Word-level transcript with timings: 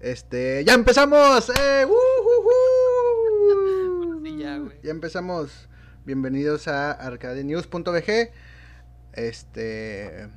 Este, 0.00 0.64
ya 0.64 0.74
empezamos. 0.74 1.48
Eh, 1.50 1.84
uh, 1.86 1.90
uh, 1.90 2.46
uh. 4.16 4.24
Sí, 4.24 4.38
ya, 4.38 4.56
güey. 4.58 4.78
Ya 4.82 4.90
empezamos. 4.90 5.68
Bienvenidos 6.04 6.68
a 6.68 6.92
arcadenews.bg. 6.92 8.30
Este, 9.12 10.28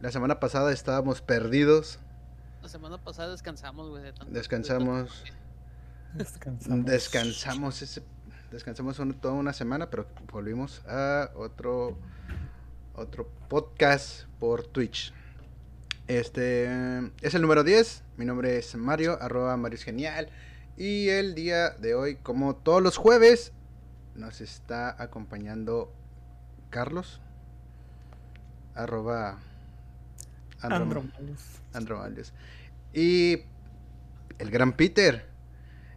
la 0.00 0.10
semana 0.12 0.38
pasada 0.38 0.72
estábamos 0.72 1.20
perdidos. 1.20 1.98
La 2.62 2.68
semana 2.68 2.98
pasada 3.02 3.30
descansamos, 3.32 3.88
güey. 3.90 4.02
de 4.04 4.12
tanto- 4.12 4.32
Descansamos. 4.32 5.24
Descansamos. 6.14 6.84
Descansamos 6.86 7.82
ese, 7.82 8.02
descansamos 8.50 8.98
un- 8.98 9.14
toda 9.14 9.34
una 9.34 9.52
semana, 9.52 9.90
pero 9.90 10.06
volvimos 10.32 10.82
a 10.86 11.30
otro 11.36 11.98
otro 12.94 13.28
podcast 13.48 14.24
por 14.40 14.64
Twitch. 14.66 15.12
Este 16.08 16.64
es 17.20 17.34
el 17.34 17.42
número 17.42 17.64
10. 17.64 18.02
Mi 18.16 18.24
nombre 18.24 18.58
es 18.58 18.74
Mario, 18.76 19.18
arroba 19.20 19.56
Mario 19.56 19.76
es 19.76 19.84
genial. 19.84 20.30
Y 20.76 21.08
el 21.08 21.34
día 21.34 21.70
de 21.70 21.94
hoy, 21.94 22.16
como 22.16 22.56
todos 22.56 22.82
los 22.82 22.96
jueves, 22.96 23.52
nos 24.14 24.40
está 24.40 25.00
acompañando 25.02 25.92
Carlos, 26.70 27.20
arroba 28.74 29.38
Androm- 30.60 31.12
Andromalius. 31.74 32.32
Y 32.94 33.42
el 34.38 34.50
gran 34.50 34.72
Peter, 34.72 35.26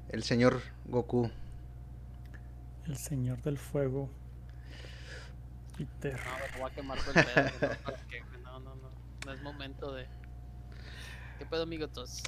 el 0.09 0.23
señor 0.23 0.61
Goku. 0.85 1.31
El 2.85 2.97
señor 2.97 3.41
del 3.43 3.57
fuego. 3.57 4.09
Peter. 5.77 6.19
No, 6.19 6.31
me 6.55 6.59
voy 6.61 6.71
a 6.71 6.75
quemar 6.75 6.97
todo 6.99 7.13
el 7.16 7.25
pedo. 7.25 7.75
No, 9.25 9.34
es 9.34 9.41
momento 9.41 9.93
de. 9.93 10.05
¿Qué 11.39 11.45
pedo, 11.45 11.63
amigotos? 11.63 12.23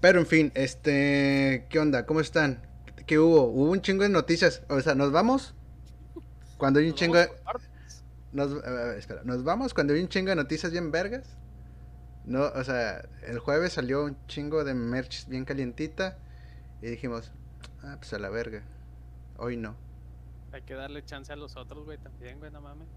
Pero 0.00 0.20
en 0.20 0.26
fin, 0.26 0.52
este, 0.54 1.66
¿qué 1.68 1.78
onda? 1.78 2.06
¿Cómo 2.06 2.20
están? 2.20 2.62
¿Qué 3.06 3.18
hubo? 3.18 3.44
Hubo 3.44 3.70
un 3.70 3.80
chingo 3.80 4.02
de 4.02 4.10
noticias. 4.10 4.62
O 4.68 4.80
sea, 4.80 4.94
¿nos 4.94 5.10
vamos? 5.10 5.54
Cuando 6.56 6.80
hay 6.80 6.86
un 6.86 6.90
Nos 6.90 6.98
chingo 7.00 7.16
de... 7.16 7.28
Nos, 8.32 8.52
espera, 8.96 9.22
¿nos 9.24 9.42
vamos 9.42 9.72
cuando 9.72 9.94
hay 9.94 10.00
un 10.00 10.08
chingo 10.08 10.28
de 10.28 10.36
noticias 10.36 10.70
bien 10.70 10.90
vergas? 10.90 11.38
No, 12.26 12.44
o 12.44 12.62
sea, 12.62 13.08
el 13.26 13.38
jueves 13.38 13.72
salió 13.72 14.04
un 14.04 14.18
chingo 14.26 14.62
de 14.62 14.74
merch 14.74 15.26
bien 15.28 15.46
calientita 15.46 16.18
y 16.82 16.88
dijimos, 16.88 17.32
ah, 17.82 17.96
pues 17.98 18.12
a 18.12 18.18
la 18.18 18.28
verga. 18.28 18.62
Hoy 19.38 19.56
no. 19.56 19.74
Hay 20.52 20.62
que 20.62 20.74
darle 20.74 21.02
chance 21.04 21.32
a 21.32 21.36
los 21.36 21.56
otros, 21.56 21.86
güey, 21.86 21.96
también, 21.98 22.38
güey, 22.38 22.50
no 22.50 22.60
mames. 22.60 22.88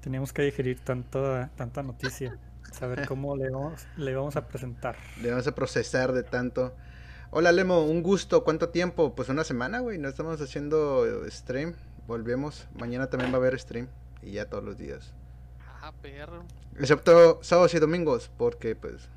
Teníamos 0.00 0.32
que 0.32 0.42
digerir 0.42 0.80
tanta, 0.80 1.50
tanta 1.56 1.82
noticia. 1.82 2.38
Saber 2.72 3.06
cómo 3.06 3.36
le 3.36 3.50
vamos, 3.50 3.86
le 3.96 4.14
vamos 4.14 4.36
a 4.36 4.46
presentar. 4.46 4.96
Le 5.20 5.30
vamos 5.30 5.46
a 5.46 5.54
procesar 5.54 6.12
de 6.12 6.22
tanto. 6.22 6.74
Hola 7.30 7.52
Lemo, 7.52 7.84
un 7.84 8.02
gusto. 8.02 8.44
¿Cuánto 8.44 8.70
tiempo? 8.70 9.14
Pues 9.14 9.28
una 9.28 9.44
semana, 9.44 9.80
güey. 9.80 9.98
No 9.98 10.08
estamos 10.08 10.40
haciendo 10.40 11.04
stream. 11.28 11.74
Volvemos. 12.06 12.68
Mañana 12.78 13.08
también 13.08 13.32
va 13.32 13.36
a 13.36 13.40
haber 13.40 13.58
stream. 13.58 13.88
Y 14.22 14.32
ya 14.32 14.46
todos 14.48 14.64
los 14.64 14.78
días. 14.78 15.12
Ah, 15.82 15.92
perro. 16.00 16.44
Excepto 16.78 17.40
sábados 17.42 17.74
y 17.74 17.78
domingos. 17.78 18.30
Porque, 18.36 18.74
pues, 18.76 19.08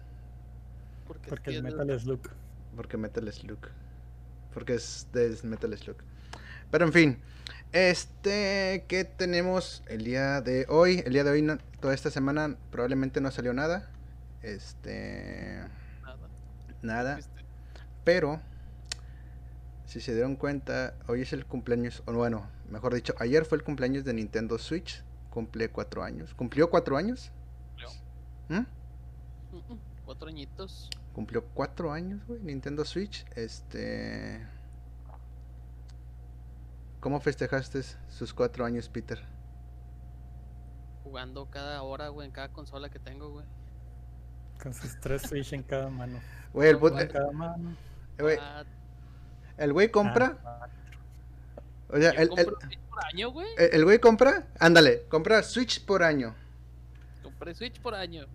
Porque, 1.08 1.30
Porque 1.30 1.52
el 1.52 1.64
metal 1.64 1.90
es 1.90 2.06
Luke. 2.06 2.30
porque 2.75 2.97
Metal 2.97 3.31
Slug. 3.31 3.59
Porque 4.53 4.75
es 4.75 5.08
de 5.14 5.38
Metal 5.44 5.78
Slug. 5.78 5.97
Pero 6.72 6.86
en 6.86 6.94
fin. 6.94 7.20
Este, 7.74 8.86
¿qué 8.88 9.04
tenemos 9.04 9.82
el 9.88 10.04
día 10.04 10.42
de 10.42 10.66
hoy? 10.70 11.02
El 11.06 11.14
día 11.14 11.24
de 11.24 11.32
hoy, 11.32 11.42
no- 11.42 11.58
toda 11.80 11.94
esta 11.96 12.12
semana, 12.12 12.56
probablemente 12.72 13.20
no 13.20 13.32
salió 13.32 13.52
nada. 13.54 13.90
Este, 14.44 15.64
Nada. 16.04 16.28
nada. 16.84 17.20
Pero, 18.04 18.40
si 19.88 20.02
se 20.02 20.14
dieron 20.14 20.36
cuenta, 20.36 20.94
hoy 21.08 21.22
es 21.22 21.34
el 21.34 21.46
cumpleaños, 21.48 22.04
o 22.06 22.14
bueno, 22.14 22.48
mejor 22.70 22.94
dicho, 22.94 23.16
ayer 23.20 23.44
fue 23.46 23.58
el 23.58 23.64
cumpleaños 23.64 24.03
de 24.06 24.14
Nintendo 24.14 24.58
Switch. 24.59 25.03
Cumple 25.31 25.70
cuatro 25.70 26.03
años. 26.03 26.34
¿Cumplió 26.36 26.70
cuatro 26.70 26.96
años? 26.96 27.31
Cumplió. 27.70 27.90
¿Mm? 28.50 28.56
Mm, 29.56 29.74
mm, 29.74 29.80
Cuatro 30.06 30.28
añitos. 30.28 30.90
Cumplió 31.14 31.44
cuatro 31.56 31.92
años, 31.92 32.22
güey, 32.28 32.40
Nintendo 32.42 32.86
Switch. 32.86 33.26
Este... 33.36 34.46
¿Cómo 37.03 37.19
festejaste 37.19 37.84
sus 38.08 38.34
cuatro 38.34 38.64
años, 38.64 38.88
Peter? 38.88 39.19
Jugando 41.03 41.47
cada 41.50 41.81
hora, 41.84 42.08
güey, 42.08 42.28
en 42.28 42.31
cada 42.31 42.47
consola 42.47 42.90
que 42.90 42.97
tengo, 42.97 43.30
güey. 43.30 43.46
Con 44.62 44.74
sus 44.74 44.97
tres 45.02 45.24
Switch 45.24 45.52
en 45.52 45.64
cada 45.64 45.90
mano. 45.90 46.22
Güey, 46.53 46.69
el, 46.69 46.80
put- 46.80 47.12
cada 47.12 47.30
mano. 47.34 47.72
eh, 48.18 48.22
güey, 48.22 48.38
Ah, 48.40 48.64
el 49.58 49.74
güey 49.74 49.91
compra. 49.91 50.38
Ah, 50.46 50.68
O 51.90 51.97
sea, 51.97 52.12
el, 52.12 52.30
el- 52.38 52.46
Switch 52.46 52.80
por 52.90 53.06
año, 53.06 53.31
güey. 53.31 53.47
el- 53.58 53.74
el 53.74 53.84
güey 53.84 54.00
compra. 54.00 54.47
Ándale, 54.58 55.03
compra 55.09 55.44
Switch 55.44 55.84
por 55.85 56.03
año. 56.03 56.34
Compré 57.22 57.53
Switch 57.53 57.81
por 57.81 57.96
año. 57.96 58.28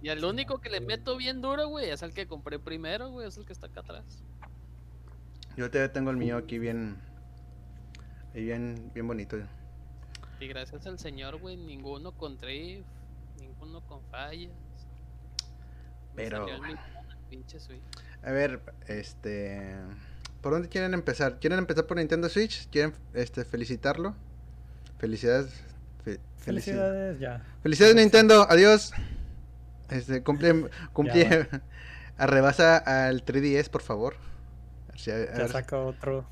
Y 0.00 0.10
el 0.10 0.24
único 0.24 0.60
que 0.60 0.70
le 0.70 0.80
meto 0.80 1.16
bien 1.16 1.42
duro, 1.42 1.66
güey, 1.66 1.90
es 1.90 2.02
el 2.02 2.14
que 2.14 2.28
compré 2.28 2.60
primero, 2.60 3.10
güey, 3.10 3.26
es 3.26 3.36
el 3.36 3.44
que 3.46 3.52
está 3.52 3.66
acá 3.66 3.80
atrás. 3.80 4.22
Yo 5.56 5.68
todavía 5.68 5.92
tengo 5.92 6.10
el 6.12 6.16
mío 6.18 6.36
aquí 6.36 6.60
bien. 6.60 7.09
Ahí 8.34 8.44
Bien, 8.44 8.90
bien 8.94 9.06
bonito. 9.06 9.36
Y 10.38 10.46
gracias 10.48 10.86
al 10.86 10.98
señor, 10.98 11.38
güey, 11.38 11.56
ninguno 11.56 12.12
con 12.12 12.38
drift, 12.38 12.86
ninguno 13.38 13.80
con 13.82 14.02
fallas. 14.10 14.50
Pero- 16.16 16.46
pinche 17.28 17.60
Switch. 17.60 17.80
A 18.22 18.32
ver, 18.32 18.60
este. 18.86 19.76
¿Por 20.40 20.52
dónde 20.52 20.68
quieren 20.68 20.94
empezar? 20.94 21.38
¿Quieren 21.38 21.58
empezar 21.58 21.86
por 21.86 21.96
Nintendo 21.98 22.28
Switch? 22.28 22.68
¿Quieren 22.70 22.92
este, 23.14 23.44
felicitarlo? 23.44 24.14
Felicidades. 24.98 25.52
fe- 26.04 26.18
felici- 26.38 26.44
Felicidades, 26.44 27.18
ya. 27.20 27.44
Felicidades, 27.62 27.94
Nintendo. 27.96 28.46
Adiós. 28.48 28.92
Este, 29.90 30.22
cumple. 30.22 30.70
cumple 30.92 31.48
arrebasa 32.18 32.78
al 32.78 33.24
3DS, 33.24 33.68
por 33.68 33.82
favor. 33.82 34.14
A 34.88 34.92
ver 35.14 35.38
Ya 35.38 35.48
saca 35.48 35.78
otro. 35.78 36.26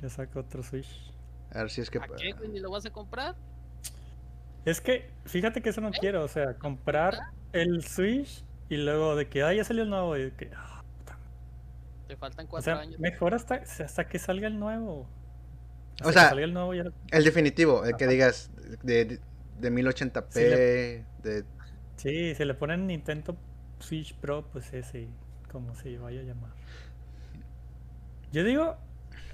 Ya 0.00 0.08
saca 0.10 0.40
otro 0.40 0.62
Switch. 0.62 1.11
A 1.54 1.58
ver 1.58 1.70
si 1.70 1.80
es 1.80 1.90
que. 1.90 1.98
¿A 1.98 2.06
qué, 2.08 2.32
güey? 2.32 2.48
¿Ni 2.50 2.60
lo 2.60 2.70
vas 2.70 2.84
a 2.86 2.90
comprar? 2.90 3.34
Es 4.64 4.80
que, 4.80 5.10
fíjate 5.26 5.60
que 5.62 5.70
eso 5.70 5.80
no 5.80 5.90
quiero, 5.90 6.22
o 6.24 6.28
sea, 6.28 6.54
comprar 6.58 7.18
el 7.52 7.84
Switch 7.84 8.44
y 8.68 8.76
luego 8.76 9.16
de 9.16 9.28
que, 9.28 9.42
ah, 9.42 9.52
ya 9.52 9.64
salió 9.64 9.82
el 9.82 9.90
nuevo, 9.90 10.16
y 10.16 10.22
de 10.24 10.32
que, 10.36 10.50
ah, 10.56 10.82
Te 12.06 12.16
faltan 12.16 12.46
o 12.46 12.48
cuatro 12.48 12.62
sea, 12.62 12.80
años. 12.80 13.00
mejor 13.00 13.34
hasta, 13.34 13.56
hasta 13.56 14.08
que 14.08 14.18
salga 14.18 14.46
el 14.46 14.58
nuevo. 14.58 15.06
Hasta 15.94 16.08
O 16.08 16.12
que 16.12 16.12
sea, 16.12 16.28
salga 16.28 16.44
el 16.44 16.52
nuevo 16.54 16.74
ya. 16.74 16.84
El 17.10 17.24
definitivo, 17.24 17.84
el 17.84 17.96
que 17.96 18.04
Ajá. 18.04 18.12
digas 18.12 18.50
de, 18.82 19.04
de, 19.04 19.20
de 19.60 19.70
1080p. 19.70 20.32
Sí, 20.32 20.44
le- 20.46 21.06
de, 21.22 21.44
Sí, 21.96 22.34
si 22.34 22.44
le 22.44 22.54
ponen 22.54 22.86
Nintendo 22.86 23.36
Switch 23.78 24.14
Pro, 24.16 24.44
pues 24.52 24.72
ese, 24.72 25.08
como 25.50 25.74
se 25.74 25.98
vaya 25.98 26.20
a 26.20 26.24
llamar. 26.24 26.50
Yo 28.32 28.44
digo 28.44 28.76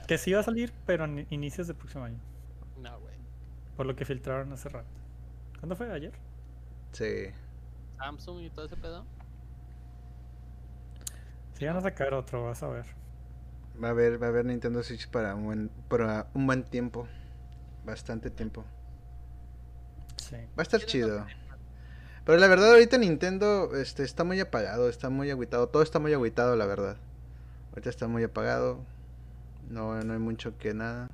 que 0.09 0.19
sí 0.19 0.33
va 0.33 0.41
a 0.41 0.43
salir, 0.43 0.73
pero 0.87 1.05
en 1.05 1.27
inicios 1.31 1.69
del 1.69 1.77
próximo 1.77 2.05
año, 2.05 2.19
No, 2.77 2.99
güey. 3.01 3.15
por 3.77 3.87
lo 3.87 3.95
que 3.95 4.05
filtraron 4.05 4.53
hace 4.53 4.69
rato. 4.71 4.89
¿Cuándo 5.61 5.77
fue? 5.77 5.93
¿Ayer? 5.93 6.13
sí. 6.93 7.27
Samsung 7.99 8.41
y 8.43 8.51
todo 8.51 8.67
ese 8.67 8.77
pedo. 8.77 9.05
Sí, 11.55 11.67
van 11.67 11.77
a 11.77 11.81
sacar 11.81 12.15
otro, 12.15 12.45
vas 12.45 12.63
a 12.63 12.69
ver. 12.69 12.87
Va 13.83 13.89
a 13.89 13.91
haber, 13.91 14.23
va 14.23 14.27
a 14.27 14.31
haber 14.31 14.45
Nintendo 14.45 14.83
Switch 14.83 15.09
para 15.11 15.35
un 15.35 15.45
buen, 15.45 15.69
para 15.89 16.29
un 16.35 16.47
buen 16.47 16.65
tiempo. 16.65 17.09
Bastante 17.85 18.31
tiempo. 18.31 18.65
Sí. 20.17 20.37
Va 20.37 20.59
a 20.59 20.63
estar 20.63 20.81
chido. 20.85 21.27
Pero 22.25 22.39
la 22.39 22.47
verdad 22.47 22.71
ahorita 22.73 22.99
Nintendo 22.99 23.75
este, 23.75 24.05
está 24.05 24.23
muy 24.25 24.39
apagado, 24.41 24.89
está 24.89 25.09
muy 25.11 25.31
agüitado, 25.31 25.69
todo 25.69 25.83
está 25.83 25.99
muy 25.99 26.13
agüitado 26.13 26.57
la 26.57 26.67
verdad. 26.67 26.97
Ahorita 27.71 27.91
está 27.91 28.07
muy 28.09 28.23
apagado. 28.23 28.85
No, 29.71 30.01
no 30.03 30.13
hay 30.13 30.19
mucho 30.19 30.57
que 30.59 30.75
nada. 30.75 31.09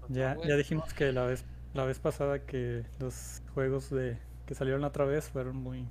Pues 0.00 0.12
Ya, 0.12 0.34
güey. 0.34 0.48
ya 0.48 0.56
dijimos 0.56 0.92
que 0.94 1.12
la 1.12 1.24
vez, 1.24 1.44
la 1.74 1.84
vez 1.84 1.98
pasada 1.98 2.40
que 2.40 2.84
los 2.98 3.42
juegos 3.54 3.90
de 3.90 4.18
que 4.46 4.54
salieron 4.54 4.84
otra 4.84 5.04
vez 5.04 5.28
fueron 5.30 5.56
muy... 5.56 5.86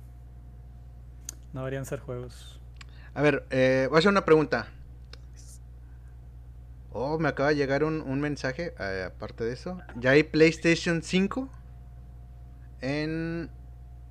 No 1.52 1.60
deberían 1.60 1.86
ser 1.86 2.00
juegos. 2.00 2.60
A 3.14 3.22
ver, 3.22 3.46
eh, 3.50 3.86
voy 3.88 3.96
a 3.96 3.98
hacer 4.00 4.10
una 4.10 4.24
pregunta. 4.24 4.66
Oh, 6.92 7.18
me 7.18 7.28
acaba 7.28 7.50
de 7.50 7.56
llegar 7.56 7.84
un, 7.84 8.00
un 8.00 8.20
mensaje, 8.20 8.74
eh, 8.78 9.04
aparte 9.06 9.44
de 9.44 9.52
eso. 9.52 9.78
Ya 9.96 10.10
hay 10.10 10.24
PlayStation 10.24 11.02
5 11.02 11.48
en 12.80 13.50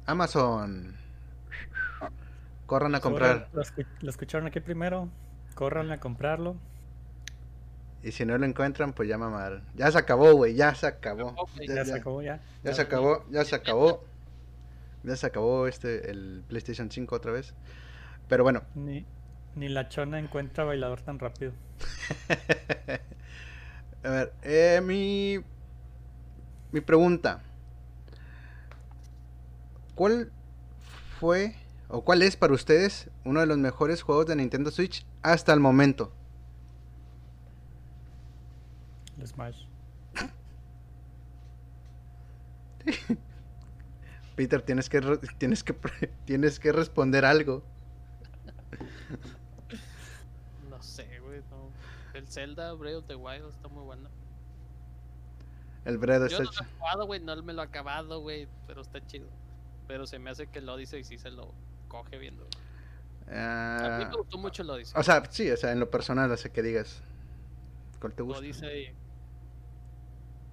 Amazon. 0.06 0.96
Corran 2.66 2.96
a 2.96 3.00
comprar. 3.00 3.50
Lo, 3.54 3.62
escu- 3.62 3.86
lo 4.02 4.10
escucharon 4.10 4.48
aquí 4.48 4.60
primero. 4.60 5.10
Corran 5.58 5.92
a 5.92 6.00
comprarlo. 6.00 6.56
Y 8.04 8.12
si 8.12 8.26
no 8.26 8.38
lo 8.38 8.46
encuentran, 8.46 8.94
pues 8.94 9.10
ya 9.10 9.18
mamaron. 9.18 9.64
Ya 9.74 9.92
se 9.92 9.98
acabó, 9.98 10.34
güey, 10.34 10.54
ya 10.54 10.76
se 10.76 10.86
acabó. 10.86 11.36
Ya, 11.58 11.66
Ya 11.66 11.74
ya- 11.76 11.86
se 11.86 11.94
acabó 11.96 12.22
ya. 12.22 12.40
ya 12.64 12.74
se 12.76 12.82
acabó, 12.84 13.26
ya 13.32 13.44
se 13.44 13.56
acabó. 13.56 14.04
Ya 15.04 15.16
se 15.16 15.26
acabó 15.26 15.66
este 15.68 16.12
el 16.12 16.44
PlayStation 16.48 16.92
5 16.92 17.16
otra 17.16 17.32
vez. 17.32 17.56
Pero 18.30 18.44
bueno. 18.44 18.62
Ni, 18.76 19.04
ni 19.56 19.68
la 19.68 19.90
chona 19.90 20.20
encuentra 20.20 20.64
bailador 20.64 21.02
tan 21.02 21.18
rápido. 21.18 21.54
A 24.04 24.10
ver, 24.10 24.34
eh, 24.44 24.80
mi. 24.84 25.40
Mi 26.72 26.82
pregunta. 26.82 27.42
¿Cuál 29.96 30.32
fue 31.20 31.56
o 31.88 32.04
cuál 32.04 32.22
es 32.22 32.36
para 32.36 32.54
ustedes 32.54 33.10
uno 33.26 33.40
de 33.40 33.48
los 33.48 33.58
mejores 33.58 34.04
juegos 34.04 34.28
de 34.28 34.36
Nintendo 34.36 34.70
Switch 34.70 35.06
hasta 35.32 35.54
el 35.54 35.60
momento? 35.60 36.12
El 39.20 39.28
Smash. 39.28 39.66
Peter, 44.36 44.62
tienes 44.62 44.90
que 44.90 45.02
tienes 45.38 45.64
que 45.64 45.74
tienes 46.26 46.60
que 46.60 46.72
responder 46.72 47.26
algo. 47.26 47.64
No 50.70 50.82
sé, 50.82 51.20
güey. 51.20 51.42
No. 51.50 51.72
El 52.14 52.28
Zelda 52.28 52.72
Breath 52.74 52.98
of 52.98 53.08
the 53.08 53.16
Wild 53.16 53.50
está 53.50 53.68
muy 53.68 53.84
bueno. 53.84 54.10
El 55.86 55.98
Bredo 55.98 56.28
Yo 56.28 56.38
está 56.38 56.44
no 56.44 56.52
lo 56.52 56.62
he 56.62 56.80
jugado, 56.80 57.06
güey. 57.06 57.20
No 57.22 57.44
me 57.44 57.54
lo 57.54 57.62
he 57.62 57.66
acabado, 57.66 58.20
güey. 58.20 58.48
Pero 58.68 58.82
está 58.82 59.06
chido. 59.06 59.28
Pero 59.88 60.06
se 60.06 60.20
me 60.20 60.30
hace 60.30 60.48
que 60.48 60.60
el 60.60 60.70
Odyssey 60.70 61.04
sí 61.04 61.18
se 61.18 61.32
lo 61.32 61.54
coge 61.88 62.18
viendo. 62.18 62.48
A 63.28 63.32
mí 63.32 63.36
Ah, 63.40 64.08
me 64.10 64.18
gustó 64.18 64.38
mucho 64.38 64.62
el 64.64 64.70
Odyssey. 64.70 64.94
o 65.00 65.04
sea, 65.04 65.24
sí, 65.30 65.50
o 65.52 65.58
sea, 65.58 65.72
en 65.72 65.80
lo 65.80 65.90
personal, 65.92 66.32
sea, 66.38 66.52
que 66.52 66.62
digas. 66.62 67.02
¿Cuál 68.00 68.14
te 68.14 68.24
gusta? 68.24 68.40
Odyssey. 68.40 68.94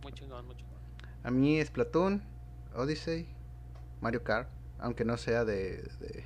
Muy 0.02 0.12
chingón, 0.12 0.46
muy 0.46 0.56
chingón. 0.56 0.74
A 1.22 1.30
mí 1.30 1.58
es 1.60 1.70
Platoon, 1.70 2.22
Odyssey, 2.74 3.28
Mario 4.00 4.22
Kart, 4.24 4.48
aunque 4.78 5.04
no 5.04 5.16
sea 5.16 5.44
de, 5.44 5.82
de, 6.00 6.24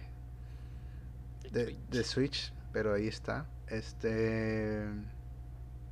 de, 1.51 1.65
Switch. 1.67 1.79
de 1.91 2.05
Switch, 2.05 2.53
pero 2.73 2.95
ahí 2.95 3.07
está. 3.09 3.47
Este. 3.69 4.85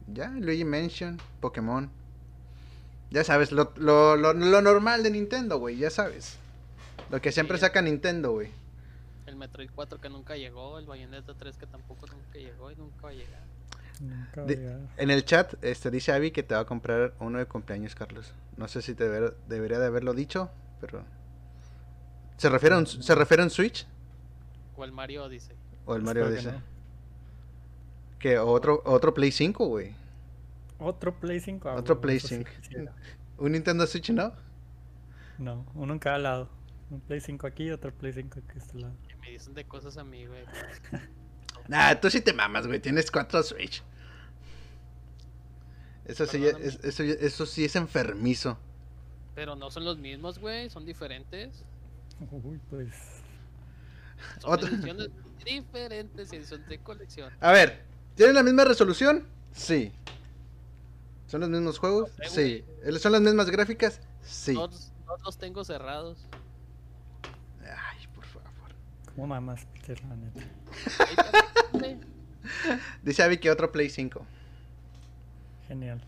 Ya, 0.08 0.28
Luigi 0.30 0.64
Mansion, 0.64 1.18
Pokémon. 1.40 1.90
Ya 3.10 3.22
sabes, 3.24 3.52
lo, 3.52 3.72
lo, 3.76 4.16
lo, 4.16 4.32
lo 4.32 4.62
normal 4.62 5.02
de 5.02 5.10
Nintendo, 5.10 5.58
güey, 5.58 5.76
ya 5.76 5.90
sabes. 5.90 6.38
Lo 7.10 7.20
que 7.20 7.30
siempre 7.30 7.56
Sí. 7.58 7.60
saca 7.60 7.82
Nintendo, 7.82 8.32
güey. 8.32 8.50
El 9.36 9.40
Metroid 9.40 9.68
4 9.74 10.00
que 10.00 10.08
nunca 10.08 10.34
llegó. 10.36 10.78
El 10.78 10.86
Bayonetta 10.86 11.34
3 11.34 11.58
que 11.58 11.66
tampoco 11.66 12.06
nunca 12.06 12.38
llegó 12.38 12.70
y 12.70 12.76
nunca 12.76 13.02
va 13.02 13.10
a 13.10 13.12
llegar. 13.12 13.42
Nunca 14.00 14.46
En 14.96 15.10
el 15.10 15.24
chat 15.26 15.62
este, 15.62 15.90
dice 15.90 16.12
Abby 16.12 16.30
que 16.30 16.42
te 16.42 16.54
va 16.54 16.60
a 16.62 16.64
comprar 16.64 17.12
uno 17.20 17.38
de 17.38 17.44
cumpleaños, 17.44 17.94
Carlos. 17.94 18.32
No 18.56 18.66
sé 18.66 18.80
si 18.80 18.94
te 18.94 19.04
deber- 19.06 19.34
debería 19.46 19.78
de 19.78 19.86
haberlo 19.86 20.14
dicho, 20.14 20.50
pero... 20.80 21.04
¿Se 22.38 22.48
refiere 22.48 22.76
a 22.76 22.78
un, 22.78 22.86
¿se 22.86 23.14
refiere 23.14 23.42
a 23.42 23.44
un 23.44 23.50
Switch? 23.50 23.86
O 24.74 24.84
el 24.84 24.92
Mario 24.92 25.24
Odyssey. 25.24 25.56
¿O 25.84 25.94
el 25.94 26.02
Mario 26.02 26.24
Espero 26.28 26.40
que 26.42 26.46
dice? 26.50 26.58
no. 26.58 28.18
Que 28.18 28.38
otro, 28.38 28.82
otro 28.86 29.12
Play 29.12 29.32
5, 29.32 29.66
güey. 29.66 29.94
Otro 30.78 31.14
Play 31.20 31.40
5. 31.40 31.68
ah, 31.68 31.74
Otro 31.76 32.00
Play 32.00 32.16
eso 32.16 32.28
sí 32.28 32.36
5. 32.36 32.50
quisiera. 32.62 32.92
Un 33.38 33.52
Nintendo 33.52 33.86
Switch, 33.86 34.10
¿no? 34.10 34.32
No, 35.38 35.66
uno 35.74 35.92
en 35.92 35.98
cada 35.98 36.18
lado. 36.18 36.48
Un 36.90 37.00
Play 37.00 37.20
5 37.20 37.46
aquí 37.46 37.64
y 37.64 37.70
otro 37.70 37.92
Play 37.92 38.12
5 38.12 38.38
aquí 38.40 38.58
a 38.58 38.62
este 38.62 38.78
lado. 38.78 38.94
Me 39.26 39.32
dicen 39.32 39.54
de 39.54 39.64
cosas 39.64 39.96
a 39.96 40.04
mí, 40.04 40.24
güey. 40.26 40.44
Nah, 41.68 41.94
tú 41.96 42.08
sí 42.10 42.20
te 42.20 42.32
mamas, 42.32 42.66
güey. 42.68 42.78
Tienes 42.78 43.10
cuatro 43.10 43.42
Switch. 43.42 43.82
Eso 46.04 46.24
sí, 46.26 46.46
es- 46.46 46.78
eso, 46.84 47.02
eso 47.02 47.44
sí 47.46 47.64
es 47.64 47.74
enfermizo. 47.74 48.56
Pero 49.34 49.56
no 49.56 49.70
son 49.72 49.84
los 49.84 49.98
mismos, 49.98 50.38
güey. 50.38 50.70
Son 50.70 50.84
diferentes. 50.86 51.64
Uy, 52.30 52.60
pues. 52.70 52.94
Son 54.40 54.52
Otra- 54.52 54.68
ediciones 54.68 55.08
diferentes. 55.44 56.32
Ediciones 56.32 56.68
de 56.68 56.78
colección. 56.78 57.32
A 57.40 57.50
ver, 57.50 57.82
¿tienen 58.14 58.36
la 58.36 58.44
misma 58.44 58.64
resolución? 58.64 59.26
Sí. 59.52 59.92
¿Son 61.26 61.40
los 61.40 61.50
mismos 61.50 61.80
juegos? 61.80 62.12
No 62.22 62.28
sé, 62.30 62.64
Sí. 62.84 62.98
¿Son 63.00 63.10
las 63.10 63.20
mismas 63.20 63.50
gráficas? 63.50 64.00
Sí. 64.22 64.54
Todos, 64.54 64.92
todos 65.04 65.20
los 65.24 65.36
tengo 65.38 65.64
cerrados. 65.64 66.24
¿Cómo 69.16 69.26
mamas, 69.28 69.66
Peter, 69.72 70.00
la 70.04 70.14
neta? 70.16 70.40
Dice 73.02 73.22
Abby 73.22 73.38
que 73.38 73.50
otro 73.50 73.72
Play 73.72 73.88
5. 73.90 74.24
Genial. 75.68 76.00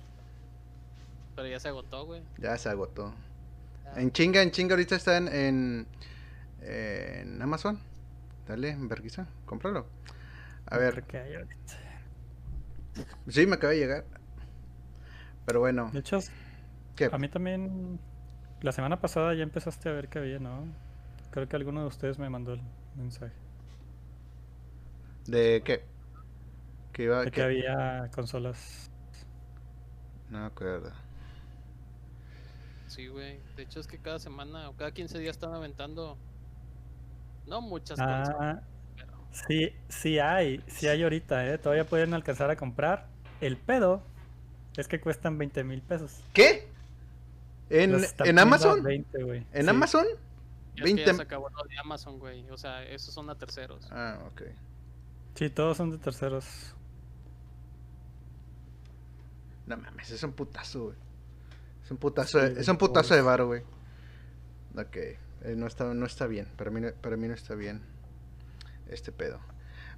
Pero 1.34 1.48
ya 1.48 1.58
se 1.58 1.68
agotó, 1.68 2.04
güey. 2.04 2.22
Ya 2.38 2.56
se 2.58 2.68
agotó. 2.68 3.14
En 3.96 4.12
chinga, 4.12 4.42
en 4.42 4.50
chinga 4.50 4.74
ahorita 4.74 4.96
está 4.96 5.16
en, 5.16 5.28
en, 5.28 5.86
en 6.62 7.40
Amazon. 7.40 7.80
Dale, 8.46 8.76
vergüenza, 8.78 9.26
cómpralo. 9.46 9.86
A 10.66 10.74
No 10.74 10.80
ver, 10.80 11.04
haya 11.16 11.38
ahorita. 11.38 11.74
sí, 13.28 13.46
me 13.46 13.54
acaba 13.54 13.72
de 13.72 13.78
llegar. 13.78 14.04
Pero 15.46 15.60
bueno, 15.60 15.90
De 15.92 16.00
hecho, 16.00 16.18
¿qué? 16.94 17.08
a 17.10 17.16
mí 17.18 17.28
también. 17.28 17.98
La 18.60 18.72
semana 18.72 19.00
pasada 19.00 19.34
ya 19.34 19.44
empezaste 19.44 19.88
a 19.88 19.92
ver 19.92 20.08
que 20.08 20.18
había, 20.18 20.38
¿no? 20.40 20.66
Creo 21.30 21.48
que 21.48 21.56
alguno 21.56 21.80
de 21.82 21.86
ustedes 21.86 22.18
me 22.18 22.28
mandó 22.28 22.54
el 22.54 22.60
mensaje. 22.98 23.32
¿De 25.26 25.62
qué? 25.64 25.84
Que 26.92 27.04
iba, 27.04 27.20
De 27.20 27.26
que 27.26 27.30
que- 27.32 27.42
había 27.42 28.10
consolas. 28.14 28.90
No 30.30 30.40
me 30.40 30.46
acuerdo. 30.46 30.92
Sí, 32.86 33.06
güey. 33.08 33.38
De 33.56 33.62
hecho, 33.64 33.80
es 33.80 33.86
que 33.86 33.98
cada 33.98 34.18
semana 34.18 34.68
o 34.70 34.76
cada 34.76 34.92
15 34.92 35.18
días 35.18 35.36
están 35.36 35.54
aventando. 35.54 36.16
No 37.46 37.60
muchas 37.60 37.98
cosas. 37.98 38.30
Ah, 38.40 38.60
pero 38.96 39.12
sí, 39.30 39.70
sí 39.88 40.18
hay. 40.18 40.62
Sí 40.66 40.88
hay 40.88 41.02
ahorita, 41.02 41.46
¿eh? 41.46 41.58
Todavía 41.58 41.86
pueden 41.86 42.14
alcanzar 42.14 42.50
a 42.50 42.56
comprar. 42.56 43.06
El 43.40 43.56
pedo 43.56 44.02
es 44.76 44.88
que 44.88 45.00
cuestan 45.00 45.38
20 45.38 45.64
mil 45.64 45.82
pesos. 45.82 46.22
¿Qué? 46.32 46.68
¿En, 47.70 47.94
¿en 48.24 48.38
Amazon? 48.38 48.82
20, 48.82 49.22
güey. 49.22 49.46
¿En 49.52 49.64
Sí. 49.64 49.68
Amazon? 49.70 50.06
Ya 50.78 50.84
es 50.84 50.90
que 50.90 50.94
20 50.94 51.04
ya 51.04 51.14
se 51.14 51.22
acabó 51.22 51.48
lo 51.50 51.64
de 51.64 51.78
Amazon, 51.78 52.18
güey. 52.18 52.48
O 52.50 52.56
sea, 52.56 52.82
esos 52.84 53.12
son 53.14 53.28
a 53.30 53.34
terceros. 53.36 53.86
Ah, 53.90 54.18
ok. 54.32 54.42
Sí, 55.34 55.50
todos 55.50 55.76
son 55.76 55.90
de 55.90 55.98
terceros. 55.98 56.74
No 59.66 59.76
mames, 59.76 60.10
es 60.10 60.22
un 60.22 60.32
putazo, 60.32 60.84
güey. 60.84 60.96
Es 61.84 61.90
un 61.90 61.96
putazo, 61.98 62.38
de- 62.38 62.54
Sí, 62.54 62.60
es 62.60 62.68
un 62.68 62.76
putazo 62.78 63.14
de 63.14 63.22
varo, 63.22 63.46
güey. 63.46 63.62
Ok, 64.76 64.96
eh, 64.96 65.18
no, 65.56 65.66
está, 65.66 65.92
no 65.94 66.06
está 66.06 66.26
bien. 66.26 66.46
Para 66.56 66.70
mí, 66.70 66.80
no- 66.80 66.92
para 66.92 67.16
mí 67.16 67.28
no 67.28 67.34
está 67.34 67.54
bien 67.54 67.82
este 68.88 69.12
pedo. 69.12 69.38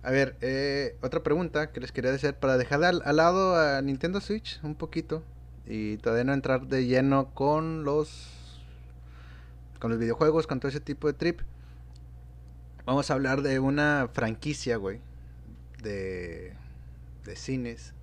A 0.03 0.11
ver, 0.11 0.37
eh, 0.41 0.97
otra 1.03 1.23
pregunta 1.23 1.71
que 1.73 1.81
les 1.81 1.93
quería 1.93 2.13
hacer 2.13 2.39
para 2.39 2.57
dejar 2.57 2.83
al, 2.85 3.03
al 3.05 3.17
lado 3.17 3.57
a 3.57 3.81
Nintendo 3.83 4.21
Switch 4.21 4.59
un 4.63 4.75
poquito 4.75 5.23
y 5.67 5.99
todavía 5.99 6.25
no 6.25 6.33
entrar 6.33 6.67
de 6.67 6.87
lleno 6.87 7.33
con 7.35 7.85
los 7.85 8.29
con 9.81 9.91
los 9.91 9.99
videojuegos, 9.99 10.47
con 10.47 10.61
todo 10.61 10.69
ese 10.69 10.81
tipo 10.81 11.09
de 11.09 11.15
trip. 11.15 11.41
Vamos 12.85 13.11
a 13.11 13.15
hablar 13.15 13.43
de 13.43 13.59
una 13.59 14.09
franquicia, 14.13 14.77
güey, 14.77 15.01
de 15.83 16.55
de 17.25 17.37
cines 17.37 17.95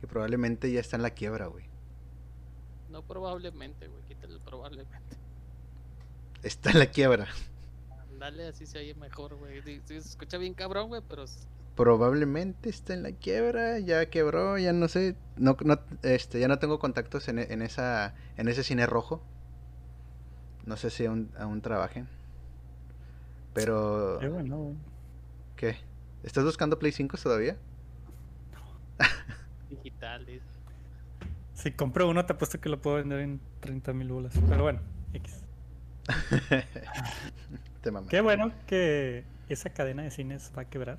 que 0.00 0.06
probablemente 0.06 0.70
ya 0.70 0.80
está 0.80 0.96
en 0.96 1.02
la 1.02 1.10
quiebra, 1.10 1.46
güey. 1.46 1.64
No 2.90 3.02
probablemente, 3.02 3.88
güey. 3.88 4.02
Quítale 4.04 4.38
probablemente. 4.44 5.16
Está 6.42 6.70
en 6.70 6.78
la 6.78 6.86
quiebra. 6.86 7.26
Dale, 8.18 8.48
así 8.48 8.66
se 8.66 8.78
oye 8.78 8.94
mejor, 8.94 9.34
güey. 9.34 9.62
Sí, 9.62 9.80
sí, 9.84 10.00
se 10.00 10.08
escucha 10.08 10.38
bien 10.38 10.54
cabrón, 10.54 10.88
güey, 10.88 11.02
pero 11.08 11.24
Probablemente 11.74 12.70
está 12.70 12.94
en 12.94 13.02
la 13.02 13.12
quiebra, 13.12 13.78
ya 13.78 14.08
quebró, 14.08 14.56
ya 14.56 14.72
no 14.72 14.88
sé, 14.88 15.14
no, 15.36 15.58
no, 15.62 15.78
este, 16.02 16.40
ya 16.40 16.48
no 16.48 16.58
tengo 16.58 16.78
contactos 16.78 17.28
en, 17.28 17.38
en 17.38 17.60
esa, 17.60 18.14
en 18.38 18.48
ese 18.48 18.64
cine 18.64 18.86
rojo. 18.86 19.22
No 20.66 20.76
sé 20.76 20.90
si 20.90 21.06
aún, 21.06 21.30
aún 21.38 21.62
trabajen. 21.62 22.08
Pero, 23.54 24.18
Qué 24.20 24.28
bueno. 24.28 24.74
¿qué? 25.56 25.76
¿Estás 26.22 26.44
buscando 26.44 26.78
Play 26.78 26.92
5 26.92 27.16
todavía? 27.16 27.56
digital, 29.70 30.26
dice. 30.26 30.44
Si 31.54 31.72
compro 31.72 32.08
uno, 32.08 32.26
te 32.26 32.34
apuesto 32.34 32.60
que 32.60 32.68
lo 32.68 32.82
puedo 32.82 32.96
vender 32.96 33.20
en 33.20 33.40
30 33.60 33.92
mil 33.94 34.08
bolas. 34.08 34.34
Pero 34.48 34.62
bueno, 34.62 34.80
X. 35.14 35.42
Te 37.80 37.90
mamas. 37.90 38.10
Qué 38.10 38.20
bueno 38.20 38.52
que 38.66 39.24
esa 39.48 39.70
cadena 39.70 40.02
de 40.02 40.10
cines 40.10 40.52
va 40.56 40.62
a 40.62 40.64
quebrar. 40.66 40.98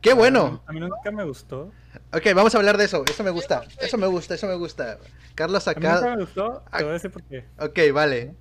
¡Qué 0.00 0.12
bueno! 0.12 0.62
A 0.66 0.72
mí 0.72 0.80
nunca 0.80 1.10
me 1.10 1.24
gustó. 1.24 1.72
Ok, 2.12 2.26
vamos 2.34 2.54
a 2.54 2.58
hablar 2.58 2.76
de 2.76 2.84
eso. 2.84 3.04
Eso 3.08 3.22
me 3.24 3.30
gusta, 3.30 3.62
eso 3.80 3.98
me 3.98 4.06
gusta, 4.06 4.34
eso 4.34 4.46
me 4.46 4.54
gusta. 4.54 4.98
Carlos 5.34 5.66
A 5.68 5.72
mí 5.72 5.76
nunca 5.80 5.96
acá. 5.98 6.10
me 6.16 6.22
gustó. 6.22 6.62
Te 6.70 6.82
voy 6.82 6.90
a 6.90 6.92
decir 6.94 7.10
por 7.10 7.22
qué. 7.24 7.44
Ok, 7.58 7.78
vale. 7.92 8.34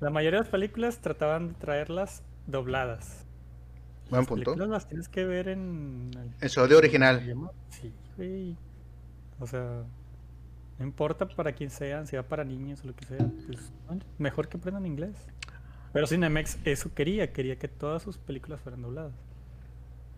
La 0.00 0.10
mayoría 0.10 0.38
de 0.38 0.44
las 0.44 0.50
películas 0.50 0.98
trataban 1.00 1.48
de 1.48 1.54
traerlas 1.54 2.22
dobladas. 2.46 3.24
Buen 4.10 4.20
Las 4.20 4.28
punto. 4.28 4.44
películas 4.44 4.68
las 4.68 4.88
tienes 4.88 5.08
que 5.08 5.24
ver 5.24 5.48
en... 5.48 6.10
el- 6.14 6.30
En 6.40 6.48
su 6.48 6.60
audio 6.60 6.78
original. 6.78 7.20
Sí, 7.70 7.92
güey. 8.16 8.56
O 9.40 9.46
sea, 9.46 9.82
no 10.78 10.84
importa 10.84 11.26
para 11.26 11.52
quién 11.52 11.70
sean, 11.70 12.06
si 12.06 12.16
va 12.16 12.22
para 12.22 12.44
niños 12.44 12.82
o 12.84 12.88
lo 12.88 12.94
que 12.94 13.04
sea. 13.04 13.18
Pues, 13.46 13.72
mejor 14.18 14.48
que 14.48 14.58
aprendan 14.58 14.86
inglés. 14.86 15.16
Pero 15.92 16.06
Cinemex 16.06 16.58
eso 16.64 16.92
quería, 16.94 17.32
quería 17.32 17.58
que 17.58 17.68
todas 17.68 18.02
sus 18.02 18.18
películas 18.18 18.60
fueran 18.60 18.82
dobladas. 18.82 19.14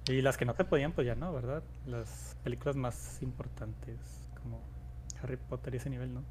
Y 0.09 0.23
las 0.23 0.37
que 0.37 0.45
no 0.45 0.55
se 0.55 0.65
podían, 0.65 0.93
pues 0.93 1.07
ya 1.07 1.15
no, 1.15 1.33
¿verdad? 1.33 1.63
Las 1.87 2.37
películas 2.43 2.77
más 2.77 3.23
importantes, 3.23 3.97
como 4.43 4.61
Harry 5.23 5.37
Potter 5.37 5.75
y 5.75 5.77
ese 5.77 5.91
nivel, 5.91 6.13
¿no? 6.15 6.23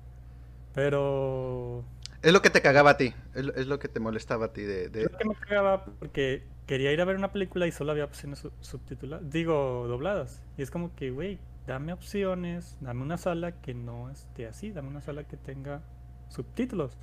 Pero... 0.73 1.83
Es 2.21 2.33
lo 2.33 2.41
que 2.41 2.49
te 2.49 2.61
cagaba 2.61 2.91
a 2.91 2.97
ti, 2.97 3.13
es, 3.35 3.67
lo 3.67 3.79
que 3.79 3.87
te 3.87 3.99
molestaba 3.99 4.47
a 4.47 4.53
ti 4.53 4.63
de... 4.63 4.89
lo 5.03 5.17
que 5.17 5.25
me 5.25 5.35
cagaba 5.35 5.85
porque 5.85 6.43
quería 6.65 6.91
ir 6.91 6.99
a 6.99 7.05
ver 7.05 7.15
una 7.15 7.31
película 7.31 7.67
y 7.67 7.71
solo 7.71 7.91
había 7.91 8.05
opciones 8.05 8.45
subtituladas, 8.59 9.29
digo, 9.29 9.85
dobladas. 9.87 10.43
Y 10.57 10.63
es 10.63 10.71
como 10.71 10.95
que, 10.95 11.11
güey, 11.11 11.39
dame 11.67 11.93
opciones, 11.93 12.77
dame 12.81 13.01
una 13.01 13.17
sala 13.17 13.61
que 13.61 13.73
no 13.73 14.09
esté 14.09 14.47
así, 14.47 14.71
dame 14.71 14.89
una 14.89 15.01
sala 15.01 15.25
que 15.25 15.37
tenga 15.37 15.81
subtítulos. 16.29 16.97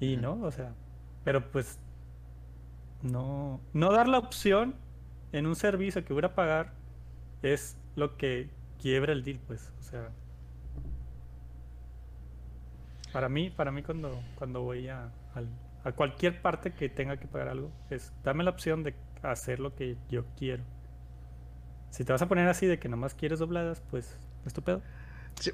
Y 0.00 0.16
no, 0.16 0.40
o 0.42 0.50
sea, 0.50 0.74
pero 1.22 1.50
pues 1.50 1.78
no, 3.02 3.60
no 3.72 3.92
dar 3.92 4.08
la 4.08 4.18
opción 4.18 4.74
en 5.32 5.46
un 5.46 5.56
servicio 5.56 6.04
que 6.04 6.12
voy 6.12 6.24
a 6.24 6.34
pagar 6.34 6.72
es 7.42 7.76
lo 7.94 8.16
que 8.16 8.48
quiebra 8.80 9.12
el 9.12 9.22
deal, 9.22 9.40
pues, 9.46 9.72
o 9.78 9.82
sea. 9.82 10.10
Para 13.14 13.28
mí, 13.28 13.48
para 13.48 13.70
mí 13.70 13.84
cuando, 13.84 14.20
cuando 14.34 14.62
voy 14.62 14.88
a, 14.88 15.08
a 15.84 15.92
cualquier 15.92 16.42
parte 16.42 16.72
que 16.72 16.88
tenga 16.88 17.16
que 17.16 17.28
pagar 17.28 17.46
algo, 17.46 17.70
es 17.88 18.12
dame 18.24 18.42
la 18.42 18.50
opción 18.50 18.82
de 18.82 18.92
hacer 19.22 19.60
lo 19.60 19.76
que 19.76 19.96
yo 20.10 20.24
quiero. 20.36 20.64
Si 21.90 22.04
te 22.04 22.10
vas 22.10 22.22
a 22.22 22.26
poner 22.26 22.48
así 22.48 22.66
de 22.66 22.80
que 22.80 22.88
nomás 22.88 23.14
quieres 23.14 23.38
dobladas, 23.38 23.84
pues 23.88 24.16
estupendo. 24.44 24.82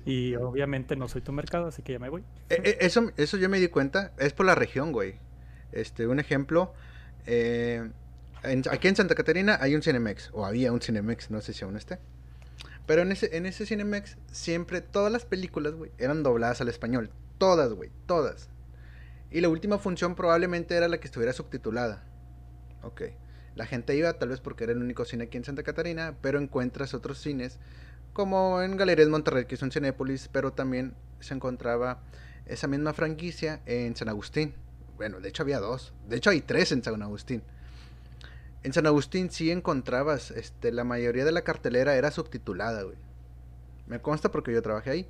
Y 0.06 0.36
obviamente 0.36 0.96
no 0.96 1.06
soy 1.06 1.20
tu 1.20 1.32
mercado, 1.32 1.66
así 1.66 1.82
que 1.82 1.92
ya 1.92 1.98
me 1.98 2.08
voy. 2.08 2.22
Eh, 2.48 2.62
eh, 2.64 2.78
eso, 2.80 3.12
eso 3.18 3.36
yo 3.36 3.50
me 3.50 3.60
di 3.60 3.68
cuenta, 3.68 4.12
es 4.18 4.32
por 4.32 4.46
la 4.46 4.54
región, 4.54 4.90
güey. 4.90 5.16
Este, 5.70 6.06
un 6.06 6.18
ejemplo, 6.18 6.72
eh, 7.26 7.90
aquí 8.70 8.88
en 8.88 8.96
Santa 8.96 9.14
Catarina 9.14 9.58
hay 9.60 9.74
un 9.74 9.82
Cinemex, 9.82 10.30
o 10.32 10.46
había 10.46 10.72
un 10.72 10.80
Cinemex, 10.80 11.30
no 11.30 11.42
sé 11.42 11.52
si 11.52 11.62
aún 11.62 11.76
esté. 11.76 11.98
Pero 12.86 13.02
en 13.02 13.12
ese, 13.12 13.36
en 13.36 13.44
ese 13.44 13.66
Cinemex 13.66 14.16
siempre, 14.32 14.80
todas 14.80 15.12
las 15.12 15.26
películas, 15.26 15.74
güey, 15.74 15.92
eran 15.98 16.22
dobladas 16.22 16.62
al 16.62 16.70
español. 16.70 17.10
Todas, 17.40 17.72
güey, 17.72 17.90
todas. 18.04 18.50
Y 19.30 19.40
la 19.40 19.48
última 19.48 19.78
función 19.78 20.14
probablemente 20.14 20.76
era 20.76 20.88
la 20.88 21.00
que 21.00 21.06
estuviera 21.06 21.32
subtitulada. 21.32 22.04
Ok. 22.82 23.00
La 23.54 23.64
gente 23.64 23.96
iba 23.96 24.12
tal 24.12 24.28
vez 24.28 24.40
porque 24.40 24.64
era 24.64 24.74
el 24.74 24.82
único 24.82 25.06
cine 25.06 25.24
aquí 25.24 25.38
en 25.38 25.44
Santa 25.44 25.62
Catarina, 25.62 26.18
pero 26.20 26.38
encuentras 26.38 26.92
otros 26.92 27.16
cines 27.16 27.58
como 28.12 28.60
en 28.60 28.76
Galerías 28.76 29.08
Monterrey, 29.08 29.46
que 29.46 29.54
es 29.54 29.62
un 29.62 29.72
Cinépolis, 29.72 30.28
pero 30.28 30.52
también 30.52 30.94
se 31.20 31.32
encontraba 31.32 32.02
esa 32.44 32.66
misma 32.66 32.92
franquicia 32.92 33.62
en 33.64 33.96
San 33.96 34.10
Agustín. 34.10 34.52
Bueno, 34.98 35.18
de 35.18 35.30
hecho 35.30 35.42
había 35.42 35.60
dos, 35.60 35.94
de 36.10 36.16
hecho 36.16 36.28
hay 36.28 36.42
tres 36.42 36.72
en 36.72 36.84
San 36.84 37.02
Agustín. 37.02 37.42
En 38.64 38.74
San 38.74 38.86
Agustín 38.86 39.30
sí 39.30 39.50
encontrabas, 39.50 40.30
este, 40.30 40.72
la 40.72 40.84
mayoría 40.84 41.24
de 41.24 41.32
la 41.32 41.40
cartelera 41.40 41.96
era 41.96 42.10
subtitulada, 42.10 42.82
güey. 42.82 42.98
Me 43.86 43.98
consta 44.02 44.30
porque 44.30 44.52
yo 44.52 44.60
trabajé 44.60 44.90
ahí. 44.90 45.08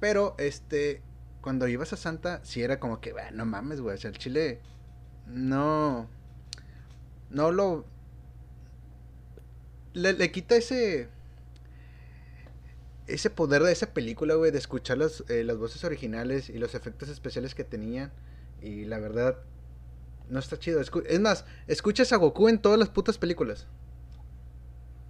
Pero, 0.00 0.34
este, 0.38 1.02
cuando 1.40 1.68
ibas 1.68 1.92
a 1.92 1.96
Santa, 1.96 2.40
sí 2.44 2.62
era 2.62 2.78
como 2.78 3.00
que, 3.00 3.14
no 3.32 3.46
mames, 3.46 3.80
güey, 3.80 3.94
o 3.94 3.98
sea, 3.98 4.10
el 4.10 4.18
chile 4.18 4.60
no, 5.26 6.08
no 7.30 7.50
lo, 7.52 7.84
le, 9.94 10.12
le 10.12 10.30
quita 10.30 10.56
ese, 10.56 11.08
ese 13.06 13.30
poder 13.30 13.62
de 13.62 13.72
esa 13.72 13.92
película, 13.92 14.34
güey, 14.34 14.50
de 14.50 14.58
escuchar 14.58 14.98
las, 14.98 15.24
eh, 15.28 15.44
las 15.44 15.56
voces 15.56 15.84
originales 15.84 16.48
y 16.48 16.58
los 16.58 16.74
efectos 16.74 17.08
especiales 17.08 17.54
que 17.54 17.64
tenían. 17.64 18.12
Y 18.62 18.84
la 18.84 18.98
verdad, 18.98 19.38
no 20.28 20.38
está 20.38 20.58
chido. 20.58 20.80
es 20.80 21.20
más, 21.20 21.44
escuchas 21.66 22.12
a 22.12 22.16
Goku 22.16 22.48
en 22.48 22.60
todas 22.60 22.78
las 22.78 22.88
putas 22.88 23.18
películas. 23.18 23.66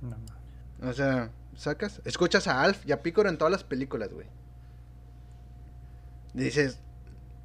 No 0.00 0.88
O 0.88 0.92
sea, 0.92 1.30
sacas, 1.56 2.00
escuchas 2.04 2.46
a 2.46 2.62
Alf 2.62 2.87
y 2.87 2.92
a 2.92 3.02
Piccolo 3.02 3.28
en 3.28 3.37
todas 3.37 3.52
las 3.52 3.64
películas, 3.64 4.12
güey. 4.12 4.26
Dices, 6.34 6.80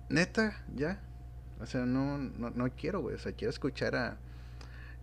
neta, 0.09 0.63
ya. 0.75 1.01
O 1.59 1.65
sea, 1.65 1.85
no, 1.85 2.17
no, 2.17 2.49
no 2.49 2.69
quiero, 2.75 3.01
güey. 3.01 3.15
O 3.15 3.19
sea, 3.19 3.31
quiero 3.31 3.49
escuchar 3.49 3.95
a. 3.95 4.17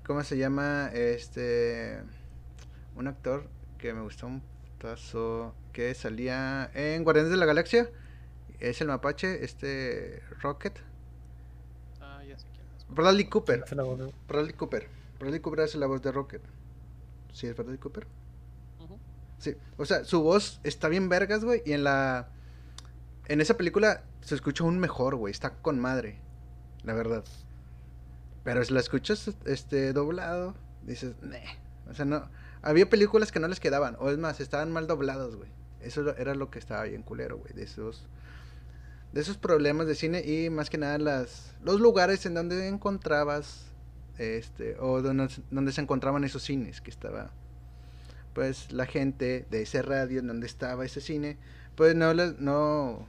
¿Cómo 0.07 0.23
se 0.23 0.37
llama? 0.37 0.91
Este. 0.93 2.03
Un 2.97 3.07
actor 3.07 3.49
que 3.79 3.93
me 3.95 4.03
gustó 4.03 4.27
un 4.27 4.43
que 5.73 5.95
salía 5.95 6.71
en 6.75 7.05
Guardianes 7.05 7.31
de 7.31 7.37
la 7.37 7.47
Galaxia. 7.47 7.89
Es 8.59 8.81
el 8.81 8.89
mapache, 8.89 9.45
este 9.45 10.23
Rocket. 10.41 10.79
Ah, 12.01 12.23
ya 12.27 12.37
sé 12.39 12.47
quién 12.53 12.67
es. 12.77 12.87
Bradley 12.89 13.27
Cooper. 13.27 13.65
Bradley 14.29 14.55
Cooper. 14.55 14.89
Bradley 15.19 15.41
Cooper 15.41 15.61
hace 15.61 15.79
la 15.79 15.87
voz 15.87 16.03
de 16.03 16.11
Rocket. 16.11 16.43
¿Sí 17.33 17.47
es 17.47 17.57
Bradley 17.57 17.79
Cooper? 17.79 18.07
Sí, 19.39 19.57
o 19.77 19.85
sea, 19.85 20.05
su 20.05 20.23
voz 20.23 20.61
está 20.63 20.89
bien 20.89 21.09
vergas, 21.09 21.45
güey. 21.45 21.63
Y 21.65 21.73
en 21.73 21.85
la. 21.85 22.29
En 23.29 23.41
esa 23.41 23.57
película 23.57 24.05
se 24.21 24.35
escucha 24.35 24.65
un 24.65 24.79
mejor, 24.79 25.17
güey. 25.17 25.31
Está 25.31 25.55
con 25.55 25.79
madre. 25.79 26.19
La 26.85 26.95
verdad. 26.95 27.25
Pero 28.45 28.65
si 28.65 28.75
la 28.75 28.81
escuchas 28.81 29.31
este 29.45 29.93
doblado, 29.93 30.55
dices, 30.85 31.15
Neh. 31.23 31.45
O 31.89 31.95
sea, 31.95 32.05
no 32.05 32.29
había 32.63 32.89
películas 32.89 33.33
que 33.33 33.41
no 33.41 33.49
les 33.49 33.61
quedaban, 33.61 33.97
o 33.99 34.11
es 34.11 34.19
más, 34.19 34.41
estaban 34.41 34.73
mal 34.73 34.87
doblados, 34.87 35.37
güey. 35.37 35.51
Eso 35.81 36.17
era 36.17 36.35
lo 36.35 36.51
que 36.51 36.61
estaba 36.61 36.85
bien 36.85 37.03
culero, 37.03 37.39
güey, 37.39 37.53
de 37.53 37.65
esos 37.65 38.07
de 39.13 39.21
esos 39.21 39.37
problemas 39.37 39.87
de 39.87 39.95
cine 39.95 40.23
y 40.25 40.49
más 40.49 40.71
que 40.71 40.79
nada 40.79 40.97
las 40.97 41.55
los 41.63 41.81
lugares 41.81 42.25
en 42.25 42.33
donde 42.33 42.67
encontrabas 42.67 43.67
este 44.17 44.79
o 44.81 45.03
donde, 45.03 45.29
donde 45.51 45.71
se 45.73 45.83
encontraban 45.83 46.25
esos 46.25 46.43
cines 46.43 46.81
que 46.81 46.89
estaba 46.89 47.31
pues 48.33 48.73
la 48.73 48.87
gente 48.87 49.45
de 49.51 49.63
ese 49.63 49.83
radio 49.83 50.21
en 50.21 50.29
donde 50.29 50.47
estaba 50.47 50.87
ese 50.87 51.03
cine 51.03 51.37
pues 51.77 51.95
no 51.95 52.13
les 52.15 52.39
no 52.39 53.07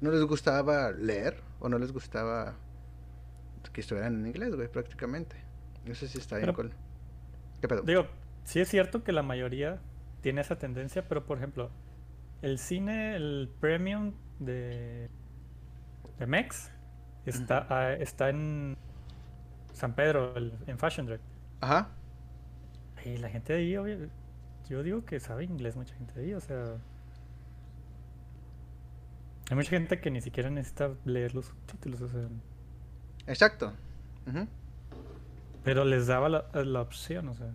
no 0.00 0.10
les 0.10 0.22
gustaba 0.22 0.90
leer 0.92 1.42
o 1.60 1.68
no 1.68 1.78
les 1.78 1.92
gustaba 1.92 2.54
que 3.72 3.80
estuvieran 3.80 4.14
en 4.14 4.26
inglés 4.26 4.54
güey 4.54 4.68
prácticamente 4.68 5.36
no 5.84 5.94
sé 5.94 6.08
si 6.08 6.18
está 6.18 6.38
bien 6.38 6.52
con 6.52 6.72
qué 7.60 7.68
pedo 7.68 7.82
digo 7.82 8.06
sí 8.44 8.60
es 8.60 8.68
cierto 8.68 9.04
que 9.04 9.12
la 9.12 9.22
mayoría 9.22 9.80
tiene 10.26 10.40
esa 10.40 10.58
tendencia, 10.58 11.06
pero 11.06 11.24
por 11.24 11.38
ejemplo, 11.38 11.70
el 12.42 12.58
cine, 12.58 13.14
el 13.14 13.48
premium 13.60 14.12
de, 14.40 15.08
de 16.18 16.26
Mex 16.26 16.72
está, 17.24 17.94
está 17.94 18.30
en 18.30 18.76
San 19.72 19.94
Pedro, 19.94 20.34
en 20.66 20.78
Fashion 20.80 21.06
Direct. 21.06 21.22
Ajá. 21.60 21.90
Y 23.04 23.18
la 23.18 23.28
gente 23.28 23.52
de 23.52 23.58
ahí, 23.60 24.08
yo 24.68 24.82
digo 24.82 25.04
que 25.04 25.20
sabe 25.20 25.44
inglés 25.44 25.76
mucha 25.76 25.94
gente 25.94 26.12
de 26.14 26.26
ahí, 26.26 26.34
o 26.34 26.40
sea... 26.40 26.76
Hay 29.48 29.56
mucha 29.56 29.70
gente 29.70 30.00
que 30.00 30.10
ni 30.10 30.20
siquiera 30.20 30.50
necesita 30.50 30.90
leer 31.04 31.34
los 31.34 31.46
subtítulos, 31.46 32.02
o 32.02 32.08
sea... 32.08 32.28
Exacto. 33.26 33.72
Pero 35.64 35.84
les 35.84 36.06
daba 36.06 36.28
la, 36.28 36.46
la 36.52 36.80
opción, 36.80 37.28
o 37.28 37.34
sea. 37.34 37.52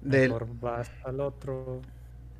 Del... 0.00 0.32
vas 0.60 0.90
al 1.04 1.20
otro 1.20 1.80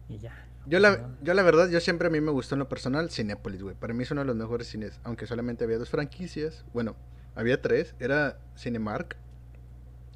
y 0.08 0.18
ya. 0.18 0.46
Yo 0.66 0.78
la, 0.78 1.10
yo 1.22 1.34
la 1.34 1.42
verdad, 1.42 1.68
yo 1.68 1.80
siempre 1.80 2.08
a 2.08 2.10
mí 2.10 2.20
me 2.20 2.30
gustó 2.30 2.54
en 2.54 2.60
lo 2.60 2.68
personal 2.68 3.10
Cinepolis, 3.10 3.62
güey. 3.62 3.74
Para 3.74 3.94
mí 3.94 4.02
es 4.04 4.10
uno 4.10 4.20
de 4.20 4.26
los 4.26 4.36
mejores 4.36 4.68
cines, 4.68 5.00
aunque 5.04 5.26
solamente 5.26 5.64
había 5.64 5.78
dos 5.78 5.90
franquicias. 5.90 6.64
Bueno, 6.72 6.96
había 7.34 7.60
tres. 7.60 7.94
Era 7.98 8.38
Cinemark, 8.56 9.16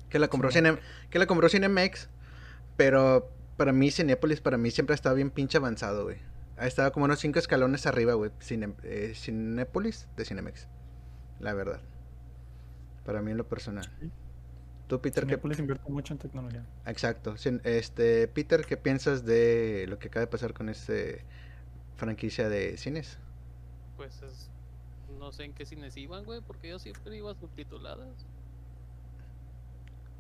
que 0.08 0.18
la 0.18 0.28
compró, 0.28 0.50
Cine, 0.50 0.78
que 1.10 1.18
la 1.18 1.26
compró 1.26 1.48
Cinemex, 1.48 2.08
pero 2.76 3.30
para 3.56 3.72
mí 3.72 3.90
Cinepolis, 3.90 4.40
para 4.40 4.56
mí 4.56 4.70
siempre 4.70 4.94
ha 4.94 4.96
estado 4.96 5.16
bien 5.16 5.30
pinche 5.30 5.58
avanzado, 5.58 6.04
güey. 6.04 6.18
Ha 6.58 6.66
estado 6.66 6.90
como 6.92 7.04
unos 7.04 7.18
cinco 7.18 7.38
escalones 7.38 7.86
arriba, 7.86 8.14
güey. 8.14 8.30
Cine, 8.40 8.74
eh, 8.82 9.12
Cinepolis 9.14 10.08
de 10.16 10.24
Cinemex, 10.24 10.68
la 11.38 11.52
verdad. 11.54 11.80
Para 13.04 13.20
mí 13.20 13.30
en 13.30 13.36
lo 13.36 13.46
personal. 13.46 13.90
Tú, 14.88 15.00
Peter, 15.00 15.26
¿qué 15.26 15.34
invierte 15.58 15.90
mucho 15.90 16.14
en 16.14 16.18
tecnología. 16.18 16.64
Exacto. 16.86 17.34
Este, 17.64 18.28
Peter, 18.28 18.64
¿qué 18.64 18.76
piensas 18.76 19.24
de 19.24 19.86
lo 19.88 19.98
que 19.98 20.08
acaba 20.08 20.20
de 20.20 20.30
pasar 20.30 20.54
con 20.54 20.68
este 20.68 21.24
franquicia 21.96 22.48
de 22.48 22.76
cines? 22.76 23.18
Pues 23.96 24.20
no 25.18 25.32
sé 25.32 25.44
en 25.44 25.54
qué 25.54 25.66
cines 25.66 25.96
iban, 25.96 26.24
güey, 26.24 26.40
porque 26.40 26.68
yo 26.68 26.78
siempre 26.78 27.16
iba 27.16 27.34
subtituladas. 27.34 28.08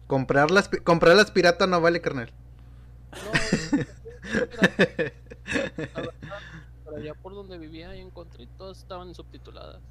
Comprar 0.06 0.50
las, 0.50 0.68
comprar 0.68 1.16
las 1.16 1.30
piratas 1.30 1.68
no 1.68 1.80
vale, 1.80 2.00
carnal. 2.00 2.32
No, 3.12 3.84
por 6.84 6.94
allá 6.96 7.14
por 7.14 7.34
donde 7.34 7.58
vivía 7.58 7.94
y 7.96 8.00
encontré, 8.00 8.46
todas 8.58 8.78
estaban 8.78 9.14
subtituladas. 9.14 9.82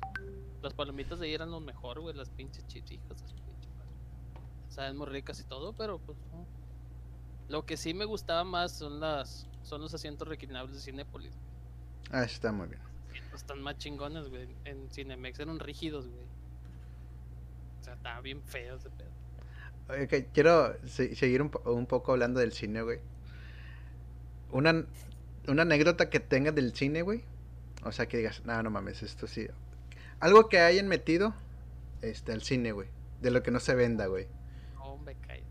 Las 0.62 0.74
palomitas 0.74 1.20
de 1.20 1.28
ahí 1.28 1.34
eran 1.34 1.52
lo 1.52 1.60
mejor, 1.60 2.00
güey, 2.00 2.16
las 2.16 2.30
pinches 2.30 2.66
chichijas 2.68 3.24
saben 4.70 4.98
muy 4.98 5.08
ricas 5.08 5.40
y 5.40 5.44
todo, 5.46 5.72
pero 5.74 6.00
pues 6.00 6.18
lo 7.48 7.66
que 7.66 7.78
sí 7.78 7.94
me 7.94 8.04
gustaba 8.04 8.44
más 8.44 8.74
son 8.74 9.00
las 9.00 9.48
son 9.64 9.82
los 9.82 9.94
asientos 9.94 10.28
reclinables 10.28 10.76
de 10.76 10.82
Cinepolis. 10.82 11.32
Ah, 12.12 12.24
está 12.24 12.52
muy 12.52 12.68
bien. 12.68 12.82
Están 13.34 13.62
más 13.62 13.78
chingones, 13.78 14.28
güey. 14.30 14.48
En 14.66 14.90
Cinemex 14.92 15.40
eran 15.40 15.60
rígidos, 15.60 16.08
güey. 16.08 16.26
sea, 17.82 17.94
estaba 17.94 18.20
bien 18.22 18.42
feo 18.44 18.76
ese 18.76 18.90
pedo. 18.90 20.04
Ok, 20.04 20.28
quiero 20.34 20.76
se- 20.86 21.16
seguir 21.16 21.42
un, 21.42 21.50
po- 21.50 21.62
un 21.72 21.86
poco 21.86 22.12
hablando 22.12 22.40
del 22.42 22.52
cine, 22.52 22.82
güey. 22.82 23.00
Una, 24.52 24.86
una 25.48 25.62
anécdota 25.64 26.10
que 26.10 26.20
tengas 26.20 26.56
del 26.56 26.74
cine, 26.76 27.02
güey. 27.02 27.24
O 27.84 27.92
sea, 27.92 28.08
que 28.08 28.18
digas, 28.18 28.42
no, 28.46 28.62
no 28.64 28.70
mames, 28.70 29.04
esto 29.04 29.28
sí. 29.28 29.48
Algo 30.20 30.50
que 30.50 30.60
hayan 30.60 30.88
metido 30.88 31.34
este, 32.02 32.32
al 32.32 32.42
cine, 32.42 32.72
güey. 32.72 32.88
De 33.22 33.32
lo 33.32 33.44
que 33.44 33.52
no 33.52 33.60
se 33.60 33.76
venda, 33.76 34.08
güey. 34.08 34.28
No, 34.76 34.84
hombre, 34.86 35.16
cállate. 35.22 35.44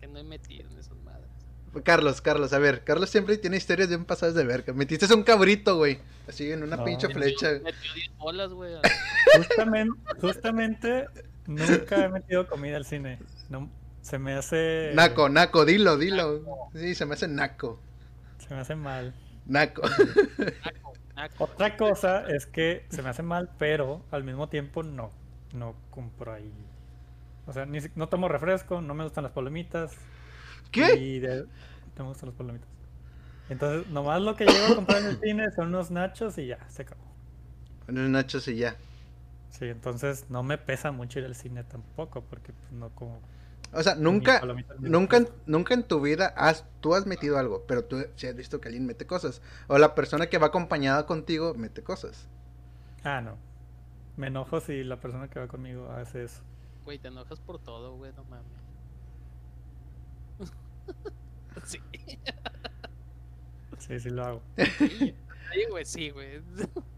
Que 0.00 0.06
no 0.06 0.18
he 0.18 0.24
metido 0.24 0.68
en 0.70 0.78
esas 0.78 0.96
madres. 1.04 1.26
Carlos, 1.84 2.20
Carlos, 2.20 2.52
a 2.52 2.58
ver, 2.58 2.82
Carlos 2.84 3.10
siempre 3.10 3.36
tiene 3.38 3.56
historias 3.56 3.88
bien 3.88 4.04
pasadas 4.04 4.34
de 4.34 4.44
verga. 4.44 4.72
Metiste 4.72 5.12
un 5.14 5.22
cabrito, 5.22 5.76
güey. 5.76 5.98
Así 6.28 6.50
en 6.50 6.62
una 6.62 6.76
No. 6.76 6.84
pinche 6.84 7.08
flecha. 7.08 7.52
Metió 7.62 7.94
10 7.94 8.16
bolas, 8.18 8.50
güey. 8.52 8.74
Justamente, 9.36 9.98
justamente 10.20 11.06
nunca 11.46 12.04
he 12.04 12.08
metido 12.08 12.46
comida 12.46 12.76
al 12.76 12.84
cine. 12.84 13.18
No, 13.48 13.70
se 14.02 14.18
me 14.18 14.34
hace. 14.34 14.92
Naco, 14.94 15.28
naco, 15.28 15.64
dilo, 15.64 15.96
dilo. 15.96 16.42
Sí, 16.74 16.94
se 16.94 17.06
me 17.06 17.14
hace 17.14 17.28
naco. 17.28 17.80
Se 18.48 18.54
me 18.54 18.60
hace 18.60 18.74
mal. 18.76 19.14
Naco. 19.46 19.82
Naco, 20.64 20.92
naco. 21.16 21.44
Otra 21.44 21.76
cosa 21.76 22.26
es 22.28 22.46
que 22.46 22.86
se 22.90 23.02
me 23.02 23.10
hace 23.10 23.22
mal, 23.22 23.50
pero 23.58 24.04
al 24.10 24.24
mismo 24.24 24.48
tiempo 24.48 24.82
no. 24.82 25.10
No 25.52 25.76
compro 25.90 26.32
ahí. 26.32 26.52
O 27.46 27.52
sea, 27.52 27.66
ni 27.66 27.78
no 27.94 28.08
tomo 28.08 28.28
refresco, 28.28 28.80
no 28.80 28.94
me 28.94 29.04
gustan 29.04 29.24
las 29.24 29.32
palomitas. 29.32 29.92
¿Qué? 30.70 30.96
Y 30.96 31.18
de- 31.20 31.44
no 31.96 32.04
me 32.04 32.08
gustan 32.10 32.28
las 32.30 32.36
palomitas. 32.36 32.68
Entonces, 33.48 33.88
nomás 33.90 34.20
lo 34.22 34.36
que 34.36 34.46
llego 34.46 34.66
a 34.72 34.76
comprar 34.76 35.00
en 35.02 35.06
el 35.08 35.20
cine 35.20 35.50
son 35.52 35.68
unos 35.68 35.90
nachos 35.90 36.38
y 36.38 36.46
ya, 36.48 36.68
se 36.68 36.82
acabó. 36.82 37.02
Unos 37.88 38.08
nachos 38.10 38.46
y 38.48 38.56
ya. 38.56 38.76
Sí, 39.50 39.66
entonces 39.66 40.26
no 40.30 40.42
me 40.42 40.58
pesa 40.58 40.92
mucho 40.92 41.18
ir 41.18 41.24
al 41.24 41.34
cine 41.34 41.64
tampoco, 41.64 42.22
porque 42.22 42.52
pues, 42.52 42.72
no 42.72 42.90
como. 42.90 43.20
O 43.72 43.82
sea, 43.82 43.94
nunca, 43.94 44.40
nunca, 44.78 45.20
nunca 45.46 45.74
en 45.74 45.82
tu 45.82 46.00
vida 46.00 46.32
has, 46.36 46.64
tú 46.80 46.94
has 46.94 47.06
metido 47.06 47.38
algo, 47.38 47.64
pero 47.66 47.84
tú 47.84 48.04
sí 48.16 48.26
has 48.26 48.34
visto 48.34 48.60
que 48.60 48.68
alguien 48.68 48.86
mete 48.86 49.06
cosas. 49.06 49.42
O 49.66 49.78
la 49.78 49.94
persona 49.94 50.28
que 50.28 50.38
va 50.38 50.46
acompañada 50.48 51.04
contigo 51.06 51.54
mete 51.54 51.82
cosas. 51.82 52.28
Ah, 53.04 53.20
no. 53.20 53.36
Me 54.16 54.28
enojo 54.28 54.60
si 54.60 54.82
la 54.84 55.00
persona 55.00 55.28
que 55.28 55.38
va 55.38 55.48
conmigo 55.48 55.90
hace 55.90 56.24
eso. 56.24 56.42
Güey, 56.84 56.98
te 56.98 57.08
enojas 57.08 57.40
por 57.40 57.58
todo, 57.62 57.94
güey, 57.96 58.12
no 58.16 58.24
mames. 58.24 58.46
sí. 61.64 61.80
Sí, 63.78 64.00
sí 64.00 64.10
lo 64.10 64.24
hago. 64.24 64.42
Sí, 65.50 65.64
güey, 65.70 65.84
sí, 65.86 66.10
güey. 66.10 66.42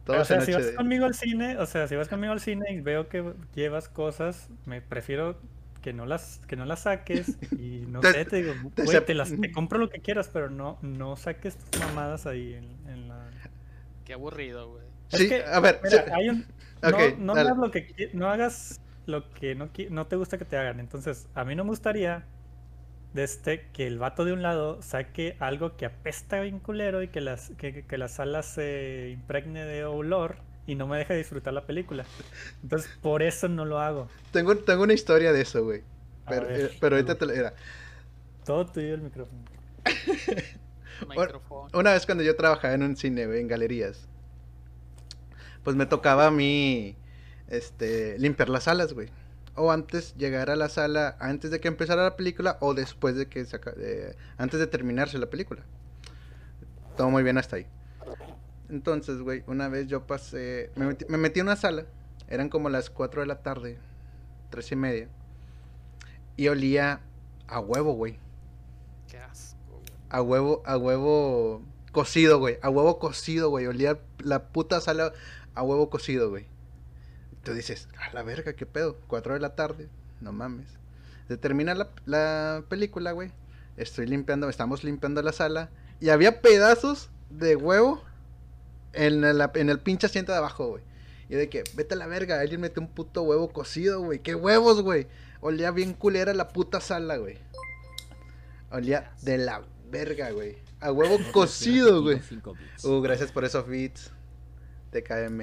Todo 0.05 0.23
o 0.23 0.25
sea, 0.25 0.41
se 0.41 0.47
si 0.47 0.53
vas 0.53 0.67
de- 0.67 0.75
conmigo 0.75 1.05
al 1.05 1.15
cine, 1.15 1.57
o 1.59 1.67
sea, 1.67 1.87
si 1.87 1.95
vas 1.95 2.09
conmigo 2.09 2.33
al 2.33 2.41
cine 2.41 2.73
y 2.73 2.81
veo 2.81 3.09
que 3.09 3.33
llevas 3.55 3.89
cosas, 3.89 4.49
me 4.67 4.83
prefiero 4.83 5.39
que 5.81 5.93
no 5.93 6.07
las 6.07 6.41
que 6.47 6.57
no 6.57 6.65
las 6.67 6.81
saques 6.83 7.39
y 7.57 7.87
no 7.87 8.03
Te- 8.03 8.15
sé, 8.15 8.25
te 8.27 8.37
digo, 8.37 8.73
te 8.75 8.85
güey, 8.85 8.87
sep- 8.87 9.05
te 9.05 9.15
las 9.15 9.39
te 9.41 9.51
compro 9.53 9.79
lo 9.79 9.89
que 9.91 10.01
quieras, 10.01 10.29
pero 10.33 10.51
no 10.51 10.79
no 10.83 11.17
saques 11.17 11.59
tus 11.59 11.75
mamadas 11.75 12.27
ahí 12.27 12.55
en, 12.55 12.89
en 12.89 13.09
la 13.09 13.31
Qué 14.05 14.15
aburrido, 14.15 14.71
güey. 14.71 14.85
Es 15.13 15.25
Sí, 15.25 15.27
que, 15.27 15.45
a 15.45 15.61
ver, 15.61 15.81
mira, 15.83 16.05
sí. 16.05 16.13
hay 16.13 16.29
un 16.29 16.47
Ok, 16.83 16.99
no, 16.99 17.15
no 17.19 17.33
hagas 17.35 17.57
lo 17.59 17.71
que 17.71 18.11
no 18.13 18.29
hagas 18.31 18.81
lo 19.07 19.31
que 19.31 19.55
no 19.55 19.71
no 19.91 20.07
te 20.07 20.17
gusta 20.17 20.39
que 20.39 20.45
te 20.45 20.57
hagan. 20.57 20.81
Entonces, 20.81 21.29
a 21.35 21.45
mí 21.45 21.55
no 21.55 21.65
me 21.65 21.71
gustaría 21.71 22.25
de 23.13 23.25
este 23.25 23.71
que 23.73 23.87
el 23.87 23.99
vato 23.99 24.25
de 24.25 24.33
un 24.33 24.43
lado 24.43 24.83
saque 24.83 25.37
algo 25.41 25.77
que 25.77 25.87
apesta 25.87 26.41
bien 26.41 26.61
culero 26.61 27.03
y 27.03 27.09
que 27.09 27.21
las 27.21 27.51
que, 27.59 27.73
que- 27.75 27.87
que 27.87 27.99
la 27.99 28.09
sala 28.09 28.43
se 28.43 29.11
impregne 29.13 29.65
de 29.65 29.85
olor 29.85 30.39
y 30.67 30.75
no 30.75 30.87
me 30.87 30.99
deje 30.99 31.17
disfrutar 31.17 31.53
la 31.53 31.67
película. 31.67 32.05
Entonces, 32.63 32.91
por 33.01 33.23
eso 33.23 33.49
no 33.49 33.65
lo 33.65 33.81
hago. 33.81 34.09
Tengo, 34.33 34.57
tengo 34.57 34.83
una 34.83 34.93
historia 34.93 35.33
de 35.33 35.41
eso, 35.43 35.65
güey. 35.65 35.83
Pero, 36.29 36.47
ver, 36.47 36.61
eh, 36.61 36.77
pero 36.81 36.97
ahorita 36.97 37.17
te 37.17 37.27
lo 37.27 37.33
era. 37.33 37.55
Todo 38.45 38.67
tuyo 38.67 38.95
el 38.95 39.03
micrófono. 39.03 39.43
Micrófono. 41.09 41.69
Una 41.73 41.93
vez 41.93 42.05
cuando 42.05 42.23
yo 42.23 42.37
trabajaba 42.37 42.75
en 42.75 42.83
un 42.83 42.97
cine, 42.97 43.27
güey, 43.27 43.41
en 43.41 43.49
galerías, 43.49 44.07
pues 45.65 45.75
me 45.75 45.87
tocaba 45.87 46.27
a 46.27 46.31
mí 46.31 46.97
este, 47.49 48.19
limpiar 48.19 48.49
las 48.49 48.65
salas, 48.65 48.93
güey. 48.93 49.09
O 49.55 49.73
antes 49.73 50.15
llegar 50.17 50.51
a 50.51 50.57
la 50.57 50.69
sala, 50.69 51.17
antes 51.19 51.51
de 51.51 51.61
que 51.61 51.69
empezara 51.69 52.03
la 52.03 52.17
película, 52.17 52.57
o 52.61 52.75
después 52.75 53.17
de 53.17 53.27
que 53.27 53.45
saca, 53.45 53.73
eh, 53.79 54.15
antes 54.39 54.61
de 54.61 54.67
terminarse 54.67 55.19
la 55.19 55.29
película. 55.29 55.63
Todo 56.97 57.11
muy 57.11 57.23
bien 57.23 57.39
hasta 57.39 57.57
ahí. 57.57 57.67
Entonces, 58.71 59.21
güey, 59.21 59.43
una 59.47 59.69
vez 59.69 59.89
yo 59.89 60.07
pasé, 60.07 60.71
me 60.77 60.87
metí, 60.87 61.05
me 61.09 61.19
metí 61.19 61.41
en 61.41 61.47
una 61.47 61.57
sala, 61.57 61.87
eran 62.29 62.49
como 62.49 62.69
las 62.69 62.89
4 62.89 63.23
de 63.23 63.27
la 63.27 63.43
tarde, 63.43 63.79
tres 64.51 64.71
y 64.71 64.77
media, 64.77 65.09
y 66.37 66.47
olía 66.49 67.01
a 67.49 67.59
huevo, 67.59 67.95
güey. 67.95 68.19
Qué 69.09 69.19
asco, 69.19 69.73
güey. 69.73 69.85
A 70.09 70.23
huevo, 70.23 70.63
a 70.65 70.77
huevo 70.79 71.63
cocido, 71.91 72.39
güey. 72.39 72.59
A 72.63 72.71
huevo 72.71 73.01
cocido, 73.01 73.51
güey. 73.51 73.67
Olía 73.67 73.99
la 74.19 74.49
puta 74.49 74.81
sala 74.81 75.13
a 75.55 75.63
huevo 75.63 75.91
cocido, 75.91 76.31
güey. 76.31 76.47
Tú 77.43 77.53
dices, 77.53 77.89
a 77.99 78.15
la 78.15 78.23
verga, 78.23 78.53
qué 78.55 78.67
pedo. 78.67 78.97
Cuatro 79.09 79.35
de 79.35 79.41
la 79.41 79.57
tarde, 79.57 79.89
no 80.21 80.33
mames. 80.33 80.79
Se 81.27 81.37
termina 81.37 81.75
la, 81.75 81.91
la 82.07 82.65
película, 82.69 83.13
güey. 83.13 83.33
Estoy 83.77 84.07
limpiando, 84.07 84.49
estamos 84.49 84.85
limpiando 84.85 85.23
la 85.23 85.33
sala. 85.33 85.71
Y 86.01 86.11
había 86.11 86.41
pedazos 86.41 87.11
de 87.31 87.57
huevo 87.57 88.03
en, 88.93 89.21
la- 89.39 89.51
en 89.55 89.71
el 89.71 89.81
pinche 89.81 90.07
asiento 90.07 90.33
de 90.33 90.39
abajo, 90.39 90.69
güey. 90.69 90.83
Y 91.29 91.35
de 91.37 91.49
que, 91.49 91.63
vete 91.75 91.95
a 91.95 91.99
la 91.99 92.07
verga, 92.07 92.41
alguien 92.41 92.61
metió 92.61 92.83
un 92.83 92.89
puto 92.89 93.23
huevo 93.23 93.53
cocido, 93.53 94.01
güey. 94.03 94.19
¿Qué 94.19 94.35
huevos, 94.35 94.83
güey? 94.83 95.07
Olía 95.41 95.71
bien 95.71 95.95
culera 95.95 96.35
la 96.35 96.49
puta 96.49 96.81
sala, 96.81 97.17
güey. 97.19 97.39
Olía 98.71 99.13
de 99.23 99.39
la 99.39 99.63
verga, 99.91 100.31
güey. 100.33 100.57
A 100.81 100.91
huevo 100.93 101.19
cocido, 101.33 102.03
güey. 102.03 102.21
Uh, 102.85 103.01
gracias 103.01 103.31
por 103.33 103.45
esos 103.45 103.67
beats. 103.67 104.11
TKM. 104.91 105.43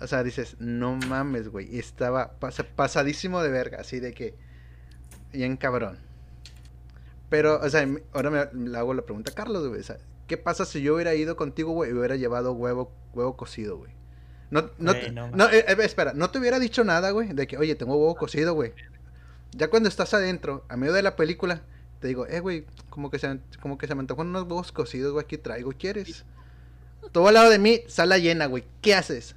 O 0.00 0.06
sea, 0.06 0.22
dices, 0.24 0.56
no 0.58 0.96
mames, 0.96 1.48
güey. 1.48 1.74
Y 1.74 1.78
estaba 1.78 2.32
pasa- 2.40 2.64
pasadísimo 2.64 3.42
de 3.42 3.50
verga, 3.50 3.78
así 3.80 4.00
de 4.00 4.12
que. 4.12 4.34
Bien 5.32 5.56
cabrón. 5.56 5.98
Pero, 7.28 7.60
o 7.60 7.68
sea, 7.70 7.86
ahora 8.12 8.30
me, 8.52 8.68
le 8.70 8.76
hago 8.78 8.92
la 8.94 9.02
pregunta 9.02 9.30
a 9.30 9.34
Carlos, 9.34 9.68
güey. 9.68 9.80
O 9.80 9.84
sea, 9.84 9.98
¿qué 10.30 10.36
pasa 10.36 10.64
si 10.64 10.80
yo 10.80 10.94
hubiera 10.94 11.12
ido 11.16 11.34
contigo, 11.34 11.72
güey, 11.72 11.90
y 11.90 11.92
hubiera 11.92 12.14
llevado 12.14 12.52
huevo, 12.52 12.92
huevo 13.14 13.36
cocido, 13.36 13.78
güey? 13.78 13.90
No, 14.50 14.70
no, 14.78 14.92
eh, 14.92 15.64
eh, 15.66 15.76
espera, 15.80 16.12
no 16.14 16.30
te 16.30 16.38
hubiera 16.38 16.60
dicho 16.60 16.84
nada, 16.84 17.10
güey, 17.10 17.32
de 17.32 17.48
que, 17.48 17.56
oye, 17.56 17.74
tengo 17.74 17.96
huevo 17.96 18.14
cocido, 18.14 18.54
güey. 18.54 18.72
Ya 19.50 19.70
cuando 19.70 19.88
estás 19.88 20.14
adentro, 20.14 20.64
a 20.68 20.76
medio 20.76 20.92
de 20.92 21.02
la 21.02 21.16
película, 21.16 21.62
te 21.98 22.06
digo, 22.06 22.28
eh, 22.28 22.38
güey, 22.38 22.64
como 22.90 23.10
que 23.10 23.18
se, 23.18 23.40
como 23.60 23.76
que 23.76 23.88
se 23.88 23.96
me 23.96 24.02
antojan 24.02 24.28
unos 24.28 24.44
huevos 24.44 24.70
cocidos, 24.70 25.12
güey, 25.12 25.24
aquí 25.24 25.36
traigo, 25.36 25.72
¿quieres? 25.72 26.24
Todo 27.10 27.26
al 27.26 27.34
lado 27.34 27.50
de 27.50 27.58
mí, 27.58 27.80
sala 27.88 28.16
llena, 28.18 28.46
güey, 28.46 28.62
¿qué 28.82 28.94
haces? 28.94 29.34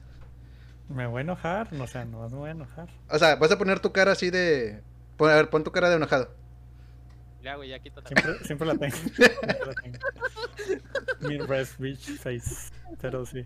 Me 0.89 1.07
voy 1.07 1.19
a 1.19 1.21
enojar, 1.21 1.73
no, 1.73 1.85
o 1.85 1.87
sea, 1.87 2.05
no 2.05 2.29
me 2.29 2.35
voy 2.37 2.49
a 2.49 2.51
enojar. 2.51 2.87
O 3.09 3.17
sea, 3.17 3.37
vas 3.37 3.51
a 3.51 3.57
poner 3.57 3.79
tu 3.79 3.91
cara 3.91 4.11
así 4.11 4.29
de... 4.29 4.83
a 5.17 5.23
ver, 5.23 5.49
pon 5.49 5.63
tu 5.63 5.71
cara 5.71 5.89
de 5.89 5.95
enojado. 5.95 6.29
Ya, 7.43 7.55
güey, 7.57 7.69
ya 7.69 7.79
quítate. 7.79 8.07
Siempre, 8.07 8.45
siempre 8.45 8.67
la 8.67 8.75
tengo. 8.75 8.95
siempre 9.15 9.59
la 9.65 9.73
tengo. 9.73 9.97
Mi 11.27 11.37
rest 11.39 11.77
bitch 11.77 12.17
face. 12.19 12.71
Pero 13.01 13.25
sí. 13.25 13.45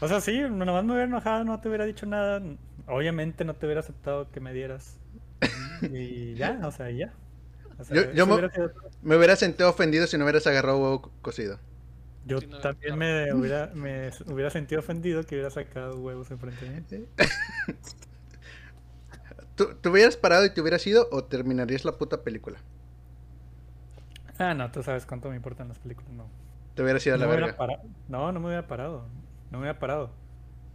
O 0.00 0.08
sea, 0.08 0.20
sí, 0.20 0.40
nomás 0.40 0.84
me 0.84 0.92
hubiera 0.92 1.04
enojado, 1.08 1.44
no 1.44 1.60
te 1.60 1.68
hubiera 1.68 1.84
dicho 1.84 2.06
nada. 2.06 2.40
Obviamente 2.86 3.44
no 3.44 3.54
te 3.54 3.66
hubiera 3.66 3.80
aceptado 3.80 4.30
que 4.30 4.40
me 4.40 4.52
dieras. 4.54 4.98
Y 5.82 6.34
ya, 6.34 6.60
o 6.64 6.70
sea, 6.70 6.90
ya. 6.90 7.12
O 7.78 7.84
sea, 7.84 8.12
Yo- 8.14 8.26
me- 8.26 8.32
hubiera 8.34 8.50
sido- 8.50 8.72
Me 9.02 9.16
hubiera 9.16 9.36
sentido 9.36 9.68
ofendido 9.70 10.06
si 10.06 10.16
no 10.16 10.24
hubieras 10.24 10.46
agarrado 10.46 10.78
huevo 10.78 11.02
co- 11.02 11.12
cocido. 11.22 11.58
yo 12.26 12.38
Sí, 12.40 12.46
no, 12.46 12.60
también 12.60 12.96
me 12.98 13.32
hubiera, 13.34 13.70
me 13.74 14.10
hubiera 14.26 14.50
sentido 14.50 14.80
ofendido 14.80 15.24
que 15.24 15.34
hubiera 15.34 15.50
sacado 15.50 15.98
huevos 15.98 16.30
enfrente 16.30 16.64
de 16.88 16.98
mí. 17.00 17.06
¿Tú, 19.56 19.74
¿Tú 19.80 19.90
hubieras 19.90 20.16
parado 20.16 20.44
y 20.46 20.50
te 20.54 20.60
hubieras 20.60 20.86
ido 20.86 21.08
o 21.10 21.24
terminarías 21.24 21.84
la 21.84 21.98
puta 21.98 22.22
película? 22.22 22.58
Ah, 24.40 24.54
no, 24.54 24.70
tú 24.70 24.82
sabes 24.82 25.04
cuánto 25.06 25.28
me 25.28 25.36
importan 25.36 25.68
las 25.68 25.78
películas, 25.78 26.10
no. 26.12 26.26
Te 26.74 26.82
hubieras 26.82 27.04
ido 27.06 27.14
a 27.14 27.18
No 27.18 27.24
la 27.26 27.30
hubiera 27.30 27.46
verga. 27.56 27.82
No, 28.08 28.32
no 28.32 28.40
me 28.40 28.46
hubiera 28.46 28.66
parado. 28.66 29.04
No 29.50 29.58
me 29.58 29.64
hubiera 29.64 29.78
parado. 29.78 30.10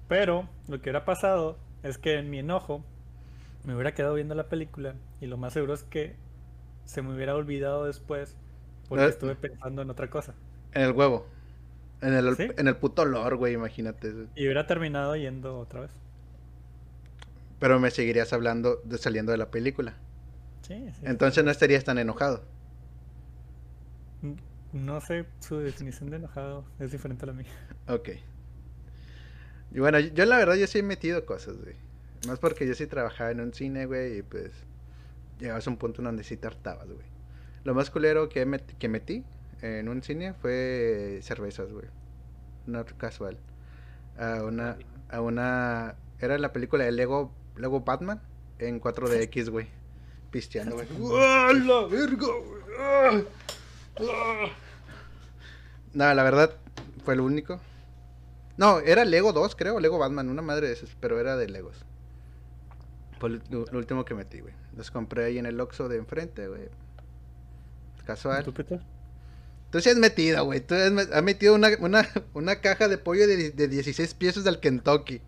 Pero 0.08 0.48
lo 0.68 0.78
que 0.78 0.84
hubiera 0.90 1.04
pasado 1.04 1.58
es 1.82 1.98
que 1.98 2.20
en 2.20 2.30
mi 2.30 2.40
enojo 2.40 2.84
me 3.64 3.74
hubiera 3.74 3.94
quedado 3.96 4.14
viendo 4.14 4.36
la 4.36 4.48
película 4.50 4.94
y 5.20 5.26
lo 5.26 5.38
más 5.38 5.54
seguro 5.54 5.74
es 5.74 5.84
que 5.84 6.16
se 6.86 7.02
me 7.02 7.14
hubiera 7.16 7.34
olvidado 7.36 7.86
después 7.86 8.38
porque 8.88 9.06
Eh. 9.06 9.10
estuve 9.10 9.36
pensando 9.36 9.82
en 9.82 9.90
otra 9.90 10.10
cosa. 10.12 10.36
En 10.74 10.84
el 10.84 10.92
huevo. 10.92 11.26
En 12.02 12.14
el, 12.14 12.36
¿Sí? 12.36 12.48
en 12.58 12.68
el 12.68 12.76
puto 12.76 13.02
olor, 13.02 13.36
güey, 13.38 13.54
imagínate. 13.54 14.14
Y 14.36 14.44
hubiera 14.44 14.68
terminado 14.68 15.16
yendo 15.16 15.58
otra 15.58 15.80
vez. 15.82 15.92
Pero 17.58 17.80
me 17.80 17.90
seguirías 17.90 18.32
hablando 18.34 18.82
de 18.84 18.98
saliendo 19.00 19.32
de 19.32 19.40
la 19.40 19.50
película. 19.50 19.96
Sí, 20.62 20.88
sí. 20.92 21.02
Entonces 21.04 21.44
no 21.44 21.50
estarías 21.50 21.84
tan 21.84 21.98
enojado. 21.98 22.44
No 24.74 25.00
sé, 25.02 25.26
su 25.40 25.58
definición 25.60 26.10
de 26.10 26.18
enojado 26.18 26.66
es 26.80 26.92
diferente 26.92 27.24
a 27.24 27.28
la 27.28 27.34
mía. 27.34 27.48
Ok. 27.88 28.10
Y 29.72 29.80
bueno, 29.80 30.00
yo 30.00 30.26
la 30.26 30.38
verdad 30.38 30.56
yo 30.56 30.68
sí 30.68 30.80
he 30.80 30.84
metido 30.84 31.26
cosas, 31.26 31.58
güey. 31.62 31.76
Más 32.28 32.40
porque 32.40 32.68
yo 32.68 32.74
sí 32.76 32.88
trabajaba 32.88 33.32
en 33.32 33.40
un 33.42 33.54
cine, 33.54 33.86
güey, 33.86 34.20
y 34.20 34.22
pues 34.24 34.52
llegabas 35.40 35.68
a 35.68 35.70
un 35.70 35.78
punto 35.78 36.02
en 36.02 36.06
donde 36.06 36.24
sí 36.24 36.38
te 36.38 36.48
hartabas, 36.48 36.88
güey. 36.88 37.06
Lo 37.64 37.74
más 37.74 37.90
culero 37.90 38.30
que, 38.30 38.46
met- 38.48 38.78
que 38.78 38.88
metí 38.90 39.24
en 39.62 39.90
un 39.90 40.02
cine 40.04 40.34
fue 40.34 41.20
cervezas, 41.22 41.72
güey. 41.72 41.86
No 42.68 42.84
casual. 42.98 43.38
A 44.18 44.44
una, 44.44 44.78
a 45.10 45.22
una, 45.22 45.96
era 46.20 46.38
la 46.38 46.52
película 46.54 46.84
de 46.84 46.92
Lego, 46.92 47.34
Lego 47.58 47.82
Batman 47.82 48.22
en 48.60 48.80
4DX, 48.82 49.50
güey. 49.50 49.68
Pisteando, 50.32 50.76
güey. 50.76 50.88
¡Ah, 51.18 51.52
la 51.54 51.86
verga, 51.88 52.28
güey! 52.28 52.62
¡Ah! 52.80 53.22
No, 55.94 56.14
la 56.14 56.24
verdad, 56.24 56.56
fue 57.04 57.16
lo 57.16 57.24
único. 57.24 57.60
No, 58.58 58.80
era 58.80 59.06
Lego 59.06 59.34
2, 59.34 59.56
creo, 59.56 59.80
Lego 59.80 59.98
Batman, 59.98 60.30
una 60.30 60.42
madre 60.42 60.68
de 60.68 60.74
esas, 60.74 60.90
pero 61.00 61.20
era 61.20 61.36
de 61.38 61.48
Legos. 61.50 61.86
Fue 63.20 63.30
lo, 63.30 63.66
último 63.72 64.06
que 64.06 64.14
metí, 64.14 64.40
güey. 64.40 64.54
Los 64.76 64.92
compré 64.92 65.26
ahí 65.26 65.38
en 65.38 65.46
el 65.46 65.60
Oxxo 65.60 65.88
de 65.88 65.98
enfrente, 65.98 66.48
güey. 66.48 66.70
Casual. 68.06 68.44
¿Tú, 68.44 68.54
Peter? 68.54 68.82
Tú 69.72 69.82
sí 69.82 69.90
has 69.90 69.98
metido, 69.98 70.46
güey. 70.46 70.60
Tú 70.62 70.76
has, 70.76 70.92
met- 70.92 71.12
has 71.12 71.24
metido 71.24 71.56
una, 71.56 71.70
una, 71.80 72.08
una 72.34 72.62
caja 72.62 72.88
de 72.88 72.98
pollo 72.98 73.28
de, 73.28 73.52
de 73.52 73.68
16 73.68 74.14
piezas 74.14 74.44
del 74.44 74.60
Kentucky. 74.60 75.22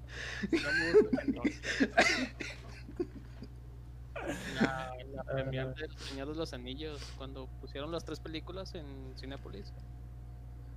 La, 4.62 4.87
premier 5.28 5.74
del 5.76 5.98
Señor 5.98 6.30
de 6.30 6.36
los 6.36 6.54
Anillos, 6.54 7.02
cuando 7.18 7.48
pusieron 7.62 7.92
las 7.92 8.06
tres 8.06 8.20
películas 8.20 8.74
en 8.76 8.86
Cinepolis, 9.18 9.74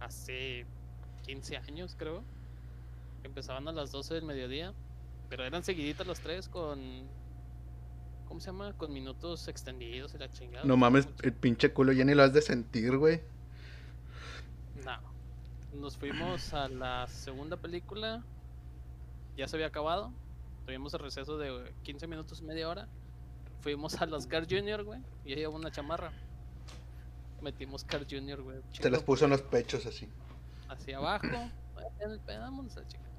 hace 0.01 0.67
15 1.27 1.57
años 1.57 1.95
creo, 1.99 2.23
empezaban 3.23 3.69
a 3.69 3.73
las 3.73 3.93
12 3.93 4.15
del 4.15 4.25
mediodía, 4.25 4.73
pero 5.29 5.45
eran 5.45 5.63
seguiditas 5.63 6.07
las 6.07 6.21
tres 6.21 6.49
con, 6.49 6.79
¿cómo 8.27 8.41
se 8.41 8.47
llama? 8.47 8.73
Con 8.75 8.93
minutos 8.93 9.49
extendidos 9.49 10.15
y 10.15 10.19
la 10.19 10.31
chingada. 10.31 10.65
No 10.65 10.77
mames, 10.77 11.09
el 11.23 11.33
pinche 11.33 11.73
culo 11.73 11.93
ya 11.93 12.05
ni 12.05 12.15
lo 12.15 12.23
has 12.23 12.33
de 12.33 12.43
sentir, 12.43 12.97
güey. 12.97 13.21
No. 14.85 14.99
Nos 15.81 15.97
fuimos 15.97 16.53
a 16.53 16.69
la 16.69 17.07
segunda 17.07 17.57
película. 17.57 18.25
Ya 19.37 19.47
se 19.47 19.57
había 19.57 19.69
acabado. 19.69 20.13
Tuvimos 20.67 20.93
el 20.95 21.01
receso 21.01 21.39
de 21.39 21.73
15 21.83 22.07
minutos 22.07 22.41
y 22.41 22.45
media 22.45 22.69
hora. 22.69 22.89
Fuimos 23.63 24.01
a 24.01 24.07
los 24.07 24.27
Car 24.27 24.47
Junior, 24.49 24.83
güey. 24.85 25.01
Y 25.25 25.31
ahí 25.33 25.45
había 25.45 25.51
una 25.51 25.71
chamarra. 25.71 26.13
Metimos 27.43 27.85
Car 27.85 28.07
Junior, 28.11 28.43
güey. 28.43 28.61
Te 28.81 28.91
las 28.91 29.03
puso 29.03 29.25
en 29.25 29.31
los 29.33 29.43
pechos 29.43 29.85
así. 29.87 30.09
Hacia 30.69 30.99
abajo. 30.99 31.27
En 32.01 32.11
el 32.11 32.21
pedo, 32.21 32.41
vámonos 32.41 32.77
a 32.77 32.87
chingar. 32.87 33.11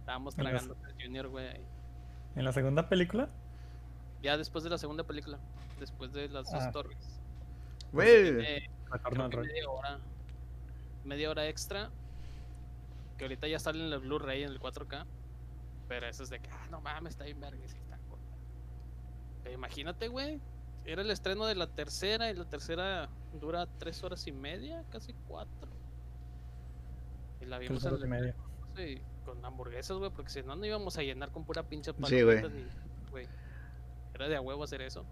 Estábamos 0.00 0.36
las- 0.36 0.44
tragando 0.44 0.74
Car 0.80 0.94
Junior, 1.00 1.28
güey. 1.28 1.46
ahí. 1.48 1.64
¿En 2.36 2.44
la 2.44 2.52
segunda 2.52 2.88
película? 2.88 3.28
Ya 4.22 4.36
después 4.36 4.62
de 4.64 4.70
la 4.70 4.78
segunda 4.78 5.04
película. 5.04 5.38
Después 5.78 6.12
de 6.12 6.28
las 6.28 6.50
dos 6.50 6.62
Ah. 6.62 6.70
torres. 6.72 6.98
Güey. 7.92 8.32
Media 8.32 9.70
hora. 9.70 9.98
Media 11.04 11.30
hora 11.30 11.48
extra. 11.48 11.90
Que 13.18 13.24
ahorita 13.24 13.48
ya 13.48 13.58
sale 13.58 13.84
en 13.86 13.92
el 13.92 13.98
Blu-ray 14.00 14.42
en 14.44 14.50
el 14.50 14.60
4K. 14.60 15.06
Pero 15.88 16.06
eso 16.06 16.22
es 16.22 16.30
de 16.30 16.38
que, 16.38 16.48
ah, 16.50 16.66
no 16.70 16.80
mames, 16.80 17.14
está 17.14 17.24
bien 17.24 17.40
verga. 17.40 17.58
sí 17.66 17.76
está 17.76 17.96
corta. 18.08 18.24
Pero 19.39 19.39
imagínate, 19.52 20.08
güey. 20.08 20.40
Era 20.84 21.02
el 21.02 21.10
estreno 21.10 21.46
de 21.46 21.54
la 21.54 21.66
tercera 21.66 22.30
y 22.30 22.34
la 22.34 22.44
tercera 22.46 23.08
dura 23.40 23.66
tres 23.78 24.02
horas 24.02 24.26
y 24.26 24.32
media, 24.32 24.82
casi 24.90 25.14
cuatro. 25.28 25.68
Y 27.40 27.44
la 27.46 27.58
vimos 27.58 27.82
Tres 27.82 27.84
en 27.84 27.92
horas 27.94 28.04
y 28.06 28.08
media. 28.08 28.34
sí, 28.76 29.02
con 29.24 29.44
hamburguesas, 29.44 29.96
güey, 29.98 30.10
porque 30.10 30.30
si 30.30 30.42
no, 30.42 30.56
no 30.56 30.64
íbamos 30.64 30.96
a 30.98 31.02
llenar 31.02 31.30
con 31.30 31.44
pura 31.44 31.62
pinche 31.62 31.92
Sí, 32.06 32.22
güey. 32.22 32.38
y-. 32.44 33.26
Era 34.14 34.28
de 34.28 34.36
a 34.36 34.40
huevo 34.40 34.64
hacer 34.64 34.82
eso. 34.82 35.04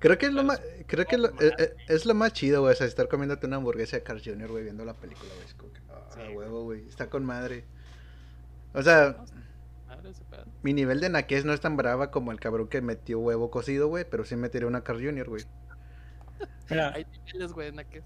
Creo 0.00 0.16
que 0.16 0.26
es 0.26 0.32
lo 0.32 0.44
más, 0.44 0.60
creo 0.86 1.06
que 1.06 1.18
lo- 1.18 1.28
eh, 1.40 1.52
eh, 1.58 1.74
es 1.88 2.06
lo 2.06 2.14
más 2.14 2.32
chido, 2.32 2.60
güey, 2.60 2.72
o 2.72 2.76
sea, 2.76 2.86
estar 2.86 3.08
comiéndote 3.08 3.46
una 3.46 3.56
hamburguesa 3.56 3.96
de 3.96 4.04
Carl 4.04 4.22
Jr., 4.24 4.48
güey, 4.48 4.62
viendo 4.64 4.84
la 4.84 4.94
película, 4.94 5.28
güey, 5.34 5.44
es 5.46 5.54
como 5.54 5.72
que, 5.72 5.80
ah, 5.88 6.08
Sí, 6.14 6.20
huevo, 6.36 6.62
güey, 6.64 6.86
está 6.86 7.10
con 7.10 7.24
madre. 7.24 7.64
O 8.74 8.82
sea, 8.82 9.24
ese 10.10 10.24
pedo. 10.24 10.44
mi 10.62 10.72
nivel 10.72 11.00
de 11.00 11.08
naquez 11.10 11.44
no 11.44 11.52
es 11.52 11.60
tan 11.60 11.76
brava 11.76 12.10
como 12.10 12.32
el 12.32 12.40
cabrón 12.40 12.68
que 12.68 12.80
metió 12.80 13.18
huevo 13.20 13.50
cocido, 13.50 13.88
güey, 13.88 14.04
pero 14.08 14.24
sí 14.24 14.36
metería 14.36 14.68
una 14.68 14.82
Carl 14.84 15.02
Jr., 15.04 15.28
güey. 15.28 15.44
Mira, 16.70 16.92
Hay 16.94 17.06
niveles, 17.26 17.52
güey, 17.52 17.72
naques. 17.72 18.04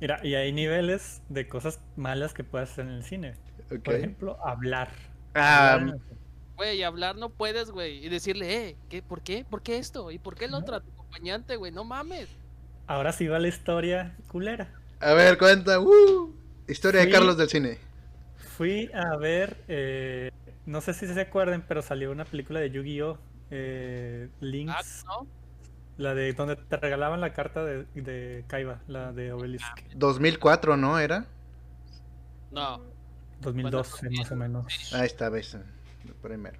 mira, 0.00 0.20
y 0.24 0.34
hay 0.34 0.52
niveles 0.52 1.22
de 1.28 1.46
cosas 1.48 1.80
malas 1.96 2.32
que 2.34 2.44
puedes 2.44 2.70
hacer 2.70 2.86
en 2.86 2.92
el 2.92 3.04
cine. 3.04 3.34
Por 3.84 3.94
ejemplo, 3.94 4.38
hablar. 4.44 4.88
Ah, 5.34 5.74
Hablar 5.74 5.98
Güey, 6.56 6.82
hablar 6.82 7.16
no 7.16 7.30
puedes, 7.30 7.70
güey. 7.70 8.04
Y 8.04 8.08
decirle, 8.10 8.68
eh, 8.68 8.76
¿qué, 8.90 9.02
¿por 9.02 9.22
qué? 9.22 9.46
¿Por 9.48 9.62
qué 9.62 9.78
esto? 9.78 10.10
¿Y 10.10 10.18
por 10.18 10.34
qué 10.34 10.44
el 10.46 10.50
No. 10.50 10.58
otro? 10.58 10.76
A 10.76 10.80
tu 10.80 10.90
acompañante, 10.90 11.56
güey. 11.56 11.72
No 11.72 11.84
mames. 11.84 12.28
Ahora 12.86 13.12
sí 13.12 13.28
va 13.28 13.38
la 13.38 13.48
historia 13.48 14.14
culera. 14.28 14.68
a 14.98 15.14
ver, 15.14 15.38
cuenta, 15.38 15.80
uh, 15.80 16.34
historia 16.68 17.02
de. 17.04 17.10
Carlos 17.10 17.38
del 17.38 17.48
cine. 17.48 17.78
Fui 18.36 18.90
a 18.92 19.16
ver, 19.16 19.56
eh, 19.68 20.30
no 20.66 20.80
sé 20.80 20.94
si 20.94 21.06
se 21.06 21.20
acuerdan, 21.20 21.64
pero 21.66 21.82
salió 21.82 22.10
una 22.12 22.24
película 22.24 22.60
de 22.60 22.70
Yu-Gi-Oh! 22.70 23.18
eh, 23.50 24.28
Ah, 24.66 24.82
Links, 24.84 25.04
¿no? 25.06 25.26
la 25.96 26.14
de 26.14 26.32
donde 26.32 26.56
te 26.56 26.76
regalaban 26.76 27.20
la 27.20 27.32
carta 27.32 27.64
de, 27.64 27.84
de 27.94 28.44
Kaiba, 28.48 28.80
la 28.88 29.12
de 29.12 29.32
Obelisk. 29.32 29.82
2004, 29.94 30.76
¿no? 30.76 30.98
Era. 30.98 31.26
No. 32.50 32.80
2012 33.40 34.08
Bueno, 34.08 34.16
más 34.18 34.30
o 34.32 34.36
menos. 34.36 34.74
Ahí 34.92 35.06
está, 35.06 35.28
ves. 35.30 35.56
Primero. 36.22 36.58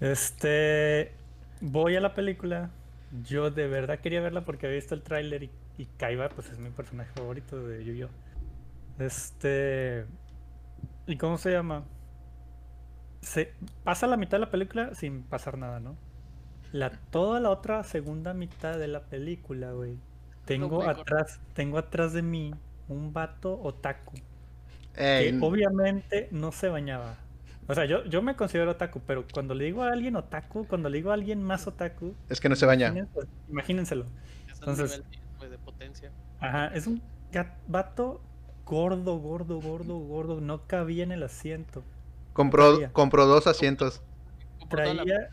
Este, 0.00 1.12
voy 1.60 1.96
a 1.96 2.00
la 2.00 2.14
película. 2.14 2.70
Yo 3.10 3.50
de 3.50 3.68
verdad 3.68 4.00
quería 4.00 4.20
verla 4.20 4.44
porque 4.44 4.66
había 4.66 4.76
visto 4.76 4.94
el 4.94 5.02
tráiler 5.02 5.44
y, 5.44 5.50
y 5.78 5.86
Kaiba 5.96 6.28
pues 6.30 6.50
es 6.50 6.58
mi 6.58 6.70
personaje 6.70 7.10
favorito 7.14 7.62
de 7.66 7.84
Yu-Gi-Oh. 7.84 8.10
Este, 8.98 10.06
¿y 11.06 11.16
cómo 11.18 11.38
se 11.38 11.50
llama? 11.52 11.84
Se 13.26 13.52
pasa 13.82 14.06
la 14.06 14.16
mitad 14.16 14.36
de 14.38 14.44
la 14.44 14.50
película 14.52 14.94
sin 14.94 15.24
pasar 15.24 15.58
nada, 15.58 15.80
¿no? 15.80 15.96
La 16.70 16.90
toda 17.10 17.40
la 17.40 17.50
otra 17.50 17.82
segunda 17.82 18.34
mitad 18.34 18.78
de 18.78 18.86
la 18.86 19.00
película, 19.00 19.72
güey. 19.72 19.98
Tengo 20.44 20.88
atrás, 20.88 21.40
tengo 21.52 21.76
atrás 21.78 22.12
de 22.12 22.22
mí 22.22 22.54
un 22.88 23.12
vato 23.12 23.60
otaku 23.60 24.14
Ey, 24.94 25.32
que 25.32 25.44
obviamente 25.44 26.28
no 26.30 26.52
se 26.52 26.68
bañaba. 26.68 27.16
O 27.66 27.74
sea, 27.74 27.84
yo, 27.84 28.04
yo 28.04 28.22
me 28.22 28.36
considero 28.36 28.70
otaku, 28.70 29.00
pero 29.04 29.24
cuando 29.34 29.56
le 29.56 29.64
digo 29.64 29.82
a 29.82 29.90
alguien 29.90 30.14
otaku, 30.14 30.68
cuando 30.68 30.88
le 30.88 30.98
digo 30.98 31.10
a 31.10 31.14
alguien 31.14 31.42
más 31.42 31.66
otaku, 31.66 32.14
es 32.28 32.40
que 32.40 32.48
no 32.48 32.54
se 32.54 32.64
baña. 32.64 32.90
imagínense- 32.92 33.26
imagínenselo. 33.48 34.04
Es 34.04 34.52
el 34.52 34.68
Entonces- 34.68 34.90
nivel 34.98 35.10
10, 35.10 35.22
güey, 35.38 35.50
de 35.50 35.58
potencia. 35.58 36.12
Ajá, 36.38 36.68
es 36.68 36.86
un 36.86 37.02
vato 37.66 38.20
gordo, 38.64 39.18
gordo, 39.18 39.60
gordo, 39.60 39.98
gordo, 39.98 40.40
no 40.40 40.64
cabía 40.68 41.02
en 41.02 41.10
el 41.10 41.24
asiento. 41.24 41.82
Compró, 42.36 42.92
compró 42.92 43.24
dos 43.24 43.46
asientos 43.46 44.02
Traía 44.68 45.30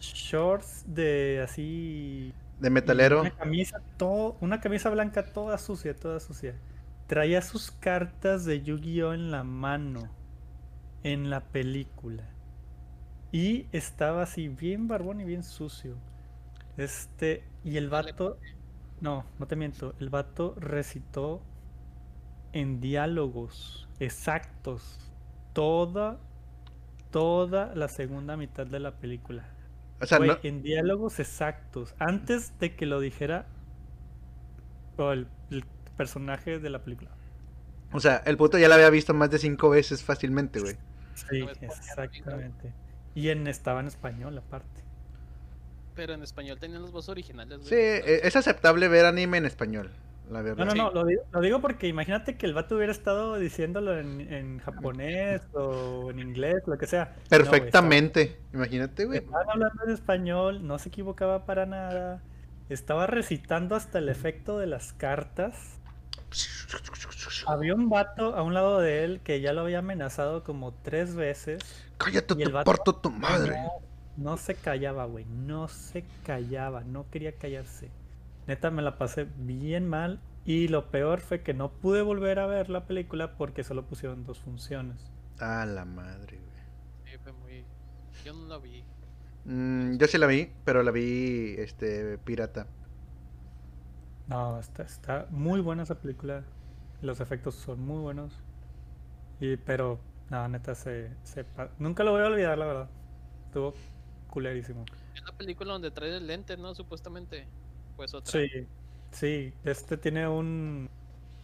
shorts 0.00 0.84
de 0.86 1.42
así 1.44 2.32
de 2.60 2.70
metalero. 2.70 3.20
Una 3.20 3.30
camisa, 3.30 3.82
todo, 3.98 4.38
una 4.40 4.58
camisa 4.62 4.88
blanca 4.88 5.22
toda 5.22 5.58
sucia, 5.58 5.94
toda 5.94 6.20
sucia. 6.20 6.54
Traía 7.08 7.42
sus 7.42 7.70
cartas 7.70 8.46
de 8.46 8.62
Yu-Gi-Oh 8.62 9.12
en 9.12 9.30
la 9.30 9.44
mano, 9.44 10.08
en 11.02 11.28
la 11.28 11.40
película. 11.40 12.24
Y 13.30 13.66
estaba 13.72 14.22
así, 14.22 14.48
bien 14.48 14.88
barbón 14.88 15.20
y 15.20 15.24
bien 15.24 15.42
sucio. 15.42 15.96
Este, 16.78 17.44
y 17.64 17.76
el 17.76 17.90
vato, 17.90 18.38
no, 19.02 19.26
no 19.38 19.46
te 19.46 19.56
miento, 19.56 19.94
el 20.00 20.08
vato 20.08 20.54
recitó 20.58 21.42
en 22.54 22.80
diálogos 22.80 23.90
exactos 23.98 25.13
toda, 25.54 26.20
toda 27.10 27.74
la 27.74 27.88
segunda 27.88 28.36
mitad 28.36 28.66
de 28.66 28.80
la 28.80 28.98
película. 29.00 29.48
O 30.00 30.06
sea, 30.06 30.18
no, 30.18 30.38
en 30.42 30.62
diálogos 30.62 31.20
exactos. 31.20 31.94
Antes 31.98 32.58
de 32.58 32.76
que 32.76 32.86
lo 32.86 33.00
dijera 33.00 33.48
o 34.98 35.12
el, 35.12 35.28
el 35.50 35.64
personaje 35.96 36.58
de 36.58 36.70
la 36.70 36.84
película. 36.84 37.10
o 37.92 38.00
sea, 38.00 38.18
el 38.26 38.36
puto 38.36 38.58
ya 38.58 38.68
la 38.68 38.74
había 38.76 38.90
visto 38.90 39.14
más 39.14 39.30
de 39.30 39.38
cinco 39.38 39.70
veces 39.70 40.04
fácilmente, 40.04 40.60
güey. 40.60 40.76
Sí, 41.14 41.48
exactamente. 41.60 42.74
Y 43.14 43.28
en 43.30 43.46
estaba 43.46 43.80
en 43.80 43.86
español 43.86 44.36
aparte. 44.38 44.82
Pero 45.94 46.14
en 46.14 46.22
español 46.22 46.58
tenían 46.58 46.82
las 46.82 46.90
voces 46.92 47.10
originales, 47.10 47.58
güey. 47.58 47.68
Sí, 47.68 47.76
eh, 47.76 48.20
es 48.24 48.36
aceptable 48.36 48.88
ver 48.88 49.06
anime 49.06 49.38
en 49.38 49.46
español, 49.46 49.92
la 50.30 50.38
No, 50.38 50.44
verdad. 50.44 50.64
no, 50.66 50.74
no, 50.74 50.90
lo 50.92 51.04
digo, 51.04 51.22
lo 51.32 51.40
digo 51.40 51.60
porque 51.60 51.86
imagínate 51.88 52.36
que 52.36 52.46
el 52.46 52.54
vato 52.54 52.76
hubiera 52.76 52.92
estado 52.92 53.36
diciéndolo 53.38 53.98
en, 53.98 54.20
en 54.32 54.58
japonés 54.60 55.42
o 55.54 56.10
en 56.10 56.18
inglés, 56.18 56.62
lo 56.66 56.76
que 56.78 56.86
sea. 56.86 57.04
No, 57.04 57.10
güey, 57.12 57.20
estaba- 57.20 57.50
Perfectamente. 57.50 58.40
Imagínate, 58.52 59.04
güey. 59.04 59.18
Estaban 59.18 59.50
hablando 59.50 59.84
en 59.84 59.90
español, 59.90 60.66
no 60.66 60.78
se 60.78 60.88
equivocaba 60.88 61.44
para 61.46 61.66
nada. 61.66 62.22
Estaba 62.70 63.06
recitando 63.06 63.76
hasta 63.76 63.98
el 63.98 64.08
efecto 64.08 64.58
de 64.58 64.66
las 64.66 64.92
cartas. 64.94 65.78
Había 67.46 67.74
un 67.74 67.88
vato 67.88 68.34
a 68.34 68.42
un 68.42 68.54
lado 68.54 68.80
de 68.80 69.04
él 69.04 69.20
que 69.22 69.40
ya 69.40 69.52
lo 69.52 69.60
había 69.62 69.78
amenazado 69.80 70.42
como 70.42 70.72
tres 70.72 71.14
veces. 71.14 71.60
Cállate, 71.98 72.34
y 72.38 72.42
el 72.42 72.48
te 72.48 72.64
parto 72.64 72.94
tu 72.96 73.10
madre. 73.10 73.56
No, 73.56 73.70
no 74.16 74.36
se 74.36 74.54
callaba, 74.54 75.04
güey. 75.04 75.24
No 75.26 75.68
se 75.68 76.04
callaba, 76.24 76.82
no 76.82 77.06
quería 77.10 77.32
callarse. 77.32 77.90
Neta, 78.46 78.70
me 78.70 78.82
la 78.82 78.98
pasé 78.98 79.24
bien 79.38 79.88
mal. 79.88 80.20
Y 80.44 80.68
lo 80.68 80.90
peor 80.90 81.20
fue 81.20 81.42
que 81.42 81.54
no 81.54 81.72
pude 81.72 82.02
volver 82.02 82.38
a 82.38 82.46
ver 82.46 82.68
la 82.68 82.86
película 82.86 83.36
porque 83.36 83.64
solo 83.64 83.86
pusieron 83.86 84.24
dos 84.24 84.40
funciones. 84.40 85.10
A 85.38 85.64
la 85.66 85.84
madre, 85.84 86.38
güey. 86.38 86.64
Sí, 87.04 87.18
fue 87.22 87.32
muy. 87.32 87.64
Yo 88.24 88.32
no 88.34 88.46
la 88.46 88.58
vi. 88.58 88.84
Mm, 89.44 89.96
yo 89.98 90.06
sí 90.06 90.18
la 90.18 90.26
vi, 90.26 90.50
pero 90.64 90.82
la 90.82 90.90
vi 90.90 91.54
este 91.58 92.18
pirata. 92.18 92.66
No, 94.26 94.58
está, 94.58 94.82
está 94.84 95.26
muy 95.30 95.60
buena 95.60 95.82
esa 95.82 96.00
película. 96.00 96.44
Los 97.02 97.20
efectos 97.20 97.54
son 97.54 97.80
muy 97.80 97.98
buenos. 98.00 98.32
Y, 99.40 99.56
pero, 99.56 100.00
no, 100.30 100.48
neta, 100.48 100.74
se, 100.74 101.10
se 101.24 101.44
pa- 101.44 101.70
Nunca 101.78 102.04
lo 102.04 102.12
voy 102.12 102.22
a 102.22 102.26
olvidar, 102.26 102.56
la 102.58 102.66
verdad. 102.66 102.90
Estuvo 103.46 103.74
culerísimo. 104.28 104.84
Es 105.14 105.22
la 105.24 105.32
película 105.36 105.72
donde 105.72 105.90
trae 105.90 106.16
el 106.16 106.26
lente, 106.26 106.56
¿no? 106.56 106.74
Supuestamente. 106.74 107.46
Pues 107.96 108.14
otra. 108.14 108.32
Sí, 108.32 108.48
sí. 109.12 109.52
Este 109.64 109.96
tiene 109.96 110.28
un, 110.28 110.90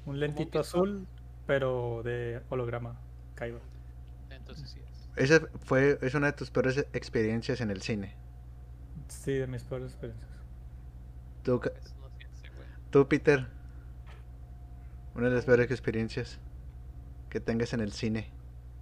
un 0.06 0.20
lentito 0.20 0.58
azul, 0.58 1.06
pero 1.46 2.02
de 2.04 2.42
holograma. 2.48 2.96
Kaiba. 3.34 3.60
Entonces 4.30 4.70
sí 4.70 4.80
es. 4.80 5.30
Esa 5.30 5.46
fue, 5.64 5.98
es 6.02 6.14
una 6.14 6.28
de 6.28 6.32
tus 6.34 6.50
peores 6.50 6.78
experiencias 6.92 7.60
en 7.60 7.70
el 7.70 7.82
cine. 7.82 8.14
Sí, 9.08 9.32
de 9.32 9.46
mis 9.46 9.62
peores 9.64 9.92
experiencias. 9.92 10.30
Tú, 11.42 11.60
tú, 12.90 13.06
Peter. 13.08 13.46
Una 15.14 15.28
de 15.28 15.34
las 15.36 15.44
peores 15.44 15.70
experiencias 15.70 16.38
que 17.30 17.40
tengas 17.40 17.72
en 17.72 17.80
el 17.80 17.92
cine. 17.92 18.28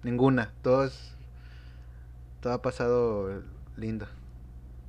Ninguna. 0.03 0.53
Todo 0.61 0.85
es- 0.85 1.15
Todo 2.41 2.53
ha 2.53 2.61
pasado 2.61 3.43
lindo. 3.77 4.07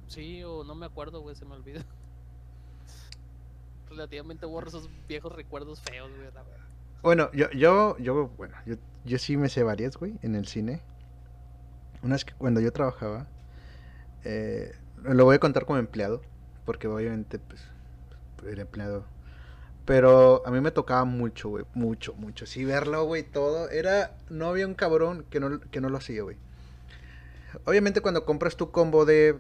Sí, 0.09 0.43
o 0.45 0.65
no 0.65 0.75
me 0.75 0.87
acuerdo, 0.87 1.21
güey, 1.23 1.35
se 1.37 1.45
me 1.45 1.55
olvida. 1.55 1.85
Relativamente 3.91 4.47
borro 4.47 4.69
esos 4.69 4.89
viejos 5.09 5.35
recuerdos 5.35 5.81
feos, 5.81 6.11
güey, 6.11 6.25
la 6.33 6.43
verdad. 6.43 6.67
Bueno, 7.03 7.31
yo, 7.33 7.51
yo, 7.51 7.99
yo, 7.99 8.29
bueno, 8.37 8.55
yo, 8.67 8.77
yo 9.05 9.19
sí 9.19 9.37
me 9.37 9.49
sé 9.49 9.63
varias, 9.63 9.97
güey, 9.97 10.15
en 10.23 10.35
el 10.35 10.47
cine. 10.47 10.81
Unas 12.03 12.25
que 12.25 12.35
cuando 12.35 12.61
yo 12.61 12.73
trabajaba, 12.73 13.27
eh, 14.25 14.73
lo 15.03 15.25
voy 15.25 15.37
a 15.37 15.41
contar 15.41 15.67
como 15.67 15.79
empleado, 15.79 16.23
porque 16.65 16.89
obviamente, 16.89 17.39
pues, 17.39 17.63
era 18.47 18.63
empleado. 18.63 19.05
Pero 19.87 20.47
a 20.47 20.51
mí 20.51 20.61
me 20.61 20.71
tocaba 20.71 21.05
mucho, 21.05 21.49
güey, 21.49 21.65
mucho, 21.75 22.15
mucho. 22.15 22.47
Sí, 22.47 22.65
verlo, 22.65 23.05
güey, 23.05 23.23
todo. 23.23 23.69
Era, 23.71 24.17
no 24.29 24.47
había 24.47 24.67
un 24.67 24.75
cabrón 24.75 25.25
que 25.31 25.41
no, 25.41 25.59
que 25.59 25.81
no 25.81 25.89
lo 25.89 25.99
hacía, 25.99 26.23
güey. 26.23 26.37
Obviamente 27.65 28.01
cuando 28.01 28.25
compras 28.25 28.57
tu 28.57 28.71
combo 28.71 29.05
de, 29.05 29.37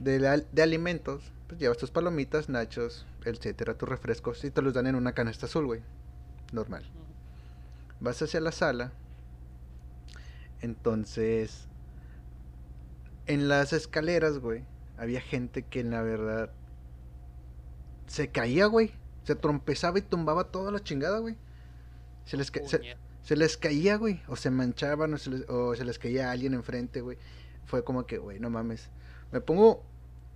de, 0.00 0.44
de 0.50 0.62
alimentos, 0.62 1.22
pues 1.46 1.60
llevas 1.60 1.78
tus 1.78 1.90
palomitas, 1.90 2.48
nachos, 2.48 3.06
etcétera, 3.24 3.76
tus 3.76 3.88
refrescos, 3.88 4.44
y 4.44 4.50
te 4.50 4.62
los 4.62 4.74
dan 4.74 4.86
en 4.86 4.94
una 4.94 5.12
canasta 5.12 5.46
azul, 5.46 5.66
güey. 5.66 5.82
Normal 6.52 6.84
vas 8.00 8.20
hacia 8.20 8.40
la 8.40 8.52
sala. 8.52 8.92
Entonces, 10.60 11.66
en 13.26 13.48
las 13.48 13.72
escaleras, 13.72 14.38
güey, 14.38 14.64
había 14.96 15.20
gente 15.20 15.62
que 15.62 15.80
en 15.80 15.90
la 15.90 16.02
verdad 16.02 16.50
se 18.06 18.28
caía, 18.28 18.66
güey. 18.66 18.92
Se 19.24 19.34
trompezaba 19.34 19.98
y 19.98 20.02
tumbaba 20.02 20.44
toda 20.50 20.70
la 20.70 20.82
chingada, 20.82 21.18
güey. 21.18 21.36
Se 22.26 22.36
les, 22.36 22.50
ca- 22.50 22.60
se, 23.22 23.36
les 23.36 23.56
caía, 23.56 23.96
güey. 23.96 24.22
O 24.28 24.36
se 24.36 24.50
manchaban 24.50 25.14
o 25.14 25.18
se 25.18 25.30
les, 25.30 25.48
o 25.48 25.74
se 25.74 25.84
les 25.84 25.98
caía 25.98 26.30
alguien 26.30 26.54
enfrente, 26.54 27.00
güey. 27.00 27.18
Fue 27.64 27.84
como 27.84 28.06
que, 28.06 28.18
güey, 28.18 28.38
no 28.38 28.50
mames. 28.50 28.90
Me 29.32 29.40
pongo 29.40 29.82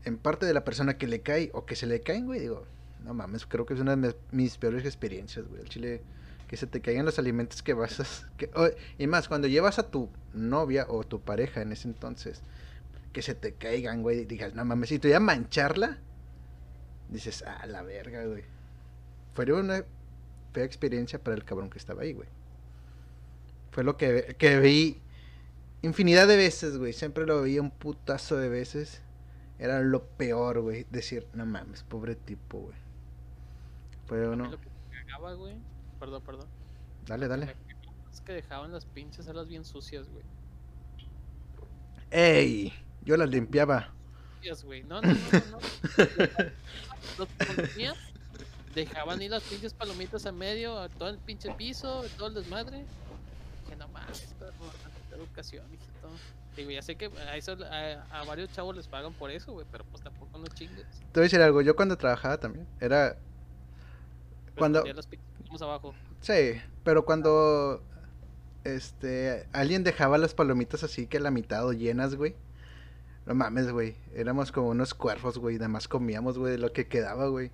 en 0.04 0.16
parte 0.18 0.46
de 0.46 0.54
la 0.54 0.64
persona 0.64 0.96
que 0.96 1.06
le 1.06 1.20
cae 1.20 1.50
o 1.52 1.66
que 1.66 1.76
se 1.76 1.86
le 1.86 2.00
caen, 2.00 2.26
güey. 2.26 2.40
Digo, 2.40 2.64
no 3.04 3.14
mames, 3.14 3.46
creo 3.46 3.66
que 3.66 3.74
es 3.74 3.80
una 3.80 3.96
de 3.96 4.14
mis, 4.32 4.58
peores 4.58 4.84
experiencias, 4.84 5.46
güey. 5.46 5.62
El 5.62 5.68
chile, 5.68 6.02
que 6.46 6.56
se 6.56 6.66
te 6.66 6.80
caigan 6.80 7.04
los 7.04 7.18
alimentos 7.18 7.62
que 7.62 7.74
vas 7.74 8.00
a... 8.00 8.06
y 8.98 9.06
más, 9.06 9.28
cuando 9.28 9.48
llevas 9.48 9.78
a 9.78 9.90
tu 9.90 10.08
novia 10.32 10.86
o 10.88 11.04
tu 11.04 11.20
pareja 11.20 11.62
en 11.62 11.72
ese 11.72 11.88
entonces, 11.88 12.42
que 13.12 13.22
se 13.22 13.34
te 13.34 13.52
caigan, 13.52 14.02
güey. 14.02 14.20
y 14.20 14.24
Digas, 14.24 14.54
no 14.54 14.64
mames, 14.64 14.88
si 14.88 14.98
te 14.98 15.08
voy 15.08 15.14
a 15.14 15.20
mancharla, 15.20 15.98
dices, 17.08 17.44
ah, 17.46 17.66
la 17.66 17.82
verga, 17.82 18.24
güey. 18.24 18.44
Fue 19.34 19.52
una 19.52 19.84
fea 20.52 20.64
experiencia 20.64 21.22
para 21.22 21.36
el 21.36 21.44
cabrón 21.44 21.70
que 21.70 21.78
estaba 21.78 22.02
ahí, 22.02 22.12
güey. 22.12 22.28
Fue 23.70 23.84
lo 23.84 23.96
que, 23.96 24.34
que 24.38 24.58
vi 24.58 25.00
infinidad 25.82 26.26
de 26.26 26.36
veces, 26.36 26.76
güey. 26.76 26.92
Siempre 26.92 27.26
lo 27.26 27.42
veía 27.42 27.62
un 27.62 27.70
putazo 27.70 28.36
de 28.36 28.48
veces. 28.48 29.00
Era 29.58 29.80
lo 29.80 30.04
peor, 30.04 30.60
güey. 30.60 30.86
Decir, 30.90 31.26
no 31.34 31.46
mames, 31.46 31.82
pobre 31.84 32.16
tipo, 32.16 32.58
güey. 32.58 32.87
Mí 34.10 34.16
uno. 34.18 34.50
Lo 34.50 34.60
que 34.60 34.68
me 34.90 35.04
cagaba, 35.04 35.34
güey. 35.34 35.56
Perdón, 35.98 36.22
perdón. 36.22 36.46
Dale, 37.06 37.28
dale. 37.28 37.56
Es 38.12 38.20
que 38.20 38.32
dejaban 38.32 38.72
las 38.72 38.84
pinches 38.84 39.26
salas 39.26 39.48
bien 39.48 39.64
sucias, 39.64 40.08
güey. 40.08 40.24
¡Ey! 42.10 42.72
Yo 43.02 43.16
las 43.16 43.28
limpiaba. 43.28 43.92
Güey. 44.64 44.82
No, 44.84 45.00
no, 45.02 45.08
no, 45.08 45.14
no. 45.14 45.50
no. 45.50 45.58
Los 47.18 47.28
ponían, 47.28 47.94
dejaban 48.74 49.20
ahí 49.20 49.28
las 49.28 49.42
pinches 49.42 49.74
palomitas 49.74 50.24
a 50.26 50.32
medio, 50.32 50.78
a 50.78 50.88
todo 50.88 51.08
el 51.08 51.18
pinche 51.18 51.52
piso, 51.54 52.04
todo 52.16 52.28
el 52.28 52.34
desmadre. 52.34 52.84
Que 53.68 53.76
no 53.76 53.88
mames, 53.88 54.34
perro, 54.38 54.52
tantita 54.82 55.16
educación, 55.16 55.66
hijito. 55.66 56.08
Digo, 56.56 56.70
ya 56.70 56.82
sé 56.82 56.96
que 56.96 57.06
a, 57.06 57.36
eso, 57.36 57.56
a, 57.64 58.20
a 58.20 58.24
varios 58.24 58.50
chavos 58.52 58.74
les 58.74 58.88
pagan 58.88 59.12
por 59.12 59.30
eso, 59.30 59.52
güey, 59.52 59.66
pero 59.70 59.84
pues 59.84 60.02
tampoco 60.02 60.38
no 60.38 60.46
chingues. 60.46 60.86
Te 61.12 61.20
voy 61.20 61.22
a 61.22 61.24
decir 61.24 61.40
algo. 61.42 61.60
Yo 61.60 61.76
cuando 61.76 61.96
trabajaba 61.96 62.38
también, 62.38 62.66
era. 62.80 63.16
Cuando- 64.58 64.84
las 64.84 65.62
abajo. 65.62 65.94
Sí, 66.20 66.60
pero 66.84 67.04
cuando. 67.04 67.82
Este. 68.64 69.46
Alguien 69.52 69.84
dejaba 69.84 70.18
las 70.18 70.34
palomitas 70.34 70.82
así 70.84 71.06
que 71.06 71.16
a 71.18 71.20
la 71.20 71.30
mitad 71.30 71.66
o 71.66 71.72
llenas, 71.72 72.14
güey. 72.16 72.36
No 73.26 73.34
mames, 73.34 73.70
güey. 73.70 73.96
Éramos 74.14 74.52
como 74.52 74.68
unos 74.68 74.94
cuervos, 74.94 75.38
güey. 75.38 75.56
Nada 75.56 75.68
más 75.68 75.88
comíamos, 75.88 76.38
güey, 76.38 76.52
de 76.52 76.58
lo 76.58 76.72
que 76.72 76.86
quedaba, 76.88 77.28
güey. 77.28 77.50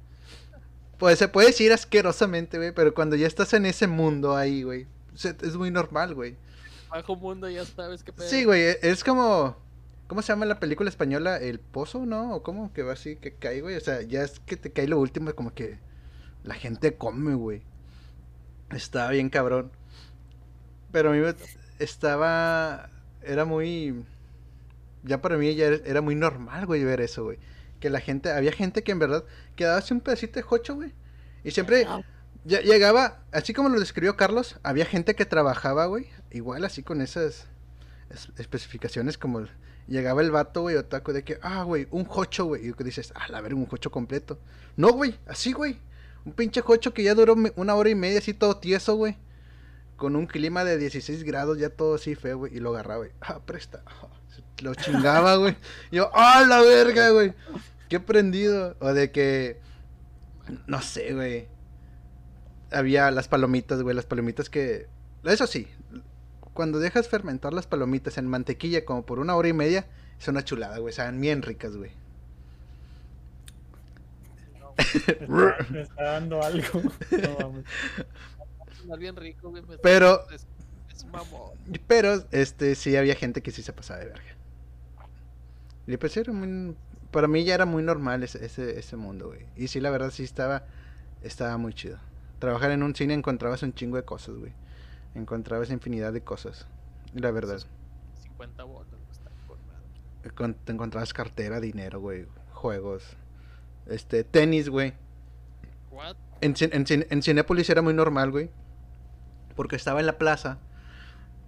Pues 0.99 1.19
se 1.19 1.29
puede 1.29 1.49
decir 1.49 1.73
asquerosamente, 1.73 2.57
güey. 2.59 2.73
Pero 2.73 2.95
cuando 2.95 3.17
ya 3.17 3.27
estás 3.27 3.53
en 3.55 3.67
ese 3.67 3.87
mundo 3.87 4.37
ahí, 4.37 4.62
güey. 4.62 4.87
Es 5.14 5.57
muy 5.57 5.71
normal, 5.71 6.14
güey. 6.14 6.37
Bajo 6.90 7.17
mundo, 7.17 7.49
ya 7.51 7.64
sabes 7.64 8.03
qué 8.03 8.12
pedo. 8.12 8.29
Sí, 8.29 8.45
güey. 8.45 8.62
e- 8.62 8.79
Es 8.83 9.05
como. 9.05 9.57
¿Cómo 10.07 10.21
se 10.23 10.29
llama 10.33 10.45
la 10.47 10.61
película 10.61 10.90
española? 10.90 11.38
El 11.38 11.59
pozo, 11.61 12.05
¿no? 12.05 12.35
¿O 12.37 12.43
cómo? 12.43 12.73
Que 12.73 12.83
va 12.83 12.93
así, 12.93 13.17
que 13.17 13.35
cae, 13.35 13.62
güey. 13.62 13.77
O 13.77 13.81
sea, 13.81 14.03
ya 14.03 14.23
es 14.23 14.38
que 14.40 14.57
te 14.57 14.71
cae 14.71 14.87
lo 14.87 14.99
último, 15.01 15.35
como 15.35 15.55
que 15.55 15.79
la 16.44 16.54
gente 16.54 16.94
come, 16.96 17.35
güey. 17.35 17.62
Estaba 18.70 19.11
bien 19.11 19.28
cabrón. 19.30 19.72
Pero 20.92 21.11
a 21.11 21.12
mí 21.12 21.20
estaba. 21.78 22.88
Era 23.22 23.44
muy. 23.44 24.04
Ya 25.02 25.20
para 25.20 25.37
mí 25.37 25.54
ya 25.54 25.66
era, 25.66 26.00
muy 26.00 26.14
normal, 26.14 26.66
güey, 26.66 26.83
ver 26.85 27.00
eso, 27.00 27.24
güey. 27.24 27.38
Que 27.80 27.90
la 27.90 28.00
gente. 28.00 28.30
Había 28.30 28.52
gente 28.52 28.83
que 28.83 28.92
en 28.92 28.98
verdad 28.98 29.24
quedaba 29.57 29.78
así 29.78 29.92
un 29.92 30.00
pedacito 30.00 30.35
de 30.35 30.42
jocho, 30.42 30.74
güey. 30.76 30.92
Y 31.42 31.50
siempre. 31.50 31.87
Ya 32.46 32.61
llegaba, 32.61 33.22
así 33.33 33.54
como 33.54 33.70
lo 33.70 33.80
describió 33.80 34.18
Carlos, 34.18 34.61
había 34.62 34.85
gente 34.85 35.14
que 35.14 35.24
trabajaba, 35.24 35.87
güey, 35.87 36.11
igual 36.30 36.62
así 36.66 36.83
con 36.83 37.00
esas 37.00 37.46
es- 38.11 38.28
especificaciones 38.37 39.16
como 39.16 39.46
llegaba 39.88 40.20
el 40.20 40.30
vato, 40.30 40.61
güey, 40.61 40.76
otaku 40.76 41.12
de 41.14 41.24
que, 41.24 41.38
ah, 41.40 41.62
güey, 41.62 41.88
un 41.90 42.04
jocho, 42.04 42.44
güey, 42.44 42.68
y 42.68 42.72
que 42.74 42.85
dices, 42.85 43.14
ah, 43.16 43.28
la 43.30 43.40
ver, 43.40 43.54
un 43.54 43.64
jocho 43.64 43.90
completo. 43.90 44.38
No, 44.76 44.92
güey, 44.92 45.18
así, 45.26 45.54
güey, 45.54 45.78
un 46.24 46.32
pinche 46.32 46.60
jocho 46.60 46.94
que 46.94 47.02
ya 47.02 47.14
duró 47.14 47.37
una 47.56 47.74
hora 47.74 47.90
y 47.90 47.94
media 47.94 48.18
así 48.18 48.34
todo 48.34 48.56
tieso, 48.56 48.96
güey, 48.96 49.16
con 49.96 50.16
un 50.16 50.26
clima 50.26 50.64
de 50.64 50.78
16 50.78 51.22
grados, 51.24 51.58
ya 51.58 51.70
todo 51.70 51.96
así 51.96 52.14
feo, 52.14 52.38
güey, 52.38 52.56
y 52.56 52.60
lo 52.60 52.70
agarraba, 52.70 52.98
güey, 52.98 53.10
ah, 53.20 53.40
presta, 53.44 53.82
lo 54.62 54.74
chingaba, 54.74 55.37
güey, 55.37 55.56
y 55.90 55.96
yo, 55.96 56.10
ah, 56.14 56.44
la 56.48 56.60
verga, 56.60 57.10
güey, 57.10 57.34
qué 57.88 58.00
prendido, 58.00 58.76
o 58.80 58.92
de 58.92 59.10
que, 59.10 59.60
no 60.66 60.80
sé, 60.80 61.14
güey, 61.14 61.48
había 62.70 63.10
las 63.10 63.28
palomitas, 63.28 63.82
güey, 63.82 63.94
las 63.94 64.06
palomitas 64.06 64.50
que... 64.50 64.88
Eso 65.22 65.46
sí, 65.46 65.68
cuando 66.54 66.78
dejas 66.78 67.08
fermentar 67.08 67.52
las 67.52 67.66
palomitas 67.66 68.18
en 68.18 68.26
mantequilla 68.26 68.84
como 68.84 69.06
por 69.06 69.18
una 69.18 69.37
hora 69.37 69.48
y 69.48 69.52
media, 69.52 69.87
es 70.18 70.28
una 70.28 70.44
chulada, 70.44 70.78
güey, 70.78 70.92
saben 70.92 71.20
bien 71.20 71.42
ricas, 71.42 71.76
güey. 71.76 71.92
Está- 74.78 75.66
me 75.70 75.80
está 75.82 76.02
dando 76.04 76.42
algo. 76.42 76.82
No 78.87 78.96
bien 78.98 79.16
rico, 79.16 79.50
güey. 79.50 79.62
me- 79.62 79.78
Pero- 79.78 80.28
Es, 80.30 80.46
es 80.94 81.04
mamón. 81.06 81.52
Pero, 81.87 82.22
este, 82.32 82.74
sí 82.74 82.96
había 82.96 83.14
gente 83.14 83.42
que 83.42 83.50
sí 83.50 83.62
se 83.62 83.72
pasaba 83.72 84.00
de 84.00 84.06
verga. 84.06 84.37
Y 85.87 85.96
pues 85.96 86.16
era 86.16 86.32
muy... 86.32 86.76
Para 87.10 87.28
mí 87.28 87.44
ya 87.44 87.54
era 87.54 87.64
muy 87.64 87.82
normal 87.82 88.22
ese, 88.24 88.44
ese, 88.44 88.78
ese 88.78 88.96
mundo, 88.96 89.28
güey. 89.28 89.46
Y 89.56 89.68
sí, 89.68 89.80
la 89.80 89.90
verdad 89.90 90.10
sí 90.10 90.24
estaba, 90.24 90.64
estaba 91.22 91.56
muy 91.56 91.72
chido. 91.72 91.98
Trabajar 92.40 92.72
en 92.72 92.82
un 92.82 92.94
cine 92.94 93.14
encontrabas 93.14 93.62
un 93.62 93.72
chingo 93.72 93.96
de 93.96 94.02
cosas, 94.04 94.34
güey. 94.34 94.52
Encontrabas 95.14 95.70
infinidad 95.70 96.12
de 96.12 96.22
cosas. 96.22 96.66
La 97.14 97.30
verdad. 97.30 97.60
50 98.22 98.64
bolas, 98.64 98.90
güey, 98.90 99.02
está 99.12 100.54
te 100.64 100.72
encontrabas 100.72 101.12
cartera, 101.14 101.60
dinero, 101.60 102.00
güey, 102.00 102.26
juegos, 102.52 103.16
este, 103.87 104.25
tenis, 104.25 104.68
güey. 104.68 104.94
En, 106.40 106.55
en, 106.61 107.07
en 107.11 107.23
Cinépolis 107.23 107.70
era 107.70 107.83
muy 107.83 107.94
normal, 107.94 108.31
güey. 108.31 108.51
Porque 109.57 109.77
estaba 109.77 110.01
en 110.01 110.07
la 110.07 110.18
plaza. 110.18 110.59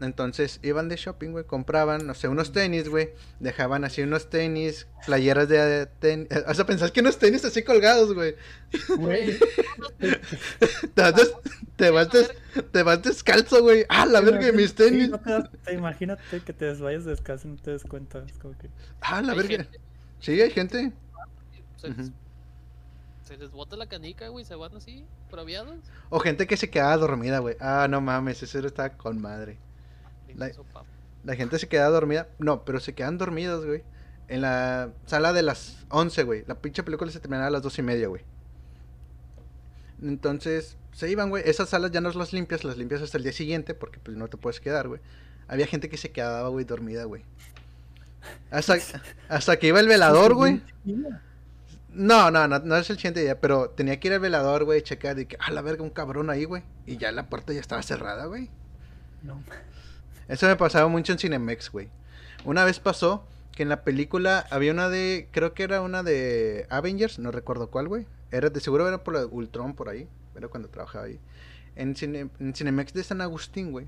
Entonces 0.01 0.61
iban 0.63 0.89
de 0.91 0.97
shopping, 0.97 1.31
güey. 1.31 1.45
Compraban, 1.45 2.07
no 2.07 2.13
sé, 2.15 2.29
unos 2.29 2.53
tenis, 2.53 2.89
güey. 2.89 3.11
Dejaban 3.41 3.83
así 3.85 4.03
unos 4.03 4.29
tenis, 4.29 4.87
playeras 5.07 5.49
de 5.49 5.87
tenis. 5.87 6.29
O 6.47 6.53
sea, 6.55 6.67
pensás 6.67 6.93
que 6.93 7.01
unos 7.01 7.19
tenis 7.19 7.45
así 7.47 7.63
colgados, 7.63 8.13
güey. 8.15 8.37
Güey, 8.99 9.39
Te 10.95 11.03
vas, 11.03 11.15
des- 11.17 11.35
te 11.77 11.91
vas, 11.91 12.11
des- 12.11 12.31
te 12.73 12.83
vas 12.83 13.03
descalzo, 13.03 13.63
güey. 13.63 13.85
Ah, 13.89 14.05
la 14.07 14.21
verga 14.21 14.47
de 14.47 14.53
mis 14.53 14.71
Sí, 14.71 14.77
tenis. 14.77 15.09
no 15.11 15.19
te 15.65 15.73
imagínate 15.75 16.41
que 16.45 16.53
te 16.53 16.67
desvayas 16.67 17.05
descalzo 17.07 17.49
y 17.49 17.53
no 17.53 17.57
te 17.57 17.71
des 17.73 17.83
cuenta. 17.85 18.23
Es 18.27 18.39
como 18.39 18.57
que. 18.59 18.69
Ah, 19.01 19.23
la 19.23 19.35
verga. 19.35 19.49
gente- 19.65 19.81
Sí, 20.21 20.41
hay 20.41 20.51
gente. 20.51 20.93
Ujú. 21.83 22.13
Se 23.27 23.37
les 23.37 23.51
bota 23.51 23.77
la 23.77 23.87
canica, 23.87 24.29
güey, 24.29 24.45
se 24.45 24.55
van 24.55 24.77
así, 24.77 25.05
braviados. 25.31 25.79
O 26.11 26.21
gente 26.21 26.47
que 26.47 26.57
se 26.57 26.71
quedaba 26.71 26.97
dormida, 26.97 27.41
güey. 27.41 27.57
Ah, 27.61 27.89
no 27.91 28.01
mames, 28.01 28.43
ese 28.43 28.65
estaba 28.65 28.91
con 28.91 29.21
madre. 29.21 29.59
La- 30.35 31.35
gente 31.35 31.59
se 31.59 31.69
queda 31.69 31.89
dormida. 31.89 32.29
No, 32.39 32.65
pero 32.65 32.79
se 32.79 32.95
quedan 32.95 33.19
dormidos, 33.19 33.67
güey. 33.67 33.83
En 34.29 34.43
la 34.43 34.91
sala 35.07 35.33
de 35.33 35.43
las 35.43 35.85
11, 35.89 36.23
güey. 36.23 36.45
La 36.47 36.57
pinche 36.61 36.83
película 36.85 37.11
se 37.11 37.19
terminaba 37.21 37.49
a 37.49 37.51
las 37.51 37.63
dos 37.63 37.79
y 37.79 37.83
media, 37.83 38.07
güey. 38.07 38.23
Entonces, 40.03 40.77
se 40.93 41.11
iban, 41.11 41.31
güey. 41.31 41.43
Esas 41.47 41.69
salas 41.71 41.91
ya 41.91 42.01
no 42.01 42.11
las 42.13 42.33
limpias, 42.33 42.63
las 42.65 42.77
limpias 42.77 43.03
hasta 43.03 43.19
el 43.19 43.25
día 43.25 43.33
siguiente 43.33 43.75
porque 43.75 43.99
pues 43.99 44.17
no 44.17 44.29
te 44.29 44.37
puedes 44.37 44.61
quedar, 44.61 44.89
güey. 44.89 45.01
Había 45.49 45.67
gente 45.67 45.89
que 45.89 45.97
se 45.97 46.11
quedaba, 46.13 46.49
güey, 46.49 46.65
dormida, 46.65 47.05
güey. 47.05 47.25
Hasta, 48.51 48.77
hasta 49.29 49.57
que 49.59 49.69
iba 49.69 49.81
el 49.81 49.89
velador, 49.89 50.35
güey. 50.35 50.61
No, 51.97 52.31
no, 52.31 52.47
no, 52.47 52.59
no 52.59 52.77
es 52.77 52.91
el 52.91 52.97
siguiente 52.97 53.21
día, 53.23 53.41
pero 53.41 53.71
tenía 53.71 53.99
que 53.99 54.09
ir 54.09 54.15
al 54.15 54.21
velador, 54.21 54.65
güey, 54.65 54.83
checar 54.83 55.19
y 55.19 55.25
que, 55.27 55.39
ah, 55.41 55.51
la 55.51 55.63
verga, 55.63 55.83
un 55.83 55.89
cabrón 55.91 56.29
ahí, 56.29 56.45
güey. 56.45 56.63
Y 56.85 56.99
ya 56.99 57.11
la 57.11 57.29
puerta 57.31 57.53
ya 57.55 57.61
estaba 57.61 57.83
cerrada, 57.83 58.27
güey. 58.27 58.51
No. 59.23 59.43
Eso 60.29 60.47
me 60.47 60.57
pasaba 60.57 60.89
mucho 60.89 61.13
en 61.13 61.19
Cinemex, 61.19 61.71
güey. 61.71 61.89
Una 62.45 62.65
vez 62.65 62.81
pasó 62.81 63.25
que 63.53 63.63
en 63.63 63.71
la 63.71 63.83
película 63.83 64.47
había 64.51 64.73
una 64.73 64.91
de, 64.91 65.29
creo 65.33 65.55
que 65.55 65.63
era 65.63 65.81
una 65.81 66.03
de 66.03 66.67
Avengers, 66.69 67.19
no 67.19 67.31
recuerdo 67.31 67.71
cuál, 67.71 67.89
güey. 67.89 68.07
Era 68.31 68.51
de 68.51 68.61
seguro 68.61 68.87
era 68.87 69.03
por 69.03 69.15
la 69.15 69.21
de 69.21 69.27
Ultron 69.27 69.75
por 69.75 69.89
ahí, 69.89 70.07
era 70.37 70.49
cuando 70.49 70.69
trabajaba 70.69 71.07
ahí. 71.07 71.19
En, 71.77 71.95
Cine- 71.95 72.29
en 72.41 72.55
Cinemex 72.55 72.93
de 72.93 73.05
San 73.05 73.23
Agustín, 73.23 73.73
güey. 73.73 73.87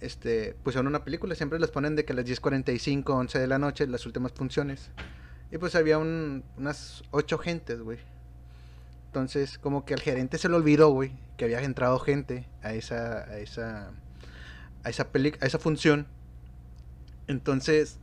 Este, 0.00 0.54
pusieron 0.62 0.86
una 0.86 1.04
película, 1.04 1.34
siempre 1.34 1.58
las 1.58 1.70
ponen 1.70 1.96
de 1.96 2.06
que 2.06 2.14
a 2.14 2.16
las 2.16 2.24
10:45, 2.24 3.10
11 3.10 3.38
de 3.38 3.46
la 3.46 3.58
noche, 3.58 3.86
las 3.86 4.06
últimas 4.06 4.32
funciones. 4.32 4.90
Y 5.50 5.58
pues 5.58 5.74
había 5.74 5.98
un- 5.98 6.44
unas 6.56 7.02
ocho 7.10 7.38
gentes, 7.38 7.80
güey. 7.80 7.98
Entonces, 9.06 9.58
como 9.58 9.84
que 9.84 9.94
al 9.94 10.00
gerente 10.00 10.38
se 10.38 10.48
le 10.48 10.54
olvidó, 10.56 10.90
güey, 10.90 11.12
que 11.36 11.44
había 11.44 11.60
entrado 11.62 11.98
gente 11.98 12.46
a 12.62 12.72
esa, 12.74 13.24
a 13.24 13.38
esa, 13.38 13.90
a 14.84 14.90
esa 14.90 15.08
peli, 15.10 15.34
a 15.40 15.46
esa 15.46 15.58
función. 15.58 16.06
Entonces, 17.26 17.98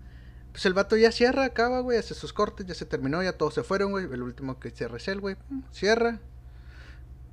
pues 0.52 0.66
el 0.66 0.74
vato 0.74 0.98
ya 0.98 1.12
cierra, 1.12 1.46
acaba, 1.46 1.80
güey, 1.82 1.98
hace 1.98 2.14
sus 2.14 2.34
cortes, 2.34 2.66
ya 2.66 2.74
se 2.74 2.86
terminó, 2.86 3.22
ya 3.24 3.34
todos 3.34 3.54
se 3.54 3.64
fueron, 3.64 3.92
güey. 3.92 4.06
El 4.12 4.22
último 4.22 4.60
que 4.60 4.72
cierra 4.72 4.98
es 4.98 5.08
él, 5.08 5.20
güey, 5.22 5.36
cierra. 5.72 6.20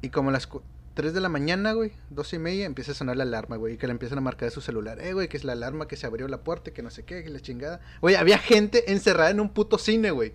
Y 0.03 0.11
como 0.11 0.31
las 0.31 0.49
3 0.95 1.13
de 1.13 1.21
la 1.21 1.29
mañana, 1.29 1.73
güey, 1.73 1.93
dos 2.11 2.33
y 2.33 2.39
media, 2.39 2.67
empieza 2.67 2.93
a 2.93 2.95
sonar 2.95 3.17
la 3.17 3.25
alarma, 3.25 3.57
güey, 3.57 3.75
y 3.75 3.77
que 3.77 3.87
le 3.87 3.93
empiezan 3.93 4.19
a 4.19 4.21
marcar 4.21 4.49
de 4.49 4.55
su 4.55 4.61
celular. 4.61 5.01
Eh, 5.01 5.13
güey, 5.13 5.29
que 5.29 5.37
es 5.37 5.45
la 5.45 5.53
alarma 5.53 5.89
que 5.89 5.97
se 5.97 6.07
abrió 6.07 6.29
la 6.29 6.45
puerta, 6.45 6.73
que 6.73 6.83
no 6.83 6.91
sé 6.91 7.05
qué, 7.05 7.25
que 7.25 7.31
la 7.31 7.41
chingada. 7.41 7.81
Güey, 8.01 8.15
había 8.15 8.39
gente 8.39 8.93
encerrada 8.93 9.31
en 9.31 9.41
un 9.41 9.49
puto 9.49 9.77
cine, 9.77 10.13
güey. 10.13 10.33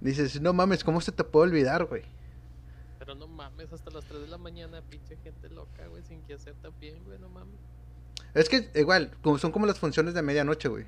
Dices, 0.00 0.40
no 0.40 0.52
mames, 0.52 0.82
¿cómo 0.82 1.00
se 1.00 1.12
te 1.12 1.24
puede 1.24 1.48
olvidar, 1.48 1.84
güey? 1.84 2.02
Pero 2.98 3.14
no 3.14 3.26
mames, 3.26 3.70
hasta 3.72 3.90
las 3.90 4.04
3 4.04 4.22
de 4.22 4.28
la 4.28 4.38
mañana, 4.38 4.80
pinche 4.88 5.16
gente 5.16 5.50
loca, 5.50 5.86
güey, 5.88 6.02
sin 6.04 6.22
que 6.22 6.34
hacer 6.34 6.54
también, 6.62 7.04
güey, 7.04 7.18
no 7.18 7.28
mames. 7.28 7.60
Es 8.32 8.48
que 8.48 8.70
igual, 8.74 9.12
como 9.22 9.38
son 9.38 9.52
como 9.52 9.66
las 9.66 9.78
funciones 9.78 10.14
de 10.14 10.22
medianoche, 10.22 10.68
güey. 10.68 10.86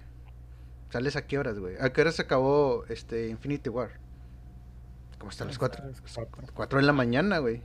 Sales 0.91 1.17
a 1.17 1.27
qué 1.27 1.39
horas, 1.39 1.59
güey. 1.59 1.77
¿A 1.79 1.93
qué 1.93 2.01
horas 2.01 2.15
se 2.15 2.23
acabó 2.23 2.85
este 2.89 3.29
Infinity 3.29 3.69
War? 3.69 3.91
Como 5.19 5.31
hasta 5.31 5.45
las 5.45 5.55
Hasta 5.55 5.69
4. 5.77 5.85
las 5.89 6.01
cuatro. 6.01 6.55
4 6.55 6.79
de 6.79 6.85
la 6.87 6.93
mañana, 6.93 7.39
güey. 7.39 7.63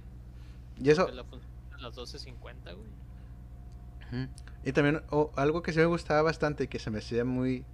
Y 0.82 0.90
eso. 0.90 1.06
De 1.06 1.14
la 1.14 1.22
a 1.22 1.78
las 1.78 1.96
12.50, 1.96 2.76
güey. 2.76 4.28
Y 4.64 4.74
también 4.74 5.04
oh, 5.10 5.32
algo 5.36 5.62
que 5.62 5.72
sí 5.72 5.80
me 5.80 5.86
gustaba 5.86 6.22
bastante 6.22 6.66
y 6.66 6.68
que 6.68 6.80
se 6.80 6.90
me 6.92 7.00
hacía 7.00 7.24
muy 7.24 7.66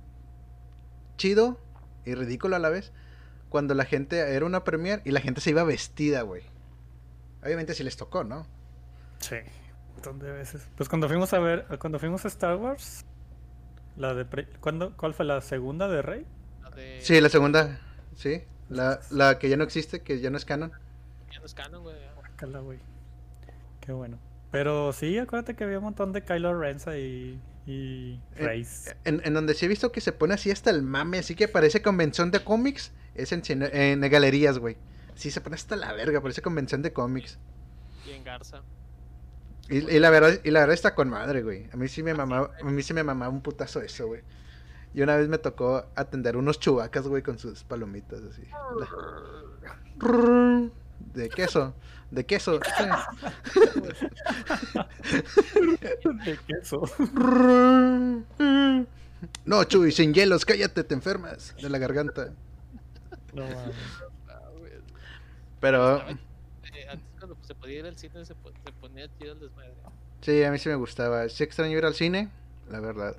chido 1.17 1.60
y 2.06 2.13
ridículo 2.13 2.56
a 2.56 2.60
la 2.60 2.70
vez. 2.70 2.91
Cuando 3.50 3.74
la 3.74 3.86
gente 3.86 4.20
era 4.20 4.46
una 4.46 4.63
premier 4.63 5.02
y 5.06 5.12
la 5.12 5.22
gente 5.22 5.41
se 5.41 5.50
iba 5.50 5.63
vestida, 5.63 6.22
güey. 6.22 6.43
Obviamente 7.43 7.74
si 7.74 7.84
les 7.84 7.98
tocó, 7.98 8.24
¿no? 8.24 8.46
Sí. 9.20 9.36
Un 9.36 9.93
montón 9.93 10.20
de 10.20 10.32
veces. 10.32 10.67
Pues 10.76 10.89
cuando 10.89 11.08
fuimos 11.08 11.34
a 11.34 11.39
ver, 11.39 11.65
cuando 11.80 11.98
fuimos 11.98 12.24
a 12.26 12.28
Star 12.28 12.58
Wars, 12.58 13.06
la 13.96 14.13
de 14.13 14.26
pre- 14.26 14.48
¿cuándo, 14.60 14.96
¿cuál 14.96 15.13
fue 15.13 15.26
la 15.26 15.41
segunda 15.41 15.88
de 15.88 16.02
Rey? 16.02 16.26
La 16.62 16.70
de... 16.70 17.00
Sí, 17.02 17.20
la 17.20 17.30
segunda. 17.30 17.80
Sí. 18.15 18.43
La, 18.70 19.00
la 19.10 19.39
que 19.39 19.50
ya 19.50 19.58
no 19.58 19.63
existe, 19.63 20.02
que 20.02 20.20
ya 20.20 20.30
no 20.30 20.38
es 20.38 20.46
canon. 20.46 20.72
Ya 21.32 21.39
no 21.39 21.46
es 21.46 21.54
canon, 21.54 21.82
güey. 21.82 21.96
Qué 23.88 23.93
bueno. 23.93 24.19
Pero 24.52 24.91
sí, 24.91 25.17
acuérdate 25.17 25.56
que 25.56 25.63
había 25.63 25.78
un 25.78 25.86
montón 25.86 26.12
de 26.12 26.21
Kylo 26.23 26.60
Renza 26.60 26.97
y, 26.97 27.41
y 27.65 28.19
Eh, 28.36 28.45
Reyes. 28.45 28.95
En, 29.06 29.21
en 29.23 29.34
donde 29.34 29.54
sí 29.54 29.65
he 29.65 29.69
visto 29.69 29.93
que 29.93 30.02
se 30.02 30.12
pone 30.12 30.34
así 30.34 30.52
hasta 30.52 30.69
el 30.69 30.84
mame, 30.84 31.19
así 31.19 31.36
que 31.36 31.47
parece 31.47 31.82
convención 31.82 32.30
de 32.30 32.43
cómics, 32.43 32.91
es 33.15 33.32
en, 33.32 33.41
en 33.47 34.02
galerías, 34.02 34.60
güey. 34.60 34.76
Sí, 35.15 35.32
se 35.32 35.39
pone 35.39 35.56
hasta 35.56 35.78
la 35.78 35.93
verga, 35.93 36.19
parece 36.21 36.41
convención 36.41 36.82
de 36.82 36.91
cómics. 36.91 37.39
Y 38.06 38.12
en 38.12 38.26
Garza. 38.26 38.62
Y, 39.69 39.78
y 39.78 40.00
la 40.00 40.10
verdad, 40.10 40.39
y 40.43 40.52
la 40.52 40.60
verdad 40.60 40.73
está 40.73 40.93
con 40.93 41.10
madre, 41.10 41.41
güey. 41.43 41.69
A 41.71 41.78
mí 41.78 41.88
sí 41.88 42.04
me 42.04 42.13
mamaba, 42.13 42.52
a 42.62 42.65
mí 42.65 42.84
sí 42.84 42.93
me 42.93 43.04
mamaba 43.04 43.32
un 43.32 43.41
putazo 43.41 43.82
eso, 43.82 44.08
güey. 44.08 44.21
Y 44.93 45.02
una 45.02 45.15
vez 45.15 45.30
me 45.30 45.38
tocó 45.38 45.86
atender 45.95 46.36
unos 46.36 46.60
chubacas, 46.60 47.08
güey, 47.08 47.23
con 47.23 47.39
sus 47.39 47.63
palomitas 47.63 48.21
así. 48.23 48.43
De 51.14 51.30
queso, 51.30 51.74
de 52.12 52.26
queso. 52.26 52.60
de 56.26 56.38
queso. 56.48 56.82
No, 59.46 59.64
Chuy, 59.64 59.92
sin 59.92 60.14
hielos, 60.14 60.46
cállate, 60.46 60.84
te 60.84 60.94
enfermas 60.94 61.56
de 61.62 61.70
la 61.70 61.78
garganta. 61.78 62.30
No. 63.34 63.46
Pero 65.60 65.96
Estaba- 65.98 66.12
eh, 66.12 66.88
antes 66.90 67.08
cuando 67.20 67.38
se 67.42 67.56
podía 67.56 67.80
ir 67.80 67.86
al 67.86 67.98
cine 67.98 68.24
se 68.26 68.36
ponía 68.80 69.08
chido 69.18 69.34
el 69.34 69.40
desmadre. 69.40 69.74
sí, 70.22 70.44
a 70.44 70.52
mí 70.52 70.60
sí 70.60 70.70
me 70.70 70.76
gustaba. 70.76 71.28
Sí 71.30 71.44
extraño 71.44 71.78
ir 71.78 71.86
al 71.86 71.96
cine, 71.96 72.30
la 72.70 72.80
verdad. 72.80 73.16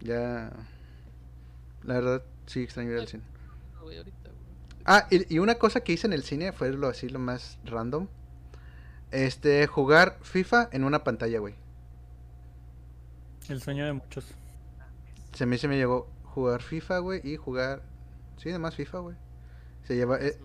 Ya... 0.00 0.50
La 1.84 1.94
verdad, 1.94 2.22
sí 2.46 2.62
extraño 2.62 2.90
ir 2.92 2.98
al 2.98 3.06
cine. 3.08 3.22
No, 3.74 3.82
güey, 3.82 3.98
ahorita, 3.98 4.16
güey. 4.30 4.73
Ah, 4.84 5.06
y, 5.10 5.34
y 5.34 5.38
una 5.38 5.56
cosa 5.56 5.80
que 5.80 5.92
hice 5.92 6.06
en 6.06 6.12
el 6.12 6.22
cine 6.22 6.52
fue 6.52 6.70
lo 6.72 6.88
así, 6.88 7.08
lo 7.08 7.18
más 7.18 7.58
random. 7.64 8.08
Este, 9.10 9.66
jugar 9.66 10.18
FIFA 10.22 10.68
en 10.72 10.84
una 10.84 11.04
pantalla, 11.04 11.38
güey. 11.40 11.54
El 13.48 13.60
sueño 13.62 13.86
de 13.86 13.92
muchos. 13.94 14.26
Se 15.32 15.46
me, 15.46 15.58
se 15.58 15.68
me 15.68 15.76
llegó 15.76 16.08
jugar 16.24 16.62
FIFA, 16.62 16.98
güey, 16.98 17.20
y 17.24 17.36
jugar... 17.36 17.82
Sí, 18.36 18.50
además 18.50 18.74
FIFA, 18.74 18.98
güey. 19.00 19.16
Se 19.84 19.96
lleva... 19.96 20.18
eh, 20.20 20.38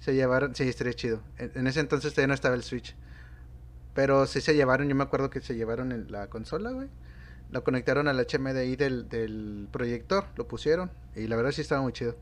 Se 0.00 0.14
llevaron, 0.14 0.54
sí, 0.54 0.64
estaría 0.68 0.94
chido. 0.94 1.22
En, 1.38 1.52
en 1.54 1.66
ese 1.66 1.80
entonces 1.80 2.12
todavía 2.12 2.28
no 2.28 2.34
estaba 2.34 2.54
el 2.54 2.62
Switch. 2.62 2.96
Pero 3.94 4.26
sí 4.26 4.40
se 4.40 4.54
llevaron, 4.54 4.88
yo 4.88 4.94
me 4.94 5.02
acuerdo 5.04 5.30
que 5.30 5.40
se 5.40 5.54
llevaron 5.54 5.92
en 5.92 6.10
la 6.12 6.28
consola, 6.28 6.70
güey. 6.70 6.88
Lo 7.50 7.64
conectaron 7.64 8.08
al 8.08 8.18
HMDI 8.20 8.76
del, 8.76 9.08
del 9.08 9.68
proyector, 9.72 10.26
lo 10.36 10.46
pusieron. 10.48 10.90
Y 11.16 11.26
la 11.26 11.36
verdad 11.36 11.52
sí 11.52 11.60
estaba 11.62 11.82
muy 11.82 11.92
chido. 11.92 12.16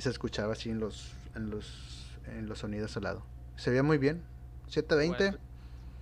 Y 0.00 0.02
se 0.02 0.08
escuchaba 0.08 0.54
así 0.54 0.70
en 0.70 0.80
los, 0.80 1.12
en 1.34 1.50
los, 1.50 2.08
en 2.26 2.48
los 2.48 2.60
sonidos 2.60 2.96
al 2.96 3.02
lado. 3.02 3.22
Se 3.56 3.68
veía 3.68 3.82
muy 3.82 3.98
bien. 3.98 4.22
720, 4.68 5.24
bueno, 5.32 5.38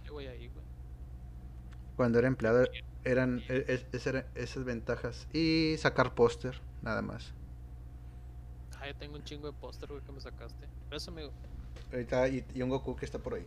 yo 0.04 0.12
voy 0.12 0.26
ahí, 0.28 0.46
güey. 0.46 0.64
cuando 1.96 2.20
era 2.20 2.28
empleado, 2.28 2.64
eran 3.02 3.42
e- 3.48 3.64
es- 3.66 3.86
es- 3.90 4.06
eran 4.06 4.24
esas 4.36 4.62
ventajas. 4.62 5.26
Y 5.32 5.74
sacar 5.78 6.14
póster, 6.14 6.60
nada 6.80 7.02
más. 7.02 7.32
Ah, 8.80 8.86
yo 8.86 8.94
tengo 8.94 9.16
un 9.16 9.24
chingo 9.24 9.50
de 9.50 9.58
póster, 9.58 9.88
que 9.88 10.12
me 10.12 10.20
sacaste. 10.20 10.68
Gracias, 10.90 11.08
amigo. 11.08 11.32
Ahorita, 11.90 12.28
y, 12.28 12.44
y 12.54 12.62
un 12.62 12.68
Goku 12.68 12.94
que 12.94 13.04
está 13.04 13.18
por 13.18 13.34
ahí. 13.34 13.44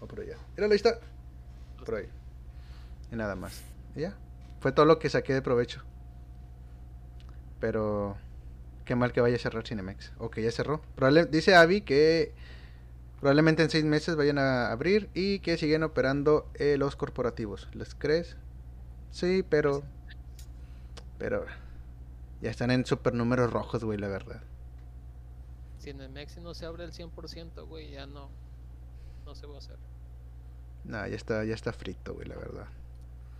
O 0.00 0.06
por 0.08 0.18
allá. 0.22 0.38
Míralo, 0.56 0.72
ahí 0.72 0.76
está. 0.76 0.98
Por 1.84 1.94
ahí. 1.94 2.08
Y 3.12 3.14
nada 3.14 3.36
más. 3.36 3.62
Y 3.94 4.00
ya. 4.00 4.16
Fue 4.58 4.72
todo 4.72 4.86
lo 4.86 4.98
que 4.98 5.08
saqué 5.08 5.34
de 5.34 5.40
provecho. 5.42 5.82
Pero. 7.60 8.16
Qué 8.86 8.94
mal 8.96 9.12
que 9.12 9.20
vaya 9.20 9.36
a 9.36 9.38
cerrar 9.38 9.66
Cinemex. 9.66 10.12
O 10.18 10.30
que 10.30 10.42
ya 10.42 10.50
cerró. 10.50 10.80
Probable- 10.96 11.26
dice 11.26 11.54
Avi 11.54 11.82
que 11.82 12.32
probablemente 13.20 13.62
en 13.62 13.68
seis 13.70 13.84
meses 13.84 14.16
vayan 14.16 14.38
a 14.38 14.70
abrir 14.70 15.10
y 15.12 15.40
que 15.40 15.58
siguen 15.58 15.82
operando 15.82 16.48
eh, 16.54 16.76
los 16.78 16.96
corporativos. 16.96 17.68
¿Les 17.74 17.94
crees? 17.94 18.36
Sí, 19.10 19.44
pero. 19.46 19.82
Pero 21.18 21.44
ya 22.40 22.50
están 22.50 22.70
en 22.70 22.86
super 22.86 23.12
números 23.12 23.52
rojos, 23.52 23.84
güey, 23.84 23.98
la 23.98 24.08
verdad. 24.08 24.40
Mexi 26.12 26.40
no 26.40 26.52
se 26.52 26.66
abre 26.66 26.82
el 26.84 26.92
100%, 26.92 27.66
güey, 27.68 27.90
ya 27.92 28.06
no. 28.06 28.28
No 29.24 29.34
se 29.36 29.46
va 29.46 29.54
a 29.54 29.58
hacer. 29.58 29.76
No, 30.84 31.06
ya 31.06 31.14
está, 31.14 31.44
ya 31.44 31.54
está 31.54 31.72
frito, 31.72 32.14
güey, 32.14 32.26
la 32.26 32.34
verdad. 32.36 32.66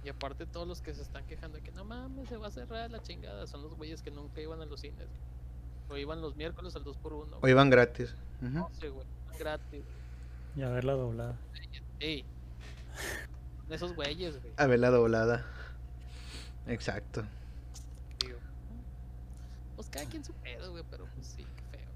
Y 0.05 0.09
aparte 0.09 0.47
todos 0.47 0.67
los 0.69 0.81
que 0.81 0.95
se 0.95 1.03
están 1.03 1.27
quejando 1.27 1.57
de 1.59 1.65
que 1.65 1.73
no 1.73 1.85
mames, 1.85 2.29
se 2.29 2.37
va 2.37 2.47
a 2.47 2.51
cerrar 2.53 2.89
la 2.91 3.03
chingada, 3.03 3.47
son 3.49 3.63
los 3.63 3.75
güeyes 3.75 4.03
que 4.03 4.13
nunca 4.13 4.41
iban 4.41 4.61
a 4.61 4.65
los 4.67 4.81
cines. 4.81 5.09
O 5.89 5.97
iban 5.97 6.21
los 6.21 6.37
miércoles 6.37 6.75
al 6.77 6.85
2x1. 6.85 7.39
O 7.41 7.49
iban 7.49 7.71
gratis. 7.71 8.15
Ujú. 8.43 8.51
No 8.51 8.71
sé, 8.81 8.89
güey, 8.89 9.07
gratis. 9.39 9.85
Y 10.57 10.63
a 10.63 10.69
verla 10.69 10.93
doblada. 10.95 11.37
Ey. 12.01 12.25
Esos 13.71 13.95
güeyes, 13.95 14.41
güey. 14.41 14.53
A 14.57 14.67
ver 14.67 14.79
la 14.81 14.91
doblada. 14.91 15.45
Exacto. 16.67 17.25
Digo. 18.21 18.39
Pues 19.77 19.89
cada 19.89 20.07
quien 20.07 20.25
su 20.25 20.33
pedo, 20.35 20.71
güey, 20.73 20.85
pero 20.91 21.07
pues 21.15 21.27
sí, 21.27 21.45
qué 21.57 21.79
feo. 21.79 21.89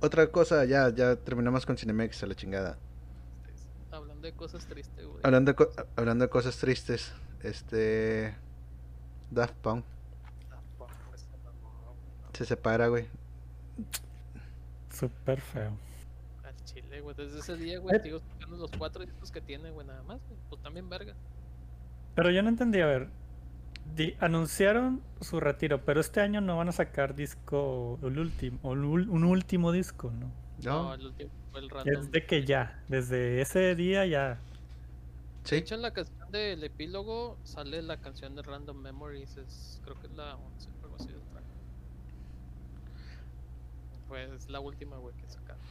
Otra 0.00 0.26
cosa, 0.30 0.64
ya, 0.64 0.88
ya 0.90 1.16
terminamos 1.16 1.66
con 1.66 1.76
Cinemex 1.76 2.22
a 2.22 2.26
la 2.26 2.34
chingada. 2.34 2.78
Hablando 3.90 4.22
de 4.26 4.32
cosas 4.34 4.66
tristes, 4.66 5.06
güey. 5.06 5.20
Hablando 5.24 5.52
de, 5.52 5.56
co- 5.56 5.70
hablando 5.96 6.24
de 6.24 6.28
cosas 6.30 6.56
tristes, 6.58 7.12
este. 7.42 8.34
Daft 9.30 9.54
Punk 9.56 9.84
Tampoco 10.48 10.90
esa 11.14 11.26
mamá, 11.44 11.90
güey, 11.90 12.27
se 12.38 12.44
separa, 12.46 12.86
güey. 12.88 13.06
Súper 14.90 15.40
feo. 15.40 15.72
Al 16.44 16.54
chile, 16.64 17.00
güey. 17.00 17.14
Desde 17.16 17.38
ese 17.40 17.56
día, 17.56 17.78
güey, 17.78 18.00
sigo 18.00 18.18
escuchando 18.18 18.56
los 18.56 18.70
cuatro 18.78 19.04
discos 19.04 19.30
que 19.30 19.40
tiene, 19.40 19.70
güey, 19.70 19.86
nada 19.86 20.02
más, 20.04 20.20
güey. 20.28 20.38
Pues 20.48 20.62
también 20.62 20.88
verga. 20.88 21.14
Pero 22.14 22.30
yo 22.30 22.42
no 22.42 22.48
entendí, 22.48 22.80
a 22.80 22.86
ver. 22.86 23.08
di- 23.96 24.14
anunciaron 24.20 25.00
su 25.20 25.40
retiro, 25.40 25.82
pero 25.84 26.00
este 26.00 26.20
año 26.20 26.40
no 26.42 26.56
van 26.58 26.68
a 26.68 26.72
sacar 26.72 27.14
disco, 27.14 27.98
el 28.02 28.18
último, 28.18 28.58
un 28.62 29.24
último 29.24 29.72
disco, 29.72 30.10
¿no? 30.10 30.30
No, 30.62 30.82
¿No? 30.82 30.94
el 30.94 31.06
último 31.06 31.30
fue 31.50 31.60
el 31.60 31.66
Es 31.66 31.72
random. 31.72 32.10
de 32.10 32.26
que 32.26 32.44
ya, 32.44 32.82
desde 32.88 33.40
ese 33.40 33.74
día 33.74 34.04
ya. 34.04 34.34
De 34.34 35.48
Sí. 35.48 35.54
hecho, 35.56 35.74
en 35.74 35.82
la 35.82 35.92
canción 35.92 36.30
del 36.30 36.62
epílogo 36.64 37.38
sale 37.44 37.80
la 37.80 37.96
canción 37.96 38.34
de 38.36 38.42
Random 38.42 38.76
Memories. 38.76 39.38
Es, 39.38 39.80
creo 39.84 39.98
que 39.98 40.06
es 40.08 40.12
la 40.12 40.36
11, 40.36 40.68
algo 40.82 40.96
así. 40.96 41.08
Pues 44.08 44.48
la 44.48 44.60
última, 44.60 44.96
güey, 44.96 45.14
que 45.16 45.28
sacaron. 45.28 45.62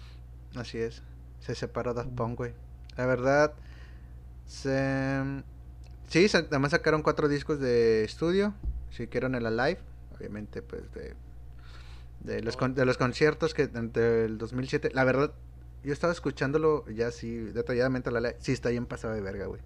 Así 0.55 0.77
es. 0.77 1.03
Se 1.39 1.55
separó 1.55 1.93
Daft 1.93 2.11
Punk, 2.11 2.37
güey. 2.37 2.53
La 2.95 3.05
verdad, 3.05 3.53
se... 4.45 5.43
Sí, 6.07 6.27
además 6.33 6.71
sacaron 6.71 7.01
cuatro 7.03 7.27
discos 7.27 7.59
de 7.59 8.03
estudio. 8.03 8.53
Si 8.91 9.07
quieren 9.07 9.35
el 9.35 9.45
Alive, 9.45 9.79
obviamente, 10.17 10.61
pues 10.61 10.91
de... 10.93 11.15
De 12.21 12.41
los, 12.41 12.57
con- 12.57 12.73
de 12.73 12.83
los 12.85 12.97
conciertos 12.97 13.53
que 13.53 13.67
del 13.67 14.37
2007. 14.37 14.89
La 14.93 15.03
verdad, 15.03 15.31
yo 15.83 15.93
estaba 15.93 16.11
escuchándolo 16.11 16.87
ya 16.89 17.07
así 17.07 17.35
detalladamente 17.37 18.09
la 18.11 18.17
Alive. 18.19 18.37
Sí, 18.39 18.51
está 18.53 18.69
bien 18.69 18.85
pasado 18.87 19.13
de 19.13 19.21
verga, 19.21 19.45
güey. 19.45 19.61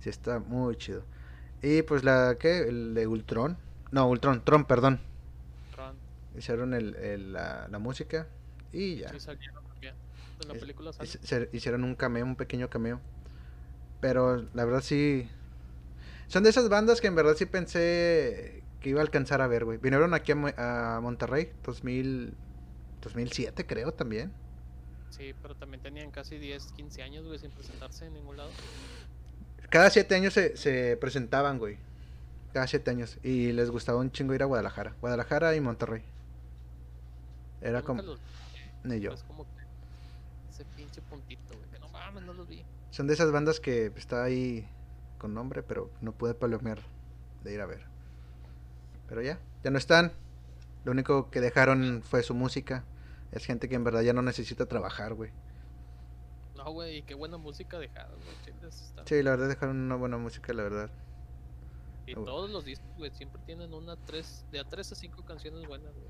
Sí, 0.00 0.08
está 0.08 0.38
muy 0.38 0.76
chido. 0.76 1.04
Y 1.60 1.82
pues 1.82 2.02
la, 2.02 2.36
¿qué? 2.40 2.60
El 2.60 2.94
de 2.94 3.06
Ultron. 3.06 3.58
No, 3.90 4.08
Ultron, 4.08 4.42
Tron, 4.44 4.64
perdón. 4.64 5.00
Hicieron 6.36 6.74
el, 6.74 6.94
el- 6.96 7.32
la, 7.32 7.68
la 7.68 7.78
música 7.78 8.26
y 8.72 8.96
ya. 8.96 9.10
sí 9.10 9.20
salieron 9.20 9.64
también. 9.66 9.94
En 10.42 10.48
la 10.48 10.54
Es- 10.54 10.60
película 10.60 10.92
sale. 10.92 11.08
Se- 11.08 11.48
hicieron 11.52 11.84
un 11.84 11.94
cameo, 11.94 12.24
un 12.24 12.36
pequeño 12.36 12.68
cameo. 12.70 13.00
Pero 14.00 14.44
la 14.54 14.64
verdad 14.64 14.80
sí. 14.82 15.28
Son 16.28 16.42
de 16.42 16.50
esas 16.50 16.68
bandas 16.68 17.00
que 17.00 17.06
en 17.08 17.14
verdad 17.14 17.34
sí 17.36 17.46
pensé 17.46 18.62
que 18.80 18.88
iba 18.90 19.00
a 19.00 19.02
alcanzar 19.04 19.40
a 19.42 19.46
ver, 19.46 19.64
güey. 19.64 19.78
Vinieron 19.78 20.14
aquí 20.14 20.32
a, 20.32 20.96
a 20.96 21.00
Monterrey, 21.00 21.52
2000, 21.64 22.34
2007 23.02 23.66
creo 23.66 23.92
también. 23.92 24.32
Sí, 25.10 25.34
pero 25.42 25.54
también 25.54 25.82
tenían 25.82 26.10
casi 26.10 26.38
10, 26.38 26.72
15 26.72 27.02
años, 27.02 27.26
güey, 27.26 27.38
sin 27.38 27.50
presentarse 27.50 28.06
en 28.06 28.14
ningún 28.14 28.38
lado. 28.38 28.50
Cada 29.68 29.90
siete 29.90 30.14
años 30.14 30.32
se, 30.32 30.56
se 30.56 30.96
presentaban, 30.96 31.58
güey. 31.58 31.76
Cada 32.52 32.66
siete 32.66 32.90
años. 32.90 33.18
Y 33.22 33.52
les 33.52 33.70
gustaba 33.70 33.98
un 33.98 34.10
chingo 34.10 34.34
ir 34.34 34.42
a 34.42 34.46
Guadalajara. 34.46 34.94
Guadalajara 35.00 35.54
y 35.54 35.60
Monterrey. 35.60 36.02
Era 37.62 37.78
Nunca 37.78 37.86
como... 37.86 38.02
los- 38.02 38.20
Ni 38.84 39.00
yo. 39.00 39.12
Es 39.12 39.22
como 39.22 39.44
que 39.44 39.62
ese 40.50 40.64
pinche 40.76 41.00
puntito, 41.02 41.54
güey, 41.56 41.70
que 41.70 41.78
no 41.78 41.88
mames, 41.88 42.22
no 42.24 42.34
los 42.34 42.48
vi. 42.48 42.64
Son 42.90 43.06
de 43.06 43.14
esas 43.14 43.32
bandas 43.32 43.60
que 43.60 43.86
está 43.96 44.24
ahí 44.24 44.68
con 45.18 45.32
nombre, 45.34 45.62
pero 45.62 45.90
no 46.00 46.12
pude 46.12 46.34
palomear 46.34 46.78
de 47.44 47.54
ir 47.54 47.60
a 47.60 47.66
ver. 47.66 47.84
Pero 49.08 49.22
ya, 49.22 49.38
ya 49.62 49.70
no 49.70 49.78
están. 49.78 50.12
Lo 50.84 50.92
único 50.92 51.30
que 51.30 51.40
dejaron 51.40 52.02
fue 52.02 52.22
su 52.22 52.34
música. 52.34 52.84
Es 53.30 53.46
gente 53.46 53.68
que 53.68 53.76
en 53.76 53.84
verdad 53.84 54.02
ya 54.02 54.12
no 54.12 54.22
necesita 54.22 54.66
trabajar, 54.66 55.14
güey. 55.14 55.30
No, 56.56 56.70
güey, 56.72 56.98
y 56.98 57.02
qué 57.02 57.14
buena 57.14 57.38
música 57.38 57.78
dejaron, 57.78 58.18
güey. 58.20 58.72
Sí, 59.06 59.22
la 59.22 59.30
verdad 59.30 59.48
dejaron 59.48 59.76
una 59.76 59.96
buena 59.96 60.18
música, 60.18 60.52
la 60.52 60.62
verdad. 60.64 60.90
Y 62.06 62.14
todos 62.14 62.50
los 62.50 62.64
discos, 62.64 62.88
güey, 62.98 63.10
siempre 63.12 63.40
tienen 63.46 63.72
una, 63.72 63.96
tres, 63.96 64.44
de 64.50 64.60
a 64.60 64.64
tres 64.64 64.92
a 64.92 64.94
cinco 64.94 65.24
canciones 65.24 65.66
buenas, 65.66 65.94
güey. 65.94 66.06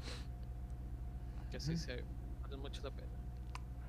Que 1.52 1.60
sí 1.60 1.76
se 1.76 2.02
valen 2.42 2.60
mucho 2.60 2.82
la 2.82 2.90
pena. 2.90 3.12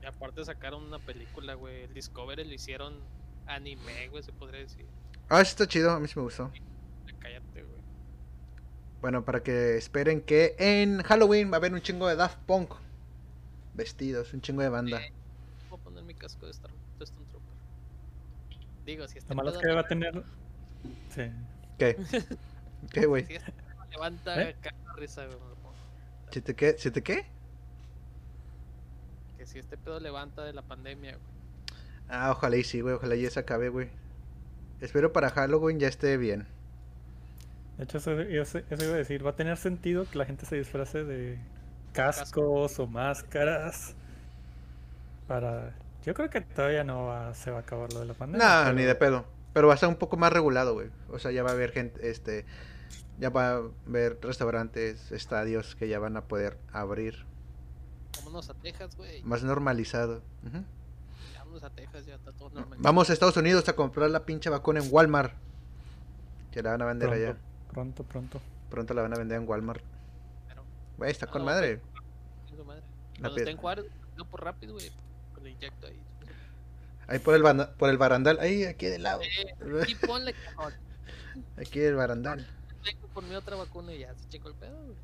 Y 0.01 0.05
aparte 0.05 0.43
sacaron 0.43 0.83
una 0.83 0.99
película, 0.99 1.53
güey. 1.53 1.83
El 1.83 1.93
Discovery 1.93 2.43
lo 2.43 2.53
hicieron 2.53 2.99
anime, 3.45 4.09
güey, 4.09 4.21
se 4.21 4.33
podría 4.33 4.59
decir. 4.59 4.85
Ah, 5.29 5.39
eso 5.39 5.51
está 5.51 5.65
chido, 5.65 5.91
a 5.91 5.99
mí 6.01 6.09
sí 6.09 6.15
me 6.17 6.23
gustó. 6.23 6.51
Cállate, 7.19 7.63
güey. 7.63 7.81
Bueno, 8.99 9.23
para 9.23 9.43
que 9.43 9.77
esperen 9.77 10.19
que 10.19 10.57
en 10.59 11.01
Halloween 11.03 11.49
va 11.51 11.55
a 11.55 11.57
haber 11.57 11.73
un 11.73 11.81
chingo 11.81 12.05
de 12.09 12.17
Daft 12.17 12.37
Punk. 12.45 12.73
Vestidos, 13.73 14.33
un 14.33 14.41
chingo 14.41 14.61
de 14.61 14.67
banda. 14.67 14.99
Voy 15.69 15.79
a 15.79 15.83
poner 15.83 16.03
mi 16.03 16.15
casco 16.15 16.45
de 16.45 16.51
Star 16.51 16.69
de 16.99 17.05
Stone 17.05 17.25
Trooper. 17.29 17.53
Digo, 18.85 19.07
si 19.07 19.19
este 19.19 19.29
Lo 19.29 19.37
malo 19.37 19.51
es 19.51 19.57
que 19.57 19.71
va 19.71 19.79
a 19.79 19.87
tener. 19.87 20.21
Sí. 21.09 21.31
¿Qué? 21.79 21.97
¿Qué, 22.91 23.05
güey? 23.05 23.25
Si 23.25 23.35
este 23.35 23.53
levanta 23.91 24.49
¿Eh? 24.49 24.55
risa, 24.97 25.25
güey. 25.27 25.37
¿Si 26.29 26.41
te 26.41 26.55
qué? 26.55 26.75
¿Si 26.77 26.91
te 26.91 27.01
qué? 27.01 27.25
Que 29.43 29.47
si 29.49 29.59
este 29.59 29.75
pedo 29.75 29.99
levanta 29.99 30.41
de 30.45 30.53
la 30.53 30.61
pandemia, 30.61 31.11
güey. 31.17 31.77
Ah, 32.07 32.31
ojalá 32.31 32.55
y 32.55 32.63
sí, 32.63 32.79
güey. 32.79 32.95
Ojalá 32.95 33.15
y 33.17 33.29
se 33.29 33.41
acabe, 33.41 33.67
güey. 33.67 33.89
Espero 34.79 35.11
para 35.11 35.29
Halloween 35.31 35.79
ya 35.81 35.89
esté 35.89 36.15
bien. 36.15 36.47
De 37.77 37.83
hecho, 37.83 37.97
eso, 37.97 38.17
eso- 38.21 38.59
eso 38.59 38.83
iba 38.85 38.93
a 38.93 38.97
decir. 38.97 39.25
Va 39.25 39.31
a 39.31 39.35
tener 39.35 39.57
sentido 39.57 40.05
que 40.09 40.17
la 40.17 40.25
gente 40.25 40.45
se 40.45 40.55
disfrace 40.55 41.03
de 41.03 41.39
cascos 41.91 42.79
o 42.79 42.87
máscaras. 42.87 43.95
Para. 45.27 45.73
Yo 46.05 46.13
creo 46.13 46.29
que 46.29 46.39
todavía 46.39 46.85
no 46.85 47.07
va- 47.07 47.33
se 47.33 47.51
va 47.51 47.57
a 47.57 47.61
acabar 47.61 47.91
lo 47.91 47.99
de 47.99 48.05
la 48.05 48.13
pandemia. 48.13 48.47
No, 48.47 48.63
pero- 48.63 48.75
ni 48.77 48.83
de 48.83 48.95
pedo. 48.95 49.25
Pero 49.51 49.67
va 49.67 49.73
a 49.73 49.75
estar 49.75 49.89
un 49.89 49.97
poco 49.97 50.15
más 50.15 50.31
regulado, 50.31 50.73
güey. 50.73 50.87
O 51.09 51.19
sea, 51.19 51.31
ya 51.31 51.43
va 51.43 51.49
a 51.49 51.53
haber 51.53 51.71
gente, 51.73 52.09
este, 52.09 52.45
ya 53.19 53.29
va 53.29 53.49
a 53.55 53.61
haber 53.87 54.19
restaurantes, 54.21 55.11
estadios 55.11 55.75
que 55.75 55.89
ya 55.89 55.99
van 55.99 56.15
a 56.15 56.21
poder 56.29 56.57
abrir. 56.71 57.25
Vámonos 58.17 58.49
a 58.49 58.53
Texas, 58.53 58.95
güey. 58.95 59.21
Más 59.23 59.43
normalizado. 59.43 60.21
Ujú. 60.45 60.63
Vámonos 61.37 61.63
a 61.63 61.69
Texas, 61.69 62.05
ya 62.05 62.15
está 62.15 62.31
todo 62.31 62.49
normal. 62.49 62.77
Vamos 62.81 63.09
a 63.09 63.13
Estados 63.13 63.37
Unidos 63.37 63.67
a 63.69 63.73
comprar 63.75 64.09
la 64.09 64.25
pinche 64.25 64.49
vacuna 64.49 64.79
en 64.81 64.87
Walmart. 64.91 65.33
Que 66.51 66.61
la 66.61 66.71
van 66.71 66.81
a 66.81 66.85
vender 66.85 67.09
Pronto, 67.09 67.25
allá. 67.25 67.37
pronto, 67.71 68.03
pronto. 68.03 68.41
Pronto 68.69 68.93
la 68.93 69.01
van 69.03 69.13
a 69.13 69.17
vender 69.17 69.41
en 69.41 69.47
Walmart. 69.49 69.83
Pero, 70.47 70.63
Güey, 70.97 71.11
está 71.11 71.27
con 71.27 71.41
no, 71.41 71.45
madre. 71.45 71.81
chingo 72.47 72.63
madre. 72.65 72.81
La 73.15 73.19
Cuando 73.21 73.37
esté 73.37 73.51
en 73.51 73.57
Juárez, 73.57 73.85
no 74.17 74.25
por 74.25 74.43
rápido, 74.43 74.73
güey. 74.73 74.91
pues 75.33 75.43
Le 75.43 75.51
inyecto 75.51 75.87
ahí. 75.87 75.99
Ahí 77.07 77.19
por 77.19 77.35
el, 77.35 77.67
por 77.77 77.89
el 77.89 77.97
barandal. 77.97 78.39
Ahí, 78.39 78.63
aquí 78.65 78.85
de 78.85 78.99
lado. 78.99 79.21
Eh, 79.21 79.55
y 79.87 79.95
ponle, 79.95 80.33
cabrón. 80.33 80.73
Aquí 81.57 81.79
el 81.81 81.95
barandal. 81.95 82.47
Tengo 82.83 83.07
por 83.07 83.23
mi 83.23 83.35
otra 83.35 83.55
vacuna 83.55 83.93
y 83.93 83.99
ya 83.99 84.13
se 84.15 84.27
chingó 84.29 84.49
el 84.49 84.55
pedo, 84.55 84.77
güey. 84.83 84.95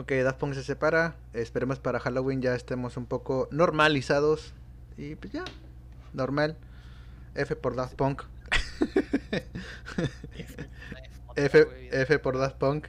Ok, 0.00 0.12
Daft 0.24 0.38
Punk 0.38 0.54
se 0.54 0.62
separa. 0.62 1.14
Esperemos 1.34 1.78
para 1.78 2.00
Halloween 2.00 2.40
ya 2.40 2.54
estemos 2.54 2.96
un 2.96 3.04
poco 3.04 3.48
normalizados. 3.50 4.54
Y 4.96 5.14
pues 5.16 5.30
ya, 5.32 5.44
normal. 6.14 6.56
F 7.34 7.54
por 7.54 7.76
Daft 7.76 7.96
Punk. 7.96 8.22
F. 11.36 11.66
F 11.92 12.18
por 12.18 12.38
Daft 12.38 12.56
Punk. 12.56 12.86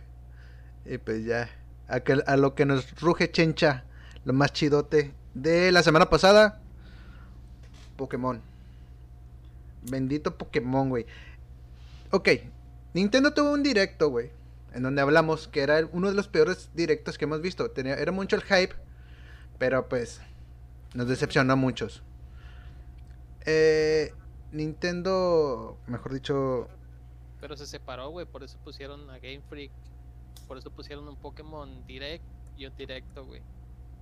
Y 0.85 0.97
pues 0.99 1.25
ya. 1.25 1.49
A, 1.89 1.99
que- 1.99 2.23
a 2.25 2.37
lo 2.37 2.55
que 2.55 2.65
nos 2.65 2.99
ruge 3.01 3.29
chencha. 3.29 3.83
Lo 4.23 4.31
más 4.33 4.53
chidote 4.53 5.13
de 5.33 5.71
la 5.73 5.83
semana 5.83 6.09
pasada. 6.09 6.61
Pokémon. 7.97 8.41
Bendito 9.89 10.37
Pokémon, 10.37 10.87
güey. 10.89 11.05
Ok. 12.11 12.29
Nintendo 12.93 13.33
tuvo 13.33 13.51
un 13.51 13.63
directo, 13.63 14.09
güey. 14.09 14.31
En 14.73 14.83
donde 14.83 15.01
hablamos 15.01 15.47
que 15.47 15.61
era 15.61 15.85
uno 15.91 16.09
de 16.09 16.15
los 16.15 16.27
peores 16.27 16.69
directos 16.73 17.17
que 17.17 17.25
hemos 17.25 17.41
visto. 17.41 17.71
Tenía, 17.71 17.95
era 17.95 18.11
mucho 18.11 18.35
el 18.35 18.43
hype. 18.43 18.75
Pero 19.57 19.87
pues. 19.89 20.21
Nos 20.93 21.07
decepcionó 21.07 21.53
a 21.53 21.55
muchos. 21.55 22.03
Eh, 23.45 24.13
Nintendo. 24.51 25.77
Mejor 25.87 26.13
dicho. 26.13 26.67
Pero 27.39 27.57
se 27.57 27.65
separó, 27.65 28.09
güey. 28.09 28.25
Por 28.25 28.43
eso 28.43 28.57
pusieron 28.63 29.09
a 29.09 29.19
Game 29.19 29.41
Freak 29.49 29.71
por 30.51 30.57
eso 30.57 30.69
pusieron 30.69 31.07
un 31.07 31.15
Pokémon 31.15 31.87
Direct 31.87 32.25
y 32.57 32.65
un 32.65 32.75
directo, 32.75 33.25
güey. 33.25 33.41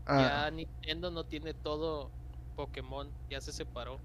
Ah, 0.08 0.46
Ya 0.48 0.50
Nintendo 0.50 1.12
no 1.12 1.24
tiene 1.24 1.54
todo 1.54 2.10
Pokémon, 2.56 3.08
ya 3.30 3.40
se 3.40 3.52
separó. 3.52 4.00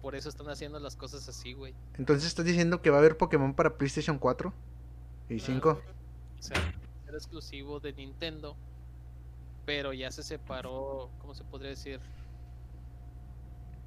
Por 0.00 0.14
eso 0.14 0.30
están 0.30 0.48
haciendo 0.48 0.78
las 0.78 0.96
cosas 0.96 1.28
así, 1.28 1.52
güey. 1.52 1.74
entonces 1.98 2.26
estás 2.26 2.46
diciendo 2.46 2.80
que 2.80 2.88
va 2.88 2.96
a 2.96 3.00
haber 3.00 3.18
Pokémon 3.18 3.52
para 3.52 3.76
PlayStation 3.76 4.18
4 4.18 4.54
y 5.28 5.36
Claro, 5.38 5.52
5. 5.54 5.74
güey. 5.74 5.86
O 6.38 6.42
sea, 6.42 6.74
era 7.06 7.16
exclusivo 7.16 7.80
de 7.80 7.92
Nintendo, 7.92 8.56
pero 9.64 9.92
ya 9.92 10.10
se 10.10 10.22
separó, 10.22 11.10
¿cómo 11.18 11.34
se 11.34 11.44
podría 11.44 11.70
decir? 11.70 12.00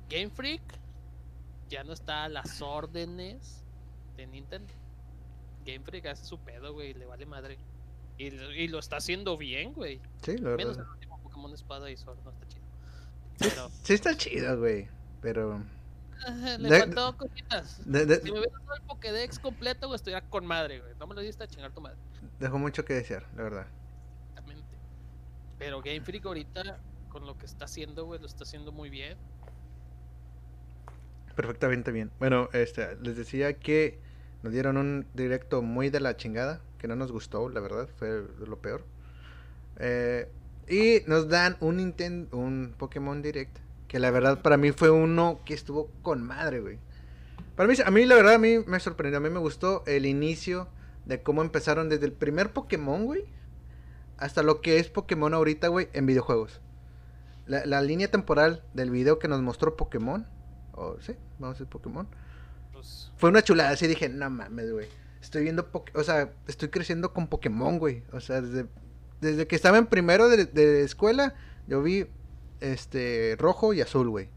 Game 0.09 0.29
Freak 0.29 0.61
ya 1.69 1.83
no 1.83 1.93
está 1.93 2.23
a 2.25 2.29
las 2.29 2.61
órdenes 2.61 3.63
de 4.17 4.25
Nintendo. 4.27 4.73
Game 5.65 5.81
Freak 5.85 6.07
hace 6.07 6.25
su 6.25 6.39
pedo, 6.39 6.73
güey, 6.73 6.93
le 6.93 7.05
vale 7.05 7.25
madre. 7.25 7.57
Y, 8.17 8.31
lo- 8.31 8.51
y 8.51 8.67
lo 8.67 8.79
está 8.79 8.97
haciendo 8.97 9.37
bien, 9.37 9.73
güey. 9.73 10.01
Sí, 10.23 10.37
la 10.37 10.55
Menos 10.55 10.75
verdad. 10.77 10.85
el 10.91 10.97
último 10.97 11.19
Pokémon 11.21 11.53
Espada 11.53 11.89
y 11.91 11.95
Sword, 11.97 12.17
no 12.25 12.31
está 12.31 12.47
chido. 12.47 12.65
Pero 13.37 13.69
Sí 13.83 13.93
está 13.93 14.17
chido, 14.17 14.57
güey. 14.59 14.87
Pero... 15.21 15.63
le 16.59 16.69
De- 16.69 16.79
faltó 16.79 17.17
cositas. 17.17 17.81
de- 17.85 18.05
de- 18.05 18.15
Si 18.21 18.31
me 18.31 18.39
hubieras 18.39 18.61
dado 18.61 18.75
el 18.75 18.81
Pokédex 18.83 19.39
completo, 19.39 19.87
güey, 19.87 19.95
estuviera 19.95 20.21
con 20.29 20.45
madre, 20.45 20.79
güey. 20.79 20.93
No 20.99 21.07
me 21.07 21.15
lo 21.15 21.21
diste 21.21 21.43
a 21.43 21.47
chingar 21.47 21.71
tu 21.71 21.81
madre. 21.81 21.97
dejó 22.39 22.57
mucho 22.57 22.85
que 22.85 22.93
desear, 22.93 23.25
la 23.35 23.43
verdad. 23.43 23.67
Exactamente. 24.29 24.75
Pero 25.57 25.81
Game 25.81 26.01
Freak 26.01 26.25
ahorita, 26.25 26.79
con 27.09 27.25
lo 27.25 27.37
que 27.37 27.45
está 27.45 27.65
haciendo, 27.65 28.05
güey, 28.05 28.19
lo 28.19 28.27
está 28.27 28.43
haciendo 28.43 28.71
muy 28.71 28.89
bien. 28.89 29.17
Perfectamente 31.35 31.91
bien. 31.91 32.11
Bueno, 32.19 32.49
este, 32.53 32.95
les 33.01 33.15
decía 33.15 33.53
que 33.59 33.99
nos 34.43 34.51
dieron 34.53 34.77
un 34.77 35.05
directo 35.13 35.61
muy 35.61 35.89
de 35.89 35.99
la 36.01 36.17
chingada, 36.17 36.61
que 36.77 36.87
no 36.87 36.95
nos 36.95 37.11
gustó, 37.11 37.49
la 37.49 37.59
verdad, 37.61 37.87
fue 37.97 38.23
lo 38.45 38.57
peor. 38.59 38.85
Eh, 39.77 40.29
y 40.67 41.01
nos 41.09 41.29
dan 41.29 41.57
un 41.61 41.77
Nintendo, 41.77 42.37
un 42.37 42.73
Pokémon 42.77 43.21
Direct, 43.21 43.57
que 43.89 43.99
la 43.99 44.09
verdad 44.11 44.41
para 44.41 44.55
mí 44.55 44.71
fue 44.71 44.89
uno 44.89 45.41
que 45.43 45.53
estuvo 45.53 45.89
con 46.01 46.23
madre, 46.23 46.61
güey. 46.61 46.79
Para 47.57 47.67
mí, 47.67 47.75
a 47.83 47.91
mí 47.91 48.05
la 48.05 48.15
verdad, 48.15 48.35
a 48.35 48.37
mí 48.37 48.59
me 48.65 48.79
sorprendió, 48.79 49.17
a 49.17 49.21
mí 49.21 49.29
me 49.29 49.39
gustó 49.39 49.83
el 49.85 50.05
inicio 50.05 50.69
de 51.05 51.21
cómo 51.21 51.41
empezaron 51.41 51.89
desde 51.89 52.05
el 52.05 52.13
primer 52.13 52.53
Pokémon, 52.53 53.05
güey, 53.05 53.25
hasta 54.17 54.43
lo 54.43 54.61
que 54.61 54.77
es 54.77 54.87
Pokémon 54.89 55.33
ahorita, 55.33 55.67
güey, 55.67 55.89
en 55.91 56.05
videojuegos. 56.05 56.61
La, 57.47 57.65
la 57.65 57.81
línea 57.81 58.09
temporal 58.09 58.63
del 58.73 58.91
video 58.91 59.17
que 59.19 59.27
nos 59.27 59.41
mostró 59.41 59.75
Pokémon, 59.75 60.25
o 60.73 60.97
sí, 61.01 61.15
vamos 61.39 61.55
a 61.55 61.59
decir 61.59 61.67
Pokémon, 61.67 62.07
Pues, 62.71 63.11
fue 63.17 63.29
una 63.29 63.41
chulada, 63.41 63.71
así 63.71 63.87
dije, 63.87 64.07
no 64.07 64.29
mames, 64.29 64.71
güey. 64.71 64.87
Estoy 65.19 65.43
viendo, 65.43 65.71
Poké- 65.71 65.91
o 65.95 66.03
sea, 66.03 66.31
estoy 66.47 66.69
creciendo 66.69 67.11
con 67.11 67.27
Pokémon, 67.27 67.77
güey. 67.79 68.03
O 68.13 68.21
sea, 68.21 68.39
desde, 68.39 68.67
desde 69.19 69.47
que 69.47 69.55
estaba 69.55 69.77
en 69.79 69.87
primero 69.87 70.29
de, 70.29 70.45
de 70.45 70.83
escuela, 70.83 71.33
yo 71.67 71.81
vi 71.81 72.07
este 72.61 73.35
rojo 73.39 73.73
y 73.73 73.81
azul, 73.81 74.09
güey. 74.09 74.29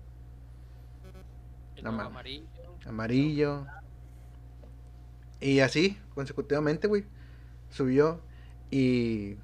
amarillo. 1.84 2.44
Amarillo. 2.86 3.66
Y 5.40 5.60
así, 5.60 5.98
consecutivamente, 6.14 6.86
güey. 6.86 7.04
Subió. 7.70 8.20
Y 8.70 9.36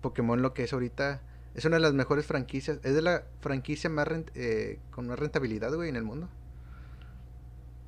Pokémon 0.00 0.40
lo 0.40 0.54
que 0.54 0.64
es 0.64 0.72
ahorita 0.72 1.22
es 1.54 1.64
una 1.64 1.76
de 1.76 1.80
las 1.82 1.92
mejores 1.94 2.26
franquicias. 2.26 2.78
Es 2.82 2.94
de 2.94 3.02
la 3.02 3.24
franquicia 3.40 3.90
más 3.90 4.06
rent- 4.06 4.30
eh, 4.34 4.78
con 4.90 5.08
más 5.08 5.18
rentabilidad, 5.18 5.74
güey, 5.74 5.88
en 5.88 5.96
el 5.96 6.04
mundo. 6.04 6.28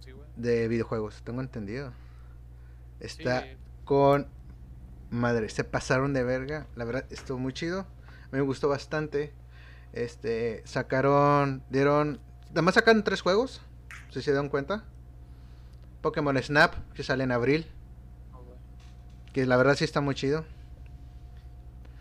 Sí, 0.01 0.11
güey. 0.11 0.27
De 0.37 0.67
videojuegos, 0.69 1.23
tengo 1.23 1.41
entendido. 1.41 1.91
Sí, 3.01 3.07
Está 3.07 3.45
con 3.85 4.27
madre, 5.11 5.49
se 5.49 5.65
pasaron 5.65 6.13
de 6.13 6.25
verga. 6.25 6.67
La 6.75 6.85
verdad, 6.85 7.07
estuvo 7.11 7.39
muy 7.39 7.53
chido. 7.53 7.87
Me 8.33 8.41
gustó 8.41 8.69
bastante. 8.69 9.33
Este, 9.93 10.63
sacaron, 10.67 11.63
dieron, 11.71 12.21
nada 12.49 12.63
más 12.63 12.75
sacaron 12.75 13.05
tres 13.05 13.23
juegos. 13.23 13.61
Si 14.11 14.23
se 14.23 14.33
dan 14.33 14.49
cuenta. 14.49 14.85
Pokémon 16.03 16.37
Snap, 16.43 16.75
que 16.95 17.03
sale 17.03 17.25
en 17.25 17.33
abril. 17.33 17.67
Que 19.33 19.47
la 19.47 19.57
verdad 19.57 19.77
sí 19.77 19.85
está 19.85 20.01
muy 20.01 20.15
chido. 20.15 20.45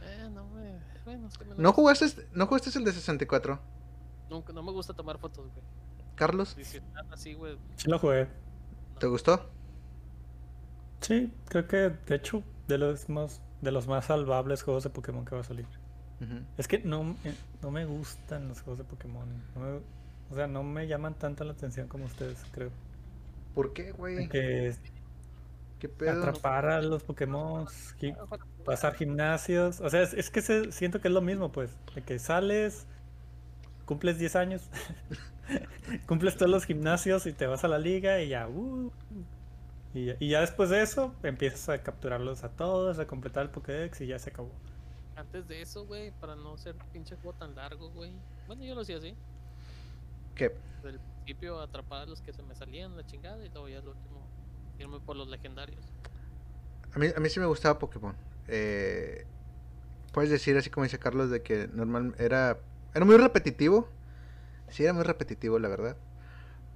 Eh, 0.02 0.30
no, 0.32 0.48
güey. 0.48 0.74
Bueno, 1.06 1.28
es 1.28 1.38
que 1.38 1.46
me 1.46 1.56
¿No 1.56 1.74
jugaste, 1.74 2.28
no 2.34 2.48
jugaste 2.48 2.78
el 2.78 2.86
de 2.86 2.94
64? 2.94 3.60
Nunca, 4.30 4.54
no 4.54 4.64
me 4.64 4.72
gusta 4.72 4.94
tomar 4.94 5.20
fotos, 5.20 5.46
güey. 5.52 5.66
Carlos, 6.16 6.58
así, 7.12 7.34
güey. 7.34 7.58
Sí 7.78 7.90
lo 7.90 7.98
jugué. 7.98 8.28
¿te 9.00 9.08
gustó? 9.08 9.50
Sí, 11.02 11.32
creo 11.46 11.68
que 11.68 11.78
de 11.90 12.16
hecho 12.16 12.44
de 12.68 12.78
los 12.78 13.08
más 13.08 13.42
de 13.62 13.72
los 13.72 13.88
más 13.88 14.06
salvables 14.06 14.64
juegos 14.64 14.84
de 14.84 14.90
Pokémon 14.90 15.26
que 15.26 15.36
va 15.36 15.42
a 15.42 15.46
salir. 15.46 15.66
Es 16.58 16.68
que 16.68 16.80
no, 16.80 17.16
eh, 17.24 17.34
no 17.62 17.72
me 17.72 17.86
gustan 17.86 18.48
los 18.48 18.62
juegos 18.62 18.80
de 18.80 18.84
Pokémon. 18.84 19.28
no 19.56 19.62
me- 19.62 19.80
o 20.32 20.36
sea, 20.36 20.46
no 20.48 20.64
me 20.64 20.86
llaman 20.88 21.16
tanto 21.16 21.44
la 21.44 21.54
atención 21.54 21.88
como 21.88 22.06
ustedes, 22.06 22.38
creo. 22.52 22.70
¿Por 23.56 23.74
qué, 23.74 23.92
güey? 23.92 24.28
Que 24.30 24.76
¿Qué 25.80 25.90
pedo? 25.90 26.12
atrapar 26.20 26.68
a 26.68 26.82
los 26.82 27.04
Pokémon, 27.04 27.66
gi- 28.00 28.14
pasar 28.66 28.94
gimnasios. 28.96 29.80
O 29.82 29.90
sea, 29.90 30.02
es, 30.04 30.14
es 30.14 30.30
que 30.30 30.42
se- 30.42 30.72
siento 30.72 31.02
que 31.02 31.08
es 31.08 31.14
lo 31.14 31.22
mismo, 31.22 31.52
pues. 31.52 31.72
De 31.96 32.02
que 32.04 32.20
sales, 32.20 32.86
cumples 33.86 34.20
10 34.20 34.36
años, 34.36 34.70
cumples 36.08 36.36
todos 36.38 36.52
los 36.52 36.66
gimnasios 36.66 37.26
y 37.26 37.34
te 37.34 37.48
vas 37.48 37.64
a 37.64 37.68
la 37.68 37.80
liga 37.80 38.22
y 38.22 38.30
ya. 38.30 38.48
uh, 38.48 38.92
y, 39.94 40.06
ya- 40.06 40.16
y 40.20 40.30
ya 40.30 40.42
después 40.42 40.70
de 40.70 40.82
eso 40.82 41.14
empiezas 41.24 41.70
a 41.70 41.82
capturarlos 41.84 42.44
a 42.44 42.50
todos, 42.50 43.00
a 43.00 43.08
completar 43.08 43.44
el 43.44 43.50
Pokédex 43.50 44.02
y 44.02 44.08
ya 44.08 44.20
se 44.20 44.30
acabó. 44.32 44.52
Antes 45.20 45.50
de 45.50 45.62
eso, 45.62 45.86
güey, 45.86 46.12
para 46.12 46.34
no 46.38 46.58
ser 46.58 46.78
pinche 46.94 47.18
juego 47.18 47.38
tan 47.38 47.54
largo, 47.54 47.90
güey. 47.90 48.16
Bueno, 48.48 48.64
yo 48.64 48.74
lo 48.74 48.82
hacía 48.82 48.98
así. 48.98 49.18
¿Qué? 50.34 50.56
Desde 50.78 50.92
el 50.92 51.00
principio 51.00 51.60
atrapar 51.60 52.04
a 52.04 52.06
los 52.06 52.22
que 52.22 52.32
se 52.32 52.42
me 52.42 52.56
salían 52.56 52.96
la 52.96 53.06
chingada 53.06 53.46
y 53.46 53.50
luego 53.50 53.68
ya 53.68 53.80
al 53.80 53.90
último 53.90 54.26
irme 54.78 55.02
por 55.02 55.18
los 55.18 55.28
legendarios. 55.28 55.84
A 56.94 57.00
mí, 57.00 57.08
a 57.14 57.20
mí 57.20 57.30
sí 57.30 57.42
me 57.42 57.48
gustaba 57.48 57.78
Pokémon. 57.80 58.16
Eh, 58.48 59.26
puedes 60.14 60.30
decir, 60.30 60.56
así 60.56 60.70
como 60.70 60.86
dice 60.86 61.00
Carlos, 61.00 61.30
de 61.30 61.42
que 61.42 61.68
normal 61.68 62.16
era, 62.18 62.58
era 62.96 63.04
muy 63.04 63.18
repetitivo. 63.18 63.90
Sí, 64.70 64.86
era 64.86 64.94
muy 64.94 65.04
repetitivo, 65.04 65.60
la 65.60 65.68
verdad. 65.68 65.98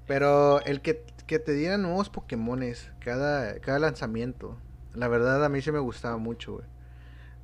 Pero 0.06 0.60
el 0.66 0.82
que, 0.82 1.06
que 1.28 1.40
te 1.40 1.54
dieran 1.54 1.82
nuevos 1.82 2.10
Pokémones 2.10 2.92
cada, 3.00 3.58
cada 3.62 3.80
lanzamiento, 3.80 4.58
la 4.94 5.08
verdad 5.08 5.46
a 5.46 5.48
mí 5.48 5.62
sí 5.62 5.72
me 5.72 5.80
gustaba 5.80 6.18
mucho, 6.18 6.56
güey. 6.56 6.73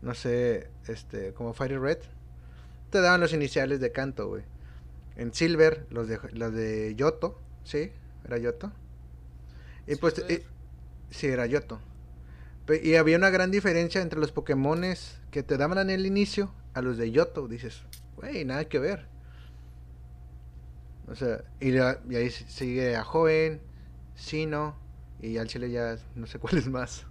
No 0.01 0.13
sé, 0.13 0.69
este, 0.87 1.33
como 1.33 1.53
Fire 1.53 1.79
Red, 1.79 1.99
te 2.91 3.01
daban 3.01 3.21
los 3.21 3.33
iniciales 3.33 3.79
de 3.79 3.91
canto, 3.91 4.27
güey. 4.29 4.43
En 5.17 5.33
Silver, 5.33 5.85
los 5.91 6.07
de, 6.07 6.19
los 6.33 6.53
de 6.53 6.95
Yoto, 6.95 7.39
sí, 7.63 7.91
era 8.25 8.37
Yoto. 8.39 8.71
Y 9.87 9.95
pues, 9.95 10.23
eh, 10.27 10.45
sí, 11.11 11.27
era 11.27 11.45
Yoto. 11.45 11.79
Y 12.83 12.95
había 12.95 13.17
una 13.17 13.31
gran 13.31 13.51
diferencia 13.51 14.01
entre 14.01 14.19
los 14.19 14.31
Pokémones 14.31 15.19
que 15.31 15.43
te 15.43 15.57
daban 15.57 15.79
en 15.79 15.89
el 15.89 16.05
inicio 16.05 16.53
a 16.73 16.81
los 16.81 16.97
de 16.97 17.11
Yoto. 17.11 17.47
Dices, 17.47 17.83
güey, 18.17 18.45
nada 18.45 18.65
que 18.65 18.79
ver. 18.79 19.07
O 21.07 21.15
sea, 21.15 21.43
y, 21.59 21.71
la- 21.71 21.99
y 22.09 22.15
ahí 22.15 22.29
sigue 22.29 22.95
a 22.95 23.03
Joven, 23.03 23.61
Sino, 24.15 24.75
y 25.21 25.37
al 25.37 25.47
chile 25.47 25.71
ya 25.71 25.97
no 26.15 26.27
sé 26.27 26.39
cuál 26.39 26.57
es 26.57 26.67
más. 26.67 27.05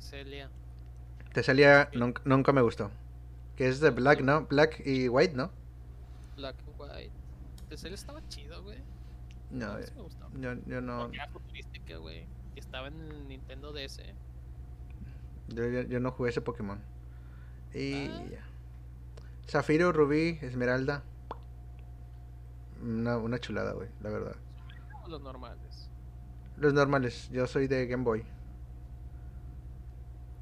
Celia. 0.00 0.50
Te 1.32 1.42
salía, 1.42 1.88
nunca, 1.94 2.22
nunca 2.24 2.52
me 2.52 2.60
gustó. 2.62 2.90
Que 3.56 3.68
es 3.68 3.80
de 3.80 3.90
Black, 3.90 4.20
¿no? 4.20 4.46
Black 4.46 4.82
y 4.84 5.08
White, 5.08 5.34
¿no? 5.34 5.50
Black 6.36 6.56
and 6.66 6.80
White. 6.80 7.10
De 7.70 7.76
Celia 7.76 7.94
estaba 7.94 8.26
chido, 8.28 8.62
güey. 8.62 8.78
No, 9.50 9.74
me 9.74 10.02
gustaba. 10.02 10.30
yo, 10.38 10.54
yo 10.66 10.80
no, 10.80 11.10
era 11.12 11.28
futurística, 11.28 11.96
güey. 11.98 12.26
Y 12.54 12.60
estaba 12.60 12.88
en 12.88 13.00
el 13.00 13.28
Nintendo 13.28 13.72
DS. 13.72 14.02
yo, 15.48 15.66
yo- 15.68 15.82
yo 15.82 16.00
no 16.00 16.10
jugué 16.12 16.30
ese 16.30 16.40
Pokémon. 16.40 16.80
Y 17.74 18.06
Ah. 18.08 18.24
ya. 18.30 18.44
Zafiro, 19.48 19.92
Rubí, 19.92 20.38
Esmeralda. 20.42 21.02
Una, 22.82 23.16
una 23.18 23.38
chulada, 23.38 23.72
güey, 23.72 23.88
la 24.02 24.10
verdad. 24.10 24.36
Como 24.92 25.08
los 25.08 25.20
normales. 25.22 25.88
Los 26.56 26.72
normales, 26.74 27.28
yo 27.30 27.46
soy 27.46 27.66
de 27.68 27.86
Game 27.86 28.04
Boy. 28.04 28.24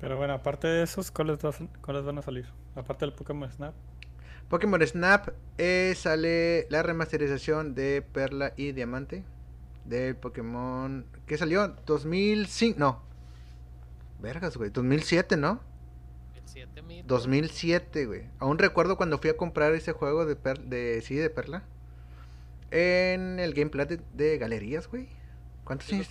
Pero 0.00 0.16
bueno, 0.16 0.32
aparte 0.34 0.66
de 0.66 0.82
esos, 0.82 1.10
¿cuáles, 1.10 1.38
vas- 1.42 1.62
cuáles 1.82 2.04
van 2.04 2.18
a 2.18 2.22
salir? 2.22 2.46
Aparte 2.74 3.04
del 3.04 3.14
Pokémon 3.14 3.50
Snap. 3.50 3.74
Pokémon 4.48 4.84
Snap 4.86 5.28
eh, 5.58 5.92
sale 5.96 6.66
la 6.70 6.82
remasterización 6.82 7.74
de 7.74 8.02
Perla 8.02 8.52
y 8.56 8.72
Diamante. 8.72 9.24
Del 9.84 10.16
Pokémon. 10.16 11.06
¿Qué 11.26 11.36
salió? 11.36 11.68
2005. 11.86 12.78
No. 12.78 13.02
Vergas, 14.20 14.56
güey. 14.56 14.70
2007, 14.70 15.36
¿no? 15.36 15.60
El 16.34 16.48
7000. 16.48 17.06
2007, 17.06 18.06
güey. 18.06 18.24
Aún 18.38 18.58
recuerdo 18.58 18.96
cuando 18.96 19.18
fui 19.18 19.30
a 19.30 19.36
comprar 19.36 19.74
ese 19.74 19.92
juego 19.92 20.26
de, 20.26 20.36
per 20.36 20.60
de 20.60 21.00
sí, 21.02 21.14
de 21.14 21.30
Perla. 21.30 21.62
En 22.70 23.38
el 23.40 23.52
gameplay 23.54 23.86
de, 23.86 24.00
de 24.14 24.38
galerías, 24.38 24.88
güey. 24.88 25.08
¿Cuántos 25.64 25.92
años? 25.92 26.08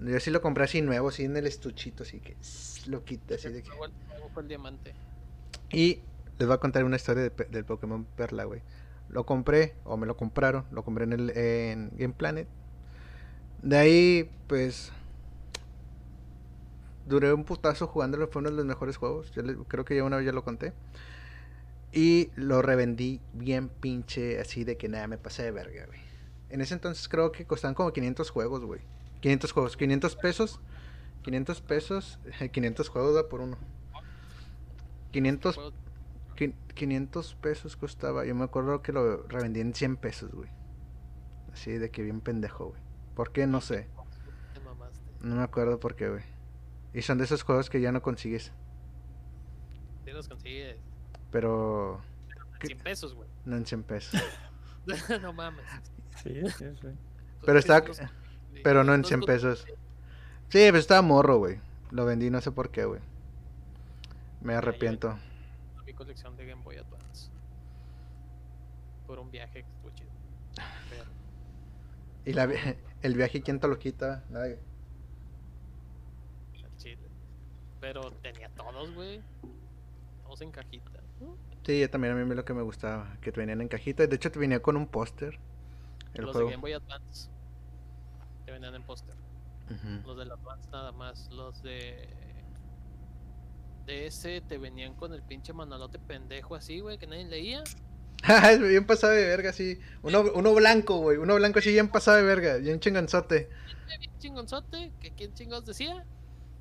Yo 0.00 0.20
sí 0.20 0.30
lo 0.30 0.40
compré 0.40 0.64
así 0.64 0.80
nuevo, 0.80 1.08
así 1.08 1.24
en 1.24 1.36
el 1.36 1.46
estuchito, 1.46 2.04
así 2.04 2.20
que 2.20 2.36
lo 2.86 3.04
quité 3.04 3.34
así 3.34 3.48
de 3.48 3.62
que... 3.62 3.70
El- 3.70 4.48
diamante. 4.48 4.94
Y 5.72 6.00
les 6.38 6.46
voy 6.46 6.54
a 6.54 6.58
contar 6.58 6.84
una 6.84 6.94
historia 6.96 7.24
de 7.24 7.30
del 7.50 7.64
Pokémon 7.64 8.04
Perla, 8.04 8.44
güey. 8.44 8.62
Lo 9.08 9.26
compré, 9.26 9.74
o 9.84 9.96
me 9.96 10.06
lo 10.06 10.16
compraron, 10.16 10.64
lo 10.70 10.84
compré 10.84 11.04
en 11.04 11.12
el 11.12 11.30
en 11.36 11.90
Game 11.96 12.14
Planet. 12.14 12.46
De 13.62 13.76
ahí, 13.76 14.30
pues. 14.46 14.92
Duré 17.06 17.32
un 17.32 17.44
putazo 17.44 17.86
jugándolo, 17.86 18.28
fue 18.28 18.40
uno 18.40 18.50
de 18.50 18.56
los 18.56 18.66
mejores 18.66 18.96
juegos. 18.98 19.32
Yo 19.32 19.42
le- 19.42 19.56
creo 19.66 19.84
que 19.84 19.96
ya 19.96 20.04
una 20.04 20.18
vez 20.18 20.26
ya 20.26 20.32
lo 20.32 20.44
conté. 20.44 20.72
Y 21.92 22.30
lo 22.36 22.60
revendí 22.62 23.20
bien 23.32 23.68
pinche, 23.70 24.38
así 24.40 24.62
de 24.62 24.76
que 24.76 24.88
nada, 24.88 25.06
me 25.08 25.16
pasé 25.18 25.42
de 25.42 25.50
verga, 25.50 25.86
güey. 25.86 25.98
En 26.50 26.60
ese 26.60 26.74
entonces 26.74 27.08
creo 27.08 27.32
que 27.32 27.46
costaban 27.46 27.74
como 27.74 27.92
500 27.92 28.30
juegos, 28.30 28.62
güey. 28.64 28.82
500 29.20 29.52
juegos, 29.52 29.76
500 29.76 30.16
pesos. 30.16 30.60
500 31.22 31.60
pesos, 31.60 32.18
500 32.52 32.88
juegos 32.88 33.14
da 33.14 33.28
por 33.28 33.40
uno. 33.40 33.58
500 35.12 35.54
Juego- 35.54 35.72
Quin- 36.36 36.54
500 36.74 37.34
pesos 37.36 37.76
costaba. 37.76 38.24
Yo 38.24 38.34
me 38.34 38.44
acuerdo 38.44 38.82
que 38.82 38.92
lo 38.92 39.24
revendí 39.26 39.60
en 39.60 39.74
100 39.74 39.96
pesos, 39.96 40.30
güey. 40.32 40.48
Así 41.52 41.72
de 41.72 41.90
que 41.90 42.02
bien 42.02 42.20
pendejo, 42.20 42.68
güey. 42.68 42.80
¿Por 43.16 43.32
qué? 43.32 43.46
No 43.46 43.60
sé. 43.60 43.88
No 45.20 45.34
me 45.34 45.42
acuerdo 45.42 45.80
por 45.80 45.96
qué, 45.96 46.08
güey. 46.08 46.22
Y 46.94 47.02
son 47.02 47.18
de 47.18 47.24
esos 47.24 47.42
juegos 47.42 47.68
que 47.70 47.80
ya 47.80 47.90
no 47.90 48.02
consigues. 48.02 48.52
Sí 50.04 50.12
los 50.12 50.28
consigues. 50.28 50.76
Pero 51.32 52.00
en 52.52 52.58
¿Qué? 52.60 52.66
100 52.68 52.78
pesos, 52.80 53.14
güey. 53.14 53.28
no 53.44 53.56
en 53.56 53.66
100 53.66 53.82
pesos. 53.82 54.22
no 55.20 55.32
mames. 55.32 55.64
Sí, 56.22 56.40
sí, 56.56 56.64
sí. 56.80 56.88
Pero 57.44 57.58
está- 57.58 57.82
Pero 58.62 58.84
no 58.84 58.94
en 58.94 59.00
los 59.02 59.08
100 59.08 59.20
cos- 59.20 59.26
pesos. 59.26 59.64
Sí, 60.48 60.58
pero 60.66 60.78
estaba 60.78 61.02
morro, 61.02 61.38
güey. 61.38 61.60
Lo 61.90 62.04
vendí, 62.04 62.30
no 62.30 62.40
sé 62.40 62.52
por 62.52 62.70
qué, 62.70 62.84
güey. 62.84 63.00
Me 64.40 64.54
arrepiento. 64.54 65.18
Mi 65.86 65.92
colección 65.94 66.36
de 66.36 66.46
Game 66.46 66.62
Boy 66.62 66.76
Advance. 66.76 67.30
Por 69.06 69.18
un 69.18 69.30
viaje 69.30 69.64
Y 72.24 72.32
la, 72.34 72.44
el 73.02 73.14
viaje, 73.14 73.40
¿quién 73.40 73.58
te 73.58 73.68
lo 73.68 73.78
quita? 73.78 74.22
Nadie. 74.28 74.58
chile. 76.76 76.98
Pero 77.80 78.10
tenía 78.22 78.48
todos, 78.50 78.94
güey. 78.94 79.20
Todos 80.24 80.40
en 80.42 80.50
cajita. 80.50 81.00
Sí, 81.64 81.80
yo 81.80 81.90
también 81.90 82.14
a 82.14 82.16
mí 82.16 82.24
me 82.24 82.34
lo 82.34 82.44
que 82.44 82.54
me 82.54 82.62
gustaba. 82.62 83.16
Que 83.20 83.32
te 83.32 83.40
venían 83.40 83.60
en 83.60 83.68
cajita. 83.68 84.06
De 84.06 84.14
hecho, 84.16 84.30
te 84.30 84.38
venía 84.38 84.60
con 84.60 84.76
un 84.76 84.86
póster. 84.86 85.38
El 86.14 86.24
los 86.26 86.32
juego. 86.32 86.48
de 86.48 86.52
Game 86.54 86.60
Boy 86.60 86.72
Advance. 86.74 87.30
Te 88.48 88.52
vendían 88.52 88.74
en 88.76 88.82
póster. 88.82 89.14
Los 90.06 90.16
del 90.16 90.32
Advance 90.32 90.70
nada 90.70 90.90
más. 90.90 91.28
Los 91.30 91.62
de. 91.62 92.08
De 93.84 94.06
ese 94.06 94.40
te 94.40 94.56
venían 94.56 94.94
con 94.94 95.12
el 95.12 95.22
pinche 95.22 95.52
manualote 95.52 95.98
pendejo 95.98 96.54
así, 96.54 96.80
güey, 96.80 96.96
que 96.96 97.06
nadie 97.06 97.26
leía. 97.26 97.62
Es 98.50 98.58
bien 98.58 98.86
pasado 98.86 99.12
de 99.12 99.26
verga, 99.26 99.52
sí. 99.52 99.78
Uno, 100.00 100.24
uno 100.34 100.54
blanco, 100.54 100.96
güey. 100.96 101.18
Uno 101.18 101.34
blanco 101.34 101.58
así 101.58 101.72
bien 101.72 101.88
pasado 101.90 102.16
de 102.16 102.22
verga. 102.22 102.56
Bien 102.56 102.80
chinganzote. 102.80 103.50
Bien 103.98 104.18
chingonzote, 104.18 104.92
que 104.98 105.10
quién 105.12 105.34
chingados 105.34 105.66
decía. 105.66 106.06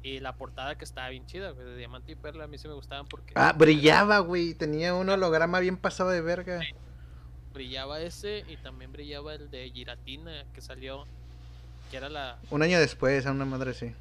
Y 0.04 0.20
la 0.20 0.36
portada 0.36 0.78
que 0.78 0.84
estaba 0.84 1.08
bien 1.08 1.26
chida, 1.26 1.52
güey, 1.52 1.68
de 1.68 1.78
Diamante 1.78 2.12
y 2.12 2.16
Perla, 2.16 2.44
a 2.44 2.48
mí 2.48 2.58
sí 2.58 2.68
me 2.68 2.74
gustaban 2.74 3.06
porque 3.08 3.32
Ah, 3.38 3.54
brillaba, 3.58 4.20
güey. 4.20 4.56
Tenía 4.56 4.94
un 4.94 5.08
holograma 5.08 5.62
bien 5.62 5.78
pasado 5.78 6.10
de 6.10 6.20
verga. 6.20 6.60
brillaba 7.54 8.02
ese 8.02 8.44
y 8.50 8.58
también 8.58 8.92
brillaba 8.92 9.36
el 9.36 9.50
de 9.50 9.70
Giratina 9.72 10.44
que 10.54 10.60
salió, 10.62 11.08
que 11.90 11.98
era 11.98 12.10
la. 12.10 12.40
Un 12.52 12.62
año 12.64 12.80
después, 12.80 13.26
a 13.26 13.32
una 13.32 13.46
madre 13.46 13.74
sí. 13.74 13.94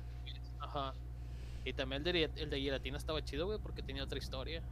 Ajá. 0.60 0.92
Y 1.64 1.72
también 1.72 2.06
el 2.06 2.12
de, 2.12 2.30
el 2.42 2.50
de 2.50 2.60
Giratina 2.60 2.96
estaba 2.96 3.22
chido, 3.24 3.46
güey, 3.46 3.58
porque 3.58 3.82
tenía 3.82 4.04
otra 4.04 4.18
historia. 4.18 4.62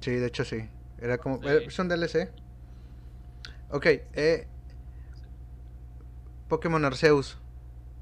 Sí, 0.00 0.10
de 0.12 0.26
hecho 0.26 0.44
sí. 0.44 0.68
Era 1.00 1.18
como. 1.18 1.38
Sí. 1.42 1.48
eh, 1.48 1.64
Es 1.66 1.78
un 1.78 1.88
DLC. 1.88 2.30
Ok, 3.70 3.86
eh. 3.86 4.46
Pokémon 6.48 6.84
Arceus. 6.84 7.38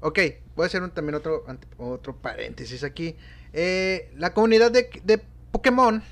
Ok, 0.01 0.19
voy 0.55 0.63
a 0.63 0.67
hacer 0.67 0.81
un- 0.81 0.91
también 0.91 1.15
otro, 1.15 1.45
otro 1.77 2.15
paréntesis 2.17 2.83
aquí. 2.83 3.15
Eh, 3.53 4.11
la 4.15 4.33
comunidad 4.33 4.71
de, 4.71 4.89
de 5.03 5.19
Pokémon 5.51 6.03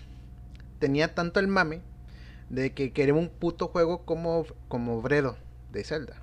tenía 0.79 1.13
tanto 1.15 1.39
el 1.39 1.47
mame 1.47 1.81
de 2.49 2.73
que 2.73 2.93
quería 2.93 3.13
un 3.13 3.29
puto 3.29 3.67
juego 3.67 4.05
como, 4.05 4.45
como 4.67 5.01
Bredo 5.01 5.37
de 5.71 5.83
Zelda. 5.83 6.21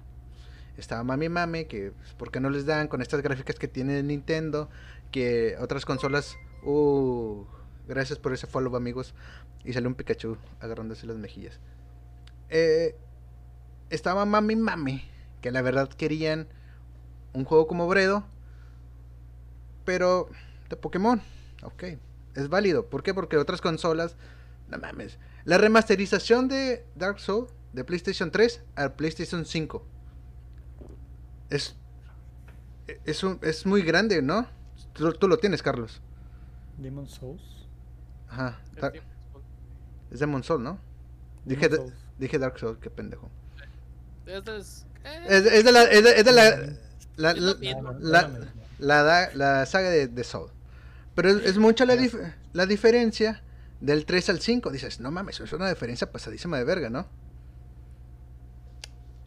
Estaba 0.76 1.02
mami 1.04 1.28
mame, 1.28 1.66
que 1.66 1.92
pues, 1.92 2.12
¿por 2.14 2.30
qué 2.30 2.40
no 2.40 2.50
les 2.50 2.66
dan 2.66 2.88
con 2.88 3.00
estas 3.00 3.22
gráficas 3.22 3.56
que 3.56 3.68
tiene 3.68 4.02
Nintendo? 4.02 4.68
Que 5.10 5.56
otras 5.60 5.84
consolas... 5.84 6.36
Uh, 6.62 7.44
gracias 7.88 8.18
por 8.18 8.32
ese 8.32 8.46
follow 8.46 8.76
amigos. 8.76 9.14
Y 9.64 9.72
salió 9.72 9.88
un 9.88 9.94
Pikachu 9.94 10.36
agarrándose 10.60 11.06
las 11.06 11.16
mejillas. 11.16 11.60
Eh, 12.50 12.96
estaba 13.90 14.24
mami 14.24 14.56
mami, 14.56 15.04
que 15.40 15.50
la 15.50 15.62
verdad 15.62 15.88
querían 15.88 16.48
un 17.32 17.44
juego 17.44 17.66
como 17.66 17.88
Bredo, 17.88 18.26
pero 19.84 20.28
de 20.68 20.76
Pokémon. 20.76 21.22
Ok, 21.62 21.84
es 22.34 22.48
válido. 22.48 22.86
¿Por 22.86 23.02
qué? 23.02 23.14
Porque 23.14 23.36
otras 23.36 23.60
consolas, 23.60 24.16
no 24.68 24.78
mames. 24.78 25.18
La 25.44 25.58
remasterización 25.58 26.48
de 26.48 26.84
Dark 26.94 27.18
Souls 27.18 27.52
de 27.72 27.84
PlayStation 27.84 28.30
3 28.30 28.62
al 28.74 28.94
PlayStation 28.94 29.44
5 29.44 29.95
es, 31.50 31.76
es, 33.04 33.22
un- 33.24 33.38
es 33.42 33.66
muy 33.66 33.82
grande, 33.82 34.22
¿no? 34.22 34.46
Tú, 34.92 35.12
tú 35.12 35.28
lo 35.28 35.38
tienes, 35.38 35.62
Carlos. 35.62 36.00
Demon 36.78 37.06
Souls. 37.08 37.42
Ajá. 38.28 38.60
Es 38.74 38.80
Dar- 38.82 38.92
que, 38.92 39.02
es 40.10 40.20
Demon 40.20 40.42
Soul, 40.42 40.62
¿no? 40.62 40.78
Demon 41.44 41.62
Dije, 41.62 41.76
Souls. 41.76 41.92
dije 42.18 42.38
Dark 42.38 42.58
Souls, 42.58 42.78
qué 42.80 42.90
pendejo. 42.90 43.30
Este 44.26 44.56
es. 44.56 44.86
eh, 45.04 45.24
Es, 45.28 45.46
es 45.46 45.64
de 45.64 45.72
la, 45.72 45.82
es 45.84 46.02
de, 46.04 46.10
es 46.18 46.24
de 46.24 46.32
la, 46.32 46.50
la, 47.16 47.34
la- 47.34 48.32
la- 48.78 49.30
la 49.34 49.66
saga 49.66 49.88
de, 49.90 50.08
de 50.08 50.24
Soul. 50.24 50.50
Pero 51.14 51.30
es, 51.30 51.44
es 51.46 51.58
mucha 51.58 51.86
la, 51.86 51.94
dif- 51.94 52.34
la 52.52 52.66
diferencia 52.66 53.42
del 53.80 54.04
3 54.04 54.28
al 54.30 54.40
5. 54.40 54.70
Dices, 54.70 55.00
no 55.00 55.10
mames, 55.10 55.40
es 55.40 55.52
una 55.52 55.68
diferencia 55.68 56.10
pasadísima 56.10 56.58
de 56.58 56.64
verga, 56.64 56.90
¿no? 56.90 57.06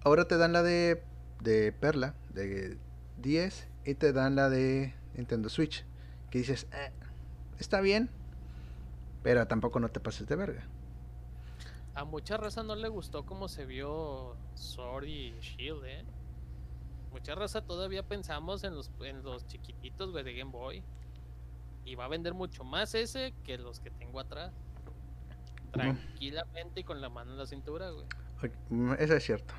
Ahora 0.04 0.26
te 0.28 0.38
dan 0.38 0.54
la 0.54 0.62
de, 0.64 1.04
de 1.42 1.72
Perla, 1.72 2.16
de 2.34 2.78
10, 3.18 3.68
y 3.86 3.96
te 3.96 4.14
dan 4.14 4.36
la 4.36 4.50
de 4.50 4.94
Nintendo 5.16 5.50
Switch. 5.50 5.86
Que 6.30 6.40
dices, 6.40 6.68
"Eh, 6.74 6.92
está 7.60 7.82
bien, 7.82 8.10
pero 9.24 9.48
tampoco 9.48 9.80
no 9.80 9.90
te 9.90 10.00
pases 10.00 10.28
de 10.28 10.36
verga. 10.36 10.64
A 11.96 12.04
mucha 12.06 12.38
raza 12.38 12.64
no 12.64 12.76
le 12.76 12.88
gustó 12.88 13.26
cómo 13.26 13.48
se 13.48 13.66
vio 13.66 14.36
Sword 14.56 15.06
y 15.06 15.34
Shield, 15.42 15.84
eh. 15.86 16.06
Mucha 17.12 17.36
raza 17.36 17.62
todavía 17.62 18.04
pensamos 18.08 18.64
en 18.64 18.76
los, 18.76 18.92
en 19.02 19.24
los 19.24 19.46
chiquititos, 19.48 20.12
güey, 20.12 20.24
de 20.24 20.34
Game 20.36 20.52
Boy. 20.52 20.84
Y 21.86 21.96
va 21.96 22.06
a 22.06 22.08
vender 22.08 22.34
mucho 22.36 22.64
más 22.64 22.94
ese 22.94 23.34
que 23.44 23.58
los 23.58 23.80
que 23.80 23.90
tengo 23.90 24.20
atrás. 24.20 24.54
Tranquilamente 25.72 26.82
y 26.82 26.84
con 26.84 27.02
la 27.02 27.10
mano 27.10 27.32
en 27.32 27.38
la 27.38 27.46
cintura, 27.48 27.90
güey. 27.90 28.06
Mm, 28.70 28.94
Eso 29.00 29.16
es 29.16 29.24
cierto. 29.24 29.54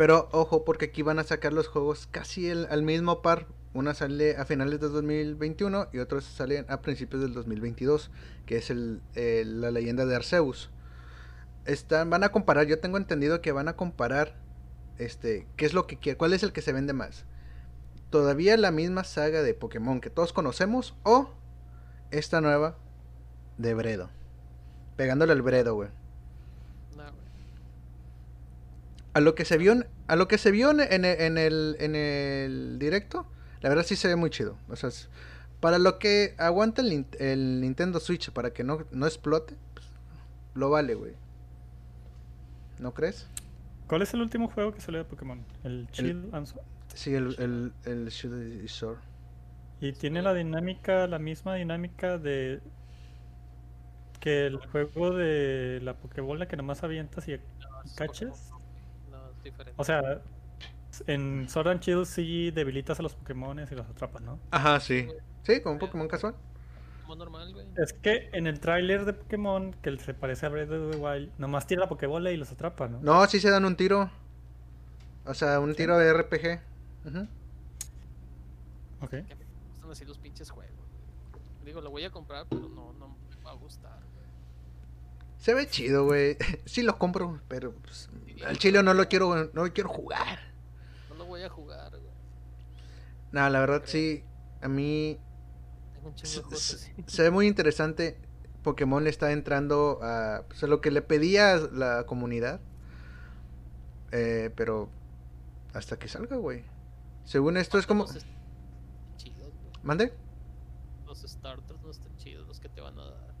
Pero 0.00 0.30
ojo, 0.32 0.64
porque 0.64 0.86
aquí 0.86 1.02
van 1.02 1.18
a 1.18 1.24
sacar 1.24 1.52
los 1.52 1.68
juegos 1.68 2.08
casi 2.10 2.48
el- 2.48 2.66
al 2.70 2.82
mismo 2.82 3.20
par. 3.20 3.48
Una 3.74 3.92
sale 3.92 4.34
a 4.38 4.46
finales 4.46 4.80
de 4.80 4.88
2021 4.88 5.88
y 5.92 5.98
otros 5.98 6.24
salen 6.24 6.64
a 6.70 6.80
principios 6.80 7.20
del 7.20 7.34
2022, 7.34 8.10
que 8.46 8.56
es 8.56 8.70
el, 8.70 9.02
el- 9.14 9.60
la 9.60 9.70
leyenda 9.70 10.06
de 10.06 10.16
Arceus. 10.16 10.70
Están, 11.66 12.08
van 12.08 12.24
a 12.24 12.30
comparar, 12.32 12.66
yo 12.66 12.80
tengo 12.80 12.96
entendido 12.96 13.42
que 13.42 13.52
van 13.52 13.68
a 13.68 13.76
comparar 13.76 14.36
este, 14.96 15.46
qué 15.56 15.66
es 15.66 15.74
lo 15.74 15.86
que 15.86 15.98
quiere, 15.98 16.16
cuál 16.16 16.32
es 16.32 16.42
el 16.44 16.54
que 16.54 16.62
se 16.62 16.72
vende 16.72 16.94
más. 16.94 17.26
Todavía 18.08 18.56
la 18.56 18.70
misma 18.70 19.04
saga 19.04 19.42
de 19.42 19.52
Pokémon 19.52 20.00
que 20.00 20.08
todos 20.08 20.32
conocemos 20.32 20.94
o 21.02 21.28
esta 22.10 22.40
nueva 22.40 22.78
de 23.58 23.74
Bredo. 23.74 24.08
Pegándole 24.96 25.34
al 25.34 25.42
Bredo, 25.42 25.74
güey. 25.74 25.90
No, 26.96 27.02
güey. 27.02 27.20
A 29.20 29.22
lo 29.22 29.34
que 29.34 29.44
se 29.44 29.58
vio 29.58 29.72
en, 29.72 29.86
a 30.08 30.16
lo 30.16 30.28
que 30.28 30.38
se 30.38 30.50
vio 30.50 30.70
en, 30.70 30.80
en 30.80 31.04
el, 31.04 31.20
en 31.20 31.38
el- 31.38 31.76
en 31.80 31.94
el 31.94 32.78
directo, 32.78 33.26
la 33.60 33.68
verdad 33.68 33.84
sí 33.84 33.96
se 33.96 34.08
ve 34.08 34.16
muy 34.16 34.30
chido. 34.30 34.56
O 34.68 34.76
sea, 34.76 34.90
para 35.60 35.78
lo 35.78 35.98
que 35.98 36.34
aguanta 36.38 36.82
el, 36.82 37.06
el 37.18 37.60
Nintendo 37.60 38.00
Switch 38.00 38.30
para 38.30 38.52
que 38.52 38.64
no, 38.64 38.86
no 38.92 39.06
explote, 39.06 39.54
pues, 39.74 39.86
lo 40.54 40.70
vale, 40.70 40.94
güey. 40.94 41.14
¿No 42.78 42.94
crees? 42.94 43.26
¿Cuál 43.86 44.02
es 44.02 44.14
el 44.14 44.22
último 44.22 44.48
juego 44.48 44.72
que 44.72 44.80
salió 44.80 44.98
de 44.98 45.04
Pokémon? 45.04 45.44
El 45.64 45.86
Shield 45.92 46.34
and 46.34 46.46
Sword. 46.46 46.64
Sí, 46.94 47.14
el, 47.14 47.36
el, 47.38 47.72
el 47.84 48.08
Shield 48.08 48.64
y 48.64 48.68
Sword. 48.68 48.98
Y 49.80 49.92
tiene 49.92 50.22
la 50.22 50.34
dinámica, 50.34 51.06
la 51.06 51.18
misma 51.18 51.54
dinámica 51.56 52.18
de 52.18 52.60
que 54.20 54.46
el 54.46 54.58
juego 54.58 55.12
de 55.12 55.80
la 55.82 55.94
Pokebola 55.94 56.46
que 56.46 56.56
nomás 56.56 56.82
avientas 56.84 57.26
y 57.28 57.38
¿Cachas? 57.96 58.54
Diferente. 59.44 59.74
O 59.76 59.84
sea, 59.84 60.20
en 61.06 61.48
Sword 61.48 61.68
and 61.68 61.80
Shield 61.80 62.06
sí 62.06 62.50
debilitas 62.50 62.98
a 63.00 63.02
los 63.02 63.14
Pokémon 63.14 63.58
y 63.58 63.74
los 63.74 63.86
atrapas, 63.86 64.22
¿no? 64.22 64.38
Ajá, 64.50 64.80
sí. 64.80 65.08
Sí, 65.42 65.60
como 65.62 65.74
un 65.74 65.78
Pokémon 65.78 66.08
casual. 66.08 66.34
Como 67.02 67.16
normal, 67.16 67.52
güey. 67.52 67.66
Es 67.76 67.92
que 67.92 68.28
en 68.32 68.46
el 68.46 68.60
tráiler 68.60 69.04
de 69.04 69.12
Pokémon, 69.12 69.72
que 69.82 69.98
se 69.98 70.14
parece 70.14 70.46
a 70.46 70.48
Breath 70.48 70.70
of 70.70 70.92
the 70.92 70.96
Wild, 70.98 71.32
nomás 71.38 71.66
tira 71.66 71.80
la 71.80 71.88
Pokébola 71.88 72.30
y 72.30 72.36
los 72.36 72.50
atrapa, 72.52 72.88
¿no? 72.88 73.00
No, 73.00 73.26
sí 73.26 73.40
se 73.40 73.50
dan 73.50 73.64
un 73.64 73.76
tiro. 73.76 74.10
O 75.24 75.34
sea, 75.34 75.60
un 75.60 75.74
tiro 75.74 75.96
de 75.98 76.12
RPG. 76.12 76.60
Ujú. 77.06 77.28
Ok. 79.02 79.10
Que 79.10 79.22
me 79.34 79.44
gustan 79.70 79.90
así 79.90 80.04
los 80.04 80.18
pinches 80.18 80.50
juegos. 80.50 80.74
Digo, 81.64 81.80
lo 81.80 81.90
voy 81.90 82.04
a 82.04 82.10
comprar, 82.10 82.46
pero 82.48 82.68
no, 82.68 82.92
no 82.94 83.08
me 83.08 83.44
va 83.44 83.50
a 83.52 83.54
gustar. 83.54 84.09
Se 85.40 85.54
ve 85.54 85.68
chido, 85.68 86.04
güey. 86.04 86.36
Sí 86.64 86.82
lo 86.82 86.98
compro, 86.98 87.40
pero 87.48 87.74
pues, 87.74 88.08
al 88.46 88.58
chile 88.58 88.82
no 88.82 88.94
lo 88.94 89.08
quiero, 89.08 89.50
no 89.52 89.64
lo 89.64 89.72
quiero 89.72 89.88
jugar. 89.88 90.38
No 91.08 91.16
lo 91.16 91.24
voy 91.24 91.42
a 91.42 91.48
jugar, 91.48 91.90
güey. 91.90 92.12
No, 93.32 93.48
la 93.48 93.60
verdad 93.60 93.82
sí, 93.84 94.24
a 94.60 94.68
mí 94.68 95.18
se, 97.06 97.22
ve 97.22 97.30
muy 97.30 97.46
interesante. 97.46 98.18
Pokémon 98.62 99.02
le 99.04 99.10
está 99.10 99.32
entrando 99.32 100.00
a, 100.02 100.44
pues, 100.48 100.62
a 100.62 100.66
lo 100.66 100.80
que 100.80 100.90
le 100.90 101.02
pedía 101.02 101.56
la 101.56 102.04
comunidad. 102.06 102.60
Eh, 104.12 104.50
pero 104.56 104.90
hasta 105.72 105.98
que 105.98 106.08
salga, 106.08 106.36
güey. 106.36 106.64
Según 107.24 107.56
esto 107.56 107.78
es 107.78 107.86
como... 107.86 108.04
Los 108.04 108.26
chidos. 109.16 109.52
¿Mande? 109.82 110.12
Los 111.06 111.20
starters 111.22 111.80
no 111.82 111.90
están 111.90 112.16
chidos, 112.16 112.46
los 112.46 112.60
que 112.60 112.68
te 112.68 112.80
van 112.80 112.98
a 112.98 113.04
dar. 113.04 113.34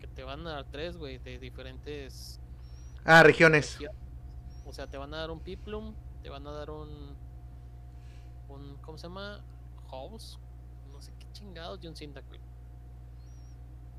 Que 0.00 0.06
te 0.24 0.28
van 0.28 0.46
a 0.46 0.52
dar 0.52 0.64
tres, 0.70 0.96
güey, 0.96 1.18
de 1.18 1.38
diferentes 1.38 2.40
Ah, 3.04 3.22
regiones. 3.22 3.74
regiones. 3.78 4.00
O 4.64 4.72
sea, 4.72 4.86
te 4.86 4.96
van 4.96 5.12
a 5.12 5.18
dar 5.18 5.30
un 5.30 5.40
Piplum, 5.40 5.94
te 6.22 6.30
van 6.30 6.46
a 6.46 6.50
dar 6.50 6.70
un. 6.70 7.14
un 8.48 8.78
¿Cómo 8.80 8.96
se 8.96 9.06
llama? 9.06 9.44
House. 9.90 10.38
No 10.90 11.02
sé 11.02 11.12
qué 11.18 11.30
chingados, 11.32 11.78
y 11.84 11.88
un 11.88 11.94
Cyndaquil. 11.94 12.40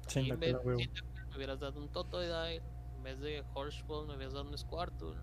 Cyndaquil 0.10 0.58
me 0.66 1.36
hubieras 1.36 1.60
dado 1.60 1.80
un 1.80 1.90
Totodile. 1.90 2.64
En 2.96 3.04
vez 3.04 3.20
de 3.20 3.44
Horseball 3.54 4.08
me 4.08 4.16
hubieras 4.16 4.34
dado 4.34 4.50
un 4.50 4.58
Squirtle. 4.58 5.14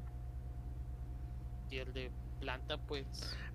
Y 1.69 1.79
el 1.79 1.93
de 1.93 2.13
planta, 2.39 2.77
pues. 2.77 3.07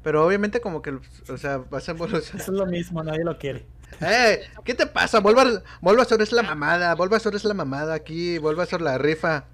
Pero 0.04 0.26
obviamente 0.26 0.60
como 0.60 0.82
que, 0.82 1.00
o 1.30 1.38
sea, 1.38 1.60
vas 1.60 1.88
a 1.88 1.92
evolucionar. 1.94 2.42
Eso 2.42 2.52
es 2.52 2.58
lo 2.58 2.66
mismo, 2.66 3.02
nadie 3.04 3.24
lo 3.24 3.38
quiere. 3.38 3.66
¡Eh! 4.02 4.42
¿Qué 4.64 4.74
te 4.74 4.86
pasa? 4.86 5.20
Vuelva, 5.20 5.64
Bulbasaur 5.82 6.22
es 6.22 6.32
la 6.32 6.44
mamada. 6.44 6.96
Bulbasaur 6.96 7.36
es 7.36 7.44
la 7.44 7.54
mamada 7.54 7.94
aquí. 7.94 8.38
Bulbasaur 8.38 8.82
la 8.82 8.98
rifa. 8.98 9.46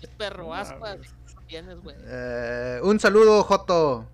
Es 0.00 0.08
perro 0.10 0.48
no 0.54 1.42
tienes, 1.46 1.80
güey. 1.80 1.96
Eh, 2.06 2.80
un 2.82 3.00
saludo, 3.00 3.42
Joto. 3.42 4.06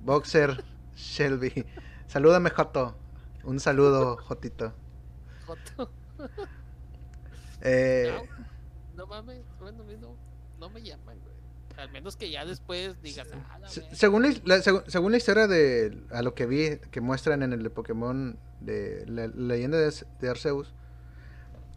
Boxer 0.00 0.62
Shelby. 0.94 1.66
Salúdame, 2.06 2.50
Joto. 2.50 2.96
Un 3.44 3.60
saludo, 3.60 4.16
Jotito. 4.16 4.72
Joto. 5.46 5.90
Eh, 7.60 8.14
No 8.94 9.06
mames, 9.06 9.44
no, 9.60 9.72
no 10.58 10.70
me 10.70 10.82
llaman, 10.82 11.04
güey. 11.04 11.07
Al 11.78 11.90
menos 11.90 12.16
que 12.16 12.30
ya 12.30 12.44
después 12.44 13.00
digas, 13.02 13.28
ah, 13.32 13.58
la 13.60 13.68
se- 13.68 13.80
verga". 13.82 13.94
según, 13.96 14.26
la, 14.44 14.60
según 14.62 15.12
la 15.12 15.16
historia 15.16 15.46
de 15.46 16.02
a 16.10 16.22
lo 16.22 16.34
que 16.34 16.44
vi 16.46 16.78
que 16.90 17.00
muestran 17.00 17.42
en 17.42 17.52
el 17.52 17.62
de 17.62 17.70
Pokémon 17.70 18.38
de 18.60 19.04
la, 19.06 19.28
la 19.28 19.34
leyenda 19.54 19.78
de, 19.78 19.94
de 20.20 20.28
Arceus, 20.28 20.74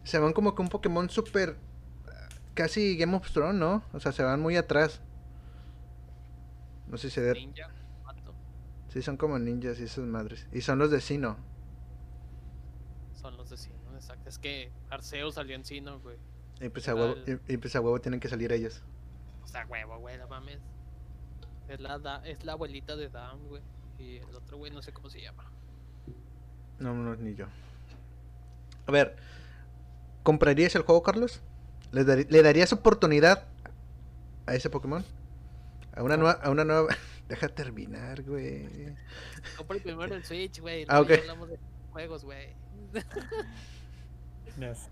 se 0.04 0.18
van 0.20 0.34
como 0.34 0.56
que 0.56 0.62
un 0.64 0.70
Pokémon 0.70 1.10
súper 1.10 1.56
casi 2.56 2.98
Game 2.98 3.16
of 3.16 3.32
Thrones, 3.32 3.60
¿no? 3.60 3.84
O 3.94 4.00
sea, 4.00 4.12
se 4.12 4.24
van 4.24 4.42
muy 4.42 4.58
atrás. 4.58 5.02
No 6.88 6.98
sé 6.98 7.10
si 7.10 7.16
se 7.16 7.34
Ninja, 7.34 7.70
vato, 8.04 8.34
Sí, 8.90 9.02
son 9.02 9.16
como 9.18 9.38
ninjas 9.40 9.80
y 9.80 9.84
esas 9.84 10.04
madres. 10.06 10.48
Y 10.52 10.62
son 10.62 10.80
los 10.80 10.92
de 10.92 11.00
Sino. 11.00 11.38
son 13.14 13.38
los 13.38 13.50
de 13.50 13.58
Sino, 13.58 13.76
exacto. 13.96 14.28
Es 14.28 14.40
que 14.40 14.72
Arceus 14.90 15.36
salió 15.36 15.56
en 15.56 15.64
Sino, 15.64 16.00
güey. 16.00 16.18
Y 16.60 16.70
pues 16.70 16.88
a 16.90 16.96
huevo, 16.96 17.16
Igual. 17.26 17.42
y, 17.48 17.54
y 17.54 17.58
pues 17.58 17.76
a 17.76 17.82
huevo 17.82 18.00
tienen 18.02 18.20
que 18.20 18.28
salir 18.30 18.52
ellos. 18.52 18.84
O 19.44 19.48
sea, 19.48 19.66
huevo, 19.68 19.98
güey, 20.00 20.18
no 20.18 20.28
mames. 20.28 20.60
Es 21.68 21.80
la, 21.80 22.00
da- 22.00 22.22
es 22.26 22.44
la 22.44 22.54
abuelita 22.54 22.96
de 22.96 23.10
Down, 23.10 23.48
güey. 23.48 23.62
Y 23.98 24.18
el 24.18 24.36
otro, 24.36 24.58
güey, 24.58 24.72
no 24.72 24.82
sé 24.82 24.92
cómo 24.92 25.10
se 25.10 25.22
llama. 25.22 25.44
No, 26.80 26.94
no, 26.94 27.16
ni 27.16 27.36
yo. 27.36 27.46
A 28.88 28.92
ver, 28.92 29.16
¿comprarías 30.24 30.76
el 30.76 30.82
juego, 30.82 31.04
Carlos? 31.04 31.42
¿Le, 31.92 32.04
dar- 32.04 32.26
le 32.30 32.42
darías 32.44 32.74
oportunidad 32.74 33.48
a 34.48 34.56
ese 34.56 34.70
Pokémon? 34.70 35.06
A 35.96 36.04
una 36.04 36.18
nueva, 36.18 36.40
a 36.42 36.50
una 36.50 36.64
nueva. 36.66 36.88
Deja 37.28 37.48
terminar, 37.48 38.24
güey. 38.24 38.94
Compra 39.56 39.78
primero 39.80 40.16
el 40.16 40.24
Switch, 40.26 40.60
güey. 40.60 40.84
Ah, 40.90 41.00
luego 41.00 41.10
ya 41.10 41.16
ok. 41.16 41.22
hablamos 41.22 41.50
de 41.50 41.60
juegos, 41.92 42.24
güey. 42.26 42.56
Ya 44.58 44.76
sé. 44.76 44.90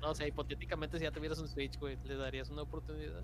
No, 0.00 0.10
o 0.10 0.14
sea, 0.14 0.26
hipotéticamente 0.26 0.98
si 0.98 1.04
ya 1.04 1.10
tuvieras 1.12 1.38
un 1.38 1.48
Switch, 1.48 1.78
güey, 1.78 1.98
¿le 2.04 2.16
darías 2.16 2.50
una 2.50 2.62
oportunidad? 2.62 3.22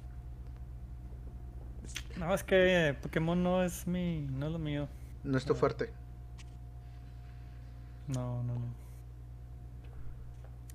No, 2.18 2.35
es 2.35 2.43
que 2.45 2.97
Pokémon 3.03 3.43
no 3.43 3.62
es 3.62 3.87
mi. 3.87 4.20
no 4.20 4.47
es 4.47 4.53
lo 4.53 4.59
mío. 4.59 4.89
No 5.22 5.39
es 5.39 5.45
tu 5.45 5.55
fuerte. 5.55 5.93
No, 8.09 8.43
no, 8.43 8.55
no. 8.55 8.85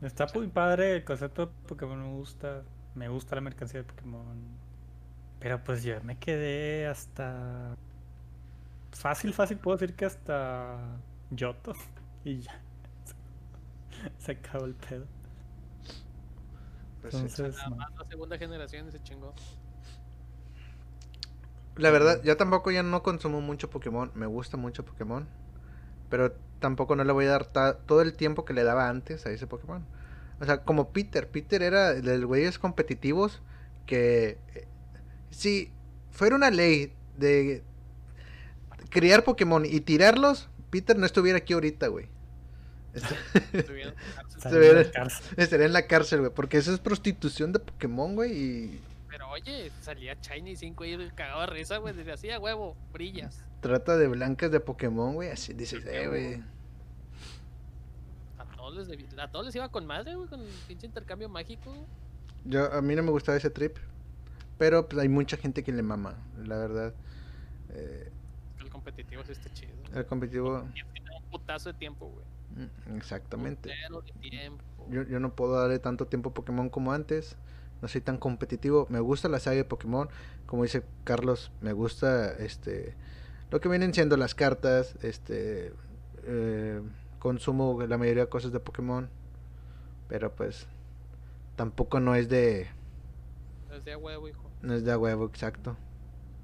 Está 0.02 0.28
muy 0.34 0.48
padre 0.48 0.96
el 0.96 1.04
concepto 1.04 1.48
de 1.48 1.52
Pokémon, 1.68 2.02
me 2.02 2.18
gusta. 2.18 2.64
Me 2.96 3.08
gusta 3.08 3.36
la 3.36 3.42
mercancía 3.42 3.82
de 3.82 3.86
Pokémon. 3.86 4.38
Pero 5.40 5.64
pues 5.64 5.84
yo 5.84 6.02
me 6.04 6.18
quedé 6.18 6.88
hasta. 6.88 7.76
Fácil, 8.92 9.34
fácil, 9.34 9.58
puedo 9.58 9.78
decir 9.78 9.96
que 9.96 10.06
hasta. 10.06 10.78
Yoto. 11.32 11.74
Y 12.26 12.42
ya. 12.42 12.62
Se 14.18 14.34
acabó 14.34 14.66
el 14.66 14.76
pedo. 14.76 15.06
Pues 17.02 17.14
sí. 17.14 17.22
Entonces, 17.22 17.56
Nada 17.56 17.70
más 17.70 17.96
la 17.98 18.06
segunda 18.06 18.38
generación 18.38 18.92
se 18.92 19.02
chingó. 19.04 19.34
La 21.80 21.92
verdad, 21.92 22.22
yo 22.24 22.36
tampoco 22.38 22.72
ya 22.72 22.84
no 22.84 23.02
consumo 23.04 23.42
mucho 23.42 23.70
Pokémon. 23.70 24.12
Me 24.14 24.26
gusta 24.26 24.58
mucho 24.58 24.84
Pokémon. 24.86 25.28
Pero 26.10 26.34
tampoco 26.60 26.96
no 26.96 27.04
le 27.04 27.14
voy 27.14 27.26
a 27.26 27.30
dar 27.30 27.46
ta- 27.46 27.78
todo 27.78 28.02
el 28.02 28.14
tiempo 28.14 28.44
que 28.46 28.54
le 28.54 28.64
daba 28.64 28.90
antes 28.90 29.26
a 29.26 29.32
ese 29.32 29.48
Pokémon. 29.48 29.86
O 30.42 30.46
sea, 30.46 30.64
como 30.64 30.92
Peter. 30.92 31.28
Peter 31.30 31.62
era 31.64 31.94
de 31.94 32.18
los 32.18 32.26
güeyes 32.26 32.60
competitivos 32.60 33.42
que... 33.86 34.38
eh, 34.56 34.68
si 35.30 35.72
fuera 36.12 36.36
una 36.36 36.50
ley 36.52 36.94
de 37.18 37.64
criar 38.90 39.24
Pokémon 39.24 39.66
y 39.66 39.80
tirarlos, 39.82 40.50
Peter 40.70 40.98
no 40.98 41.06
estuviera 41.06 41.38
aquí 41.38 41.54
ahorita, 41.54 41.88
güey. 41.88 42.08
Est- 42.94 43.06
Estuvieron- 43.54 43.94
Salió 44.40 44.60
de 44.60 44.66
la 44.68 44.74
hubiera- 44.82 44.92
cárcel. 44.92 45.26
Estaría 45.38 45.66
en 45.68 45.74
la 45.74 45.88
cárcel, 45.88 46.20
güey. 46.22 46.32
Porque 46.34 46.58
eso 46.58 46.74
es 46.74 46.80
prostitución 46.80 47.52
de 47.54 47.60
Pokémon, 47.60 48.16
güey. 48.16 48.32
Y 48.34 48.82
oye, 49.30 49.72
salía 49.82 50.16
Shiny 50.22 50.56
5 50.56 50.86
y 50.86 51.10
cagaba 51.12 51.46
de 51.46 51.54
risa, 51.54 51.78
güey. 51.78 51.94
Decía 51.94 52.14
así 52.14 52.30
a 52.30 52.40
huevo, 52.40 52.76
brillas. 52.92 53.44
trata 53.62 53.98
de 53.98 54.08
blancas 54.08 54.52
de 54.52 54.60
Pokémon, 54.60 55.14
güey. 55.16 55.30
Así 55.30 55.54
dices, 55.54 55.86
eh, 55.86 56.08
güey. 56.08 56.44
A 58.38 58.46
todos 58.56 58.88
les, 58.88 59.20
a 59.20 59.28
todos 59.32 59.46
les 59.46 59.56
iba 59.56 59.70
con 59.70 59.86
madre, 59.86 60.16
güey, 60.16 60.28
con 60.28 60.42
el 60.42 60.48
pinche 60.68 60.86
intercambio 60.88 61.30
mágico. 61.30 61.74
Yo, 62.46 62.72
a 62.74 62.82
mí 62.82 62.96
no 62.96 63.04
me 63.04 63.12
gustaba 63.12 63.38
ese 63.38 63.50
trip. 63.50 63.78
Pero 64.58 64.90
pues 64.90 65.02
hay 65.02 65.08
mucha 65.10 65.38
gente 65.38 65.64
que 65.64 65.72
le 65.72 65.82
mama, 65.82 66.18
la 66.46 66.58
verdad. 66.58 66.94
Eh, 67.70 68.12
El 68.60 68.70
competitivo 68.70 69.24
sí 69.24 69.32
está 69.32 69.50
chido. 69.54 69.72
el 69.94 70.06
competitivo, 70.06 70.62
un 70.64 71.30
putazo 71.32 71.72
de 71.72 71.80
tiempo, 71.80 72.08
güey. 72.10 72.68
mm, 72.68 72.98
exactamente. 72.98 73.70
Putero 73.70 74.02
de 74.02 74.12
tiempo. 74.30 74.64
Yo, 74.90 75.04
yo 75.04 75.20
no 75.22 75.34
puedo 75.34 75.54
darle 75.54 75.80
tanto 75.80 76.08
tiempo 76.08 76.32
a 76.32 76.34
Pokémon 76.34 76.70
como 76.70 76.92
antes. 76.92 77.38
No 77.82 77.88
soy 77.88 78.02
tan 78.02 78.18
competitivo. 78.18 78.88
Me 78.90 79.00
gusta 79.00 79.30
la 79.30 79.40
saga 79.40 79.58
de 79.58 79.66
Pokémon. 79.66 80.10
Como 80.46 80.64
dice 80.64 80.84
Carlos, 81.04 81.52
me 81.62 81.74
gusta 81.74 82.34
este 82.34 82.96
lo 83.52 83.60
que 83.62 83.70
vienen 83.70 83.94
siendo 83.94 84.18
las 84.18 84.36
cartas. 84.36 84.96
Este 85.02 85.74
eh, 86.24 86.82
consumo 87.20 87.82
la 87.88 87.98
mayoría 87.98 88.24
de 88.26 88.30
cosas 88.30 88.52
de 88.52 88.60
Pokémon. 88.60 89.10
Pero 90.08 90.36
pues 90.36 90.68
tampoco 91.56 92.00
no 92.00 92.16
es 92.16 92.30
de 92.30 92.68
Es 93.72 93.86
de 93.86 93.94
a 93.94 93.98
huevo, 93.98 94.28
hijo. 94.28 94.50
no 94.62 94.74
es 94.74 94.84
de 94.84 94.92
a 94.92 94.98
huevo, 94.98 95.26
exacto. 95.28 95.78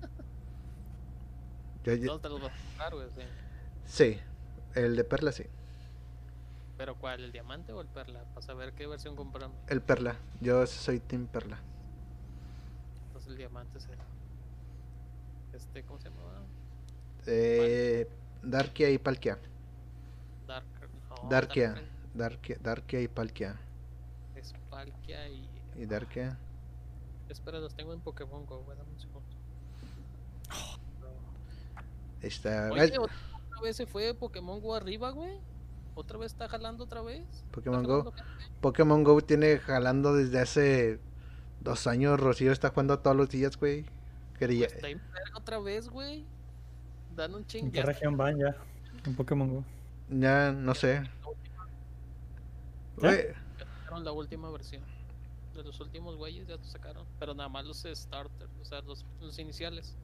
Yo- 1.84 1.96
los 1.96 2.22
güey. 2.22 3.08
sí. 3.16 3.22
sí, 3.86 4.20
el 4.74 4.96
de 4.96 5.04
Perla 5.04 5.32
sí. 5.32 5.44
Pero 6.78 6.96
¿cuál? 6.96 7.24
¿El 7.24 7.32
diamante 7.32 7.72
o 7.72 7.82
el 7.82 7.88
perla? 7.88 8.24
Para 8.34 8.46
saber 8.46 8.74
qué 8.74 8.88
versión 8.88 9.16
compramos. 9.16 9.58
El 9.68 9.82
Perla. 9.82 10.18
Yo 10.42 10.66
soy 10.68 11.00
Team 11.00 11.28
Perla. 11.28 11.60
Entonces 13.08 13.32
el 13.32 13.38
diamante 13.38 13.78
es 13.78 13.86
el. 13.86 13.98
Este, 15.54 15.84
¿cómo 15.84 16.00
se 16.00 16.10
llamaba? 16.10 16.42
Eh, 17.28 18.10
Darkia 18.44 18.90
y 18.90 18.98
Palkia. 18.98 19.40
Dark. 20.48 20.66
No, 21.10 21.30
Darkia. 21.30 21.74
Dark 21.74 21.86
Darkia, 22.14 22.58
Darkia 22.62 23.02
y 23.02 23.08
Palkia. 23.08 23.60
Es 24.36 24.54
Palkia 24.70 25.30
y. 25.30 25.50
Y 25.78 25.86
Darkia. 25.86 26.38
Espera, 27.30 27.60
los 27.60 27.74
tengo 27.74 27.94
en 27.94 28.02
Pokémon 28.02 28.46
Go. 28.46 28.66
Dame 28.68 28.92
un 28.92 29.00
segundo. 29.00 29.28
Está. 32.22 32.70
Oye, 32.72 32.98
otra 32.98 33.16
otra 33.56 33.62
vez 33.62 33.78
se 33.78 33.86
fue 33.86 34.14
Pokémon 34.14 34.60
Go 34.60 34.76
arriba, 34.76 35.12
güey. 35.12 35.40
Otra 35.96 36.18
vez 36.18 36.34
está 36.34 36.48
jalando 36.50 36.84
otra 36.84 37.02
vez. 37.02 37.26
¿Está 37.32 37.52
Pokémon 37.52 37.84
Go. 37.84 38.04
gente? 38.12 38.24
Pokémon 38.62 39.04
Go 39.04 39.22
tiene 39.22 39.58
jalando 39.60 40.14
desde 40.14 40.40
hace 40.40 41.00
dos 41.62 41.88
años. 41.88 42.20
Rocío 42.20 42.52
está 42.52 42.70
jugando 42.70 43.00
todos 43.00 43.16
los 43.16 43.30
días, 43.30 43.58
güey. 43.58 43.86
Quería. 44.38 44.68
Está 44.68 44.90
en 44.90 45.00
verga 45.14 45.38
otra 45.38 45.60
vez, 45.60 45.88
güey. 45.90 46.26
Dan 47.16 47.34
un 47.34 47.42
¿En 47.42 47.48
ching. 47.48 47.72
qué 47.72 47.80
está 47.80 47.92
región 47.94 48.18
van 48.18 48.38
ya? 48.38 48.56
En 49.06 49.16
Pokémon 49.16 49.50
Go. 49.50 49.64
Ya 50.10 50.52
no 50.52 50.76
sé. 50.76 51.02
Güey, 52.98 53.28
sacaron 53.58 54.04
la 54.04 54.12
última 54.12 54.50
versión. 54.52 54.84
De 55.54 55.64
los 55.64 55.80
últimos 55.80 56.18
güeyes 56.18 56.46
ya 56.48 56.58
lo 56.58 56.64
sacaron. 56.66 57.06
Pero 57.20 57.34
nada 57.34 57.48
más 57.48 57.64
los 57.66 57.84
starters, 57.90 58.52
o 58.62 58.66
sea, 58.66 58.82
los, 58.82 59.06
los 59.22 59.40
iniciales. 59.40 59.96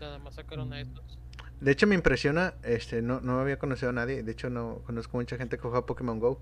Nada 0.00 0.18
más 0.18 0.34
sacaron 0.34 0.70
a 0.72 0.76
Mm. 0.76 0.80
estos. 0.80 1.18
De 1.62 1.70
hecho 1.70 1.86
me 1.86 1.94
impresiona, 1.94 2.54
este, 2.64 3.02
no, 3.02 3.20
no 3.20 3.38
había 3.38 3.56
conocido 3.56 3.90
a 3.90 3.92
nadie, 3.92 4.24
de 4.24 4.32
hecho 4.32 4.50
no 4.50 4.80
conozco 4.84 5.16
mucha 5.16 5.36
gente 5.36 5.56
que 5.56 5.62
juega 5.62 5.86
Pokémon 5.86 6.18
Go. 6.18 6.40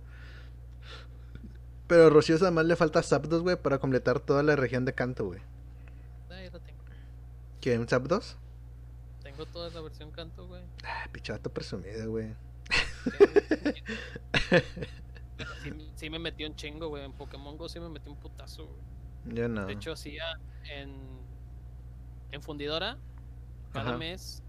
Pero 1.87 2.07
a 2.07 2.09
Rocío 2.09 2.37
nada 2.37 2.51
más 2.51 2.65
le 2.65 2.75
falta 2.75 3.03
Zapdos, 3.03 3.43
güey, 3.43 3.57
para 3.57 3.79
completar 3.79 4.21
toda 4.21 4.43
la 4.43 4.57
región 4.57 4.87
de 4.87 4.95
Canto, 4.95 5.27
güey. 5.27 5.41
Ah, 6.31 6.43
ya 6.43 6.51
la 6.51 6.59
tengo. 6.61 6.79
¿Qué? 7.61 7.79
¿Un 7.79 7.87
Zapdos? 7.87 8.39
Tengo 9.23 9.45
toda 9.45 9.69
la 9.69 9.81
versión 9.83 10.11
canto, 10.11 10.47
güey. 10.47 10.63
Ah, 10.85 11.07
pichato 11.13 11.51
presumido, 11.53 12.11
güey. 12.11 12.35
Sí, 15.63 15.73
sí 15.97 16.11
me 16.11 16.19
metí 16.19 16.45
un 16.45 16.57
chingo, 16.57 16.89
güey. 16.89 17.05
En 17.05 17.13
Pokémon 17.13 17.57
Go 17.57 17.69
sí 17.69 17.79
me 17.79 17.89
metí 17.89 18.09
un 18.09 18.17
putazo, 18.17 18.67
güey. 18.67 19.37
Yo 19.37 19.49
no. 19.49 19.67
De 19.67 19.75
hecho, 19.75 19.93
hacía 19.93 20.25
en, 20.65 20.95
en 22.33 22.43
Fundidora, 22.43 22.97
cada 23.73 23.91
Ajá. 23.91 23.99
mes, 23.99 24.43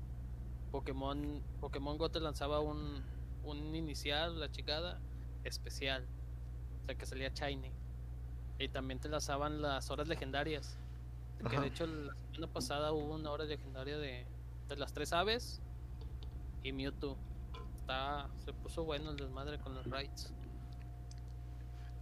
Pokémon, 0.71 1.41
Pokémon 1.59 1.97
Go 1.97 2.09
te 2.09 2.19
lanzaba 2.19 2.59
un, 2.59 3.03
un 3.43 3.75
inicial, 3.75 4.39
la 4.39 4.49
chicada, 4.49 4.99
especial. 5.43 6.07
O 6.81 6.85
sea, 6.85 6.95
que 6.95 7.05
salía 7.05 7.29
Shiny. 7.29 7.71
Y 8.59 8.69
también 8.69 8.99
te 8.99 9.09
lanzaban 9.09 9.61
las 9.61 9.89
horas 9.91 10.07
legendarias. 10.07 10.77
Que 11.39 11.55
Ajá. 11.55 11.61
de 11.61 11.67
hecho, 11.67 11.87
la 11.87 12.13
semana 12.31 12.53
pasada 12.53 12.91
hubo 12.91 13.15
una 13.15 13.31
hora 13.31 13.45
legendaria 13.45 13.97
de, 13.97 14.25
de 14.67 14.75
las 14.75 14.93
tres 14.93 15.11
aves 15.13 15.61
y 16.63 16.71
Mewtwo. 16.71 17.17
Está, 17.81 18.29
se 18.45 18.53
puso 18.53 18.83
bueno 18.83 19.09
el 19.11 19.17
desmadre 19.17 19.57
con 19.59 19.73
los 19.73 19.89
raids. 19.89 20.31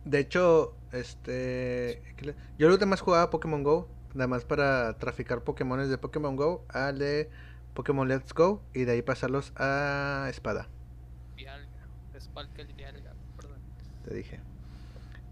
De 0.06 0.20
hecho, 0.20 0.76
este. 0.92 2.02
¿qué 2.18 2.26
le- 2.26 2.36
Yo 2.58 2.68
lo 2.70 2.78
demás 2.78 3.02
jugaba 3.02 3.30
Pokémon 3.30 3.64
Go, 3.64 3.88
nada 4.14 4.28
más 4.28 4.44
para 4.46 4.98
traficar 4.98 5.44
Pokémones 5.44 5.90
de 5.90 5.98
Pokémon 5.98 6.36
Go 6.36 6.66
al 6.70 7.00
de 7.00 7.30
Pokémon 7.74 8.08
Let's 8.08 8.34
Go 8.34 8.62
y 8.74 8.84
de 8.84 8.94
ahí 8.94 9.02
pasarlos 9.02 9.54
a 9.56 10.28
Espada, 10.30 10.68
y 11.38 11.46
perdón. 13.38 13.60
te 14.04 14.14
dije. 14.14 14.40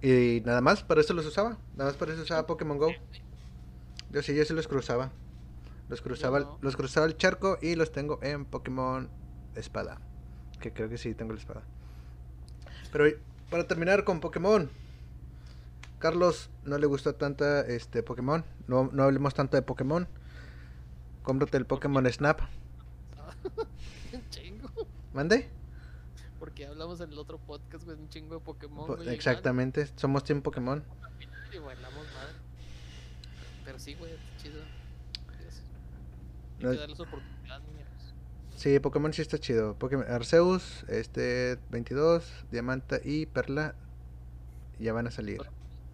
Y 0.02 0.42
nada 0.46 0.62
más, 0.62 0.84
para 0.84 1.02
eso 1.02 1.14
los 1.14 1.26
usaba. 1.26 1.58
Nada 1.76 1.90
más 1.90 1.96
para 1.96 2.14
eso 2.14 2.22
usaba 2.22 2.46
Pokémon 2.46 2.78
Go. 2.78 2.90
Yo 4.12 4.22
sí, 4.22 4.36
yo 4.36 4.46
sí 4.46 4.54
los 4.54 4.68
cruzaba. 4.68 5.12
Los 5.90 6.02
cruzaba, 6.02 6.40
no. 6.40 6.60
los 6.62 6.76
cruzaba 6.76 7.06
el 7.06 7.18
charco 7.18 7.58
y 7.62 7.76
los 7.76 7.92
tengo 7.92 8.20
en 8.22 8.46
Pokémon 8.46 9.10
Espada. 9.56 10.00
Que 10.60 10.74
creo 10.74 10.90
que 10.90 10.98
sí 10.98 11.14
tengo 11.14 11.34
la 11.34 11.40
espada. 11.40 11.64
Pero 12.92 13.06
para 13.50 13.68
terminar 13.68 14.04
con 14.04 14.20
Pokémon. 14.20 14.70
Carlos 16.00 16.52
no 16.64 16.78
le 16.78 16.86
gusta 16.86 17.14
tanta 17.14 17.62
este 17.62 18.04
Pokémon. 18.04 18.46
No, 18.68 18.90
no 18.94 19.04
hablemos 19.04 19.34
tanto 19.34 19.58
de 19.58 19.64
Pokémon. 19.64 20.08
Cómprate 21.28 21.58
el 21.58 21.66
Pokémon 21.66 22.10
Snap. 22.10 22.40
Chingo. 24.30 24.70
¿Mande? 25.14 25.50
Porque 26.40 26.66
hablamos 26.66 27.02
en 27.02 27.12
el 27.12 27.18
otro 27.20 27.38
podcast, 27.38 27.84
güey, 27.84 27.98
un 27.98 28.08
chingo 28.08 28.36
de 28.36 28.40
Pokémon. 28.40 28.88
Po- 28.88 28.94
igual, 28.94 29.10
Exactamente, 29.10 29.88
somos 29.98 30.24
Team 30.24 30.42
Pokémon. 30.42 30.82
Y 31.54 31.58
bailamos 31.58 32.06
madre. 32.16 32.34
Pero 33.66 33.78
sí, 33.78 33.96
güey, 33.96 34.14
está 34.14 34.38
chido. 34.42 34.62
Hay 36.60 36.64
No- 36.64 36.72
que 36.72 36.78
darles 36.78 37.00
oportunidad, 37.02 37.60
niños. 37.60 37.90
Sí, 38.56 38.80
Pokémon 38.80 39.12
sí 39.12 39.22
está 39.22 39.38
chido. 39.38 39.78
Pokémon 39.78 40.10
Arceus, 40.10 40.86
este 40.88 41.60
22, 41.72 42.46
Diamanta 42.52 43.02
y 43.04 43.26
Perla 43.26 43.76
ya 44.80 44.94
van 44.94 45.08
a 45.08 45.12
salir. 45.12 45.42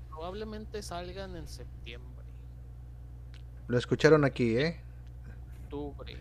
Probablemente 0.09 0.83
salgan 0.83 1.35
en 1.35 1.47
septiembre, 1.47 2.23
Lo 3.67 3.79
escucharon 3.79 4.25
aquí, 4.25 4.57
¿eh? 4.57 4.82
Octubre. 5.73 6.15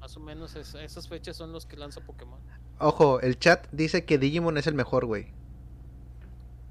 Más 0.00 0.16
o 0.16 0.20
menos 0.20 0.56
es- 0.56 0.74
esas 0.74 1.08
fechas 1.08 1.36
son 1.36 1.52
los 1.52 1.66
que 1.66 1.76
lanza 1.76 2.00
Pokémon. 2.00 2.40
Ojo, 2.78 3.20
el 3.20 3.38
chat 3.38 3.68
dice 3.70 4.04
que 4.04 4.18
Digimon 4.18 4.58
es 4.58 4.66
el 4.66 4.74
mejor, 4.74 5.04
güey. 5.06 5.28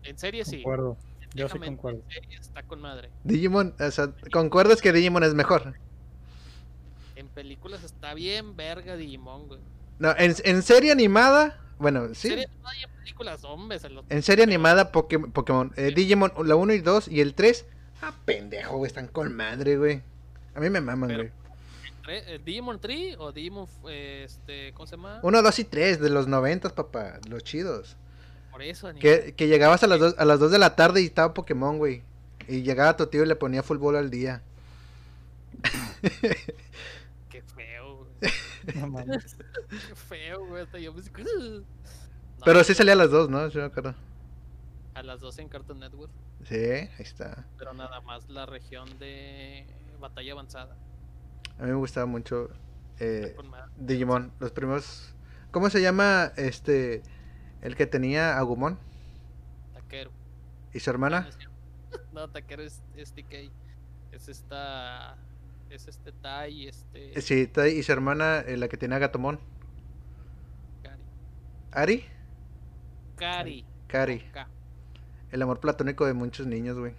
En 0.04 0.18
serie 0.18 0.44
sí. 0.44 0.58
Concuerdo. 0.58 0.98
Yo 1.34 1.48
sí 1.48 1.60
concuerdo. 1.60 2.02
En 2.08 2.12
serie 2.12 2.38
está 2.38 2.64
con 2.64 2.82
madre. 2.82 3.10
Digimon, 3.24 3.74
o 3.80 3.92
sea, 3.92 4.12
¿concuerdas 4.34 4.82
que 4.82 4.92
Digimon 4.92 5.24
es 5.24 5.34
mejor? 5.34 5.76
En 7.16 7.28
películas 7.30 7.84
está 7.84 8.14
bien 8.14 8.56
verga 8.58 8.98
Digimon, 8.98 9.48
güey. 9.48 9.60
No, 10.00 10.12
en, 10.18 10.36
en 10.44 10.62
serie 10.64 10.92
animada, 10.92 11.58
bueno, 11.78 12.06
En 12.06 12.16
sí. 12.16 12.30
serie 12.30 12.48
no 12.62 12.68
hay 12.68 12.84
en 12.84 12.90
películas, 12.98 13.44
hombre, 13.46 13.80
se 13.80 13.90
lo- 13.90 14.04
En 14.10 14.24
serie 14.24 14.44
animada, 14.44 14.92
Poké- 14.92 15.32
Pokémon, 15.32 15.72
eh, 15.78 15.94
Digimon, 15.96 16.34
la 16.46 16.56
1 16.56 16.74
y 16.74 16.80
2 16.82 17.08
y 17.08 17.22
el 17.22 17.34
3. 17.36 17.66
Ah, 18.02 18.14
pendejo, 18.26 18.78
güey, 18.78 18.88
están 18.88 19.08
con 19.08 19.34
madre, 19.36 19.78
güey. 19.78 20.02
A 20.56 20.60
mí 20.60 20.70
me 20.70 20.82
maman, 20.82 21.08
Pero- 21.10 21.24
güey. 21.24 21.41
Eh, 22.08 22.40
¿Digimon 22.44 22.80
Tree 22.80 23.16
o 23.18 23.32
Digimon, 23.32 23.68
eh, 23.88 24.24
este, 24.26 24.74
¿cómo 24.74 24.88
se 24.88 24.96
llama? 24.96 25.20
1, 25.24 25.42
2 25.42 25.60
y 25.60 25.64
3 25.66 26.00
de 26.00 26.10
los 26.10 26.28
90, 26.28 26.70
papá, 26.70 27.20
los 27.30 27.44
chidos. 27.44 27.98
Por 28.52 28.62
eso. 28.64 28.92
Que, 29.00 29.34
que 29.36 29.48
llegabas 29.48 29.84
a 29.84 29.88
las, 29.88 30.00
dos, 30.00 30.16
a 30.18 30.26
las 30.26 30.40
2 30.40 30.52
de 30.52 30.60
la 30.60 30.76
tarde 30.76 31.02
y 31.02 31.06
estaba 31.06 31.34
Pokémon, 31.34 31.78
güey. 31.78 32.04
Y 32.48 32.64
llegaba 32.64 32.98
tu 32.98 33.08
tío 33.08 33.24
y 33.24 33.28
le 33.28 33.36
ponía 33.36 33.64
fútbol 33.64 33.96
al 33.96 34.10
día. 34.10 34.42
Qué 37.30 37.42
feo, 37.42 37.98
güey. 37.98 38.10
No 38.76 38.88
mames. 38.88 39.38
Qué 39.70 39.96
feo, 39.96 40.46
güey. 40.48 40.64
Hasta 40.64 40.80
yo 40.80 40.94
me 40.94 41.02
No, 41.02 41.66
Pero 42.46 42.64
sí 42.64 42.74
salía 42.74 42.94
a 42.94 42.98
las 42.98 43.12
2, 43.12 43.30
¿no? 43.30 43.50
Sí 43.50 43.58
me 43.58 43.66
acuerdo. 43.66 43.96
A 44.94 45.04
las 45.04 45.22
12 45.22 45.44
en 45.44 45.50
Cartoon 45.50 45.80
Network. 45.80 46.12
Sí, 46.44 46.56
ahí 46.56 46.90
está. 47.00 47.46
Pero 47.58 47.74
nada 47.74 48.02
más 48.02 48.30
la 48.30 48.46
región 48.46 49.00
de 49.00 49.66
batalla 50.00 50.34
avanzada. 50.34 50.76
A 51.60 51.64
mí 51.64 51.70
me 51.70 51.76
gustaba 51.76 52.06
mucho 52.06 52.50
eh. 53.00 53.36
Digimon. 53.78 54.32
Los 54.40 54.52
primeros. 54.52 55.16
¿Cómo 55.52 55.70
se 55.70 55.82
llama 55.82 56.32
este. 56.38 57.02
El 57.62 57.76
que 57.76 57.86
tenía 57.86 58.38
Agumon? 58.38 58.78
Taquero. 59.74 60.12
¿Y 60.74 60.80
su 60.80 60.90
hermana? 60.90 61.30
No, 62.14 62.30
Taquero 62.32 62.64
es, 62.64 62.82
es 62.96 63.12
TK. 63.14 63.52
Es 64.12 64.28
esta. 64.30 65.18
Es 65.70 65.88
este 65.88 66.12
Tai, 66.12 66.68
este. 66.68 67.22
Sí, 67.22 67.48
Tai- 67.48 67.72
y 67.78 67.84
su 67.84 67.92
hermana, 67.92 68.40
eh, 68.40 68.58
la 68.58 68.68
que 68.68 68.78
tenía 68.78 69.00
Gatomon. 69.00 69.40
Cari. 70.84 71.02
¿Ari? 71.72 72.06
Cari. 73.18 73.66
Cari. 73.88 74.24
El 75.32 75.42
amor 75.42 75.60
platónico 75.62 76.06
de 76.06 76.14
muchos 76.14 76.46
niños, 76.46 76.78
güey. 76.78 76.94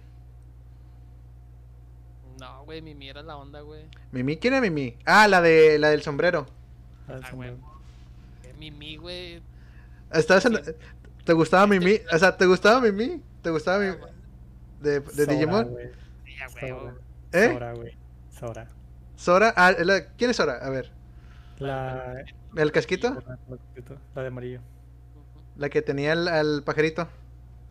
No, 2.43 2.65
güey, 2.65 2.81
Mimi 2.81 3.07
era 3.09 3.21
la 3.23 3.37
onda, 3.37 3.61
güey. 3.61 3.85
¿Mimi? 4.11 4.35
¿Quién 4.37 4.53
era 4.53 4.61
Mimi? 4.61 4.97
Ah, 5.05 5.29
la 5.29 5.41
de 5.41 5.79
la 5.79 5.89
del 5.91 6.01
sombrero. 6.01 6.45
Ah, 7.07 7.13
el 7.13 7.23
Ah, 7.23 7.29
sombrero. 7.29 7.55
güey. 7.57 8.51
Eh, 8.51 8.53
Mimi, 8.59 8.97
güey. 8.97 9.41
¿Estabas 10.11 10.43
en-. 10.45 10.59
¿Te 11.23 11.31
gustaba 11.33 11.65
Mimi? 11.67 12.01
O 12.13 12.17
sea, 12.19 12.35
¿te 12.35 12.45
gustaba 12.45 12.81
Mimi? 12.81 13.21
¿Te 13.41 13.49
gustaba 13.49 13.77
Ah, 13.77 13.79
Mimi? 13.79 13.95
güey. 13.97 14.11
¿De, 14.81 14.99
de 14.99 15.09
Sora, 15.25 15.33
Digimon? 15.33 15.77
a 16.43 16.49
Sora. 16.49 16.93
¿Eh? 17.31 17.49
Sora, 17.53 17.73
güey. 17.73 17.97
Sora. 18.37 18.67
¿Sora? 19.15 19.53
Ah, 19.55 19.71
la- 19.79 20.07
¿quién 20.17 20.31
es 20.31 20.35
Sora? 20.35 20.55
A 20.65 20.69
ver. 20.69 20.91
La... 21.59 22.25
¿El 22.57 22.71
casquito? 22.73 23.23
La 24.15 24.21
de 24.21 24.27
amarillo. 24.27 24.59
La 25.55 25.69
que 25.69 25.81
tenía 25.81 26.11
al, 26.11 26.27
al 26.27 26.63
pajarito. 26.63 27.07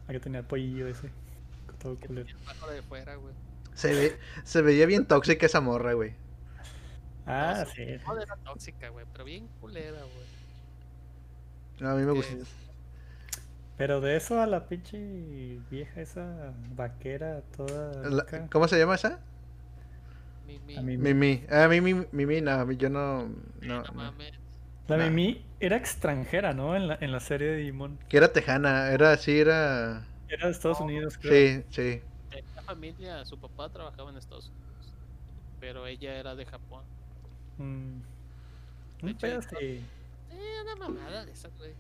La 0.07 0.15
que 0.15 0.21
tenía 0.21 0.39
el 0.41 0.47
pollillo 0.47 0.87
ese. 0.87 1.11
Todo 1.79 1.97
culero. 1.99 2.27
el 2.27 2.35
pájaro 2.47 2.73
de 2.73 2.83
fuera, 2.83 3.17
güey. 3.17 3.35
Se, 3.75 3.95
ve, 3.95 4.19
se 4.45 4.63
veía 4.63 4.87
bien 4.87 5.07
tóxica 5.07 5.47
esa 5.47 5.61
morra, 5.61 5.93
güey. 5.95 6.15
Ah, 7.27 7.65
No, 7.67 7.67
sí. 7.67 7.85
No, 8.07 8.21
era 8.21 8.37
tóxica, 8.45 8.89
güey, 8.91 9.07
pero 9.13 9.25
bien 9.25 9.49
culera, 9.61 9.99
güey. 10.05 10.27
No, 11.81 11.91
a 11.91 11.95
mí 11.97 12.05
me 12.05 12.13
gusta. 12.13 12.35
es- 12.35 12.49
Pero 13.77 14.01
de 14.01 14.17
eso 14.17 14.41
a 14.41 14.47
la 14.47 14.69
pinche 14.69 15.59
vieja 15.71 16.01
esa 16.01 16.55
vaquera 16.75 17.43
toda 17.57 17.93
La- 18.11 18.27
¿Cómo 18.51 18.69
se 18.69 18.79
llama 18.79 18.95
esa? 18.95 19.21
Mimi. 20.47 20.77
a 20.77 20.83
mí 20.83 20.97
Mimi. 20.99 21.45
Ah, 21.51 21.69
Mimi, 21.69 21.95
Mimi, 22.13 22.41
no, 22.41 22.51
a 22.53 22.65
mí 22.65 22.77
yo 22.77 22.89
no. 22.91 23.23
Eh, 23.61 23.67
no, 23.67 23.83
no 23.83 23.93
no. 23.93 23.93
mames. 23.93 24.33
La 24.89 24.97
Nah. 24.97 25.11
Mimi 25.11 25.45
era 25.61 25.77
extranjera, 25.77 26.53
¿no? 26.53 26.77
En 26.77 26.89
la, 26.89 26.99
en 27.01 27.13
la 27.13 27.21
serie 27.21 27.49
de 27.49 27.57
Digimon. 27.59 27.99
Que 28.09 28.17
era 28.19 28.33
tejana, 28.33 28.91
era 28.93 29.13
así, 29.13 29.39
era. 29.41 30.07
Era 30.29 30.47
de 30.47 30.53
Estados 30.53 30.81
Unidos, 30.81 31.19
creo. 31.19 31.33
Sí, 31.33 31.65
sí. 31.71 32.03
Familia, 32.75 33.25
su 33.27 33.39
papá 33.39 33.69
trabajaba 33.69 34.11
en 34.11 34.17
Estados 34.17 34.49
Unidos, 34.49 34.95
pero 35.61 35.87
ella 35.87 36.15
era 36.17 36.35
de 36.35 36.47
Japón. 36.47 36.85
Mm. 37.59 38.01
De 38.01 39.03
Un 39.03 39.09
hecho, 39.11 39.19
pedo 39.19 39.41
ahí 39.41 39.47
así. 39.47 39.87
Eh, 40.31 40.63
una 40.63 40.77
mamada 40.77 41.27
de 41.27 41.33
esa, 41.33 41.49
güey. 41.59 41.75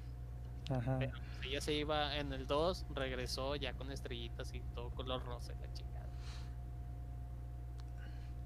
Ajá. 0.70 0.98
Pero 0.98 1.12
pues, 1.12 1.48
ella 1.48 1.60
se 1.62 1.72
iba 1.72 2.16
en 2.18 2.32
el 2.34 2.46
2, 2.46 2.86
regresó 2.94 3.56
ya 3.56 3.72
con 3.72 3.90
estrellitas 3.90 4.52
y 4.52 4.60
todo 4.74 4.90
color 4.90 5.24
rosa 5.24 5.54
la 5.60 5.72
chingada. 5.72 6.08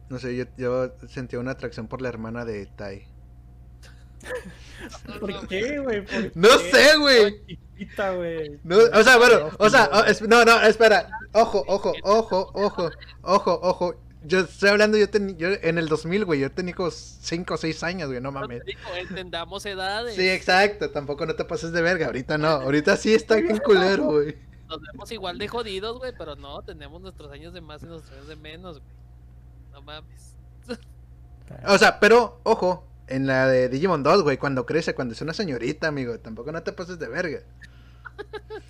No 0.08 0.18
sé, 0.18 0.36
yo, 0.36 0.44
yo 0.56 0.92
sentía 1.08 1.40
una 1.40 1.50
atracción 1.50 1.88
por 1.88 2.00
la 2.00 2.08
hermana 2.08 2.44
de 2.44 2.66
Tai. 2.66 3.15
¿Por 5.20 5.48
qué, 5.48 5.78
güey? 5.78 6.04
¿Por 6.04 6.32
No 6.36 6.48
qué? 6.48 6.70
sé, 6.70 6.96
güey. 6.98 7.40
No, 8.64 8.76
o 8.78 9.02
sea, 9.02 9.16
bueno, 9.18 9.50
o 9.58 9.68
sea, 9.70 9.86
Pedófilo, 9.90 10.00
o- 10.00 10.04
es- 10.10 10.22
no, 10.22 10.44
no, 10.44 10.60
espera. 10.62 11.08
Ojo, 11.32 11.62
ojo, 11.66 11.92
ojo, 12.02 12.50
ojo, 12.54 12.90
ojo, 13.22 13.60
ojo. 13.62 13.94
Yo 14.24 14.40
estoy 14.40 14.70
hablando, 14.70 14.98
yo, 14.98 15.06
en 15.62 15.78
el 15.78 15.86
2000, 15.88 16.24
güey, 16.24 16.40
yo 16.40 16.50
tenía 16.50 16.74
como 16.74 16.90
5 16.90 17.54
o 17.54 17.56
6 17.56 17.82
años, 17.84 18.08
güey, 18.08 18.20
no 18.20 18.32
mames. 18.32 18.62
entendamos 18.98 19.64
edades. 19.66 20.16
Sí, 20.16 20.28
exacto, 20.28 20.90
tampoco 20.90 21.26
no 21.26 21.36
te 21.36 21.44
pases 21.44 21.70
de 21.72 21.80
verga, 21.82 22.06
ahorita 22.06 22.36
no, 22.38 22.48
ahorita 22.48 22.96
sí 22.96 23.14
está 23.14 23.36
bien 23.36 23.58
culero, 23.58 24.04
güey. 24.04 24.36
Nos 24.68 24.80
vemos 24.80 25.12
igual 25.12 25.38
de 25.38 25.46
jodidos, 25.46 25.98
güey, 25.98 26.12
pero 26.18 26.34
no, 26.34 26.60
tenemos 26.62 27.00
nuestros 27.00 27.30
años 27.30 27.54
de 27.54 27.60
más 27.60 27.82
y 27.84 27.86
nuestros 27.86 28.12
años 28.14 28.26
de 28.26 28.34
menos, 28.36 28.80
güey. 28.80 28.92
No 29.72 29.82
mames. 29.82 30.34
O 31.68 31.78
sea, 31.78 32.00
pero, 32.00 32.40
ojo, 32.42 32.84
en 33.08 33.26
la 33.26 33.46
de 33.48 33.68
Digimon 33.68 34.02
2, 34.02 34.22
güey, 34.22 34.36
cuando 34.38 34.66
crece, 34.66 34.94
cuando 34.94 35.14
es 35.14 35.20
una 35.20 35.32
señorita, 35.32 35.88
amigo, 35.88 36.18
tampoco 36.18 36.52
no 36.52 36.62
te 36.62 36.72
pases 36.72 36.98
de 36.98 37.08
verga. 37.08 37.40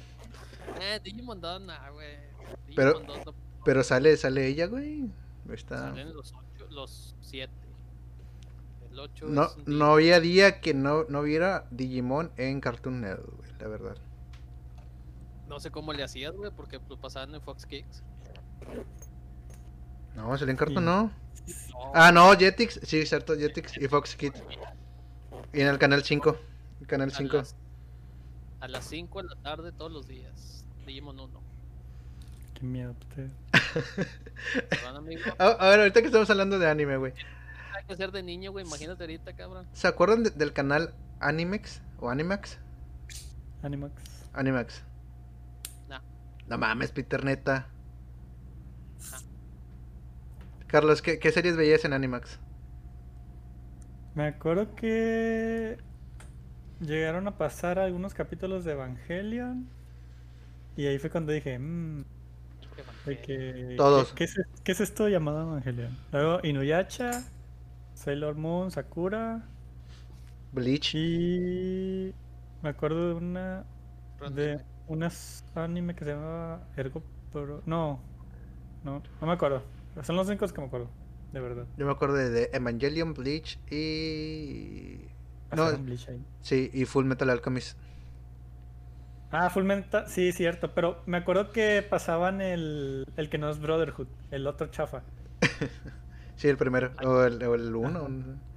Eh, 0.79 1.01
Digimon 1.03 1.41
2, 1.41 1.63
nah, 1.63 1.89
güey. 1.91 2.17
Pero- 2.75 2.99
Digimon 3.01 3.07
2 3.25 3.27
no 3.27 3.35
Pero 3.65 3.83
sale, 3.83 4.15
sale 4.19 4.47
ella, 4.47 4.67
güey. 4.67 5.09
Está... 5.51 5.79
salen 5.79 6.13
los 6.13 6.35
8, 6.35 6.67
los 6.71 7.17
7. 7.23 7.51
El 8.91 8.99
8 8.99 9.27
No, 9.29 9.45
es 9.45 9.57
no 9.67 9.93
había 9.93 10.21
día 10.21 10.61
que 10.61 10.75
no, 10.75 11.05
no 11.09 11.23
viera 11.23 11.67
Digimon 11.71 12.31
en 12.37 12.61
Cartoon 12.61 13.01
Network, 13.01 13.37
güey, 13.39 13.51
la 13.59 13.69
verdad. 13.69 13.97
No 15.49 15.61
sé 15.61 15.71
cómo 15.71 15.95
le 15.95 16.03
hacías, 16.03 16.35
güey, 16.35 16.51
porque 16.55 16.79
lo 16.91 16.99
pasaban 17.01 17.35
en 17.35 17.41
Fox 17.41 17.65
Kicks. 17.65 18.03
No, 20.17 20.37
salió 20.37 20.51
en 20.51 20.57
Cartoon, 20.57 20.79
Sí. 20.81 20.85
no. 20.85 21.13
Ah, 21.95 22.11
no, 22.11 22.33
Jetix, 22.37 22.81
sí, 22.83 23.07
cierto, 23.07 23.37
Jetix 23.37 23.77
y 23.77 23.87
Fox 23.89 24.17
Kids. 24.17 24.43
Y 25.53 25.61
en 25.61 25.69
el 25.69 25.79
canal 25.79 26.03
5. 26.03 26.37
El 26.81 26.87
canal 26.87 27.11
a 27.11 27.15
5. 27.15 27.37
las- 27.37 27.55
A 28.61 28.69
las 28.69 28.85
5 28.87 29.23
de 29.23 29.29
la 29.29 29.37
tarde 29.37 29.73
todos 29.73 29.93
los 29.93 30.09
días. 30.09 30.65
Digimon 30.87 31.19
1. 31.21 31.41
Qué 32.55 32.65
miedo, 32.65 32.95
usted. 32.99 33.29
Perdón, 34.71 34.97
amigo. 34.97 35.21
A, 35.39 35.45
a 35.47 35.69
ver, 35.71 35.81
ahorita 35.81 36.01
que 36.01 36.07
estamos 36.07 36.29
hablando 36.31 36.59
de 36.59 36.69
anime, 36.69 36.97
güey. 36.97 37.13
Hay 37.77 37.85
que 37.87 37.97
ser 37.97 38.11
de 38.13 38.23
niño, 38.23 38.51
güey. 38.53 38.65
Imagínate 38.67 39.03
ahorita, 39.03 39.35
cabrón. 39.35 39.67
¿Se 39.75 39.87
acuerdan 39.87 40.23
de- 40.25 40.31
del 40.31 40.53
canal 40.53 40.95
Animex 41.21 41.83
o 42.01 42.09
Animax? 42.09 42.59
Animax. 43.63 43.93
Animax. 44.33 44.83
No. 45.89 46.01
No 46.49 46.59
mames, 46.59 46.93
Peter, 46.93 47.25
neta. 47.25 47.69
Carlos, 50.69 51.03
¿qué, 51.03 51.19
qué 51.19 51.33
series 51.33 51.57
veías 51.57 51.85
en 51.85 51.93
Animax? 51.93 52.39
Me 54.15 54.27
acuerdo 54.27 54.75
que 54.75 55.79
llegaron 56.81 57.29
a 57.29 57.39
pasar 57.39 57.79
algunos 57.79 58.15
capítulos 58.15 58.65
de 58.65 58.73
Evangelion. 58.73 59.69
Y 60.77 60.87
ahí 60.87 60.99
fue 60.99 61.11
cuando 61.11 61.33
dije, 61.33 61.59
mmm, 61.59 62.05
de 63.05 63.21
que, 63.21 63.77
Todos. 63.77 64.13
¿qué, 64.15 64.25
es, 64.25 64.35
qué 64.65 64.73
es 64.73 64.81
esto 64.81 65.09
llamado 65.09 65.43
Evangelion? 65.43 65.97
Luego 66.13 66.41
Inuyasha, 66.43 67.25
Sailor 67.95 68.37
Moon, 68.37 68.71
Sakura. 68.71 69.49
Bleach. 70.53 70.95
Y 70.95 72.15
me 72.63 72.69
acuerdo 72.71 73.09
de 73.09 73.15
una 73.15 73.65
de 74.33 74.61
unas 74.89 75.45
anime 75.55 75.95
que 75.95 76.05
se 76.05 76.13
llamaba 76.13 76.69
Ergo 76.77 77.03
Pro. 77.33 77.63
No, 77.67 78.01
no, 78.85 79.03
no 79.21 79.27
me 79.27 79.33
acuerdo. 79.35 79.63
Son 80.03 80.17
los 80.17 80.27
únicos 80.29 80.53
que 80.53 80.61
me 80.61 80.67
acuerdo, 80.67 80.91
de 81.33 81.41
verdad. 81.41 81.67
Yo 81.77 81.87
me 81.87 81.93
acuerdo 81.93 82.15
de, 82.17 82.31
de 82.31 82.51
Evangelion, 82.53 83.15
Bleach 83.15 83.59
y... 83.71 85.01
No, 85.51 85.63
Pasaron 85.63 85.85
Bleach 85.87 86.09
ahí. 86.09 86.25
sí, 86.41 86.71
y 86.73 86.85
Full 86.85 87.05
Metal 87.07 87.31
Alchemist. 87.31 87.79
Ah, 89.31 89.51
Full 89.51 89.65
Metal, 89.65 90.07
sí, 90.09 90.33
cierto, 90.33 90.73
pero 90.75 91.03
me 91.07 91.17
acuerdo 91.19 91.51
que 91.53 91.83
pasaban 91.89 92.41
el, 92.41 93.05
el 93.17 93.29
que 93.29 93.39
no 93.39 93.51
es 93.51 93.59
Brotherhood, 93.61 94.09
el 94.31 94.47
otro 94.47 94.69
chafa. 94.69 95.03
Sí, 96.37 96.49
el 96.49 96.59
primero. 96.59 96.93
O 97.03 97.23
el, 97.23 97.43
o 97.43 97.55
el 97.55 97.75
uno. 97.75 98.07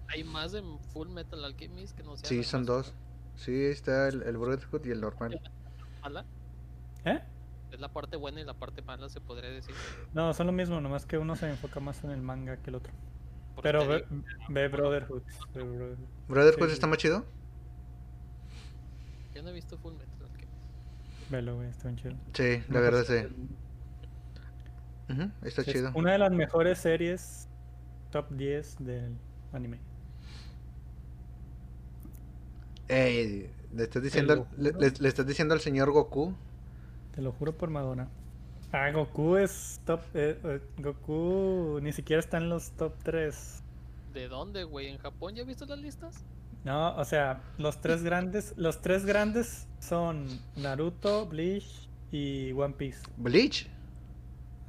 Hay 0.10 0.26
más 0.26 0.52
de 0.52 0.62
Full 0.92 1.08
Metal 1.08 1.42
Alchemist 1.46 1.96
que 1.96 2.04
no 2.04 2.18
sean 2.18 2.28
Sí, 2.28 2.44
son 2.44 2.62
más 2.62 2.68
dos. 2.68 2.94
Sí, 3.38 3.56
está 3.68 4.10
el, 4.10 4.22
el 4.24 4.38
Brotherhood 4.38 4.86
y 4.86 4.92
el 4.92 5.00
normal. 5.00 5.40
¿Eh? 7.06 7.22
Es 7.80 7.82
la 7.82 7.94
parte 7.94 8.18
buena 8.18 8.42
y 8.42 8.44
la 8.44 8.54
parte 8.56 8.82
mala, 8.82 9.08
se 9.08 9.22
podría 9.22 9.50
decir. 9.52 9.74
No, 10.14 10.34
son 10.34 10.48
lo 10.48 10.52
mismo, 10.52 10.82
nomás 10.82 11.06
que 11.06 11.18
uno 11.18 11.38
se 11.38 11.50
enfoca 11.50 11.80
más 11.80 12.04
en 12.04 12.12
el 12.12 12.22
manga 12.22 12.58
que 12.58 12.72
el 12.72 12.76
otro. 12.76 12.92
Porque 13.56 13.70
Pero 13.70 13.80
te 13.84 14.06
ve, 14.50 14.68
Brotherhood. 14.68 15.22
ve 15.54 15.64
Brotherhood. 15.64 15.98
¿Brotherhood 16.28 16.68
Sí, 16.68 16.74
está 16.74 16.88
más 16.88 16.98
chido? 16.98 17.24
Yo 19.34 19.42
no 19.44 19.50
he 19.50 19.54
visto 19.54 19.78
Full 19.78 19.94
Metal. 19.94 20.10
Velo, 21.30 21.56
güey, 21.56 21.70
está 21.70 21.88
bien 21.88 21.96
chido. 21.96 22.16
Sí, 22.34 22.64
la 22.68 22.80
No, 22.80 22.82
verdad 22.82 23.06
sí. 23.08 23.14
Está 25.44 25.62
es 25.62 25.68
chido. 25.68 25.94
Una 25.96 26.12
de 26.12 26.18
las 26.18 26.34
mejores 26.34 26.80
series 26.80 27.48
top 28.12 28.30
10 28.32 28.76
del 28.84 29.16
anime. 29.54 29.80
Ey, 32.90 33.50
le 33.74 33.84
estás 33.84 34.04
diciendo, 34.04 34.48
le 34.58 35.08
estás 35.08 35.26
diciendo 35.26 35.54
al 35.54 35.62
señor 35.62 35.92
Goku. 35.92 36.36
Te 37.20 37.24
lo 37.24 37.34
juro 37.34 37.52
por 37.52 37.70
Madonna. 37.70 38.08
Ah, 38.72 38.90
Goku 38.92 39.36
es 39.36 39.82
top. 39.86 40.00
eh, 40.14 40.40
eh, 40.42 40.62
Goku 40.78 41.82
ni 41.82 41.92
siquiera 41.92 42.22
está 42.22 42.38
en 42.38 42.48
los 42.48 42.72
top 42.78 42.94
3. 43.04 43.62
¿De 44.14 44.30
dónde, 44.30 44.64
güey? 44.64 44.88
¿En 44.88 44.98
Japón 45.00 45.36
ya 45.36 45.44
viste 45.44 45.66
las 45.66 45.80
listas? 45.80 46.24
No, 46.64 46.96
o 46.96 47.04
sea, 47.04 47.42
los 47.58 47.82
tres 47.82 48.04
grandes, 48.04 48.54
los 48.56 48.80
tres 48.80 49.06
grandes 49.06 49.68
son 49.80 50.28
Naruto, 50.56 51.26
Bleach 51.26 51.90
y 52.10 52.54
One 52.54 52.74
Piece. 52.76 53.02
Bleach. 53.18 53.68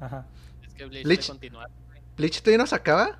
Ajá. 0.01 0.25
Es 0.67 0.73
que 0.73 0.83
Bleach, 0.87 1.05
Bleach. 1.05 1.29
güey. 1.29 2.01
Bleach 2.17 2.39
todavía 2.41 2.57
no 2.57 2.67
se 2.67 2.75
acaba. 2.75 3.17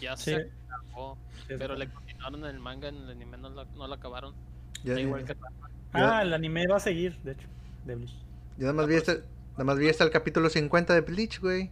Ya 0.00 0.16
Sí. 0.16 0.32
se 0.32 0.50
acabó. 0.68 1.16
sí, 1.46 1.54
Pero 1.56 1.76
le 1.76 1.88
continuaron 1.88 2.40
en 2.40 2.56
el 2.56 2.58
manga, 2.58 2.88
en 2.88 2.96
el 2.96 3.10
anime 3.10 3.38
no 3.38 3.86
la 3.86 3.94
acabaron. 3.94 4.34
Ya, 4.82 4.98
igual 4.98 5.24
ya. 5.24 5.34
que 5.34 5.40
Ah, 5.92 6.22
el 6.22 6.34
anime 6.34 6.66
va 6.66 6.78
a 6.78 6.80
seguir, 6.80 7.16
de 7.22 7.32
hecho, 7.32 7.46
de 7.84 7.94
Bleach. 7.96 8.14
Yo 8.56 8.66
nada 8.66 8.72
más 8.74 8.86
vi 8.86 8.96
hasta, 8.96 9.14
nada 9.52 9.64
más 9.64 9.78
vi 9.78 9.88
hasta 9.88 10.04
el 10.04 10.10
capítulo 10.10 10.48
50 10.50 10.94
de 10.94 11.00
Bleach, 11.00 11.40
güey. 11.40 11.70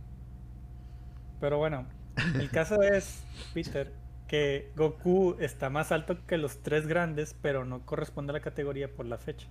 Pero 1.41 1.59
bueno, 1.59 1.87
el 2.35 2.51
caso 2.51 2.81
es, 2.83 3.23
Peter, 3.55 3.93
que 4.27 4.73
Goku 4.77 5.37
está 5.39 5.71
más 5.71 5.93
alto 5.93 6.17
que 6.27 6.37
los 6.39 6.63
tres 6.63 6.87
grandes, 6.87 7.35
pero 7.41 7.65
no 7.65 7.85
corresponde 7.87 8.31
a 8.31 8.35
la 8.35 8.41
categoría 8.41 8.93
por 8.93 9.07
la 9.07 9.19
fecha. 9.19 9.49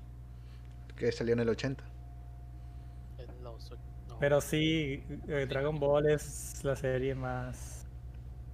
Que 0.96 1.12
salió 1.12 1.34
en 1.34 1.40
el 1.40 1.50
80. 1.50 1.84
en 3.20 3.44
los 3.44 3.72
och- 3.72 3.78
no, 4.10 4.20
Pero 4.20 4.42
sí, 4.42 5.04
eh, 5.28 5.46
Dragon 5.48 5.80
Ball 5.80 6.10
es 6.10 6.64
la 6.64 6.76
serie 6.76 7.14
más... 7.14 7.86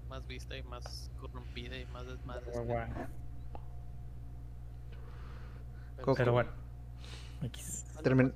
más 0.09 0.25
vista 0.27 0.57
y 0.57 0.63
más 0.63 1.09
corrompida 1.19 1.77
y 1.77 1.85
más 1.87 2.05
desmadre. 2.05 2.43
Pero 2.45 2.63
bueno. 6.33 6.49
X. 7.43 7.85
Termin- 8.03 8.33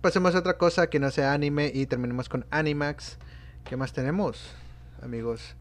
pasemos 0.00 0.34
a 0.34 0.38
otra 0.40 0.58
cosa, 0.58 0.88
que 0.88 0.98
no 1.00 1.10
sea 1.10 1.32
anime 1.32 1.70
y 1.74 1.86
terminemos 1.86 2.28
con 2.28 2.46
Animax. 2.50 3.18
¿Qué 3.64 3.76
más 3.76 3.92
tenemos, 3.92 4.42
amigos? 5.02 5.54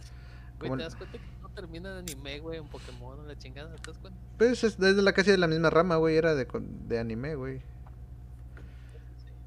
Güey, 0.59 0.69
¿Cómo- 0.69 0.77
¿te 0.77 0.83
das 0.83 0.95
cuenta 0.95 1.17
que 1.17 1.23
no 1.41 1.49
termina 1.49 1.91
en 1.91 1.97
anime, 1.97 2.39
güey? 2.39 2.59
En 2.59 2.67
Pokémon, 2.67 3.27
la 3.27 3.37
chingada, 3.37 3.75
¿te 3.75 3.91
das 3.91 3.97
cuenta? 3.99 4.19
Pues 4.37 4.63
es 4.63 4.77
desde 4.77 5.01
la 5.01 5.13
casi 5.13 5.31
de 5.31 5.37
la 5.37 5.47
misma 5.47 5.69
rama, 5.69 5.97
güey. 5.97 6.15
Era 6.17 6.35
de, 6.35 6.47
de 6.87 6.99
anime, 6.99 7.35
güey. 7.35 7.61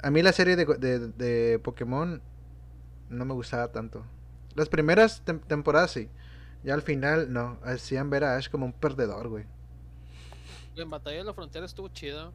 A 0.02 0.10
mí 0.10 0.22
la 0.22 0.32
serie 0.32 0.56
de, 0.56 0.64
de, 0.64 0.98
de 1.08 1.58
Pokémon 1.58 2.22
no 3.10 3.24
me 3.24 3.34
gustaba 3.34 3.68
tanto. 3.72 4.04
Las 4.54 4.68
primeras 4.68 5.24
tem- 5.24 5.40
temporadas 5.46 5.90
sí. 5.90 6.08
Ya 6.64 6.74
al 6.74 6.82
final, 6.82 7.32
no. 7.32 7.58
Hacían 7.64 8.10
ver 8.10 8.24
a 8.24 8.36
Ash 8.36 8.48
como 8.50 8.66
un 8.66 8.72
perdedor, 8.72 9.28
güey. 9.28 9.44
Güey, 10.74 10.82
en 10.84 10.90
Batalla 10.90 11.18
de 11.18 11.24
la 11.24 11.34
Frontera 11.34 11.66
estuvo 11.66 11.88
chido. 11.88 12.32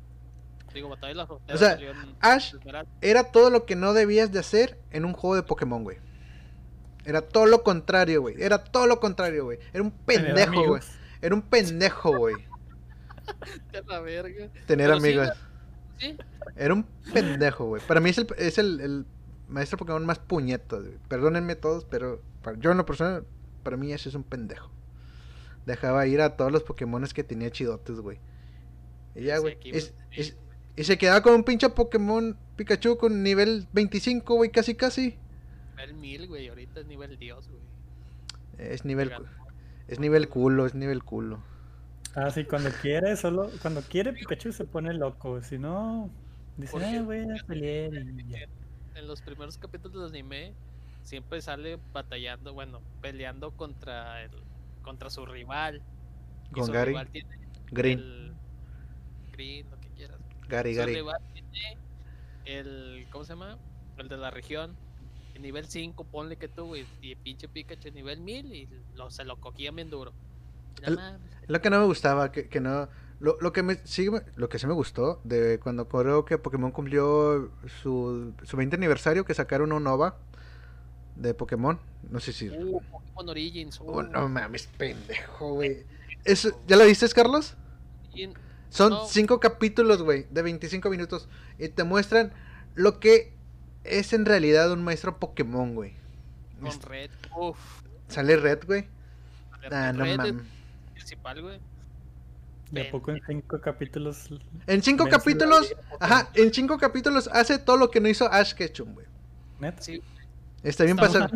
Digo, 0.75 0.89
O 0.89 1.57
sea, 1.57 1.77
Ash 2.19 2.53
Esmeralda. 2.53 2.91
era 3.01 3.31
todo 3.31 3.49
lo 3.49 3.65
que 3.65 3.75
no 3.75 3.93
debías 3.93 4.31
de 4.31 4.39
hacer 4.39 4.77
en 4.91 5.05
un 5.05 5.13
juego 5.13 5.35
de 5.35 5.43
Pokémon, 5.43 5.83
güey. 5.83 5.97
Era 7.05 7.21
todo 7.21 7.45
lo 7.45 7.63
contrario, 7.63 8.21
güey. 8.21 8.35
Era 8.39 8.63
todo 8.63 8.85
lo 8.85 8.99
contrario, 8.99 9.45
güey. 9.45 9.57
Era 9.73 9.81
un 9.83 9.91
pendejo, 9.91 10.67
güey. 10.67 10.81
Era 11.21 11.33
un 11.35 11.41
pendejo, 11.41 12.17
güey. 12.17 12.35
A 13.73 13.91
la 13.91 13.99
verga. 14.01 14.49
Tener 14.67 14.87
Pero 14.87 14.97
amigos. 14.97 15.29
Sí, 15.97 16.17
Era 16.55 16.73
un 16.73 16.83
pendejo, 17.13 17.65
güey. 17.67 17.81
Para 17.87 17.99
mí 18.01 18.09
es 18.09 18.17
el, 18.17 18.27
es 18.37 18.57
el, 18.57 18.79
el 18.81 19.05
maestro 19.47 19.77
Pokémon 19.77 20.05
más 20.05 20.19
puñeto, 20.19 20.81
güey. 20.81 20.97
Perdónenme 21.07 21.55
todos, 21.55 21.85
pero 21.85 22.21
para, 22.43 22.57
yo 22.59 22.71
en 22.71 22.77
lo 22.77 22.85
personal, 22.85 23.25
para 23.63 23.77
mí 23.77 23.93
ese 23.93 24.09
es 24.09 24.15
un 24.15 24.23
pendejo. 24.23 24.69
Dejaba 25.65 26.05
ir 26.05 26.21
a 26.21 26.35
todos 26.35 26.51
los 26.51 26.63
Pokémones 26.63 27.13
que 27.13 27.23
tenía 27.23 27.49
chidotes, 27.49 27.99
güey. 27.99 28.19
Y 29.15 29.23
ya, 29.23 29.37
Sí, 29.37 29.41
güey. 29.41 29.53
aquí, 29.55 29.69
Es- 29.71 29.93
güey. 29.93 30.19
es- 30.19 30.37
y 30.77 30.83
se 30.83 30.97
quedaba 30.97 31.21
con 31.21 31.33
un 31.33 31.43
pinche 31.43 31.69
Pokémon 31.69 32.37
Pikachu 32.55 32.97
con 32.97 33.23
nivel 33.23 33.67
25, 33.73 34.35
güey, 34.35 34.49
casi 34.51 34.75
casi. 34.75 35.17
Nivel 35.77 35.93
1000, 35.95 36.27
güey. 36.27 36.47
Ahorita 36.47 36.79
es 36.81 36.85
nivel 36.85 37.17
Dios, 37.17 37.47
güey. 37.49 37.61
Es 38.57 38.85
nivel, 38.85 39.11
es 39.87 39.99
nivel 39.99 40.29
culo, 40.29 40.65
es 40.65 40.73
nivel 40.75 41.03
culo. 41.03 41.39
Ah, 42.15 42.31
sí, 42.31 42.45
cuando 42.45 42.69
quiere, 42.81 43.17
solo 43.17 43.49
cuando 43.61 43.81
quiere 43.81 44.13
Pikachu 44.13 44.53
se 44.53 44.63
pone 44.63 44.93
loco. 44.93 45.41
Si 45.43 45.57
no, 45.57 46.09
dice, 46.55 46.71
Porque- 46.71 46.87
ah, 46.87 47.01
voy 47.03 47.19
a 47.19 47.43
pelear. 47.45 47.93
En 47.93 49.07
los 49.07 49.21
primeros 49.21 49.57
capítulos 49.57 50.11
del 50.11 50.21
anime 50.21 50.53
siempre 51.03 51.41
sale 51.41 51.77
batallando, 51.91 52.53
bueno, 52.53 52.81
peleando 53.01 53.51
contra 53.51 54.23
el 54.23 54.31
contra 54.81 55.09
su 55.09 55.25
rival. 55.25 55.81
Con 56.53 56.71
Gary. 56.71 56.91
rival 56.91 57.09
tiene 57.09 57.29
Green, 57.71 57.99
el 57.99 58.35
Green, 59.33 59.65
quieras. 59.65 59.84
Gary, 60.49 60.75
Gary. 60.75 61.01
el 62.45 63.07
¿cómo 63.11 63.23
se 63.25 63.33
llama? 63.33 63.57
El 63.97 64.07
de 64.07 64.17
la 64.17 64.31
región. 64.31 64.75
En 65.33 65.41
nivel 65.41 65.65
5, 65.65 66.05
ponle 66.05 66.37
que 66.37 66.47
tú, 66.47 66.67
güey, 66.67 66.85
y 67.01 67.13
pinche 67.15 67.49
Pikachu 67.49 67.91
nivel 67.91 68.21
1000 68.21 68.53
y 68.53 68.69
lo, 68.95 69.09
se 69.09 69.25
lo 69.25 69.35
coquían 69.37 69.75
bien 69.75 69.89
duro. 69.89 70.13
El-. 70.81 70.97
Lo 71.47 71.61
que 71.61 71.69
no 71.69 71.79
me 71.79 71.85
gustaba, 71.85 72.31
que, 72.31 72.47
que 72.47 72.61
no... 72.61 72.87
Lo, 73.19 73.37
lo 73.41 73.51
que 73.53 73.63
me 73.63 73.75
sí, 73.85 74.09
me- 74.09 74.23
lo 74.35 74.47
que 74.49 74.59
sí 74.59 74.67
me 74.67 74.73
gustó 74.73 75.21
de 75.23 75.59
cuando 75.59 75.87
creo 75.87 76.25
que 76.25 76.37
Pokémon 76.37 76.71
cumplió 76.71 77.51
su, 77.81 78.33
su 78.43 78.57
20 78.57 78.75
aniversario 78.75 79.23
que 79.25 79.33
sacaron 79.33 79.71
un 79.71 79.87
OVA 79.87 80.17
de 81.15 81.33
Pokémon. 81.33 81.79
No 82.09 82.19
sé 82.19 82.31
si... 82.33 82.49
Uh, 82.49 82.79
Pokémon 82.91 83.29
Origins. 83.29 83.79
Oh, 83.81 83.99
uh, 83.99 84.03
no 84.03 84.29
mames, 84.29 84.67
pendejo, 84.77 85.53
güey. 85.53 85.85
Eso- 86.23 86.61
¿Ya 86.67 86.75
lo 86.77 86.85
viste, 86.85 87.07
Carlos? 87.09 87.55
Son 88.69 88.89
No. 88.91 89.05
cinco 89.07 89.39
capítulos, 89.39 90.01
güey, 90.01 90.25
de 90.31 90.41
25 90.41 90.89
minutos. 90.89 91.27
Y 91.59 91.69
te 91.69 91.83
muestran 91.83 92.33
lo 92.75 92.99
que 92.99 93.33
es 93.83 94.13
en 94.13 94.25
realidad 94.25 94.71
un 94.71 94.83
maestro 94.83 95.17
Pokémon, 95.19 95.75
güey. 95.75 95.93
con 96.61 96.81
Red. 96.81 97.11
Uf. 97.37 97.57
Sale 98.07 98.37
Red, 98.37 98.65
güey. 98.65 98.87
Ah, 99.71 99.91
no 99.93 100.03
Red 100.03 100.11
es 100.11 100.17
mames. 100.17 100.43
principal, 100.93 101.41
güey. 101.41 101.59
¿Y 102.71 102.79
a 102.79 102.91
poco 102.91 103.11
en 103.11 103.21
cinco 103.25 103.61
capítulos? 103.61 104.29
En 104.67 104.81
cinco 104.81 105.05
capítulos, 105.07 105.73
ajá, 105.99 106.29
en 106.33 106.51
cinco 106.53 106.77
capítulos 106.79 107.29
hace 107.31 107.59
todo 107.59 107.77
lo 107.77 107.91
que 107.91 107.99
no 108.01 108.09
hizo 108.09 108.25
Ash 108.31 108.53
Ketchum, 108.53 108.93
güey. 108.95 109.05
¿Neta? 109.59 109.81
Sí, 109.81 110.01
Está 110.63 110.83
bien 110.83 110.97
pasado. 110.97 111.29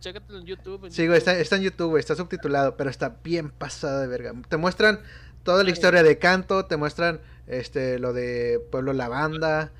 chécatelo 0.00 0.40
en 0.40 0.44
YouTube. 0.46 0.84
en 0.86 0.90
Sí, 0.90 1.06
güey, 1.06 1.16
está, 1.18 1.38
está 1.38 1.56
en 1.56 1.62
YouTube, 1.62 1.90
güey, 1.90 2.00
está 2.00 2.16
subtitulado, 2.16 2.76
pero 2.76 2.90
está 2.90 3.16
bien 3.22 3.50
pasado 3.50 4.00
de 4.00 4.08
verga. 4.08 4.32
Te 4.48 4.56
muestran 4.56 5.00
toda 5.42 5.64
la 5.64 5.70
historia 5.70 6.02
de 6.02 6.18
Canto, 6.18 6.66
te 6.66 6.76
muestran 6.76 7.20
este 7.46 7.98
lo 7.98 8.12
de 8.12 8.60
Pueblo 8.70 8.92
Lavanda, 8.92 9.72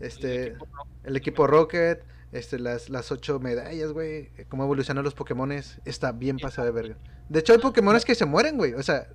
este 0.00 0.48
equipo 0.48 0.66
el 1.04 1.16
equipo 1.16 1.46
Rocket, 1.46 2.04
este 2.32 2.58
las, 2.58 2.90
las 2.90 3.10
ocho 3.12 3.40
medallas, 3.40 3.92
güey, 3.92 4.30
cómo 4.48 4.64
evolucionan 4.64 5.04
los 5.04 5.14
Pokémones, 5.14 5.80
está 5.84 6.12
bien 6.12 6.38
pasado 6.38 6.66
de 6.66 6.72
verga. 6.72 6.96
De 7.28 7.40
hecho 7.40 7.52
hay 7.52 7.58
Pokémones 7.58 8.04
que 8.04 8.14
se 8.14 8.24
mueren, 8.26 8.56
güey, 8.56 8.74
o 8.74 8.82
sea, 8.82 9.08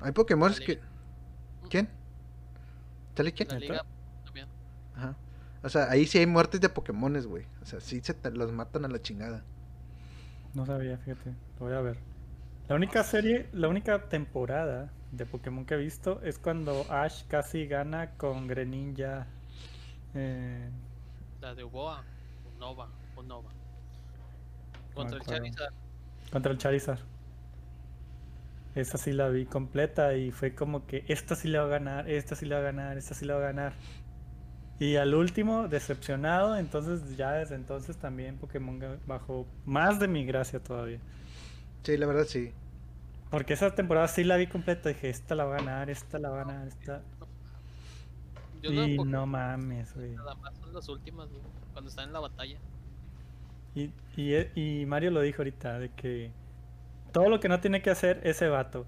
hay 0.00 0.12
Pokémones 0.12 0.60
que 0.60 0.80
¿Quién? 1.70 1.88
¿Sale 3.16 3.32
quién? 3.32 3.48
La 3.48 3.54
¿Neta? 3.58 3.72
liga 3.72 3.84
también. 4.24 4.48
Ajá. 4.94 5.16
O 5.62 5.68
sea, 5.68 5.90
ahí 5.90 6.06
sí 6.06 6.18
hay 6.18 6.26
muertes 6.26 6.60
de 6.60 6.68
Pokémones, 6.68 7.26
güey. 7.26 7.46
O 7.62 7.66
sea, 7.66 7.80
sí 7.80 8.00
se 8.02 8.12
te- 8.14 8.30
los 8.30 8.52
matan 8.52 8.84
a 8.84 8.88
la 8.88 9.00
chingada. 9.00 9.42
No 10.52 10.66
sabía, 10.66 10.98
fíjate. 10.98 11.30
Lo 11.58 11.66
voy 11.66 11.74
a 11.74 11.80
ver. 11.80 11.96
La 12.68 12.74
única 12.76 13.04
serie, 13.04 13.48
la 13.52 13.68
única 13.68 14.08
temporada 14.08 14.92
de 15.12 15.26
Pokémon 15.26 15.64
que 15.66 15.74
he 15.74 15.76
visto 15.78 16.20
es 16.22 16.38
cuando 16.38 16.86
Ash 16.90 17.24
casi 17.28 17.66
gana 17.66 18.16
con 18.16 18.46
Greninja. 18.46 19.26
eh, 20.14 20.70
La 21.40 21.54
de 21.54 21.64
Uboa. 21.64 22.04
Unova. 22.44 22.92
Unova. 23.16 23.54
me 24.94 24.94
Contra 24.94 25.18
el. 25.18 25.24
Charizard. 25.26 25.74
contra 26.30 26.52
el 26.52 26.58
Charizard. 26.58 27.00
Esa 28.74 28.98
sí 28.98 29.12
la 29.12 29.28
vi 29.28 29.46
completa 29.46 30.14
y 30.16 30.30
fue 30.32 30.54
como 30.54 30.86
que 30.86 31.04
esta 31.08 31.36
sí 31.36 31.48
le 31.48 31.58
va 31.58 31.64
a 31.64 31.68
ganar, 31.68 32.08
esta 32.10 32.34
sí 32.36 32.46
le 32.46 32.54
va 32.56 32.60
a 32.60 32.64
ganar, 32.64 32.98
esta 32.98 33.14
sí 33.14 33.24
le 33.24 33.32
va 33.32 33.38
a 33.40 33.42
ganar. 33.42 33.74
Y 34.78 34.96
al 34.96 35.14
último, 35.14 35.68
decepcionado, 35.68 36.56
entonces 36.56 37.16
ya 37.16 37.32
desde 37.32 37.54
entonces 37.56 37.96
también 37.98 38.38
Pokémon 38.38 38.80
bajó 39.06 39.46
más 39.64 39.98
de 40.00 40.08
mi 40.08 40.24
gracia 40.26 40.60
todavía. 40.62 41.00
Sí, 41.84 41.96
la 41.96 42.06
verdad 42.06 42.24
sí. 42.26 42.52
Porque 43.30 43.52
esa 43.54 43.74
temporada 43.74 44.08
sí 44.08 44.24
la 44.24 44.36
vi 44.36 44.46
completa, 44.48 44.88
dije, 44.90 45.10
esta 45.10 45.34
la 45.34 45.44
va 45.44 45.56
a 45.56 45.58
ganar, 45.60 45.90
esta 45.90 46.18
la 46.18 46.30
va 46.30 46.36
a 46.42 46.44
ganar, 46.44 46.68
esta... 46.68 47.04
Yo 48.62 48.70
Y 48.70 48.98
no, 48.98 49.26
mames, 49.26 49.94
güey. 49.94 50.20
nada 50.24 50.34
más 50.36 50.58
son 50.58 50.72
las 50.72 50.88
últimas, 50.88 51.30
güey. 51.30 51.42
Cuando 51.72 51.88
están 51.90 52.06
en 52.08 52.12
la 52.14 52.20
batalla. 52.20 52.60
Y, 53.74 53.92
y, 54.16 54.34
e- 54.34 54.52
y 54.54 54.86
Mario 54.86 55.10
lo 55.10 55.20
dijo 55.20 55.42
ahorita, 55.42 55.78
de 55.78 55.90
que 55.92 56.32
todo 57.12 57.28
lo 57.30 57.40
que 57.40 57.48
no 57.48 57.60
tiene 57.60 57.82
que 57.82 57.90
hacer 57.90 58.20
ese 58.24 58.48
vato. 58.48 58.86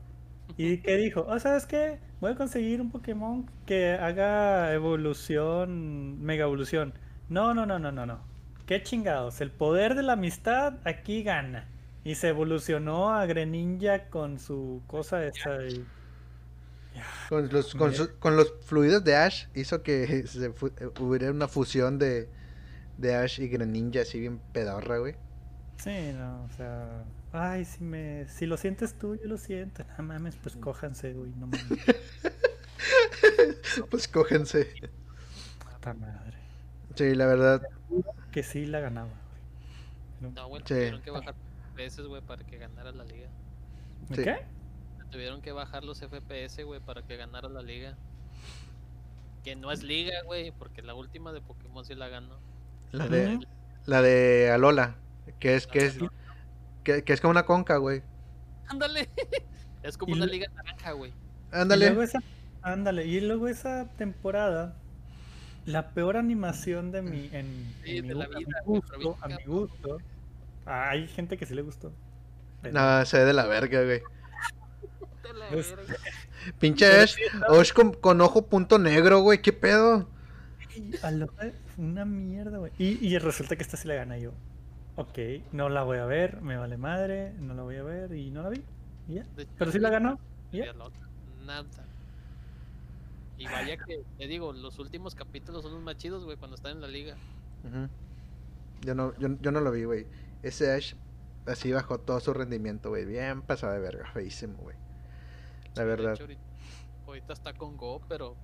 ¿Y 0.57 0.79
qué 0.83 0.97
dijo? 0.97 1.27
Oh, 1.29 1.39
¿sabes 1.41 1.67
qué? 1.67 2.01
Voy 2.21 2.33
a 2.33 2.37
conseguir 2.37 2.81
un 2.81 2.91
Pokémon 2.91 3.51
que 3.67 3.93
haga 3.95 4.73
evolución, 4.75 6.21
mega 6.23 6.45
evolución. 6.45 6.95
No, 7.29 7.55
no, 7.55 7.67
no, 7.67 7.79
no, 7.79 7.93
no, 7.93 8.07
no. 8.07 8.21
Qué 8.67 8.83
chingados. 8.83 9.41
El 9.41 9.53
poder 9.53 9.95
de 9.97 10.03
la 10.03 10.15
amistad 10.15 10.81
aquí 10.87 11.23
gana. 11.23 11.69
Y 12.07 12.15
se 12.15 12.29
evolucionó 12.29 13.13
a 13.13 13.27
Greninja 13.27 14.09
con 14.11 14.39
su 14.39 14.83
cosa 14.87 15.25
esa. 15.27 15.61
y- 15.67 15.85
Con 17.29 17.49
los, 17.53 17.75
con, 17.75 17.91
Bien. 17.91 18.03
su- 18.03 18.19
con 18.19 18.37
los 18.37 18.53
fluidos 18.65 19.03
de 19.03 19.17
Ash 19.17 19.47
hizo 19.55 19.83
que 19.83 20.07
se 20.29 20.47
eh, 20.47 20.53
hubiera 21.01 21.31
una 21.33 21.49
fusión 21.49 21.99
de, 21.99 22.29
de 22.97 23.15
Ash 23.17 23.41
y 23.41 23.49
Greninja 23.49 24.03
así 24.03 24.21
bien 24.21 24.41
pedorra, 24.53 24.99
güey. 24.99 25.17
Sí, 25.79 26.13
no, 26.17 26.45
o 26.45 26.49
sea. 26.57 27.05
Ay, 27.33 27.65
si 27.65 27.83
me, 27.83 28.27
si 28.29 28.47
lo 28.47 28.57
sientes 28.57 28.95
tú, 28.97 29.17
yo 29.17 29.25
lo 29.29 29.37
siento. 29.37 29.85
No 29.99 30.05
mames, 30.05 30.37
pues 30.37 30.57
cójanse, 30.57 31.13
güey, 31.13 31.33
no 31.37 31.49
mames. 31.49 31.67
Pues 33.91 34.09
cógense. 34.09 34.69
Puta 35.59 35.93
madre. 35.95 36.39
Sí, 36.95 37.15
la 37.15 37.27
verdad. 37.27 37.63
Que 38.33 38.43
sí 38.43 38.67
la 38.67 38.81
ganaba, 38.81 39.11
güey. 40.21 40.33
No, 40.33 40.49
güey. 40.49 40.63
Sí. 40.63 40.69
Tuvieron 40.75 41.03
que 41.03 41.11
bajar 41.11 41.35
veces, 41.77 42.07
güey, 42.07 42.23
para 42.23 42.45
que 42.45 42.59
ganara 42.59 42.91
la 42.93 43.05
liga. 43.05 43.29
Sí. 44.15 44.23
¿Qué? 44.25 44.39
Tuvieron 45.11 45.41
que 45.41 45.53
bajar 45.53 45.85
los 45.85 46.01
FPS, 46.01 46.65
güey, 46.65 46.81
para 46.81 47.03
que 47.03 47.17
ganara 47.17 47.49
la 47.49 47.63
liga. 47.63 47.97
Que 49.45 49.55
no 49.55 49.71
es 49.71 49.83
liga, 49.85 50.23
güey, 50.25 50.51
porque 50.51 50.83
la 50.83 50.95
última 50.95 51.33
de 51.33 51.41
Pokémon 51.41 51.85
sí 51.85 51.95
la 51.95 52.09
ganó. 52.09 52.39
La 52.91 53.07
de, 53.09 53.39
la 53.85 54.03
de 54.03 54.51
Alola. 54.51 54.97
Que 55.39 55.55
es, 55.55 55.67
que 55.67 55.87
es, 55.87 55.99
que, 56.83 57.03
que 57.05 57.13
es 57.13 57.21
como 57.21 57.31
una 57.31 57.45
conca, 57.47 57.77
güey. 57.77 58.03
Ándale. 58.69 59.09
Es 59.83 59.97
como 59.97 60.15
Y 60.15 60.17
una 60.19 60.27
liga 60.27 60.49
naranja, 60.53 60.91
güey. 60.93 61.11
Y 61.11 61.15
luego 61.53 61.63
Ándale. 61.63 62.03
esa, 62.03 62.19
ándale, 62.63 63.07
y 63.07 63.21
luego 63.21 63.47
esa 63.47 63.89
temporada, 63.97 64.75
la 65.65 65.91
peor 65.91 66.17
animación 66.17 66.91
de 66.91 67.03
mi, 67.03 67.29
en, 67.33 67.73
Sí, 67.85 67.99
en 67.99 68.03
mi, 68.03 68.09
de 68.09 68.15
la 68.17 68.27
gu- 68.27 68.35
a 68.35 68.39
mi 68.39 68.45
vida, 68.45 68.63
gusto, 68.65 69.17
a 69.21 69.29
mi 69.29 69.45
gusto. 69.45 69.99
Ah, 70.67 70.91
Hay 70.91 71.07
gente 71.09 71.37
que 71.37 71.47
sí 71.47 71.55
le 71.55 71.63
gustó. 71.63 71.93
pero- 72.63 72.75
No, 72.75 73.05
se 73.05 73.19
ve 73.19 73.25
de 73.25 73.33
la 73.33 73.47
verga, 73.47 73.83
güey. 73.85 74.01
De 75.23 75.33
la 75.35 75.49
Pues- 75.51 75.75
verga. 75.77 75.95
Pinche 76.61 76.87
Ash. 76.87 77.17
Ash 77.49 77.73
con, 77.73 77.93
con 77.95 78.21
ojo 78.21 78.47
punto 78.47 78.79
negro, 78.79 79.21
güey. 79.21 79.41
¿Qué 79.43 79.53
pedo? 79.53 80.09
Una 81.79 82.05
mierda, 82.05 82.59
güey. 82.59 82.73
Y, 82.79 83.05
y 83.07 83.19
resulta 83.19 83.57
que 83.57 83.63
esta 83.63 83.77
sí 83.77 83.89
la 83.89 83.95
gana 83.95 84.19
yo. 84.19 84.33
Ok, 84.97 85.19
no 85.53 85.69
la 85.69 85.83
voy 85.83 85.99
a 85.99 86.07
ver, 86.07 86.41
me 86.41 86.57
vale 86.57 86.77
madre, 86.79 87.33
no 87.39 87.55
la 87.55 87.63
voy 87.63 87.77
a 87.77 87.83
ver 87.83 88.13
y 88.15 88.31
no 88.31 88.43
la 88.43 88.49
vi. 88.51 88.63
y 89.09 89.15
ya. 89.15 89.27
Pero 89.59 89.71
sí 89.73 89.79
la 89.79 89.91
ganó. 89.91 90.19
y 90.53 90.59
ya. 90.59 90.73
Nada. 91.45 91.65
Y 93.39 93.45
vaya 93.45 93.77
que, 93.77 94.03
te 94.17 94.27
digo, 94.27 94.53
los 94.55 94.79
últimos 94.79 95.15
capítulos 95.15 95.63
son 95.63 95.75
los 95.75 95.83
más 95.83 95.97
chidos, 95.99 96.25
güey, 96.25 96.37
cuando 96.39 96.57
están 96.57 96.73
en 96.73 96.81
la 96.81 96.89
liga. 96.89 97.17
Yo 98.83 98.95
no, 98.95 99.13
yo, 99.19 99.29
yo 99.41 99.51
no 99.51 99.61
lo 99.61 99.71
vi, 99.73 99.85
güey. 99.85 100.07
Ese 100.47 100.73
Ash 100.73 100.95
así 101.47 101.73
bajó 101.73 101.99
todo 101.99 102.21
su 102.21 102.33
rendimiento, 102.35 102.91
güey. 102.91 103.05
Bien 103.05 103.43
pasado 103.43 103.73
de 103.73 103.81
verga, 103.81 104.07
feísimo, 104.13 104.59
güey. 104.59 104.77
La 105.75 105.85
verdad. 105.85 106.15
hecho, 106.15 106.23
ahorita, 106.25 106.43
ahorita 107.07 107.33
está 107.33 107.53
con 107.55 107.77
Go, 107.77 108.01
pero 108.09 108.37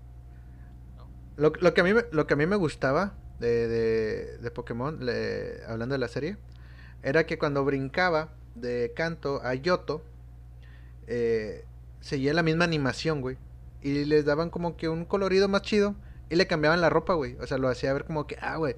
Lo, 1.36 1.52
lo 1.60 1.72
que 1.74 1.80
a 1.80 1.84
mí, 1.84 1.94
me- 1.94 2.04
lo 2.12 2.26
que 2.26 2.34
a 2.34 2.36
mí 2.36 2.46
me 2.46 2.56
gustaba 2.56 3.14
de, 3.40 3.66
de, 3.68 4.38
de 4.38 4.50
Pokémon, 4.50 5.04
le- 5.04 5.64
hablando 5.66 5.94
de 5.94 5.98
la 5.98 6.08
serie, 6.08 6.36
era 7.02 7.24
que 7.24 7.38
cuando 7.38 7.64
brincaba 7.64 8.28
de 8.54 8.92
Kanto 8.94 9.40
a 9.42 9.54
Yoto, 9.54 10.02
eh, 11.06 11.64
seguía 12.00 12.34
la 12.34 12.42
misma 12.42 12.64
animación, 12.64 13.20
güey. 13.20 13.38
Y 13.80 14.04
les 14.04 14.24
daban 14.24 14.50
como 14.50 14.76
que 14.76 14.88
un 14.88 15.04
colorido 15.04 15.48
más 15.48 15.62
chido. 15.62 15.94
y 16.30 16.34
le 16.36 16.46
cambiaban 16.46 16.80
la 16.80 16.88
ropa, 16.88 17.12
güey. 17.12 17.36
O 17.40 17.46
sea, 17.46 17.58
lo 17.58 17.68
hacía 17.68 17.92
ver 17.92 18.06
como 18.06 18.26
que, 18.26 18.38
ah, 18.40 18.56
güey, 18.56 18.74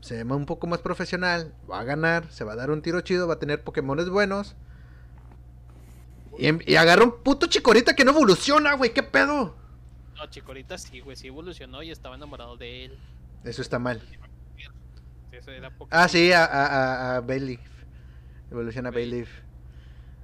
se 0.00 0.22
ve 0.22 0.34
un 0.34 0.46
poco 0.46 0.66
más 0.66 0.80
profesional, 0.80 1.54
va 1.70 1.80
a 1.80 1.84
ganar, 1.84 2.30
se 2.30 2.44
va 2.44 2.52
a 2.52 2.56
dar 2.56 2.70
un 2.70 2.82
tiro 2.82 3.00
chido, 3.00 3.26
va 3.26 3.34
a 3.34 3.38
tener 3.38 3.62
Pokémones 3.64 4.08
buenos. 4.08 4.56
Y, 6.38 6.46
em- 6.46 6.60
y 6.66 6.76
agarra 6.76 7.04
un 7.04 7.22
puto 7.22 7.46
chicorita 7.46 7.94
que 7.96 8.04
no 8.04 8.12
evoluciona, 8.12 8.74
güey, 8.74 8.92
¿qué 8.92 9.02
pedo? 9.02 9.56
No, 10.16 10.26
Chicorita 10.30 10.78
sí, 10.78 11.00
güey, 11.00 11.16
sí 11.16 11.28
evolucionó 11.28 11.82
y 11.82 11.90
estaba 11.90 12.16
enamorado 12.16 12.56
de 12.56 12.86
él. 12.86 12.98
Eso 13.44 13.62
está 13.62 13.78
mal. 13.78 14.02
Eso 15.30 15.50
era. 15.52 15.72
Ah, 15.90 16.08
sí, 16.08 16.32
a, 16.32 16.44
a, 16.44 17.16
a, 17.16 17.20
Bayleaf. 17.20 17.60
Evoluciona 18.50 18.90
Bay- 18.90 19.04
Bayleaf. 19.08 19.28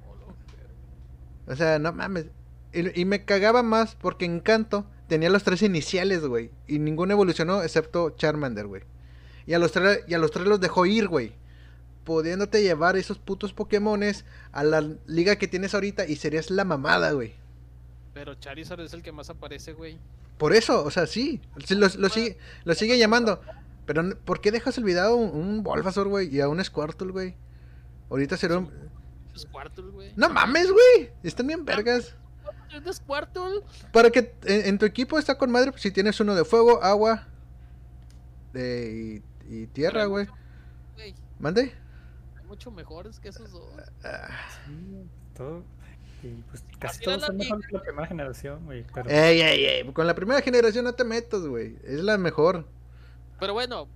Oh. 0.08 1.52
O 1.52 1.56
sea, 1.56 1.78
no 1.78 1.92
mames. 1.92 2.26
Y, 2.72 3.00
y 3.00 3.04
me 3.04 3.24
cagaba 3.24 3.62
más 3.62 3.94
porque 3.94 4.24
Encanto 4.24 4.86
tenía 5.06 5.30
los 5.30 5.44
tres 5.44 5.62
iniciales, 5.62 6.22
güey. 6.26 6.50
Y 6.66 6.80
ninguno 6.80 7.12
evolucionó 7.12 7.62
excepto 7.62 8.10
Charmander, 8.10 8.66
güey. 8.66 8.82
Y 9.46 9.54
a 9.54 9.58
los 9.58 9.72
tres, 9.72 10.00
y 10.06 10.14
a 10.14 10.18
los 10.18 10.30
tres 10.30 10.46
los 10.46 10.60
dejó 10.60 10.86
ir, 10.86 11.08
güey. 11.08 11.32
Pudiéndote 12.04 12.62
llevar 12.62 12.96
esos 12.96 13.18
putos 13.18 13.52
Pokémones 13.52 14.24
a 14.52 14.62
la 14.64 14.82
liga 15.06 15.36
que 15.36 15.48
tienes 15.48 15.74
ahorita 15.74 16.06
y 16.06 16.16
serías 16.16 16.50
la 16.50 16.64
mamada, 16.64 17.12
güey. 17.12 17.34
Pero 18.12 18.34
Charizard 18.34 18.80
es 18.80 18.92
el 18.92 19.02
que 19.02 19.12
más 19.12 19.30
aparece, 19.30 19.72
güey. 19.72 19.98
Por 20.38 20.52
eso, 20.52 20.84
o 20.84 20.90
sea, 20.90 21.06
sí. 21.06 21.40
Lo, 21.70 21.88
lo 21.98 22.08
sigue, 22.08 22.38
lo 22.64 22.74
sigue 22.74 22.98
llamando. 22.98 23.40
Pero, 23.86 24.18
¿por 24.24 24.40
qué 24.40 24.50
dejas 24.50 24.78
olvidado 24.78 25.16
un, 25.16 25.36
un 25.36 25.62
Bulbasaur, 25.62 26.08
güey? 26.08 26.34
Y 26.34 26.40
a 26.40 26.48
un 26.48 26.62
Squirtle, 26.62 27.12
güey. 27.12 27.36
Ahorita 28.10 28.36
será 28.36 28.58
un... 28.58 28.70
Squirtle, 29.36 29.90
güey. 29.90 30.12
No 30.16 30.28
mames, 30.28 30.70
güey. 30.70 31.10
Están 31.22 31.46
bien 31.46 31.64
vergas. 31.64 32.14
De 32.84 32.92
Squirtle. 32.92 33.62
Para 33.92 34.10
que 34.10 34.34
en, 34.44 34.66
en 34.66 34.78
tu 34.78 34.86
equipo 34.86 35.18
está 35.18 35.36
con 35.36 35.50
madre, 35.50 35.70
pues, 35.70 35.82
si 35.82 35.90
tienes 35.90 36.18
uno 36.20 36.34
de 36.34 36.44
fuego, 36.44 36.82
agua 36.82 37.28
de, 38.54 39.22
y, 39.48 39.66
tierra, 39.68 40.06
güey. 40.06 40.26
¿Mande? 41.38 41.72
hay 42.38 42.46
mucho 42.46 42.70
mejores 42.70 43.20
que 43.20 43.28
esos 43.28 43.50
dos. 43.50 43.68
Ah, 44.04 44.28
Sí, 44.66 45.06
todo. 45.36 45.62
Y 46.22 46.28
pues 46.48 46.64
casi 46.78 47.02
todos 47.04 47.20
la 47.20 47.26
son 47.26 47.36
mejores 47.36 47.66
que 47.66 47.76
la 47.76 47.82
primera 47.82 48.06
generación, 48.06 48.64
güey. 48.64 48.84
Pero 48.94 49.10
ey, 49.10 49.42
ey, 49.42 49.64
ey. 49.64 49.92
Con 49.92 50.06
la 50.06 50.14
primera 50.14 50.40
generación 50.40 50.84
no 50.84 50.94
te 50.94 51.04
metas, 51.04 51.42
güey. 51.42 51.76
Es 51.84 52.00
la 52.00 52.16
mejor. 52.16 52.66
Pero 53.38 53.52
bueno, 53.52 53.88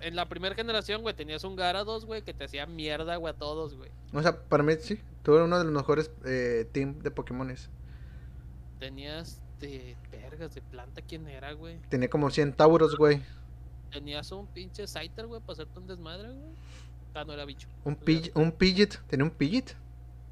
en 0.00 0.16
la 0.16 0.28
primera 0.28 0.54
generación, 0.54 1.02
güey, 1.02 1.14
tenías 1.14 1.44
un 1.44 1.54
Garados, 1.54 2.04
güey, 2.04 2.22
que 2.22 2.34
te 2.34 2.44
hacía 2.44 2.66
mierda, 2.66 3.16
güey, 3.16 3.32
a 3.32 3.36
todos, 3.36 3.76
güey. 3.76 3.90
O 4.12 4.22
sea, 4.22 4.36
para 4.36 4.62
mí 4.62 4.72
sí. 4.80 5.00
Tuve 5.22 5.42
uno 5.42 5.58
de 5.58 5.64
los 5.64 5.72
mejores 5.72 6.10
eh, 6.24 6.68
team 6.72 6.98
de 7.00 7.10
Pokémones. 7.10 7.68
Tenías 8.78 9.40
de 9.60 9.96
vergas 10.10 10.54
de 10.54 10.62
planta, 10.62 11.02
¿quién 11.02 11.26
era, 11.28 11.52
güey? 11.52 11.78
Tenía 11.88 12.08
como 12.08 12.30
100 12.30 12.52
Tauros, 12.54 12.96
güey. 12.96 13.22
Tenías 13.96 14.30
un 14.30 14.46
pinche 14.46 14.86
Scyther, 14.86 15.26
güey, 15.26 15.40
para 15.40 15.54
hacerte 15.54 15.78
un 15.78 15.86
desmadre, 15.86 16.28
güey. 16.28 16.50
Ah, 17.14 17.24
no 17.24 17.32
era 17.32 17.46
bicho. 17.46 17.66
Un, 17.82 17.96
Pidge- 17.98 18.30
un 18.34 18.52
Pidgeot. 18.52 19.00
Tenía 19.06 19.24
un 19.24 19.30
Pidgeot. 19.30 19.74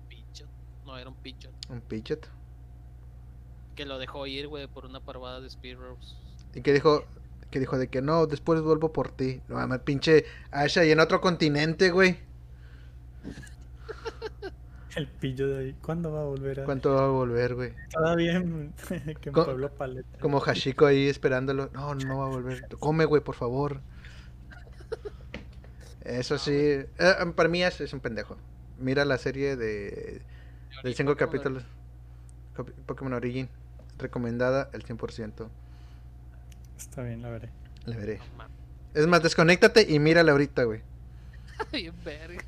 Pichot. 0.07 0.47
No, 0.85 0.99
era 0.99 1.09
un 1.09 1.17
Pichot. 1.17 1.51
Un 1.71 1.81
Pidgeot. 1.81 2.29
Que 3.75 3.87
lo 3.87 3.99
dejó 3.99 4.27
ir, 4.27 4.49
güey, 4.49 4.67
por 4.67 4.85
una 4.85 5.01
parvada 5.01 5.41
de 5.41 5.49
Spearows. 5.49 6.19
Y 6.55 6.61
que 6.61 6.75
dijo, 6.75 7.07
que 7.51 7.59
dijo 7.59 7.79
de 7.79 7.89
que 7.89 8.03
no, 8.03 8.27
después 8.27 8.61
vuelvo 8.61 8.93
por 8.93 9.11
ti. 9.13 9.41
No 9.49 9.55
mames, 9.55 9.81
pinche 9.81 10.27
Asha 10.51 10.85
y 10.85 10.91
en 10.91 11.01
otro 11.01 11.23
continente, 11.23 11.91
güey. 11.91 12.19
el 14.97 15.07
pillo 15.07 15.49
de 15.49 15.59
ahí, 15.59 15.77
¿cuándo 15.83 16.13
va 16.13 16.23
a 16.23 16.25
volver 16.25 16.61
a.? 16.61 16.65
¿Cuánto 16.65 16.95
va 16.95 17.05
a 17.05 17.09
volver, 17.09 17.55
güey? 17.55 17.73
Todavía 17.91 18.37
en, 18.37 18.73
que 19.21 19.29
en 19.29 19.35
Pueblo 19.35 19.71
Paleta. 19.73 20.19
Como 20.21 20.41
Hashiko 20.41 20.87
ahí 20.87 21.09
esperándolo. 21.09 21.71
No, 21.73 21.95
no 21.95 22.19
va 22.19 22.27
a 22.27 22.29
volver. 22.29 22.69
Come, 22.81 23.05
güey, 23.05 23.23
por 23.23 23.35
favor. 23.35 23.81
Eso 26.03 26.37
sí. 26.37 26.53
eh, 26.53 26.87
para 27.35 27.49
mí 27.49 27.63
es, 27.63 27.81
es 27.81 27.93
un 27.93 28.01
pendejo. 28.01 28.37
Mira 28.79 29.05
la 29.07 29.17
serie 29.17 29.57
de, 29.57 30.21
de 30.83 30.95
cinco 30.95 31.17
capítulos. 31.17 31.65
Pokémon 32.87 33.15
Origin. 33.15 33.49
Recomendada 33.99 34.69
el 34.73 34.85
100%. 34.85 35.49
Está 36.77 37.03
bien, 37.03 37.23
la 37.23 37.31
veré. 37.31 37.49
Le 37.87 37.97
veré. 37.97 38.21
Es 38.93 39.07
más, 39.07 39.23
desconéctate 39.23 39.87
y 39.89 39.99
mírala 39.99 40.33
ahorita, 40.33 40.65
güey. 40.65 40.83
Bien 41.73 41.95
verga. 42.05 42.43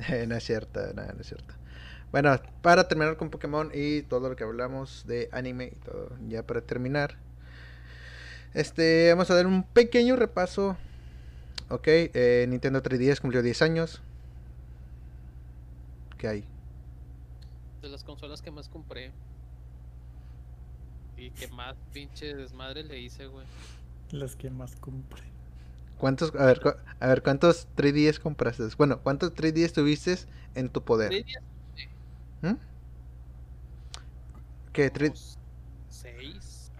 No 0.28 0.36
es 0.36 0.44
cierto, 0.44 0.80
no, 0.94 1.02
no 1.04 1.20
es 1.20 1.26
cierto. 1.26 1.54
Bueno, 2.12 2.36
para 2.62 2.88
terminar 2.88 3.16
con 3.16 3.30
Pokémon 3.30 3.70
y 3.72 4.02
todo 4.02 4.28
lo 4.28 4.36
que 4.36 4.42
hablamos 4.44 5.04
de 5.06 5.28
anime 5.32 5.72
y 5.72 5.76
todo, 5.84 6.10
ya 6.28 6.44
para 6.44 6.60
terminar. 6.60 7.16
Este, 8.52 9.10
vamos 9.10 9.30
a 9.30 9.34
dar 9.34 9.46
un 9.46 9.62
pequeño 9.62 10.16
repaso. 10.16 10.76
Ok, 11.68 11.86
eh, 11.86 12.46
Nintendo 12.48 12.82
3DS 12.82 13.20
cumplió 13.20 13.42
10 13.42 13.62
años. 13.62 14.02
¿Qué 16.18 16.26
hay? 16.26 16.44
De 17.80 17.88
las 17.88 18.02
consolas 18.02 18.42
que 18.42 18.50
más 18.50 18.68
compré. 18.68 19.12
Y 21.16 21.30
que 21.30 21.46
más 21.48 21.76
pinche 21.92 22.34
desmadre 22.34 22.82
le 22.82 22.98
hice, 22.98 23.26
güey. 23.26 23.46
Las 24.10 24.34
que 24.34 24.50
más 24.50 24.74
compré. 24.76 25.22
¿Cuántos, 26.00 26.34
a 26.34 26.46
ver, 26.46 26.60
a 26.98 27.06
ver, 27.08 27.22
cuántos 27.22 27.68
3DS 27.76 28.18
compraste? 28.20 28.64
Bueno, 28.78 29.00
¿cuántos 29.02 29.34
3DS 29.34 29.72
tuviste 29.74 30.16
en 30.54 30.70
tu 30.70 30.82
poder? 30.82 31.10
3DS, 31.10 31.42
¿Mm? 32.42 32.54
¿Qué? 34.72 34.90
tres- 34.90 35.10
unos 35.10 35.38
seis, 35.88 36.70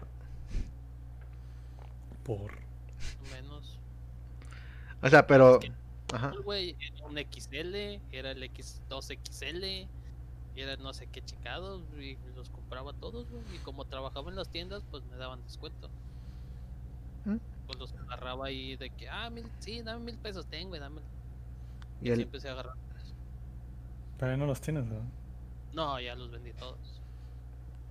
Por. 2.23 2.51
menos. 3.31 3.79
O 5.01 5.09
sea, 5.09 5.25
pero... 5.27 5.59
Es 5.59 5.69
que- 5.69 5.73
Ajá. 6.13 6.33
Era 6.33 7.05
un 7.07 7.17
XL, 7.17 8.01
era 8.11 8.31
el 8.31 8.43
X2XL, 8.43 9.87
y 10.55 10.61
era 10.61 10.75
no 10.77 10.93
sé 10.93 11.07
qué 11.07 11.21
chicados, 11.21 11.81
y 11.97 12.17
los 12.35 12.49
compraba 12.49 12.91
todos, 12.93 13.29
güey. 13.29 13.43
Y 13.55 13.59
como 13.59 13.85
trabajaba 13.85 14.29
en 14.29 14.35
las 14.35 14.49
tiendas, 14.49 14.83
pues 14.91 15.03
me 15.05 15.15
daban 15.15 15.41
descuento. 15.43 15.89
¿Mm? 17.25 17.37
Pues 17.67 17.79
los 17.79 17.93
agarraba 18.21 18.45
ahí 18.47 18.75
de 18.77 18.89
que, 18.91 19.09
ah, 19.09 19.29
mil, 19.29 19.45
sí, 19.59 19.81
dame 19.81 20.05
mil 20.05 20.17
pesos, 20.17 20.45
tengo, 20.47 20.69
güey, 20.69 20.81
dame. 20.81 21.01
Y 22.01 22.09
Y 22.09 22.11
el- 22.11 22.21
empecé 22.21 22.49
a 22.49 22.53
agarrar. 22.53 22.75
Todavía 24.17 24.37
no 24.37 24.45
los 24.45 24.61
tienes, 24.61 24.85
¿no? 24.85 25.01
No, 25.73 25.99
ya 25.99 26.15
los 26.15 26.29
vendí 26.31 26.53
todos. 26.53 27.01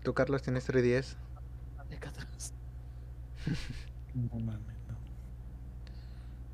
¿Tú, 0.03 0.15
Carlos, 0.15 0.43
tienes 0.43 0.65
3DS? 0.67 1.17
De 1.89 1.97
acá 1.97 2.11
atrás. 2.11 2.55
No 4.15 4.39
mames, 4.39 4.77
no. 4.89 4.99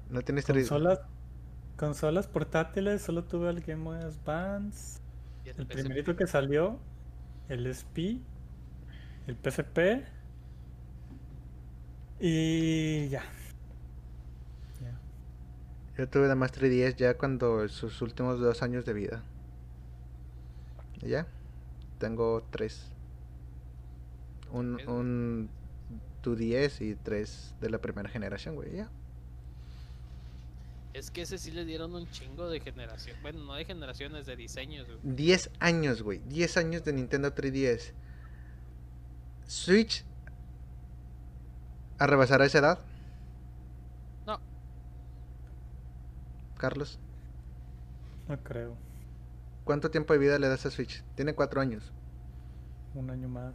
¿No 0.09 0.23
tienes 0.23 0.47
3DS? 0.47 0.69
Consolas, 0.69 1.01
consolas 1.77 2.27
portátiles, 2.28 3.03
solo 3.03 3.24
tuve 3.24 3.51
el 3.51 3.61
Game 3.61 3.85
Boy 3.85 3.98
Advance. 3.98 5.01
Y 5.44 5.51
el 5.51 5.61
El 5.61 5.66
primerito 5.66 6.16
que 6.16 6.27
salió, 6.27 6.81
el 7.48 7.66
SP, 7.66 8.20
el 9.27 9.36
PSP. 9.36 10.05
Y. 12.20 13.09
Ya. 13.09 13.23
Yo 15.97 16.09
tuve 16.09 16.23
nada 16.24 16.35
más 16.35 16.52
3DS 16.52 16.97
ya 16.97 17.16
cuando 17.16 17.68
sus 17.68 18.02
últimos 18.02 18.39
dos 18.39 18.62
años 18.62 18.85
de 18.85 18.93
vida. 18.93 19.23
¿Y 21.02 21.09
ya? 21.09 21.27
Tengo 21.98 22.47
tres. 22.51 22.90
Un, 24.52 24.81
un 24.89 25.48
2DS 26.23 26.81
y 26.82 26.94
tres 26.97 27.55
de 27.60 27.70
la 27.70 27.78
primera 27.78 28.09
generación, 28.09 28.55
güey. 28.56 28.77
Ya. 28.77 28.90
Es 30.93 31.10
que 31.10 31.23
ese 31.23 31.39
sí 31.39 31.51
le 31.51 31.64
dieron 31.64 31.94
un 31.94 32.10
chingo 32.10 32.48
de 32.48 32.60
generación. 32.60 33.16
Bueno, 33.23 33.44
no 33.44 33.55
de 33.55 33.64
generaciones, 33.64 34.27
de 34.27 34.36
diseños, 34.36 34.86
güey. 34.86 34.98
10 35.02 35.51
años, 35.60 36.02
güey. 36.02 36.20
10 36.27 36.56
años 36.56 36.85
de 36.85 36.93
Nintendo 36.93 37.35
3DS. 37.35 37.93
Switch. 39.47 40.05
¿A 41.98 42.06
rebasar 42.06 42.43
esa 42.43 42.59
edad? 42.59 42.78
Carlos, 46.59 46.99
No 48.28 48.37
creo. 48.43 48.77
¿cuánto 49.65 49.91
tiempo 49.91 50.12
de 50.12 50.19
vida 50.19 50.39
le 50.39 50.49
das 50.49 50.65
a 50.66 50.70
Switch? 50.70 51.03
Tiene 51.15 51.35
4 51.35 51.61
años. 51.61 51.93
Un 52.95 53.11
año 53.11 53.28
más. 53.28 53.55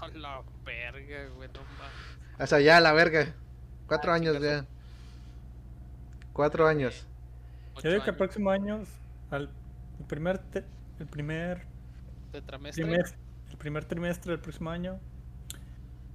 A 0.00 0.08
la 0.08 0.42
verga, 0.64 1.28
güey, 1.36 1.48
no 1.48 1.60
mames. 1.78 2.40
O 2.40 2.46
sea, 2.46 2.60
ya 2.60 2.80
la 2.80 2.92
verga. 2.92 3.34
4 3.86 4.12
Ah, 4.12 4.14
años 4.16 4.40
ya. 4.40 4.64
4 6.32 6.66
años. 6.66 7.06
Yo 7.82 7.90
digo 7.90 8.02
que 8.04 8.10
el 8.10 8.14
años. 8.14 8.16
próximo 8.16 8.50
año, 8.50 8.82
al, 9.30 9.50
el 9.98 10.04
primer, 10.06 10.38
te- 10.38 10.64
el 10.98 11.06
primer 11.06 11.66
Tetramestre. 12.32 12.84
trimestre, 12.84 13.18
el 13.50 13.56
primer 13.58 13.84
trimestre 13.84 14.32
del 14.32 14.40
próximo 14.40 14.70
año, 14.70 14.98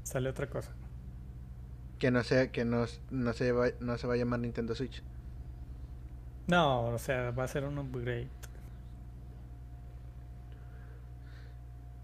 sale 0.04 0.30
otra 0.30 0.48
cosa. 0.48 0.72
Que 2.02 2.12
no 2.12 2.24
sea, 2.24 2.52
que 2.52 2.66
no, 2.66 2.86
no 3.12 3.34
se 3.34 3.54
va, 3.54 3.70
no 3.80 3.98
se 3.98 4.08
va 4.08 4.16
a 4.16 4.18
llamar 4.18 4.42
Nintendo 4.42 4.76
Switch. 4.76 5.06
No, 6.48 6.88
o 6.88 6.98
sea, 7.00 7.32
va 7.32 7.46
a 7.46 7.48
ser 7.48 7.64
un 7.66 7.78
upgrade. 7.80 8.30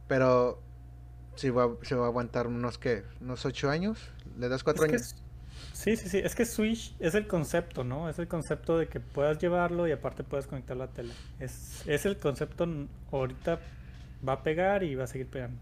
Pero 0.07 0.63
Sí, 1.37 1.51
va, 1.51 1.69
se 1.83 1.95
va 1.95 2.05
a 2.05 2.07
aguantar 2.07 2.47
unos, 2.47 2.79
¿qué? 2.79 3.05
¿Unos 3.21 3.45
8 3.45 3.69
años? 3.69 4.11
¿Le 4.39 4.49
das 4.49 4.63
4 4.63 4.85
Es 4.85 4.85
que 4.85 4.97
años? 4.97 5.15
sí, 5.73 5.95
sí, 5.97 6.09
sí. 6.09 6.19
Es 6.19 6.35
que 6.35 6.45
Switch 6.45 6.95
es 6.99 7.15
el 7.15 7.27
concepto, 7.27 7.83
¿no? 7.83 8.09
Es 8.09 8.19
el 8.19 8.27
concepto 8.27 8.77
de 8.77 8.89
que 8.89 8.99
puedas 8.99 9.37
llevarlo 9.39 9.87
y 9.87 9.91
aparte 9.91 10.23
puedes 10.23 10.47
conectar 10.47 10.77
la 10.77 10.87
tele. 10.93 11.13
Es, 11.39 11.83
es 11.87 12.05
el 12.07 12.17
concepto, 12.17 12.67
ahorita 13.11 13.59
va 14.27 14.33
a 14.33 14.43
pegar 14.43 14.83
y 14.83 14.95
va 14.95 15.05
a 15.05 15.07
seguir 15.07 15.29
pegando. 15.29 15.61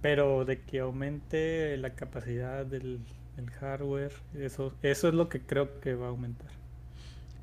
Pero 0.00 0.44
de 0.46 0.62
que 0.64 0.80
aumente 0.80 1.76
la 1.78 1.94
capacidad 1.94 2.66
del, 2.66 3.00
del 3.36 3.50
hardware, 3.50 4.12
eso, 4.34 4.74
eso 4.82 5.08
es 5.08 5.14
lo 5.14 5.28
que 5.28 5.40
creo 5.40 5.80
que 5.80 5.94
va 5.94 6.06
a 6.06 6.10
aumentar. 6.10 6.50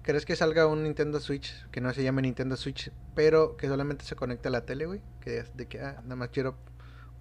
¿Crees 0.02 0.26
que 0.26 0.36
salga 0.36 0.66
un 0.66 0.84
Nintendo 0.84 1.20
Switch 1.20 1.54
que 1.72 1.82
no 1.82 1.94
se 1.94 2.04
llame 2.04 2.22
Nintendo 2.22 2.56
Switch, 2.56 2.92
pero 3.16 3.58
que 3.58 3.68
solamente 3.68 4.06
se 4.06 4.16
conecte 4.16 4.48
a 4.48 4.52
la 4.52 4.66
tele, 4.66 4.86
güey? 4.86 5.02
Que 5.22 5.44
de 5.54 5.68
que, 5.68 5.82
ah, 5.82 6.00
nada 6.04 6.16
más 6.16 6.30
quiero 6.30 6.56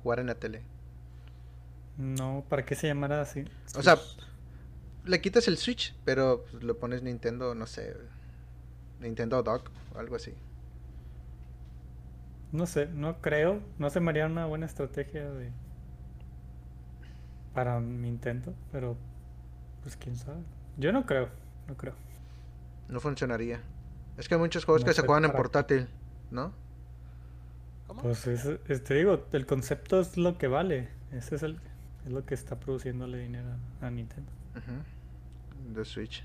jugar 0.02 0.20
en 0.20 0.26
la 0.26 0.36
tele. 0.36 0.62
No, 1.96 2.44
¿para 2.48 2.64
qué 2.64 2.74
se 2.74 2.86
llamara 2.86 3.20
así? 3.20 3.44
O 3.74 3.82
sea, 3.82 3.98
le 5.04 5.20
quitas 5.20 5.48
el 5.48 5.58
Switch, 5.58 5.94
pero 6.04 6.44
pues, 6.50 6.62
lo 6.62 6.78
pones 6.78 7.02
Nintendo, 7.02 7.54
no 7.54 7.66
sé, 7.66 7.96
Nintendo 9.00 9.42
Dock 9.42 9.70
o 9.94 9.98
algo 9.98 10.16
así. 10.16 10.32
No 12.52 12.66
sé, 12.66 12.86
no 12.86 13.20
creo. 13.20 13.60
No 13.78 13.90
se 13.90 14.00
me 14.00 14.10
haría 14.10 14.26
una 14.26 14.46
buena 14.46 14.66
estrategia 14.66 15.30
de 15.30 15.50
para 17.58 17.80
Nintendo, 17.80 18.54
pero 18.70 18.96
pues 19.82 19.96
quién 19.96 20.14
sabe. 20.14 20.38
Yo 20.76 20.92
no 20.92 21.04
creo, 21.04 21.28
no 21.66 21.76
creo. 21.76 21.94
No 22.88 23.00
funcionaría. 23.00 23.60
Es 24.16 24.28
que 24.28 24.36
hay 24.36 24.40
muchos 24.40 24.64
juegos 24.64 24.82
No 24.82 24.86
que 24.86 24.94
se 24.94 25.02
juegan 25.02 25.24
en 25.24 25.32
para 25.32 25.42
portátil, 25.42 25.88
¿no? 26.30 26.52
¿Cómo? 27.88 28.02
Pues 28.02 28.28
es, 28.28 28.44
es- 28.68 28.84
te 28.84 28.94
digo, 28.94 29.24
el 29.32 29.44
concepto 29.44 29.98
es 30.00 30.16
lo 30.16 30.38
que 30.38 30.46
vale. 30.46 30.88
Ese 31.10 31.34
es 31.34 31.42
el 31.42 31.58
es 32.06 32.12
lo 32.12 32.24
que 32.24 32.34
está 32.34 32.60
produciéndole 32.60 33.18
dinero 33.18 33.48
a, 33.80 33.90
Nintendo. 33.90 34.30
Ujú. 34.56 35.74
De 35.74 35.84
Switch. 35.84 36.22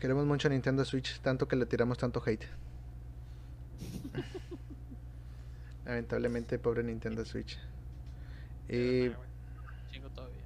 Queremos 0.00 0.24
mucho 0.24 0.48
a 0.48 0.52
Nintendo 0.52 0.86
Switch, 0.86 1.20
tanto 1.20 1.46
que 1.46 1.56
le 1.56 1.66
tiramos 1.66 1.98
tanto 1.98 2.22
hate. 2.24 2.46
Lamentablemente, 5.84 6.58
pobre 6.58 6.82
Nintendo 6.82 7.26
Switch. 7.26 7.58
Y 8.68 9.08
Nah, 9.10 9.16
güey, 9.16 9.28
Chingo 9.90 10.08
todavía. 10.08 10.40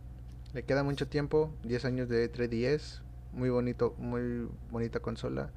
Le 0.54 0.64
queda 0.64 0.82
mucho 0.82 1.08
tiempo, 1.08 1.52
10 1.64 1.84
años 1.84 2.08
de 2.08 2.32
3DS, 2.32 3.00
muy 3.32 3.50
bonito, 3.50 3.94
muy 3.98 4.48
bonita 4.70 5.00
consola. 5.00 5.50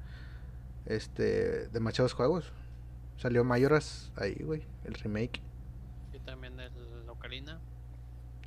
Este, 0.86 1.68
demasiados 1.68 2.12
juegos. 2.12 2.52
Salió 3.16 3.44
Mayoras 3.44 4.10
ahí, 4.16 4.34
güey, 4.42 4.62
el 4.84 4.94
remake. 4.94 5.40
Y 6.12 6.18
también 6.20 6.58
el 6.58 7.08
Ocarina, 7.08 7.60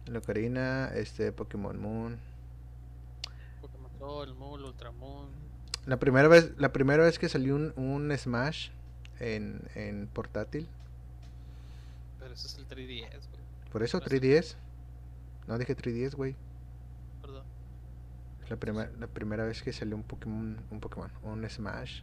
El 0.05 0.17
Ocarina, 0.17 0.89
este, 0.93 1.31
Pokémon 1.31 1.79
Moon. 1.79 2.19
Pokémon 3.61 3.91
Sol, 3.97 4.35
Moon, 4.35 4.63
Ultramoon. 4.63 5.29
La 5.85 5.97
primera 5.97 6.27
vez, 6.27 6.51
la 6.57 6.73
primera 6.73 7.03
vez 7.03 7.19
que 7.19 7.29
salió 7.29 7.55
un, 7.55 7.73
un 7.77 8.15
Smash 8.17 8.69
en, 9.19 9.61
en 9.75 10.07
portátil. 10.07 10.67
Pero 12.19 12.33
ese 12.33 12.47
es 12.47 12.57
el 12.57 12.67
3DS, 12.67 13.09
güey. 13.09 13.43
Por 13.71 13.83
eso 13.83 13.99
No 13.99 14.05
sé. 14.05 14.19
3DS. 14.21 14.55
No 15.47 15.57
dije 15.57 15.75
3DS, 15.75 16.15
güey. 16.15 16.35
Perdón. 17.21 17.43
La, 18.49 18.55
prima- 18.57 18.89
la 18.99 19.07
primera 19.07 19.45
vez 19.45 19.61
que 19.61 19.71
salió 19.73 19.95
un 19.95 20.03
Pokémon, 20.03 20.57
un 20.71 20.79
Pokémon, 20.79 21.11
un 21.23 21.47
Smash. 21.49 22.01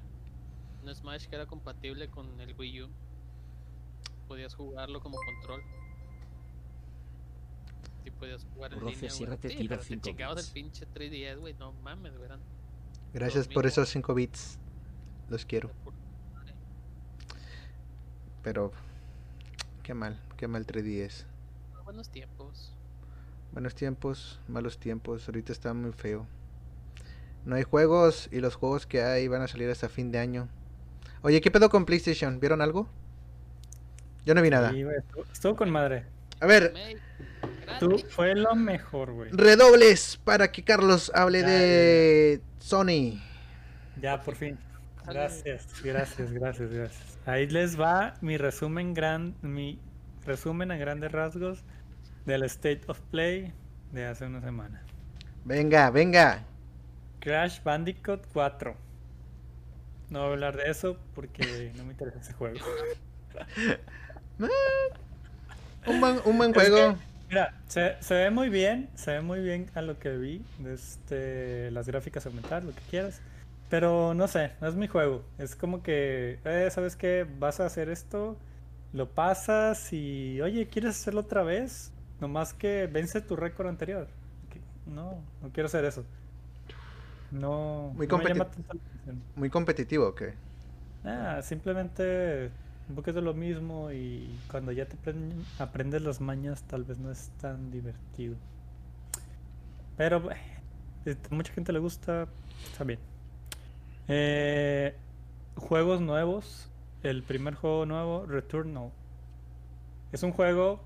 Un 0.82 0.94
Smash 0.94 1.26
que 1.26 1.36
era 1.36 1.46
compatible 1.46 2.08
con 2.08 2.40
el 2.40 2.54
Wii 2.58 2.82
U. 2.82 2.88
Podías 4.28 4.54
jugarlo 4.54 5.00
como 5.00 5.16
control. 5.18 5.62
Y 8.04 8.10
podías 8.10 8.44
jugar 8.54 8.72
en 8.72 8.80
Rofe, 8.80 8.94
línea, 8.94 9.10
güey. 9.36 9.38
Sí, 9.52 9.68
pero 9.68 9.80
te 9.82 10.00
chingabas 10.00 10.46
el 10.48 10.52
pinche 10.52 10.86
3DS, 10.92 11.38
güey. 11.38 11.54
No 11.54 11.72
mames, 11.72 12.16
güey. 12.16 12.28
Gracias 13.12 13.46
por 13.48 13.66
esos 13.66 13.88
5 13.88 14.14
bits. 14.14 14.58
Los 15.28 15.44
quiero. 15.44 15.70
Pero 18.42 18.72
qué 19.82 19.94
mal, 19.94 20.20
qué 20.36 20.48
mal 20.48 20.66
3DS. 20.66 21.26
Buenos 21.84 22.08
tiempos. 22.10 22.74
Buenos 23.52 23.74
tiempos, 23.74 24.40
malos 24.48 24.78
tiempos. 24.78 25.28
Ahorita 25.28 25.52
está 25.52 25.74
muy 25.74 25.92
feo. 25.92 26.26
No 27.44 27.56
hay 27.56 27.64
juegos 27.64 28.28
y 28.32 28.40
los 28.40 28.54
juegos 28.54 28.86
que 28.86 29.02
hay 29.02 29.28
van 29.28 29.42
a 29.42 29.48
salir 29.48 29.68
hasta 29.70 29.88
fin 29.88 30.10
de 30.10 30.18
año. 30.18 30.48
Oye, 31.22 31.40
¿qué 31.40 31.50
pedo 31.50 31.68
con 31.68 31.84
PlayStation? 31.84 32.40
¿Vieron 32.40 32.62
algo? 32.62 32.88
Yo 34.24 34.34
no 34.34 34.42
vi 34.42 34.50
nada. 34.50 34.70
Güey, 34.70 34.84
estuvo, 34.96 35.24
estuvo 35.32 35.56
con 35.56 35.70
madre. 35.70 36.06
A 36.40 36.46
ver, 36.46 36.72
Tú 37.78 37.98
fue 38.10 38.34
lo 38.34 38.54
mejor, 38.54 39.12
güey. 39.12 39.30
redobles 39.30 40.18
para 40.24 40.50
que 40.50 40.64
Carlos 40.64 41.10
hable 41.14 41.40
Ya, 41.40 41.48
de 41.48 42.40
Sony. 42.58 43.20
Ya, 44.00 44.20
por 44.22 44.34
fin. 44.34 44.58
Gracias, 45.06 45.66
gracias, 45.82 46.32
gracias, 46.32 46.70
gracias. 46.70 47.18
Ahí 47.26 47.48
les 47.48 47.78
va 47.80 48.14
mi 48.20 48.36
resumen 48.36 48.94
gran, 48.94 49.34
mi 49.42 49.78
resumen 50.24 50.70
a 50.70 50.76
grandes 50.76 51.10
rasgos 51.12 51.64
del 52.24 52.42
State 52.44 52.82
of 52.88 53.00
Play 53.10 53.52
de 53.92 54.06
hace 54.06 54.26
una 54.26 54.40
semana. 54.40 54.88
Venga, 55.44 55.90
venga. 55.90 56.44
Crash 57.20 57.62
Bandicoot 57.62 58.26
4. 58.32 58.76
No 60.10 60.20
voy 60.20 60.28
a 60.28 60.32
hablar 60.32 60.56
de 60.56 60.70
eso 60.70 60.98
porque 61.14 61.72
no 61.76 61.84
me 61.84 61.92
interesa 61.92 62.20
ese 62.20 62.32
juego. 62.34 62.60
Un 65.86 66.00
buen, 66.00 66.20
un 66.24 66.38
buen 66.38 66.54
Es 66.54 66.70
juego. 66.70 66.76
que, 66.76 66.98
mira, 67.28 67.60
se, 67.66 67.96
se 68.00 68.14
ve 68.14 68.30
muy 68.30 68.48
bien, 68.48 68.90
se 68.94 69.12
ve 69.12 69.20
muy 69.22 69.40
bien 69.40 69.70
a 69.74 69.82
lo 69.82 69.98
que 69.98 70.16
vi. 70.16 70.44
Este, 70.66 71.70
las 71.72 71.86
gráficas 71.88 72.26
aumentar, 72.26 72.64
lo 72.64 72.74
que 72.74 72.82
quieras. 72.82 73.22
Pero 73.68 74.14
no 74.14 74.28
sé, 74.28 74.52
no 74.60 74.68
es 74.68 74.74
mi 74.76 74.86
juego. 74.88 75.24
Es 75.38 75.56
como 75.56 75.82
que, 75.82 76.40
eh, 76.44 76.68
¿sabes 76.70 76.96
qué? 76.96 77.26
Vas 77.38 77.60
a 77.60 77.66
hacer 77.66 77.88
esto, 77.88 78.38
lo 78.92 79.10
pasas 79.14 79.92
y, 79.92 80.40
oye, 80.42 80.68
¿quieres 80.68 80.92
hacerlo 80.92 81.20
otra 81.22 81.42
vez? 81.42 81.91
Nomás 82.22 82.54
que 82.54 82.86
vence 82.86 83.20
tu 83.20 83.34
récord 83.36 83.68
anterior. 83.68 84.06
No, 84.86 85.06
no 85.42 85.50
quiero 85.52 85.66
hacer 85.66 85.84
eso. 85.84 86.04
No, 87.30 87.92
Muy 87.96 88.06
no 88.06 88.18
me 88.18 88.24
llama. 88.28 88.46
Muy 89.36 89.50
competitivo, 89.50 90.08
¿ok? 90.08 90.22
Ah, 91.04 91.40
simplemente 91.42 92.50
un 92.88 92.94
poquito 92.94 93.20
lo 93.20 93.34
mismo 93.34 93.90
y 93.92 94.28
cuando 94.50 94.72
ya 94.72 94.86
te 94.86 94.96
apren- 94.96 95.44
aprendes 95.58 96.02
las 96.02 96.20
mañas 96.20 96.62
tal 96.64 96.84
vez 96.84 96.98
no 96.98 97.10
es 97.10 97.30
tan 97.40 97.70
divertido. 97.70 98.36
Pero 99.96 100.30
eh, 101.06 101.16
a 101.30 101.34
mucha 101.34 101.52
gente 101.52 101.72
le 101.72 101.78
gusta, 101.78 102.28
está 102.70 102.84
bien. 102.84 102.98
Eh, 104.08 104.94
juegos 105.56 106.00
nuevos. 106.00 106.68
El 107.02 107.22
primer 107.24 107.54
juego 107.54 107.84
nuevo, 107.86 108.26
Returnal. 108.26 108.90
Es 110.12 110.22
un 110.22 110.32
juego, 110.32 110.80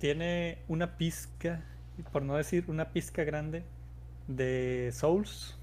tiene 0.00 0.58
una 0.68 0.96
pizca, 0.98 1.62
por 2.12 2.22
no 2.22 2.36
decir 2.36 2.64
una 2.68 2.92
pizca 2.92 3.24
grande, 3.24 3.64
de 4.28 4.90
Souls, 4.92 5.58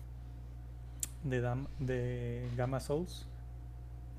de, 1.23 1.41
Dam- 1.41 1.67
de 1.79 2.53
Gamma 2.55 2.79
Souls. 2.79 3.27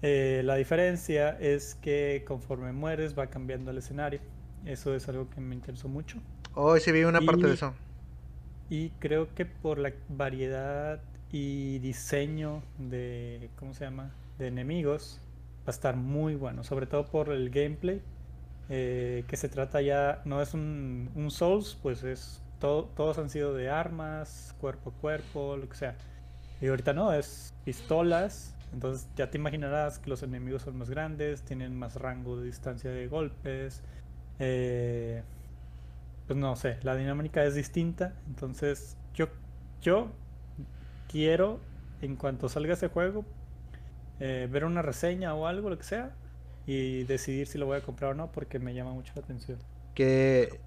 Eh, 0.02 0.42
la 0.44 0.56
diferencia 0.56 1.30
es 1.40 1.74
que 1.76 2.24
conforme 2.26 2.72
mueres 2.72 3.18
va 3.18 3.28
cambiando 3.28 3.70
el 3.70 3.78
escenario. 3.78 4.20
Eso 4.64 4.94
es 4.94 5.08
algo 5.08 5.30
que 5.30 5.40
me 5.40 5.54
interesó 5.54 5.88
mucho. 5.88 6.18
Hoy 6.54 6.80
sí 6.80 6.92
vi 6.92 7.04
una 7.04 7.20
parte 7.22 7.46
de 7.46 7.54
eso. 7.54 7.74
Y 8.70 8.90
creo 8.98 9.34
que 9.34 9.46
por 9.46 9.78
la 9.78 9.92
variedad 10.08 11.00
y 11.32 11.78
diseño 11.80 12.62
de, 12.78 13.50
¿cómo 13.56 13.74
se 13.74 13.84
llama? 13.84 14.14
De 14.38 14.48
enemigos, 14.48 15.20
va 15.60 15.68
a 15.68 15.70
estar 15.70 15.96
muy 15.96 16.34
bueno. 16.34 16.64
Sobre 16.64 16.86
todo 16.86 17.06
por 17.10 17.30
el 17.30 17.50
gameplay. 17.50 18.02
Eh, 18.68 19.24
que 19.28 19.36
se 19.36 19.48
trata 19.48 19.80
ya, 19.82 20.22
no 20.24 20.42
es 20.42 20.54
un, 20.54 21.10
un 21.14 21.30
Souls, 21.30 21.78
pues 21.82 22.02
es, 22.04 22.42
todo, 22.58 22.84
todos 22.96 23.18
han 23.18 23.30
sido 23.30 23.54
de 23.54 23.70
armas, 23.70 24.54
cuerpo 24.60 24.90
a 24.90 25.00
cuerpo, 25.00 25.56
lo 25.56 25.68
que 25.68 25.76
sea. 25.76 25.96
Y 26.60 26.68
ahorita 26.68 26.92
no, 26.92 27.12
es 27.12 27.54
pistolas. 27.64 28.54
Entonces 28.72 29.08
ya 29.16 29.30
te 29.30 29.38
imaginarás 29.38 29.98
que 29.98 30.10
los 30.10 30.22
enemigos 30.22 30.62
son 30.62 30.76
más 30.76 30.90
grandes, 30.90 31.42
tienen 31.42 31.76
más 31.78 31.96
rango 31.96 32.36
de 32.38 32.46
distancia 32.46 32.90
de 32.90 33.08
golpes. 33.08 33.82
eh, 34.38 35.22
pues 36.26 36.38
no 36.38 36.54
sé, 36.56 36.78
la 36.82 36.94
dinámica 36.96 37.44
es 37.44 37.54
distinta. 37.54 38.14
Entonces 38.28 38.96
yo, 39.14 39.28
yo 39.80 40.10
quiero, 41.08 41.60
en 42.02 42.16
cuanto 42.16 42.48
salga 42.48 42.74
ese 42.74 42.88
juego, 42.88 43.24
eh, 44.20 44.48
ver 44.50 44.64
una 44.64 44.82
reseña 44.82 45.34
o 45.34 45.46
algo, 45.46 45.70
lo 45.70 45.78
que 45.78 45.84
sea, 45.84 46.14
y 46.68 47.04
decidir 47.04 47.46
si 47.46 47.56
lo 47.56 47.64
voy 47.64 47.78
a 47.78 47.80
comprar 47.80 48.10
o 48.10 48.14
no, 48.14 48.30
porque 48.30 48.58
me 48.58 48.74
llama 48.74 48.92
mucho 48.92 49.10
la 49.16 49.22
atención. 49.22 49.58
¿Qué 49.94 50.60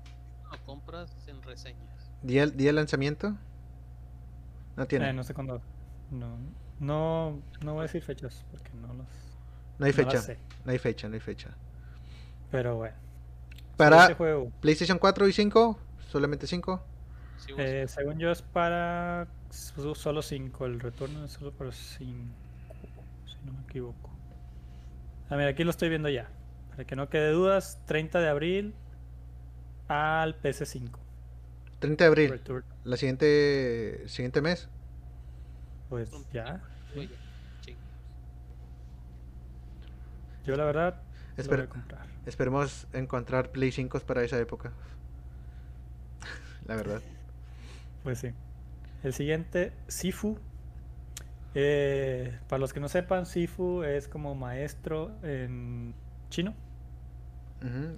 Lo 0.51 0.65
compras 0.65 1.15
en 1.27 1.43
reseñas. 1.43 2.11
día, 2.23 2.47
día 2.47 2.69
de 2.69 2.73
lanzamiento? 2.73 3.37
No 4.75 4.87
tiene. 4.87 5.11
Eh, 5.11 5.13
no 5.13 5.23
sé 5.23 5.35
cuándo. 5.35 5.61
No, 6.09 6.37
no, 6.79 7.39
no 7.63 7.73
voy 7.73 7.81
a 7.81 7.83
decir 7.83 8.01
fechas, 8.01 8.43
porque 8.49 8.71
no 8.81 8.87
los. 8.95 9.05
no 9.77 9.85
hay 9.85 9.91
no 9.91 9.95
fecha. 9.95 10.17
sé. 10.17 10.39
No 10.65 10.71
hay 10.71 10.79
fecha, 10.79 11.07
no 11.07 11.13
hay 11.13 11.19
fecha. 11.19 11.51
Pero 12.49 12.77
bueno. 12.77 12.95
Para 13.77 14.15
juego. 14.15 14.51
PlayStation 14.59 14.97
4 14.97 15.27
y 15.27 15.33
5, 15.33 15.77
solamente 16.09 16.47
5. 16.47 16.81
Sí, 17.37 17.51
güey. 17.51 17.67
Eh, 17.67 17.87
según 17.87 18.17
yo 18.17 18.31
es 18.31 18.41
para 18.41 19.27
solo 19.51 20.23
5. 20.23 20.65
El 20.65 20.79
retorno 20.79 21.25
es 21.25 21.33
solo 21.33 21.51
para 21.51 21.71
5. 21.71 22.01
Si 23.27 23.35
no 23.45 23.53
me 23.53 23.61
equivoco. 23.65 24.10
Ah, 25.31 25.37
mira, 25.37 25.49
aquí 25.49 25.63
lo 25.63 25.71
estoy 25.71 25.87
viendo 25.87 26.09
ya. 26.09 26.29
Para 26.71 26.83
que 26.83 26.97
no 26.97 27.09
quede 27.09 27.31
dudas, 27.31 27.81
30 27.85 28.19
de 28.19 28.27
abril 28.27 28.75
al 29.87 30.39
PC5. 30.41 30.89
30 31.79 32.03
de 32.03 32.07
abril, 32.07 32.29
Return. 32.31 32.65
la 32.83 32.97
siguiente 32.97 34.03
siguiente 34.07 34.41
mes. 34.41 34.67
Pues 35.89 36.11
ya. 36.33 36.61
Sí. 36.93 37.09
Yo 40.45 40.55
la 40.57 40.65
verdad 40.65 41.01
lo 41.37 41.43
voy 41.45 41.59
a 41.61 41.69
comprar. 41.69 42.05
Esperemos 42.25 42.87
encontrar 42.91 43.51
Play 43.51 43.71
5 43.71 44.01
para 44.01 44.23
esa 44.23 44.37
época. 44.37 44.73
La 46.65 46.75
verdad. 46.75 47.01
Pues 48.03 48.19
sí. 48.19 48.31
El 49.03 49.13
siguiente, 49.13 49.71
Sifu. 49.87 50.37
Eh, 51.53 52.39
para 52.47 52.59
los 52.59 52.73
que 52.73 52.79
no 52.79 52.89
sepan, 52.89 53.25
Sifu 53.25 53.83
es 53.83 54.07
como 54.07 54.35
maestro 54.35 55.11
en 55.23 55.93
chino. 56.29 56.55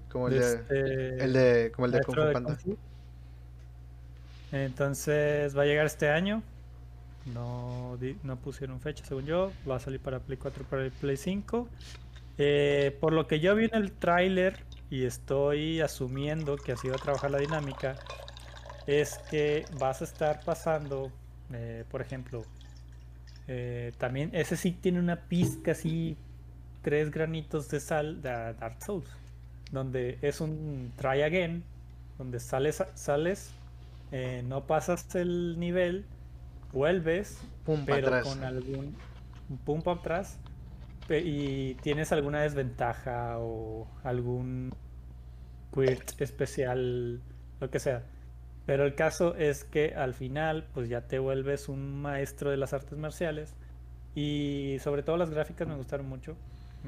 Como 0.09 0.27
el 0.27 0.35
de 0.35 0.39
de, 0.39 0.45
este- 0.45 1.23
el 1.23 1.33
de 1.33 1.71
como 1.75 1.85
el 1.87 1.91
de 1.91 2.01
Kung 2.01 2.17
Fu 2.19 2.29
Panda. 2.31 2.55
Kung 2.55 2.57
Fu. 2.57 2.77
Entonces 4.51 5.57
va 5.57 5.63
a 5.63 5.65
llegar 5.65 5.85
este 5.85 6.09
año. 6.09 6.43
No, 7.25 7.97
no 8.23 8.37
pusieron 8.41 8.81
fecha, 8.81 9.05
según 9.05 9.25
yo. 9.25 9.53
Va 9.69 9.77
a 9.77 9.79
salir 9.79 10.01
para 10.01 10.19
Play 10.21 10.37
4 10.37 10.65
para 10.65 10.83
el 10.85 10.91
Play 10.91 11.17
5. 11.17 11.69
Eh, 12.37 12.97
por 13.01 13.13
lo 13.13 13.27
que 13.27 13.39
yo 13.39 13.55
vi 13.55 13.65
en 13.65 13.75
el 13.75 13.93
tráiler 13.93 14.65
y 14.89 15.05
estoy 15.05 15.81
asumiendo 15.81 16.57
que 16.57 16.73
así 16.73 16.89
va 16.89 16.95
a 16.97 16.99
trabajar 16.99 17.31
la 17.31 17.39
dinámica, 17.39 18.01
es 18.87 19.19
que 19.19 19.65
vas 19.79 20.01
a 20.01 20.05
estar 20.05 20.43
pasando, 20.43 21.11
eh, 21.53 21.85
por 21.89 22.01
ejemplo, 22.01 22.47
eh, 23.47 23.93
también 23.97 24.29
ese 24.33 24.57
sí 24.57 24.71
tiene 24.71 24.99
una 24.99 25.27
pizca 25.27 25.71
así, 25.71 26.17
tres 26.81 27.11
granitos 27.11 27.69
de 27.69 27.79
sal 27.79 28.21
de 28.21 28.29
Dark 28.29 28.81
Souls, 28.83 29.09
donde 29.71 30.17
es 30.21 30.41
un 30.41 30.93
try 30.97 31.21
again, 31.23 31.63
donde 32.17 32.39
sales, 32.39 32.83
sales 32.95 33.51
eh, 34.11 34.43
no 34.47 34.65
pasas 34.67 35.15
el 35.15 35.59
nivel, 35.59 36.05
vuelves, 36.71 37.39
Pum, 37.65 37.85
pero 37.85 38.07
atrás. 38.07 38.27
con 38.27 38.43
algún 38.43 38.95
pum 39.65 39.81
para 39.81 39.99
atrás 39.99 40.39
y 41.09 41.75
tienes 41.75 42.11
alguna 42.11 42.41
desventaja 42.41 43.37
o 43.39 43.87
algún 44.03 44.73
quirt 45.71 46.19
especial, 46.21 47.21
lo 47.59 47.69
que 47.69 47.79
sea. 47.79 48.03
Pero 48.65 48.85
el 48.85 48.95
caso 48.95 49.35
es 49.35 49.63
que 49.63 49.93
al 49.95 50.13
final, 50.13 50.65
pues 50.73 50.87
ya 50.87 51.01
te 51.01 51.19
vuelves 51.19 51.67
un 51.67 52.01
maestro 52.01 52.49
de 52.49 52.57
las 52.57 52.73
artes 52.73 52.97
marciales. 52.97 53.55
Y 54.15 54.77
sobre 54.81 55.03
todo 55.03 55.17
las 55.17 55.29
gráficas 55.29 55.67
me 55.67 55.75
gustaron 55.75 56.07
mucho. 56.07 56.35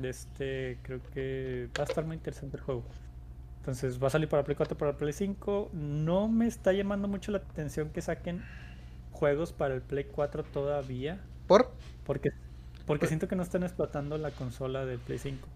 Este, 0.02 0.78
creo 0.84 1.00
que 1.14 1.70
va 1.78 1.84
a 1.84 1.88
estar 1.88 2.06
muy 2.06 2.16
interesante 2.16 2.58
el 2.58 2.64
juego. 2.64 2.84
Entonces 3.60 4.02
va 4.02 4.08
a 4.08 4.12
salir 4.12 4.30
para 4.30 4.44
Play 4.44 4.56
4, 4.56 4.78
para 4.78 4.96
Play 4.96 5.12
5. 5.12 5.72
No 5.74 6.28
me 6.28 6.48
está 6.48 6.72
llamando 6.72 7.08
mucho 7.08 7.32
la 7.32 7.40
atención 7.40 7.90
que 7.90 8.02
saquen 8.02 8.44
juegos 9.12 9.54
para 9.54 9.74
el 9.74 9.82
Play 9.82 10.06
4 10.06 10.44
todavía. 10.44 11.20
¿Por? 11.48 11.72
Porque, 12.06 12.30
porque 12.86 13.08
siento 13.08 13.28
que 13.28 13.36
no 13.36 13.44
están 13.44 13.64
explotando 13.64 14.18
la 14.18 14.32
consola 14.32 14.86
del 14.86 15.00
Play 15.00 15.18
5. 15.18 15.48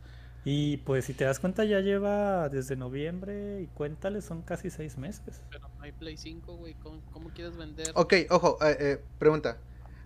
Y 0.46 0.78
pues 0.78 1.06
si 1.06 1.14
te 1.14 1.26
das 1.26 1.40
cuenta 1.40 1.66
ya 1.66 1.82
lleva 1.82 2.50
desde 2.50 2.76
noviembre 2.76 3.62
y 3.62 3.68
cuéntale, 3.68 4.22
son 4.22 4.42
casi 4.42 4.70
seis 4.70 4.98
meses. 4.98 5.44
Pero 5.52 5.69
no 5.80 5.84
hay 5.86 5.92
Play 5.94 6.18
5, 6.18 6.56
güey. 6.58 6.74
¿Cómo, 6.76 7.02
cómo 7.12 7.30
quieres 7.30 7.58
vender? 7.58 7.88
Ok, 7.96 8.14
ojo, 8.30 8.58
eh, 8.64 8.78
eh, 8.80 9.04
pregunta. 9.18 9.58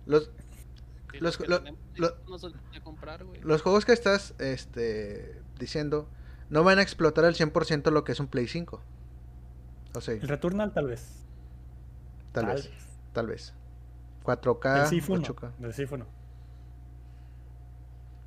Los, 0.06 0.30
los- 1.20 1.36
que 1.36 1.46
lo- 1.46 1.60
lo- 1.96 2.08
5 2.08 2.30
no 2.30 2.38
se 2.38 2.48
los 2.48 2.62
voy 2.68 2.76
a 2.76 2.80
comprar, 2.82 3.24
los 3.42 3.62
juegos 3.62 3.84
que 3.84 3.92
estás 3.92 4.34
este, 4.38 5.40
diciendo 5.58 6.08
no 6.50 6.62
van 6.64 6.78
a 6.78 6.82
explotar 6.82 7.24
al 7.24 7.34
100% 7.34 7.90
lo 7.90 8.04
que 8.04 8.12
es 8.12 8.20
un 8.20 8.28
Play 8.28 8.46
5. 8.48 8.80
O 9.94 10.00
sea, 10.00 10.14
El 10.14 10.28
Returnal 10.28 10.72
tal 10.72 10.86
vez. 10.88 11.24
tal 12.32 12.46
vez, 12.46 12.70
tal 13.12 13.26
vez. 13.28 13.52
4K, 14.24 14.82
El 14.82 14.88
Sifu 14.88 15.16
no. 15.16 15.22
8K. 15.22 15.52
El 15.60 15.74
Sifu 15.74 15.96
no. 15.98 16.06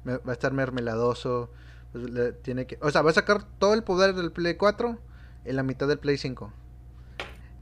Me- 0.03 0.17
va 0.17 0.31
a 0.31 0.33
estar 0.33 0.53
mermeladoso. 0.53 1.49
pues, 1.91 2.09
le 2.09 2.31
tiene 2.33 2.67
que, 2.67 2.77
o 2.81 2.91
sea, 2.91 3.01
va 3.01 3.11
a 3.11 3.13
sacar 3.13 3.43
todo 3.59 3.73
el 3.73 3.83
poder 3.83 4.13
del 4.13 4.31
Play 4.31 4.55
4 4.55 4.97
en 5.45 5.55
la 5.55 5.63
mitad 5.63 5.87
del 5.87 5.99
Play 5.99 6.17
5. 6.17 6.51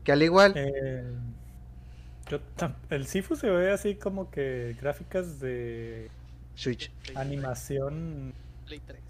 Que 0.05 0.13
al 0.13 0.23
igual, 0.23 0.55
Eh, 0.55 1.03
yo 2.29 2.39
el 2.89 3.05
Sifu 3.07 3.35
se 3.35 3.49
ve 3.49 3.71
así 3.71 3.95
como 3.95 4.31
que 4.31 4.75
gráficas 4.79 5.39
de 5.39 6.09
Switch. 6.55 6.91
Animación 7.13 8.33
Play 8.65 8.79
3. 8.79 9.03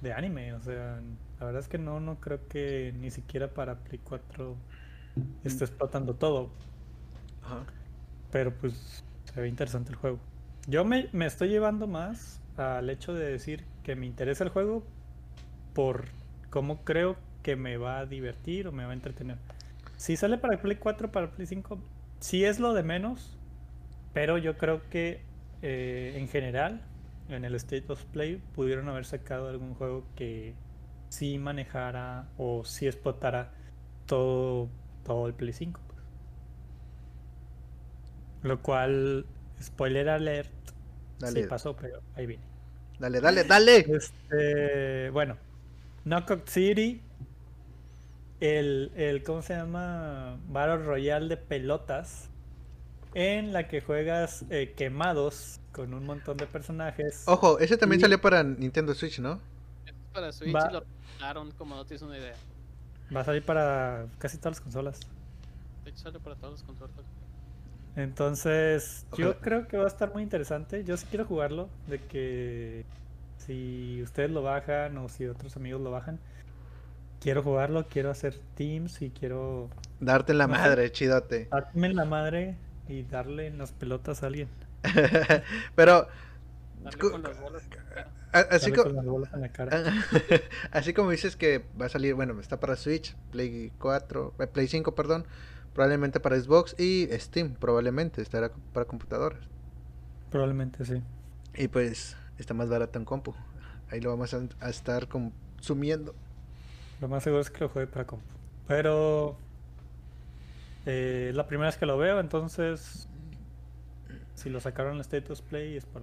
de 0.00 0.12
anime. 0.12 0.54
O 0.54 0.60
sea, 0.62 1.00
la 1.40 1.46
verdad 1.46 1.60
es 1.62 1.68
que 1.68 1.78
no, 1.78 2.00
no 2.00 2.20
creo 2.20 2.48
que 2.48 2.92
ni 2.96 3.10
siquiera 3.10 3.54
para 3.54 3.84
Play 3.84 4.00
4 4.02 4.56
esté 5.44 5.64
explotando 5.64 6.16
todo. 6.16 6.50
Ajá. 7.42 7.66
Pero 8.30 8.56
pues 8.58 9.04
se 9.32 9.40
ve 9.40 9.48
interesante 9.48 9.90
el 9.90 9.96
juego. 9.96 10.18
Yo 10.66 10.84
me, 10.84 11.08
me 11.12 11.26
estoy 11.26 11.48
llevando 11.48 11.86
más 11.86 12.42
al 12.56 12.88
hecho 12.90 13.14
de 13.14 13.26
decir 13.30 13.64
que 13.82 13.96
me 13.96 14.06
interesa 14.06 14.44
el 14.44 14.50
juego 14.50 14.84
por 15.74 16.06
cómo 16.50 16.84
creo 16.84 17.16
que 17.42 17.56
me 17.56 17.76
va 17.76 18.00
a 18.00 18.06
divertir 18.06 18.68
o 18.68 18.72
me 18.72 18.84
va 18.84 18.90
a 18.92 18.94
entretener. 18.94 19.38
Si 20.02 20.16
sale 20.16 20.36
para 20.36 20.54
el 20.54 20.58
Play 20.58 20.78
4, 20.78 21.12
para 21.12 21.26
el 21.26 21.32
Play 21.32 21.46
5, 21.46 21.78
sí 22.18 22.44
es 22.44 22.58
lo 22.58 22.74
de 22.74 22.82
menos, 22.82 23.38
pero 24.12 24.36
yo 24.36 24.58
creo 24.58 24.82
que 24.90 25.22
eh, 25.62 26.14
en 26.16 26.26
general, 26.26 26.82
en 27.28 27.44
el 27.44 27.54
State 27.54 27.84
of 27.86 28.04
Play, 28.06 28.42
pudieron 28.52 28.88
haber 28.88 29.04
sacado 29.04 29.48
algún 29.48 29.74
juego 29.74 30.04
que 30.16 30.54
sí 31.08 31.38
manejara 31.38 32.26
o 32.36 32.64
sí 32.64 32.88
explotara 32.88 33.52
todo, 34.06 34.68
todo 35.04 35.28
el 35.28 35.34
Play 35.34 35.52
5. 35.52 35.80
pues. 35.86 36.00
Lo 38.42 38.60
cual, 38.60 39.24
spoiler 39.62 40.08
alert, 40.08 40.50
Dale, 41.20 41.42
sí 41.42 41.48
pasó, 41.48 41.76
pero 41.76 42.02
ahí 42.16 42.26
viene. 42.26 42.42
dale, 42.98 43.20
dale, 43.20 43.44
dale. 43.44 43.86
Este, 43.88 45.10
bueno, 45.10 45.36
Knockout 46.04 46.48
City, 46.48 47.00
el, 48.42 48.90
el, 48.96 49.22
¿cómo 49.22 49.40
se 49.42 49.54
llama? 49.54 50.38
Battle 50.48 50.78
Royale 50.84 51.28
de 51.28 51.36
pelotas, 51.36 52.28
en 53.14 53.52
la 53.52 53.68
que 53.68 53.80
juegas 53.80 54.44
eh, 54.50 54.74
quemados 54.76 55.60
con 55.72 55.94
un 55.94 56.04
montón 56.04 56.36
de 56.36 56.46
personajes. 56.46 57.22
Ojo, 57.26 57.58
ese 57.58 57.76
también 57.76 58.00
Y- 58.00 58.02
salió 58.02 58.20
para 58.20 58.42
Nintendo 58.42 58.94
Switch, 58.94 59.20
¿no? 59.20 59.40
Es 59.86 59.94
para 60.12 60.32
Switch 60.32 60.54
Va- 60.54 60.68
y 60.70 60.72
lo 60.72 60.84
regalaron 61.14 61.50
como 61.52 61.76
no 61.76 61.84
tienes 61.84 62.02
una 62.02 62.18
idea. 62.18 62.34
Va 63.14 63.20
a 63.20 63.24
salir 63.24 63.44
para 63.44 64.06
casi 64.18 64.38
todas 64.38 64.56
las 64.56 64.60
consolas. 64.60 65.00
De 65.84 65.90
hecho 65.90 66.00
sale 66.00 66.18
para 66.18 66.34
todos 66.36 66.52
los 66.52 66.62
consolas. 66.62 66.94
Entonces, 67.94 69.04
yo 69.18 69.38
creo 69.38 69.68
que 69.68 69.76
va 69.76 69.84
a 69.84 69.88
estar 69.88 70.12
muy 70.14 70.22
interesante. 70.22 70.82
Yo 70.84 70.96
sí 70.96 71.06
quiero 71.10 71.26
jugarlo, 71.26 71.68
de 71.88 71.98
que 72.00 72.84
si 73.36 74.00
ustedes 74.02 74.30
lo 74.30 74.42
bajan 74.42 74.96
o 74.98 75.08
si 75.10 75.26
otros 75.26 75.56
amigos 75.56 75.82
lo 75.82 75.90
bajan, 75.90 76.18
quiero 77.22 77.42
jugarlo, 77.42 77.86
quiero 77.88 78.10
hacer 78.10 78.38
teams 78.56 79.00
y 79.02 79.10
quiero 79.10 79.70
Darte 80.00 80.32
en 80.32 80.38
la 80.38 80.46
No 80.48 80.54
madre, 80.54 80.90
chidote. 80.90 81.48
darme 81.50 81.86
en 81.86 81.96
la 81.96 82.04
madre 82.04 82.56
y 82.88 83.02
darle 83.04 83.46
en 83.46 83.58
las 83.58 83.70
pelotas 83.72 84.22
a 84.22 84.26
alguien. 84.26 84.48
Pero, 85.76 86.08
Darle 86.82 86.98
Cu- 86.98 87.10
con 87.12 87.22
las 87.22 87.40
bolas. 87.40 87.62
cara. 87.68 88.10
a- 88.32 88.38
así, 88.40 88.70
Darle 88.72 88.76
co- 88.76 88.82
con 88.84 88.96
las 88.96 89.04
bolas 89.06 89.32
en 89.34 89.40
la 89.42 89.48
cara. 89.52 89.82
así 90.72 90.92
como 90.92 91.10
dices 91.10 91.36
que 91.36 91.64
va 91.80 91.86
a 91.86 91.88
salir, 91.88 92.14
bueno, 92.14 92.38
está 92.40 92.58
para 92.58 92.74
Switch, 92.76 93.14
Play 93.30 93.70
4, 93.78 94.34
eh, 94.40 94.46
Play 94.48 94.66
5, 94.66 94.94
perdón, 94.96 95.24
probablemente 95.74 96.18
para 96.18 96.38
Xbox 96.40 96.74
y 96.78 97.08
Steam, 97.12 97.54
probablemente 97.54 98.20
estará 98.20 98.50
para 98.72 98.86
computadoras. 98.86 99.38
Probablemente 100.30 100.84
sí. 100.84 101.02
Y 101.54 101.68
pues 101.68 102.16
está 102.38 102.52
más 102.54 102.68
barato 102.68 102.98
en 102.98 103.04
compu. 103.04 103.34
Ahí 103.90 104.00
lo 104.00 104.10
vamos 104.10 104.34
a, 104.34 104.40
a 104.60 104.70
estar 104.70 105.06
consumiendo. 105.06 106.14
Lo 107.02 107.08
más 107.08 107.24
seguro 107.24 107.42
es 107.42 107.50
que 107.50 107.58
lo 107.64 107.68
juegue 107.68 107.88
para 107.88 108.06
compu. 108.06 108.24
Pero 108.68 109.36
eh, 110.86 111.26
es 111.30 111.34
la 111.34 111.48
primera 111.48 111.68
vez 111.68 111.76
que 111.76 111.84
lo 111.84 111.98
veo, 111.98 112.20
entonces 112.20 113.08
si 114.36 114.48
lo 114.48 114.60
sacaron 114.60 114.94
en 114.94 115.00
Status 115.00 115.42
Play 115.42 115.76
es 115.76 115.84
por 115.84 116.02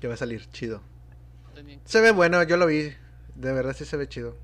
Que 0.00 0.08
va 0.08 0.14
a 0.14 0.16
salir 0.16 0.50
chido. 0.50 0.82
Se 1.84 2.00
ve 2.00 2.10
bueno, 2.10 2.42
yo 2.42 2.56
lo 2.56 2.66
vi. 2.66 2.92
De 3.36 3.52
verdad 3.52 3.72
sí 3.72 3.84
se 3.84 3.96
ve 3.96 4.08
chido. 4.08 4.36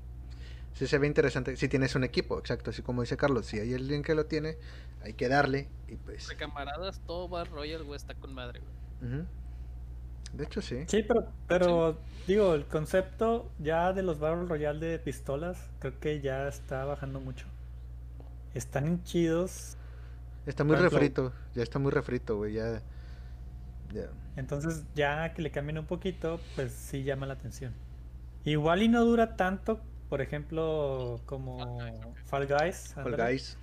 Sí 0.73 0.87
se 0.87 0.99
ve 0.99 1.07
interesante. 1.07 1.57
Si 1.57 1.67
tienes 1.67 1.95
un 1.95 2.05
equipo, 2.05 2.39
exacto. 2.39 2.69
Así 2.69 2.81
como 2.81 3.01
dice 3.01 3.17
Carlos. 3.17 3.45
Si 3.45 3.59
hay 3.59 3.73
alguien 3.73 4.03
que 4.03 4.15
lo 4.15 4.25
tiene, 4.25 4.57
hay 5.03 5.15
que 5.15 5.27
darle. 5.27 5.67
Y 5.89 5.95
pues. 5.95 6.29
De 6.29 6.37
camaradas, 6.37 7.01
todo 7.05 7.27
va 7.27 7.43
Royal, 7.43 7.83
güey, 7.83 7.97
está 7.97 8.13
con 8.13 8.33
madre, 8.33 8.61
güey. 8.61 9.13
ujú. 9.15 9.27
De 10.33 10.43
hecho, 10.43 10.61
sí. 10.61 10.83
Sí, 10.87 11.03
pero, 11.03 11.27
pero 11.47 11.97
digo, 12.27 12.53
el 12.53 12.65
concepto 12.65 13.49
ya 13.59 13.93
de 13.93 14.03
los 14.03 14.19
Battle 14.19 14.45
Royale 14.47 14.85
de 14.85 14.99
pistolas, 14.99 15.57
creo 15.79 15.99
que 15.99 16.21
ya 16.21 16.47
está 16.47 16.85
bajando 16.85 17.19
mucho. 17.19 17.47
Están 18.53 19.03
chidos, 19.03 19.77
Está 20.45 20.63
muy 20.63 20.75
ejemplo- 20.75 20.89
refrito. 20.99 21.33
Ya 21.55 21.63
está 21.63 21.79
muy 21.79 21.91
refrito, 21.91 22.37
güey. 22.37 22.53
Ya. 22.53 22.81
Ya. 23.93 24.09
entonces 24.35 24.83
ya 24.95 25.33
que 25.33 25.41
le 25.41 25.49
cambien 25.49 25.77
un 25.77 25.85
poquito, 25.85 26.41
pues 26.55 26.73
sí 26.73 27.03
llama 27.03 27.25
la 27.25 27.33
atención. 27.35 27.73
Igual 28.43 28.81
y 28.83 28.89
no 28.89 29.03
dura 29.05 29.37
tanto, 29.37 29.79
por 30.09 30.21
ejemplo, 30.21 31.21
como 31.25 31.79
Fall 32.25 32.47
Guys, 32.47 32.93
ok. 32.97 33.03
Fall 33.03 33.15
Guys, 33.15 33.15
Fall 33.15 33.15
Guys. 33.15 33.57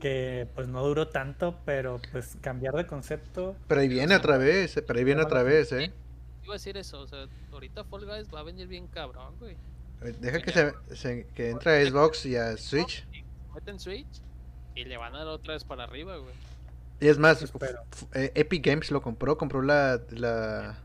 que 0.00 0.48
pues 0.54 0.68
no 0.68 0.84
duró 0.84 1.08
tanto, 1.08 1.58
pero 1.64 2.00
pues 2.12 2.36
cambiar 2.40 2.74
de 2.74 2.86
concepto, 2.86 3.56
Pero 3.66 3.80
ahí 3.80 3.88
viene 3.88 4.14
otra 4.14 4.38
vez. 4.38 4.76
eh, 4.76 4.82
Pero 4.82 4.98
ahí 4.98 5.04
viene 5.04 5.22
otra 5.22 5.42
vez, 5.42 5.72
eh. 5.72 5.92
Iba 6.44 6.54
a 6.54 6.56
decir 6.56 6.76
eso, 6.76 7.00
o 7.00 7.06
sea, 7.06 7.26
ahorita 7.52 7.84
Fall 7.84 8.04
Guys 8.04 8.28
va 8.32 8.40
a 8.40 8.42
venir 8.42 8.66
bien 8.68 8.86
cabrón, 8.86 9.34
güey. 9.38 9.56
Deja 10.20 10.40
que 10.42 10.52
se, 10.52 10.74
se- 10.94 11.26
que 11.34 11.50
entre 11.50 11.80
a 11.82 11.90
Xbox 11.90 12.26
y 12.26 12.36
a 12.36 12.56
Switch. 12.56 13.06
Y 13.12 13.24
Meten 13.54 13.78
Switch 13.80 14.06
y 14.74 14.84
le 14.84 14.96
van 14.96 15.14
a 15.14 15.18
dar 15.18 15.28
otra 15.28 15.54
vez 15.54 15.64
para 15.64 15.84
arriba, 15.84 16.16
güey. 16.18 16.34
Y 17.00 17.08
es 17.08 17.18
más, 17.18 17.42
eh, 18.12 18.32
Epic 18.34 18.64
Games 18.64 18.90
lo 18.90 19.00
compró, 19.00 19.38
compró 19.38 19.62
la, 19.62 20.00
la 20.10 20.78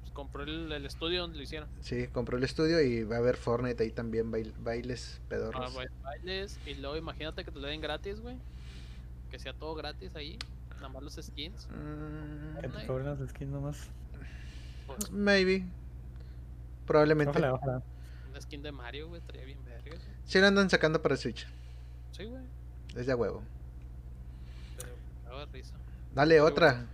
Pues 0.00 0.12
compró 0.12 0.42
el, 0.44 0.70
el 0.72 0.86
estudio 0.86 1.20
donde 1.22 1.36
lo 1.36 1.42
hicieron. 1.42 1.68
sí, 1.80 2.06
compró 2.08 2.38
el 2.38 2.44
estudio 2.44 2.80
y 2.80 3.04
va 3.04 3.16
a 3.16 3.18
haber 3.18 3.36
Fortnite 3.36 3.82
ahí 3.82 3.90
también, 3.90 4.30
bail- 4.32 4.54
bailes 4.58 5.20
pedorros. 5.28 5.74
ba- 5.74 5.84
bailes 6.02 6.58
y 6.66 6.74
luego 6.74 6.96
imagínate 6.96 7.44
que 7.44 7.50
te 7.50 7.58
lo 7.58 7.66
den 7.68 7.80
gratis, 7.80 8.20
güey. 8.20 8.36
Que 9.30 9.38
sea 9.38 9.52
todo 9.52 9.74
gratis 9.74 10.14
ahí. 10.16 10.38
Nada 10.76 10.88
más 10.88 11.02
los 11.02 11.14
skins. 11.14 11.68
Mm, 11.70 12.60
que 12.60 12.68
te 12.68 12.86
cobren 12.86 13.06
las 13.06 13.28
skins 13.30 13.50
nomás. 13.50 13.88
Pues 14.86 15.10
maybe. 15.10 15.64
Probablemente. 16.86 17.30
Ojalá, 17.38 17.54
ojalá. 17.54 17.82
una 18.30 18.40
skin 18.40 18.62
de 18.62 18.72
Mario, 18.72 19.08
güey, 19.08 19.20
estaría 19.20 19.44
bien 19.44 19.58
verga. 19.64 19.96
Sí 20.24 20.38
lo 20.40 20.46
andan 20.46 20.68
sacando 20.70 21.00
para 21.02 21.16
Switch. 21.16 21.46
Sí, 22.12 22.24
güey. 22.24 22.42
Es 22.96 23.06
de 23.06 23.12
a 23.12 23.16
huevo. 23.16 23.42
Pero 25.24 25.46
risa. 25.46 25.74
Dale, 26.14 26.40
Muy 26.40 26.50
otra. 26.50 26.72
bueno. 26.72 26.88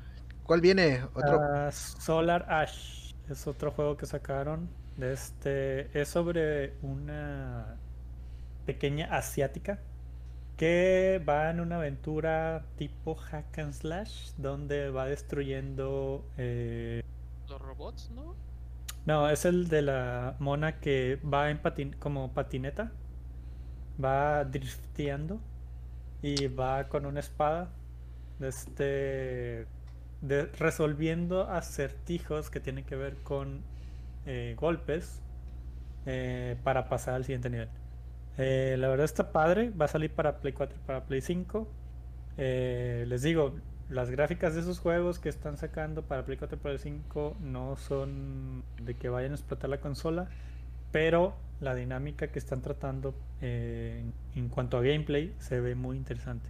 ¿Cuál 0.44 0.60
viene? 0.60 1.04
Otro. 1.14 1.40
Ah, 1.40 1.70
Solar 1.72 2.46
Ash 2.50 3.12
es 3.28 3.46
otro 3.46 3.70
juego 3.72 3.96
que 3.96 4.06
sacaron. 4.06 4.68
De 4.96 5.12
este 5.12 5.98
es 5.98 6.08
sobre 6.08 6.74
una 6.82 7.76
pequeña 8.66 9.06
asiática 9.16 9.78
que 10.56 11.24
va 11.26 11.50
en 11.50 11.60
una 11.60 11.76
aventura 11.76 12.66
tipo 12.76 13.14
hack 13.14 13.58
and 13.58 13.72
slash 13.72 14.32
donde 14.36 14.90
va 14.90 15.06
destruyendo. 15.06 16.24
eh, 16.36 16.99
robots, 17.70 18.10
¿no? 18.10 18.34
No, 19.06 19.30
es 19.30 19.44
el 19.44 19.68
de 19.68 19.82
la 19.82 20.36
mona 20.38 20.80
que 20.80 21.18
va 21.22 21.50
en 21.50 21.58
patin 21.58 21.92
como 21.98 22.32
patineta, 22.32 22.92
va 24.02 24.44
drifteando 24.44 25.40
y 26.22 26.48
va 26.48 26.88
con 26.88 27.06
una 27.06 27.20
espada, 27.20 27.70
este, 28.40 29.66
resolviendo 30.58 31.48
acertijos 31.48 32.50
que 32.50 32.60
tienen 32.60 32.84
que 32.84 32.96
ver 32.96 33.16
con 33.22 33.62
eh, 34.26 34.54
golpes 34.58 35.22
eh, 36.06 36.56
para 36.64 36.88
pasar 36.88 37.14
al 37.14 37.24
siguiente 37.24 37.50
nivel. 37.50 37.68
Eh, 38.36 38.76
la 38.78 38.88
verdad 38.88 39.04
está 39.04 39.32
padre, 39.32 39.70
va 39.70 39.84
a 39.86 39.88
salir 39.88 40.10
para 40.10 40.40
Play 40.40 40.52
4 40.52 40.76
y 40.76 40.86
para 40.86 41.04
Play 41.04 41.20
5. 41.20 41.68
Eh, 42.36 43.04
les 43.08 43.22
digo, 43.22 43.54
las 43.90 44.08
gráficas 44.08 44.54
de 44.54 44.60
esos 44.60 44.78
juegos 44.78 45.18
que 45.18 45.28
están 45.28 45.56
sacando 45.56 46.02
para 46.02 46.24
Play 46.24 46.38
4 46.38 46.56
y 46.56 46.60
Play 46.60 46.78
5 46.78 47.36
no 47.40 47.76
son 47.76 48.62
de 48.80 48.94
que 48.94 49.08
vayan 49.08 49.32
a 49.32 49.34
explotar 49.34 49.68
la 49.68 49.80
consola, 49.80 50.28
pero 50.92 51.34
la 51.60 51.74
dinámica 51.74 52.28
que 52.28 52.38
están 52.38 52.62
tratando 52.62 53.14
eh, 53.40 54.04
en 54.34 54.48
cuanto 54.48 54.78
a 54.78 54.82
gameplay 54.82 55.34
se 55.38 55.60
ve 55.60 55.74
muy 55.74 55.96
interesante. 55.96 56.48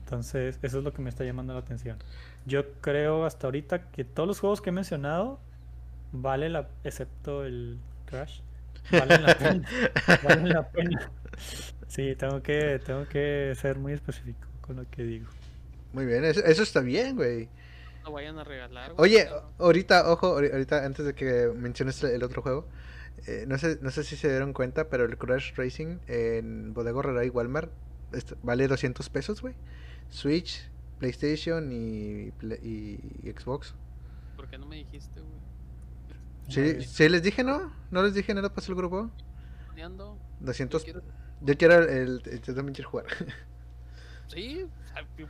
Entonces, 0.00 0.58
eso 0.62 0.78
es 0.78 0.84
lo 0.84 0.92
que 0.92 1.00
me 1.00 1.08
está 1.08 1.24
llamando 1.24 1.54
la 1.54 1.60
atención. 1.60 1.96
Yo 2.44 2.72
creo 2.80 3.24
hasta 3.24 3.46
ahorita 3.46 3.90
que 3.90 4.04
todos 4.04 4.26
los 4.26 4.40
juegos 4.40 4.60
que 4.60 4.70
he 4.70 4.72
mencionado 4.72 5.38
vale 6.12 6.48
la 6.48 6.68
excepto 6.82 7.44
el 7.44 7.78
Crash. 8.06 8.40
Valen 8.92 9.22
la 9.22 9.34
pena. 9.34 9.68
valen 10.24 10.48
la 10.50 10.68
pena. 10.68 11.10
Sí, 11.86 12.14
tengo 12.16 12.42
que 12.42 12.80
tengo 12.84 13.06
que 13.08 13.54
ser 13.56 13.78
muy 13.78 13.92
específico 13.92 14.46
con 14.60 14.76
lo 14.76 14.90
que 14.90 15.04
digo. 15.04 15.26
Muy 15.94 16.04
bien, 16.06 16.24
eso, 16.24 16.44
eso 16.44 16.62
está 16.62 16.80
bien, 16.80 17.16
güey. 17.16 17.48
No 18.02 18.12
vayan 18.12 18.38
a 18.38 18.44
regalar, 18.44 18.92
güey. 18.92 19.10
Oye, 19.12 19.28
ahorita, 19.58 20.10
ojo, 20.12 20.38
ahori- 20.38 20.52
ahorita 20.52 20.84
antes 20.84 21.06
de 21.06 21.14
que 21.14 21.50
menciones 21.56 22.02
el 22.04 22.22
otro 22.22 22.42
juego, 22.42 22.66
eh, 23.26 23.44
no 23.48 23.56
sé, 23.56 23.78
no 23.80 23.90
sé 23.90 24.04
si 24.04 24.16
se 24.16 24.28
dieron 24.28 24.52
cuenta, 24.52 24.88
pero 24.90 25.04
el 25.04 25.16
Crash 25.16 25.54
Racing 25.54 25.98
en 26.08 26.74
Bodega 26.74 26.98
Herrera 26.98 27.24
y 27.24 27.30
Walmart 27.30 27.70
vale 28.42 28.68
200 28.68 29.08
pesos, 29.08 29.40
güey. 29.40 29.54
Switch, 30.10 30.68
PlayStation 30.98 31.72
y, 31.72 32.32
y 32.62 33.32
Xbox. 33.38 33.74
¿Por 34.36 34.48
qué 34.50 34.58
no 34.58 34.66
me 34.66 34.76
dijiste, 34.76 35.20
güey? 35.20 35.32
Sí, 36.48 36.82
sí 36.82 37.08
les 37.08 37.22
dije, 37.22 37.42
¿no? 37.42 37.72
¿No 37.90 38.02
les 38.02 38.12
dije 38.14 38.34
nada 38.34 38.52
para 38.52 38.66
el 38.66 38.74
grupo? 38.74 39.10
Planeando. 39.66 40.18
200. 40.40 40.84
Yo 40.84 40.92
quiero- 40.92 41.02
Yo 41.40 41.56
quiero 41.56 41.74
el, 41.82 42.22
el- 42.26 42.42
yo 42.42 42.54
también 42.54 42.74
quiero 42.74 42.90
jugar. 42.90 43.06
Sí, 44.28 44.66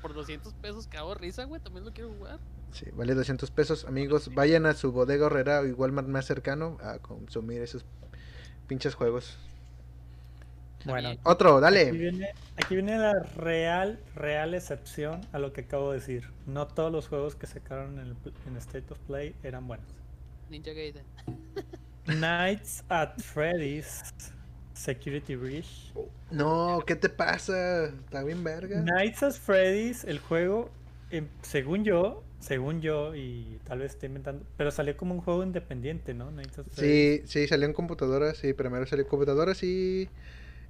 por 0.00 0.14
200 0.14 0.52
pesos 0.54 0.86
cago 0.86 1.14
risa, 1.14 1.44
güey. 1.44 1.60
También 1.60 1.84
lo 1.84 1.92
quiero 1.92 2.12
jugar. 2.12 2.38
Sí, 2.72 2.86
vale 2.94 3.14
200 3.14 3.50
pesos. 3.50 3.84
Amigos, 3.84 4.34
vayan 4.34 4.66
a 4.66 4.74
su 4.74 4.92
bodega 4.92 5.26
horrera 5.26 5.60
o 5.60 5.64
Walmart 5.74 6.08
más 6.08 6.26
cercano 6.26 6.78
a 6.82 6.98
consumir 6.98 7.62
esos 7.62 7.84
pinches 8.66 8.94
juegos. 8.94 9.36
Bueno. 10.84 11.12
Otro, 11.22 11.54
Aquí 11.56 11.62
dale. 11.62 11.92
viene, 11.92 12.34
aquí 12.56 12.74
viene 12.74 12.98
la 12.98 13.14
real, 13.36 13.98
real 14.14 14.52
excepción 14.54 15.20
a 15.32 15.38
lo 15.38 15.52
que 15.52 15.62
acabo 15.62 15.92
de 15.92 15.98
decir. 16.00 16.30
No 16.46 16.66
todos 16.66 16.92
los 16.92 17.08
juegos 17.08 17.36
que 17.36 17.46
sacaron 17.46 17.98
en, 17.98 18.08
el 18.08 18.14
pl- 18.16 18.34
en 18.46 18.56
State 18.58 18.92
of 18.92 18.98
Play 19.06 19.34
eran 19.42 19.66
buenos. 19.66 19.86
Ninja 20.50 20.72
Gaiden. 20.72 21.04
Nights 22.06 22.84
at 22.90 23.18
Freddy's 23.18 24.12
Security 24.74 25.36
Breach. 25.36 25.92
No, 26.30 26.82
¿qué 26.86 26.96
te 26.96 27.08
pasa? 27.08 27.86
Está 27.86 28.22
bien 28.22 28.44
verga. 28.44 28.80
Nights 28.80 29.22
at 29.22 29.32
Freddy's, 29.32 30.04
el 30.04 30.18
juego, 30.18 30.70
em, 31.10 31.28
según 31.42 31.84
yo, 31.84 32.22
según 32.40 32.82
yo, 32.82 33.14
y 33.14 33.58
tal 33.64 33.78
vez 33.78 33.92
estoy 33.92 34.08
inventando, 34.08 34.44
pero 34.56 34.70
salió 34.70 34.96
como 34.96 35.14
un 35.14 35.20
juego 35.20 35.42
independiente, 35.44 36.12
¿no? 36.12 36.30
Nights 36.30 36.58
at 36.58 36.66
Freddy's. 36.66 37.22
Sí, 37.22 37.40
sí, 37.40 37.48
salió 37.48 37.66
en 37.66 37.72
computadoras, 37.72 38.36
sí, 38.36 38.52
primero 38.52 38.84
salió 38.86 39.04
en 39.04 39.08
computadoras 39.08 39.62
y, 39.62 40.08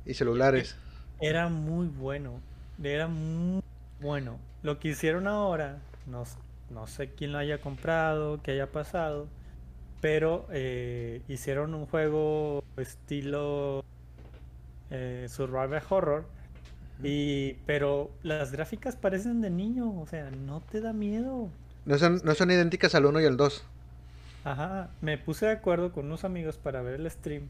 y 0.05 0.15
celulares. 0.15 0.77
Era 1.21 1.49
muy 1.49 1.87
bueno. 1.87 2.41
Era 2.83 3.09
muy 3.09 3.63
bueno. 4.01 4.39
Lo 4.63 4.79
que 4.79 4.89
hicieron 4.89 5.27
ahora, 5.27 5.79
no, 6.07 6.25
no 6.71 6.87
sé 6.87 7.11
quién 7.11 7.33
lo 7.33 7.39
haya 7.39 7.59
comprado, 7.61 8.43
qué 8.43 8.53
haya 8.53 8.71
pasado, 8.71 9.29
pero 10.01 10.47
eh, 10.53 11.23
hicieron 11.29 11.75
un 11.75 11.87
juego 11.87 12.63
estilo 12.77 13.85
eh, 14.91 15.27
survival 15.29 15.83
horror. 15.89 16.25
Y, 17.03 17.55
pero 17.67 18.11
las 18.23 18.53
gráficas 18.53 18.97
parecen 18.97 19.41
de 19.41 19.51
niño, 19.51 20.01
o 20.01 20.07
sea, 20.07 20.31
no 20.31 20.61
te 20.61 20.81
da 20.81 20.93
miedo. 20.93 21.51
No 21.85 21.99
son, 21.99 22.21
no 22.25 22.35
son 22.35 22.51
idénticas 22.51 22.95
al 22.95 23.07
1 23.07 23.21
y 23.21 23.27
al 23.27 23.37
2. 23.37 23.65
Ajá, 24.45 24.91
me 25.01 25.19
puse 25.19 25.47
de 25.47 25.53
acuerdo 25.53 25.93
con 25.93 26.07
unos 26.07 26.25
amigos 26.25 26.59
para 26.59 26.83
ver 26.83 27.01
el 27.01 27.11
stream 27.11 27.49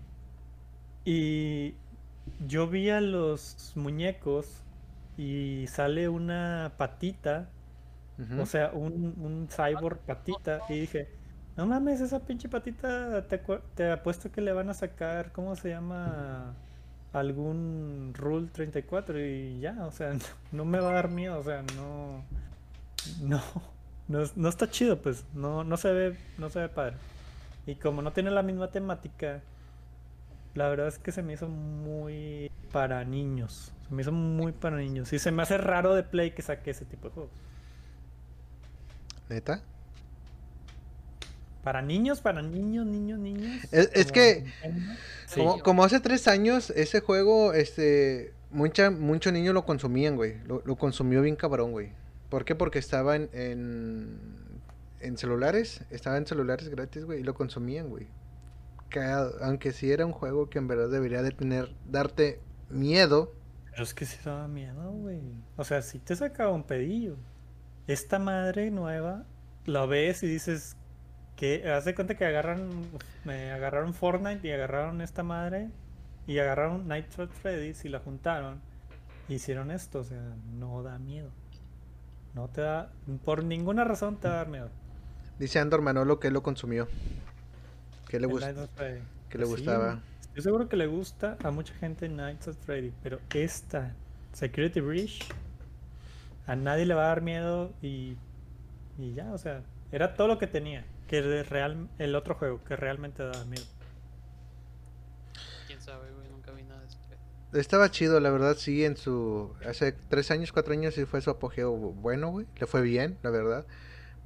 y 1.05 1.74
yo 2.47 2.69
vi 2.69 2.90
a 2.90 3.01
los 3.01 3.73
muñecos 3.77 4.65
y 5.16 5.66
sale 5.69 6.09
una 6.09 6.73
patita, 6.77 7.48
o 8.40 8.47
sea, 8.47 8.70
un, 8.73 9.15
un 9.19 9.48
cyborg 9.48 9.98
patita 10.01 10.62
y 10.69 10.81
dije, 10.81 11.09
no 11.56 11.66
mames, 11.66 12.01
esa 12.01 12.20
pinche 12.20 12.48
patita 12.48 13.27
te 13.74 13.90
apuesto 13.90 14.31
que 14.32 14.40
le 14.40 14.52
van 14.52 14.70
a 14.70 14.74
sacar, 14.74 15.32
¿cómo 15.32 15.56
se 15.56 15.70
llama? 15.70 16.55
Algún 17.15 18.12
Rule 18.15 18.49
34 18.53 19.19
y 19.24 19.61
ya, 19.61 19.86
o 19.86 19.93
sea, 19.93 20.12
no, 20.53 20.65
me 20.65 20.81
va 20.81 20.91
a 20.91 20.95
dar 20.95 21.09
miedo, 21.09 21.39
o 21.39 21.45
sea, 21.45 21.62
no, 21.77 22.24
no, 23.23 23.41
no, 24.09 24.24
no 24.35 24.49
está 24.49 24.69
chido, 24.69 25.01
pues, 25.01 25.24
no, 25.32 25.65
no 25.65 25.77
se 25.77 25.93
ve, 25.93 26.19
no 26.39 26.51
se 26.51 26.61
ve 26.61 26.69
padre. 26.69 26.97
Y 27.66 27.77
como 27.77 28.03
no 28.03 28.12
tiene 28.12 28.31
la 28.31 28.43
misma 28.43 28.70
temática, 28.70 29.41
la 30.55 30.69
verdad 30.69 30.89
es 30.89 30.99
que 30.99 31.12
se 31.12 31.23
me 31.23 31.32
hizo 31.32 31.49
muy 31.49 32.51
para 32.73 33.05
niños. 33.05 33.73
Se 33.89 33.95
me 33.95 34.03
hizo 34.03 34.12
muy 34.12 34.53
para 34.53 34.77
niños. 34.77 35.12
Y 35.12 35.19
se 35.19 35.31
me 35.31 35.43
hace 35.43 35.57
raro 35.57 35.95
de 35.95 36.03
Play 36.03 36.32
que 36.32 36.43
saque 36.43 36.73
ese 36.73 36.85
tipo 36.85 37.09
de 37.09 37.15
juegos. 37.15 37.32
¿Neta? 39.28 39.62
Para 41.65 41.82
niños, 41.82 42.20
para 42.20 42.43
niños, 42.43 42.86
niños, 42.86 43.19
niños. 43.19 43.65
Es- 43.73 44.12
que-. 44.12 44.45
Sí. 45.27 45.41
Como, 45.41 45.59
como 45.61 45.85
hace 45.85 45.99
tres 45.99 46.28
años, 46.28 46.70
ese 46.70 47.01
juego, 47.01 47.55
este, 47.55 48.35
mucha, 48.51 48.91
muchos 48.91 49.32
niños 49.32 49.55
lo 49.55 49.65
consumían, 49.65 50.15
güey. 50.16 50.36
Lo, 50.47 50.62
lo 50.65 50.77
consumió 50.77 51.23
bien 51.23 51.36
cabrón, 51.36 51.73
güey. 51.73 51.93
¿Por 52.28 52.45
qué? 52.45 52.55
Porque 52.55 52.78
estaba 52.78 53.16
en, 53.16 53.31
en, 53.32 54.19
en 55.01 55.16
celulares, 55.19 55.82
estaba 55.91 56.19
en 56.19 56.27
celulares 56.27 56.69
gratis, 56.69 57.05
güey, 57.05 57.20
y 57.20 57.23
lo 57.24 57.35
consumían, 57.35 57.89
güey. 57.89 58.07
Aunque 59.41 59.73
sí 59.73 59.91
era 59.91 60.07
un 60.07 60.12
juego 60.12 60.49
que 60.49 60.59
en 60.59 60.69
verdad 60.69 60.89
debería 60.89 61.23
de 61.23 61.32
tener, 61.32 61.74
darte 61.91 62.41
miedo. 62.70 63.32
Pero 63.70 63.82
es 63.82 63.93
que 63.95 64.05
sí 64.05 64.19
daba 64.24 64.47
miedo, 64.47 64.93
güey. 64.93 65.20
O 65.57 65.65
sea, 65.65 65.82
sí 65.82 65.99
te 65.99 66.15
sacaba 66.15 66.53
un 66.53 66.62
pedillo. 66.62 67.16
Esta 67.89 68.19
madre 68.19 68.70
nueva, 68.70 69.24
la 69.66 69.85
ves 69.86 70.23
y 70.23 70.28
dices 70.28 70.77
que 71.36 71.69
haz 71.70 71.85
de 71.85 71.94
cuenta 71.94 72.16
que 72.16 72.24
agarran, 72.24 72.69
me 73.24 73.51
agarraron 73.52 73.94
Fortnite 73.94 74.47
y 74.47 74.52
agarraron 74.52 75.01
esta 75.01 75.23
madre 75.23 75.69
y 76.27 76.39
agarraron 76.39 76.89
Nitro 76.89 77.28
Freddy's 77.28 77.85
y 77.85 77.89
la 77.89 77.98
juntaron. 78.01 78.61
y 79.28 79.35
Hicieron 79.35 79.70
esto, 79.70 80.01
o 80.01 80.05
sea, 80.05 80.23
no 80.59 80.82
da 80.82 80.98
miedo. 80.98 81.31
No 82.35 82.48
te 82.48 82.61
da, 82.62 82.90
por 83.24 83.44
ninguna 83.44 83.85
razón 83.85 84.16
te 84.16 84.28
va 84.28 84.35
a 84.35 84.36
dar 84.39 84.48
miedo. 84.48 84.69
Dice 85.39 85.59
Andor 85.59 85.82
Manolo 85.82 86.19
que 86.20 86.28
él 86.28 86.35
lo 86.35 86.43
consumió. 86.43 86.89
Que 88.09 88.20
le, 88.20 88.27
gust- 88.28 88.69
que 89.28 89.39
le 89.39 89.44
Sí, 89.44 89.51
gustaba. 89.51 90.01
Estoy 90.20 90.43
seguro 90.43 90.69
que 90.69 90.77
le 90.77 90.86
gusta 90.86 91.36
a 91.43 91.51
mucha 91.51 91.74
gente 91.74 92.09
Nights 92.09 92.48
of 92.48 92.56
Freddy, 92.65 92.93
pero 93.02 93.20
esta 93.32 93.93
Security 94.32 94.81
Breach 94.81 95.24
a 96.47 96.56
nadie 96.56 96.86
le 96.86 96.94
va 96.94 97.05
a 97.05 97.09
dar 97.09 97.23
miedo 97.23 97.73
y, 97.82 98.16
y 98.98 99.15
ya, 99.15 99.32
o 99.32 99.39
sea, 99.39 99.62
era 99.93 100.15
todo 100.15 100.27
lo 100.28 100.39
que 100.39 100.47
tenía, 100.47 100.85
que 101.09 101.22
de 101.22 101.43
real, 101.44 101.89
el 101.98 102.14
otro 102.14 102.35
juego 102.35 102.62
que 102.64 102.76
realmente 102.76 103.22
daba 103.22 103.44
miedo. 103.44 103.64
Quién 105.66 105.81
sabe, 105.81 106.10
güey, 106.12 106.28
nunca 106.31 106.52
vi 106.52 106.62
nada 106.62 106.81
de 106.81 106.86
eso. 106.86 106.98
Estaba 107.52 107.90
chido, 107.90 108.18
la 108.18 108.31
verdad, 108.31 108.56
sí, 108.56 108.85
en 108.85 108.97
su... 108.97 109.55
Hace 109.68 109.93
tres 109.93 110.31
años, 110.32 110.51
cuatro 110.51 110.72
años 110.72 110.94
sí 110.94 111.05
fue 111.05 111.20
su 111.20 111.31
apogeo 111.31 111.70
bueno, 111.72 112.31
güey. 112.31 112.47
Le 112.59 112.66
fue 112.66 112.82
bien, 112.82 113.16
la 113.22 113.31
verdad. 113.31 113.64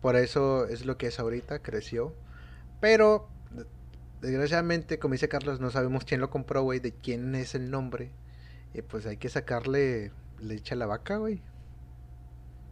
Por 0.01 0.17
eso 0.17 0.67
es 0.67 0.87
lo 0.87 0.97
que 0.97 1.09
es 1.09 1.19
ahorita, 1.21 1.59
creció. 1.59 2.15
Pero, 2.81 3.29
de- 3.51 3.67
desgraciadamente, 4.27 4.99
como 4.99 5.13
dice 5.13 5.29
Carlos, 5.29 5.61
no 5.61 5.71
sabemos 5.71 6.05
quién 6.07 6.23
lo 6.23 6.31
compró, 6.31 6.63
güey, 6.63 6.81
de 6.81 6.93
quién 6.93 7.35
es 7.35 7.55
el 7.55 7.71
nombre. 7.71 8.13
Y 8.73 8.81
pues 8.81 9.05
hay 9.05 9.19
que 9.19 9.29
sacarle 9.29 10.11
leche 10.41 10.73
a 10.73 10.79
la 10.79 10.87
vaca, 10.87 11.19
güey. 11.19 11.43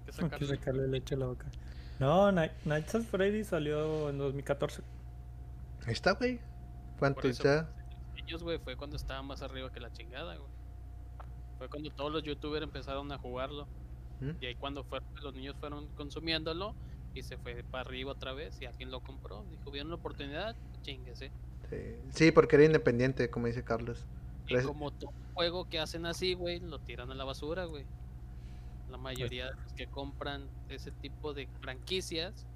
Hay 0.06 0.30
que 0.30 0.46
sacarle- 0.46 0.86
leche 0.88 1.16
a 1.16 1.18
la 1.18 1.26
boca. 1.26 1.46
No, 1.98 2.30
Night- 2.32 2.52
Nights 2.64 2.94
of 2.94 3.06
Freddy 3.06 3.44
salió 3.44 4.10
en 4.10 4.18
2014. 4.18 4.82
Ahí 5.86 5.92
está, 5.92 6.12
güey. 6.12 6.40
¿Cuánto 6.98 7.20
eso, 7.28 7.42
está? 7.42 7.68
Ellos, 8.16 8.42
güey, 8.42 8.58
fue 8.58 8.76
cuando 8.76 8.96
estaba 8.96 9.22
más 9.22 9.42
arriba 9.42 9.72
que 9.72 9.80
la 9.80 9.92
chingada, 9.92 10.36
güey. 10.36 10.50
Fue 11.58 11.68
cuando 11.68 11.90
todos 11.90 12.12
los 12.12 12.22
youtubers 12.22 12.62
empezaron 12.64 13.10
a 13.12 13.18
jugarlo. 13.18 13.66
¿Mm? 14.20 14.30
Y 14.40 14.46
ahí 14.46 14.54
cuando 14.56 14.84
fueron, 14.84 15.08
los 15.22 15.34
niños 15.34 15.56
fueron 15.60 15.86
consumiéndolo 15.96 16.74
y 17.14 17.22
se 17.22 17.36
fue 17.38 17.62
para 17.70 17.82
arriba 17.88 18.12
otra 18.12 18.32
vez 18.32 18.60
y 18.60 18.66
alguien 18.66 18.90
lo 18.90 19.00
compró. 19.00 19.44
Dijo, 19.50 19.70
vieron 19.70 19.90
la 19.90 19.96
oportunidad, 19.96 20.56
chinguese. 20.82 21.30
Sí. 21.70 21.76
Sí, 22.10 22.30
porque 22.30 22.56
era 22.56 22.64
independiente, 22.64 23.30
como 23.30 23.46
dice 23.46 23.64
Carlos. 23.64 24.04
Y 24.48 24.56
como 24.62 24.92
todo 24.92 25.12
juego 25.34 25.68
que 25.68 25.80
hacen 25.80 26.06
así, 26.06 26.34
güey, 26.34 26.60
lo 26.60 26.78
tiran 26.78 27.10
a 27.10 27.14
la 27.14 27.24
basura, 27.24 27.64
güey. 27.64 27.84
La 28.96 29.02
mayoría 29.02 29.50
de 29.50 29.56
los 29.62 29.72
que 29.74 29.86
compran 29.88 30.48
ese 30.70 30.90
tipo 30.90 31.34
de 31.34 31.46
franquicias 31.60 32.46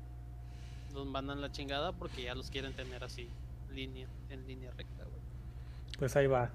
los 0.95 1.07
mandan 1.07 1.43
la 1.43 1.53
chingada 1.53 1.93
porque 1.93 2.23
ya 2.23 2.35
los 2.35 2.51
quieren 2.51 2.73
tener 2.73 3.05
así, 3.05 3.29
línea, 3.75 4.09
en 4.31 4.47
línea 4.47 4.71
recta, 4.71 5.05
güey. 5.05 5.21
Pues 5.99 6.17
ahí 6.17 6.27
va, 6.27 6.51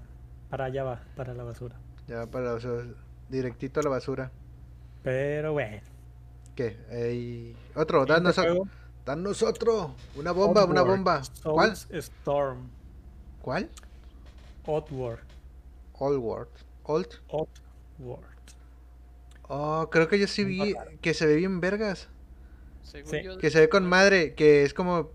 para 0.50 0.64
allá 0.64 0.82
va, 0.82 1.00
para 1.14 1.34
la 1.34 1.44
basura. 1.44 1.76
Ya 2.08 2.26
para, 2.26 2.54
o 2.54 2.60
sea, 2.60 2.72
directito 3.28 3.78
a 3.78 3.84
la 3.84 3.90
basura. 3.90 4.32
Pero 5.04 5.52
bueno. 5.52 5.80
¿Qué? 6.56 6.76
Ey, 6.90 7.56
Otro, 7.76 8.04
danos, 8.06 8.36
otro. 8.38 8.64
danos 9.04 9.40
otro. 9.44 9.94
Una 10.16 10.32
bomba, 10.32 10.64
una 10.64 10.82
bomba. 10.82 11.22
¿Cuál? 11.44 11.74
Storm. 11.92 12.68
¿Cuál? 13.40 13.70
Oddworld. 14.66 15.22
Old 16.00 16.18
World. 16.18 16.50
Old. 16.82 17.20
Oddworld. 17.28 18.35
Oh, 19.48 19.88
creo 19.90 20.08
que 20.08 20.18
yo 20.18 20.26
sí 20.26 20.44
vi 20.44 20.74
que 21.00 21.14
se 21.14 21.26
ve 21.26 21.36
bien 21.36 21.60
vergas. 21.60 22.08
Según 22.82 23.10
Sí. 23.10 23.22
yo, 23.22 23.38
Que 23.38 23.50
se 23.50 23.60
ve 23.60 23.68
con 23.68 23.86
madre, 23.86 24.34
que 24.34 24.62
es 24.62 24.74
como 24.74 25.10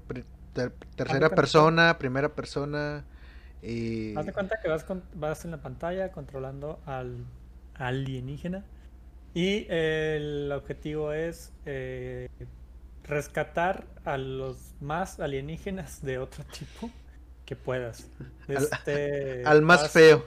ter- 0.53 0.71
tercera 0.95 1.19
cuenta. 1.19 1.35
persona, 1.35 1.97
primera 1.97 2.29
persona. 2.35 3.05
Y. 3.61 4.15
Haz 4.15 4.25
de 4.25 4.33
cuenta 4.33 4.59
que 4.61 4.69
vas, 4.69 4.83
con- 4.83 5.03
vas 5.15 5.45
en 5.45 5.51
la 5.51 5.57
pantalla 5.61 6.11
controlando 6.11 6.79
al 6.85 7.25
alienígena 7.75 8.65
y 9.33 9.65
el 9.69 10.51
objetivo 10.51 11.13
es 11.13 11.51
eh, 11.65 12.27
rescatar 13.03 13.85
a 14.05 14.17
los 14.17 14.73
más 14.81 15.19
alienígenas 15.19 16.01
de 16.03 16.17
otro 16.17 16.43
tipo 16.45 16.89
que 17.45 17.55
puedas. 17.55 18.07
Al- 18.47 18.55
Este, 18.57 19.43
Al 19.45 19.61
más 19.61 19.83
vas- 19.83 19.91
feo. 19.91 20.25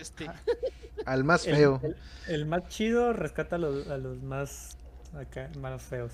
Este, 0.00 0.26
Al 1.06 1.24
más 1.24 1.44
feo. 1.44 1.80
el- 1.82 1.96
el 2.28 2.46
más 2.46 2.68
chido 2.68 3.12
rescata 3.12 3.56
a 3.56 3.58
los, 3.58 3.88
a 3.88 3.98
los 3.98 4.22
más 4.22 4.76
acá, 5.14 5.50
más 5.58 5.82
feos. 5.82 6.12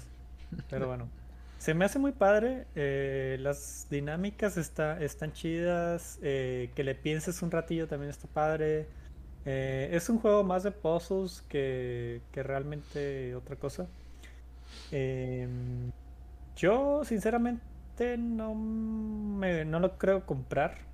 Pero 0.71 0.87
bueno. 0.89 1.09
Se 1.59 1.75
me 1.75 1.85
hace 1.87 1.99
muy 1.99 2.13
padre. 2.13 2.67
eh, 2.75 3.39
las 3.41 3.87
dinámicas 3.91 4.57
está, 4.57 5.01
están 5.03 5.33
chidas. 5.33 6.19
eh, 6.23 6.71
que 6.75 6.85
le 6.85 6.95
pienses 6.95 7.43
un 7.43 7.51
ratillo 7.51 7.89
también 7.89 8.11
está 8.11 8.29
padre. 8.29 8.87
eh, 9.45 9.89
es 9.93 10.09
un 10.09 10.19
juego 10.19 10.45
más 10.45 10.63
de 10.65 10.71
puzzles 10.73 11.43
que, 11.49 12.21
que 12.33 12.43
realmente 12.43 13.35
otra 13.35 13.57
cosa. 13.57 13.89
Em, 14.91 15.91
yo, 16.57 17.05
sinceramente, 17.05 18.17
no, 18.19 18.55
me, 18.55 19.65
no 19.65 19.81
lo 19.81 19.99
creo 19.99 20.25
comprar. 20.27 20.86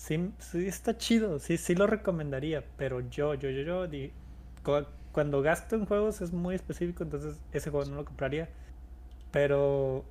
Sí, 0.00 0.32
sí 0.38 0.66
está 0.66 0.96
chido, 0.96 1.38
sí, 1.40 1.58
sí 1.58 1.74
lo 1.74 1.86
recomendaría, 1.86 2.64
pero 2.78 3.00
yo, 3.10 3.34
yo, 3.34 3.50
yo, 3.50 3.86
yo, 3.86 4.86
cuando 5.12 5.42
gasto 5.42 5.76
en 5.76 5.84
juegos 5.84 6.22
es 6.22 6.32
muy 6.32 6.54
específico, 6.54 7.02
entonces 7.02 7.38
ese 7.52 7.68
juego 7.70 7.90
no 7.90 7.96
lo 7.96 8.06
compraría. 8.06 8.48
Pero 9.30 10.06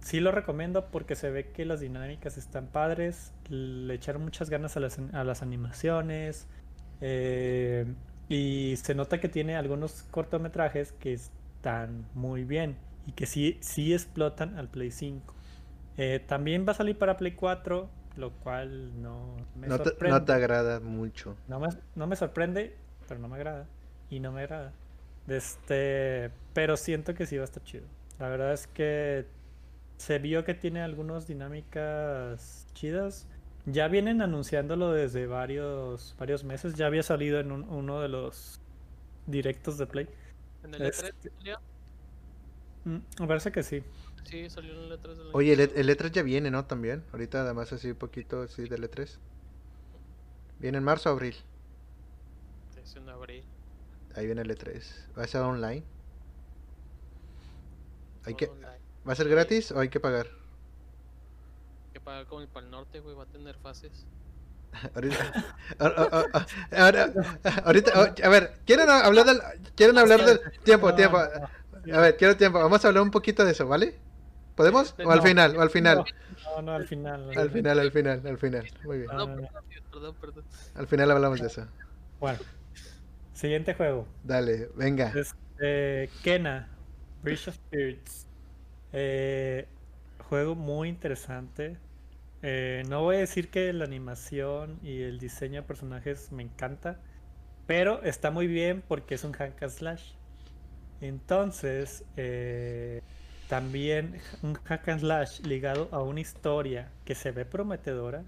sí 0.00 0.20
lo 0.20 0.32
recomiendo 0.32 0.90
porque 0.90 1.16
se 1.16 1.30
ve 1.30 1.50
que 1.50 1.64
las 1.64 1.80
dinámicas 1.80 2.36
están 2.36 2.66
padres, 2.66 3.32
le 3.48 3.94
echaron 3.94 4.22
muchas 4.22 4.50
ganas 4.50 4.76
a 4.76 4.80
las, 4.80 4.98
a 4.98 5.24
las 5.24 5.40
animaciones 5.40 6.46
eh, 7.00 7.86
y 8.28 8.74
se 8.76 8.94
nota 8.94 9.18
que 9.18 9.30
tiene 9.30 9.56
algunos 9.56 10.02
cortometrajes 10.10 10.92
que 10.92 11.14
están 11.14 12.04
muy 12.12 12.44
bien 12.44 12.76
y 13.06 13.12
que 13.12 13.24
sí, 13.24 13.56
sí 13.62 13.94
explotan 13.94 14.58
al 14.58 14.68
Play 14.68 14.90
5. 14.90 15.34
Eh, 15.96 16.22
también 16.26 16.66
va 16.68 16.72
a 16.72 16.74
salir 16.74 16.98
para 16.98 17.16
Play 17.16 17.32
4, 17.32 17.88
lo 18.16 18.30
cual 18.32 19.00
no 19.02 19.36
me 19.54 19.66
No 19.68 19.78
te, 19.78 19.84
sorprende. 19.90 20.18
no 20.18 20.24
te 20.24 20.32
agrada 20.32 20.80
mucho. 20.80 21.36
No 21.48 21.60
me, 21.60 21.68
no 21.94 22.06
me 22.06 22.16
sorprende, 22.16 22.74
pero 23.08 23.20
no 23.20 23.28
me 23.28 23.36
agrada. 23.36 23.66
Y 24.10 24.20
no 24.20 24.32
me 24.32 24.42
agrada. 24.42 24.72
Este, 25.28 26.30
pero 26.54 26.76
siento 26.76 27.14
que 27.14 27.26
sí 27.26 27.36
va 27.36 27.42
a 27.42 27.44
estar 27.46 27.62
chido. 27.64 27.84
La 28.18 28.28
verdad 28.28 28.52
es 28.52 28.66
que 28.68 29.26
se 29.98 30.18
vio 30.18 30.44
que 30.44 30.54
tiene 30.54 30.82
algunas 30.82 31.26
dinámicas 31.26 32.66
chidas. 32.74 33.26
Ya 33.66 33.88
vienen 33.88 34.22
anunciándolo 34.22 34.92
desde 34.92 35.26
varios, 35.26 36.14
varios 36.18 36.44
meses. 36.44 36.74
Ya 36.74 36.86
había 36.86 37.02
salido 37.02 37.40
en 37.40 37.50
un- 37.50 37.68
uno 37.68 38.00
de 38.00 38.08
los 38.08 38.60
directos 39.26 39.76
de 39.78 39.86
Play. 39.86 40.08
en 40.64 40.74
el 40.74 40.82
E3 40.82 40.88
Este- 41.08 41.30
salió. 41.30 41.58
Mm, 42.84 42.98
me 43.20 43.26
parece 43.26 43.50
que 43.52 43.62
sí. 43.62 43.82
Sí, 44.28 44.50
salió 44.50 44.72
en 44.72 44.92
el 44.92 44.98
E3 45.00 45.16
del 45.16 45.30
Oye, 45.32 45.52
el, 45.52 45.60
E- 45.60 45.72
el 45.76 45.88
E3 45.88 46.10
ya 46.10 46.22
viene, 46.22 46.50
¿no? 46.50 46.64
También. 46.64 47.04
Ahorita 47.12 47.42
además 47.42 47.72
así 47.72 47.90
un 47.90 47.96
poquito 47.96 48.42
así 48.42 48.68
del 48.68 48.82
E3. 48.90 49.18
Viene 50.58 50.78
en 50.78 50.84
marzo 50.84 51.10
o 51.10 51.12
abril. 51.12 51.36
Es 52.82 52.96
en 52.96 53.08
abril. 53.08 53.44
Ahí 54.14 54.26
viene 54.26 54.42
el 54.42 54.50
E3. 54.50 54.82
¿Va 55.18 55.22
a 55.24 55.26
ser 55.26 55.42
online? 55.42 55.84
Hay 58.24 58.34
que, 58.34 58.46
online. 58.46 58.78
¿Va 59.06 59.12
a 59.12 59.16
ser 59.16 59.28
gratis 59.28 59.70
o 59.70 59.78
hay 59.78 59.88
que 59.88 60.00
pagar? 60.00 60.26
Que 61.92 62.00
pagar 62.00 62.26
como 62.26 62.40
el 62.40 62.48
Pal 62.48 62.68
Norte, 62.70 62.98
güey, 63.00 63.14
va 63.14 63.22
a 63.22 63.26
tener 63.26 63.54
fases. 63.58 64.06
Ahorita, 64.94 65.56
a- 65.78 65.86
a- 65.86 66.26
a- 66.38 66.84
ahora- 66.84 67.12
ahorita, 67.64 68.14
a 68.24 68.28
ver, 68.28 68.60
¿quieren 68.66 68.90
hablar 68.90 69.24
del, 69.24 69.40
quieren 69.74 69.96
hablar 69.96 70.24
del 70.24 70.40
tiempo, 70.64 70.94
tiempo? 70.94 71.16
A 71.18 72.00
ver, 72.00 72.16
quiero 72.16 72.36
tiempo. 72.36 72.58
Vamos 72.58 72.84
a 72.84 72.88
hablar 72.88 73.02
un 73.02 73.10
poquito 73.10 73.44
de 73.44 73.52
eso, 73.52 73.66
¿vale? 73.68 73.98
¿Podemos? 74.56 74.96
¿O 75.04 75.10
al 75.10 75.18
No, 75.18 75.22
final? 75.22 75.56
¿O 75.56 75.60
al 75.62 75.70
final? 75.70 76.04
No, 76.44 76.62
no, 76.62 76.72
al 76.72 76.86
final. 76.86 77.30
Al 77.36 77.50
final, 77.50 77.78
al 77.78 77.92
final, 77.92 78.26
al 78.26 78.38
final. 78.38 78.68
Muy 78.84 78.98
bien. 78.98 79.10
No, 79.14 79.26
perdón, 79.90 80.16
perdón. 80.20 80.44
Al 80.74 80.86
final 80.88 81.10
hablamos 81.10 81.40
de 81.40 81.46
eso. 81.48 81.68
Bueno, 82.20 82.40
siguiente 83.32 83.74
juego. 83.74 84.06
Dale, 84.22 84.70
venga. 84.76 85.12
Este, 85.12 86.10
Kena, 86.22 86.68
Bridge 87.22 87.48
of 87.48 87.54
Spirits. 87.56 88.28
Eh, 88.92 89.68
juego 90.18 90.54
muy 90.54 90.88
interesante. 90.88 91.80
Eh, 92.42 92.84
no 92.88 93.02
voy 93.02 93.16
a 93.16 93.20
decir 93.20 93.50
que 93.50 93.72
la 93.72 93.84
animación 93.86 94.78
y 94.82 95.02
el 95.02 95.18
diseño 95.18 95.62
de 95.62 95.66
personajes 95.68 96.32
me 96.32 96.42
encanta, 96.42 97.02
pero 97.66 98.02
está 98.04 98.30
muy 98.30 98.46
bien 98.48 98.82
porque 98.86 99.14
es 99.16 99.24
un 99.24 99.32
hack 99.32 99.62
and 99.62 99.72
slash. 99.72 100.14
Entonces, 101.00 102.04
eh, 102.16 103.04
también 103.48 104.20
un 104.42 104.54
hack 104.54 104.88
and 104.88 105.00
slash 105.00 105.40
ligado 105.40 105.88
a 105.92 106.02
una 106.02 106.20
historia 106.20 106.90
que 107.04 107.14
se 107.14 107.30
ve 107.30 107.44
prometedora, 107.44 108.22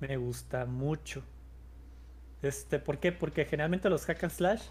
me 0.00 0.16
gusta 0.16 0.66
mucho. 0.66 1.22
Este, 2.42 2.78
¿Por 2.78 2.98
qué? 2.98 3.12
Porque 3.12 3.44
generalmente 3.44 3.90
los 3.90 4.04
hack 4.06 4.24
and 4.24 4.32
slash 4.32 4.62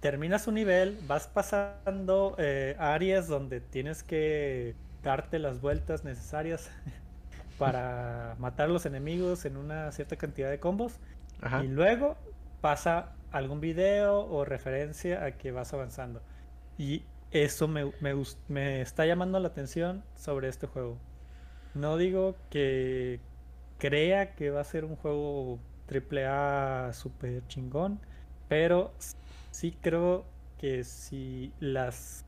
terminas 0.00 0.46
un 0.46 0.54
nivel, 0.54 0.98
vas 1.06 1.26
pasando 1.28 2.34
eh, 2.38 2.76
áreas 2.78 3.26
donde 3.26 3.60
tienes 3.60 4.02
que 4.02 4.74
darte 5.02 5.38
las 5.38 5.60
vueltas 5.60 6.04
necesarias 6.04 6.70
para 7.58 8.36
matar 8.38 8.68
a 8.68 8.72
los 8.72 8.84
enemigos 8.84 9.46
en 9.46 9.56
una 9.56 9.90
cierta 9.92 10.16
cantidad 10.16 10.50
de 10.50 10.58
combos. 10.58 10.98
Ajá. 11.40 11.64
Y 11.64 11.68
luego 11.68 12.18
pasa 12.60 13.12
algún 13.32 13.60
video 13.60 14.26
o 14.26 14.44
referencia 14.44 15.24
a 15.24 15.32
que 15.32 15.52
vas 15.52 15.72
avanzando. 15.72 16.22
Y 16.76 17.04
eso 17.34 17.66
me, 17.66 17.92
me, 18.48 18.80
está 18.80 19.04
llamando 19.06 19.40
la 19.40 19.48
atención 19.48 20.04
sobre 20.14 20.48
este 20.48 20.68
juego. 20.68 20.98
No 21.74 21.96
digo 21.96 22.36
que 22.48 23.18
crea 23.78 24.36
que 24.36 24.50
va 24.50 24.60
a 24.60 24.64
ser 24.64 24.84
un 24.84 24.94
juego 24.94 25.58
AAA 25.90 26.92
super 26.92 27.44
chingón, 27.48 27.98
pero 28.48 28.92
sí 29.50 29.76
creo 29.82 30.24
que 30.58 30.84
si 30.84 31.52
las 31.58 32.24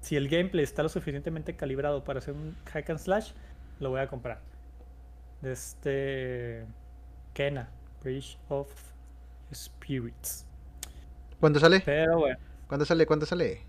si 0.00 0.16
el 0.16 0.28
gameplay 0.28 0.64
está 0.64 0.82
lo 0.82 0.88
suficientemente 0.88 1.54
calibrado 1.54 2.02
para 2.02 2.20
hacer 2.20 2.32
un 2.32 2.56
hack 2.72 2.88
and 2.90 2.98
slash, 2.98 3.32
lo 3.78 3.90
voy 3.90 4.00
a 4.00 4.06
comprar. 4.06 4.40
De 5.42 5.52
este 5.52 6.64
Kena, 7.34 7.68
Bridge 8.02 8.38
of 8.48 8.72
Spirits. 9.52 10.46
¿Cuándo 11.40 11.60
sale? 11.60 11.82
Pero 11.84 12.20
bueno, 12.20 12.38
¿Cuándo 12.66 12.84
sale? 12.84 13.06
¿Cuándo 13.06 13.26
sale? 13.26 13.60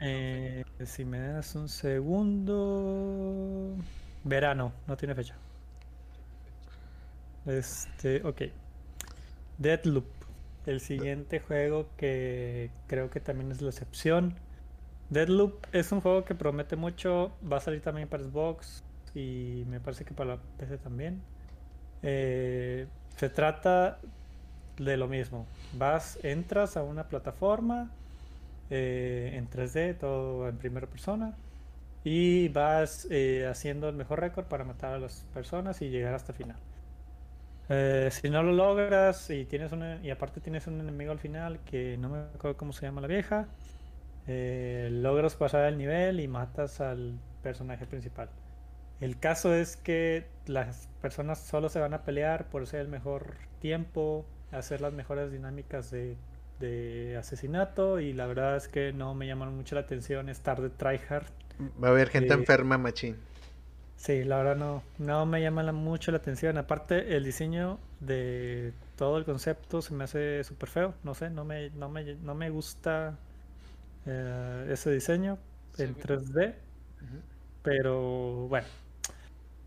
Eh, 0.00 0.64
si 0.84 1.04
me 1.04 1.20
das 1.20 1.54
un 1.54 1.68
segundo. 1.68 3.76
Verano, 4.24 4.72
no 4.86 4.96
tiene 4.96 5.14
fecha. 5.14 5.36
Este, 7.46 8.22
ok. 8.24 8.42
Deadloop, 9.58 10.06
el 10.66 10.80
siguiente 10.80 11.40
juego 11.40 11.86
que 11.96 12.70
creo 12.86 13.10
que 13.10 13.20
también 13.20 13.52
es 13.52 13.60
la 13.60 13.70
excepción. 13.70 14.34
Deadloop 15.10 15.66
es 15.72 15.92
un 15.92 16.00
juego 16.00 16.24
que 16.24 16.34
promete 16.34 16.76
mucho, 16.76 17.32
va 17.50 17.58
a 17.58 17.60
salir 17.60 17.82
también 17.82 18.08
para 18.08 18.22
Xbox 18.22 18.84
y 19.14 19.64
me 19.68 19.80
parece 19.80 20.04
que 20.04 20.14
para 20.14 20.36
la 20.36 20.40
PC 20.58 20.78
también. 20.78 21.20
Eh, 22.02 22.86
se 23.16 23.28
trata 23.28 23.98
de 24.78 24.96
lo 24.96 25.08
mismo. 25.08 25.46
Vas, 25.74 26.18
entras 26.22 26.76
a 26.76 26.82
una 26.82 27.08
plataforma 27.08 27.90
eh, 28.70 29.32
en 29.34 29.48
3D, 29.50 29.98
todo 29.98 30.48
en 30.48 30.56
primera 30.58 30.86
persona, 30.86 31.34
y 32.04 32.48
vas 32.48 33.06
eh, 33.10 33.46
haciendo 33.50 33.88
el 33.88 33.96
mejor 33.96 34.20
récord 34.20 34.46
para 34.46 34.64
matar 34.64 34.94
a 34.94 34.98
las 34.98 35.26
personas 35.34 35.82
y 35.82 35.90
llegar 35.90 36.14
hasta 36.14 36.32
el 36.32 36.38
final. 36.38 36.56
Eh, 37.68 38.08
si 38.10 38.28
no 38.30 38.42
lo 38.42 38.52
logras 38.52 39.30
y 39.30 39.44
tienes 39.44 39.70
una, 39.72 40.00
y 40.02 40.10
aparte 40.10 40.40
tienes 40.40 40.66
un 40.66 40.80
enemigo 40.80 41.12
al 41.12 41.20
final 41.20 41.60
que 41.60 41.96
no 41.98 42.08
me 42.08 42.18
acuerdo 42.18 42.56
cómo 42.56 42.72
se 42.72 42.86
llama 42.86 43.00
la 43.00 43.06
vieja, 43.06 43.46
eh, 44.26 44.88
logras 44.90 45.36
pasar 45.36 45.66
el 45.66 45.78
nivel 45.78 46.20
y 46.20 46.28
matas 46.28 46.80
al 46.80 47.20
personaje 47.42 47.86
principal. 47.86 48.30
El 49.00 49.18
caso 49.18 49.54
es 49.54 49.76
que 49.76 50.26
las 50.46 50.88
personas 51.00 51.38
solo 51.40 51.68
se 51.68 51.80
van 51.80 51.94
a 51.94 52.02
pelear 52.04 52.48
por 52.50 52.66
ser 52.66 52.80
el 52.80 52.88
mejor 52.88 53.36
tiempo, 53.60 54.26
hacer 54.50 54.80
las 54.80 54.92
mejores 54.92 55.32
dinámicas 55.32 55.90
de, 55.90 56.16
de 56.60 57.16
asesinato 57.18 58.00
y 58.00 58.12
la 58.12 58.26
verdad 58.26 58.56
es 58.56 58.68
que 58.68 58.92
no 58.92 59.14
me 59.14 59.26
llamaron 59.26 59.56
mucho 59.56 59.74
la 59.76 59.82
atención 59.82 60.28
estar 60.28 60.60
de 60.60 60.70
tryhard. 60.70 61.26
Va 61.84 61.88
a 61.88 61.90
haber 61.92 62.08
gente 62.10 62.34
Eh, 62.34 62.34
enferma, 62.34 62.76
machín. 62.76 63.16
Sí, 63.96 64.24
la 64.24 64.38
verdad 64.38 64.56
no, 64.56 64.82
no 64.98 65.26
me 65.26 65.42
llama 65.42 65.62
la- 65.62 65.72
mucho 65.72 66.10
la 66.10 66.18
atención. 66.18 66.56
Aparte, 66.58 67.16
el 67.16 67.24
diseño 67.24 67.78
de 68.00 68.72
todo 68.96 69.18
el 69.18 69.24
concepto 69.24 69.82
se 69.82 69.92
me 69.94 70.04
hace 70.04 70.42
súper 70.44 70.68
feo. 70.70 70.94
No 71.02 71.14
sé, 71.14 71.28
no 71.30 71.44
me, 71.44 71.70
no 71.70 71.88
me, 71.90 72.14
no 72.16 72.34
me 72.34 72.48
gusta 72.50 73.18
eh, 74.06 74.68
ese 74.70 74.90
diseño 74.92 75.38
Sí, 75.72 75.86
en 75.86 75.94
me- 75.96 75.96
3D. 75.96 76.56
Ujú. 77.02 77.22
Pero 77.62 78.48
bueno, 78.48 78.66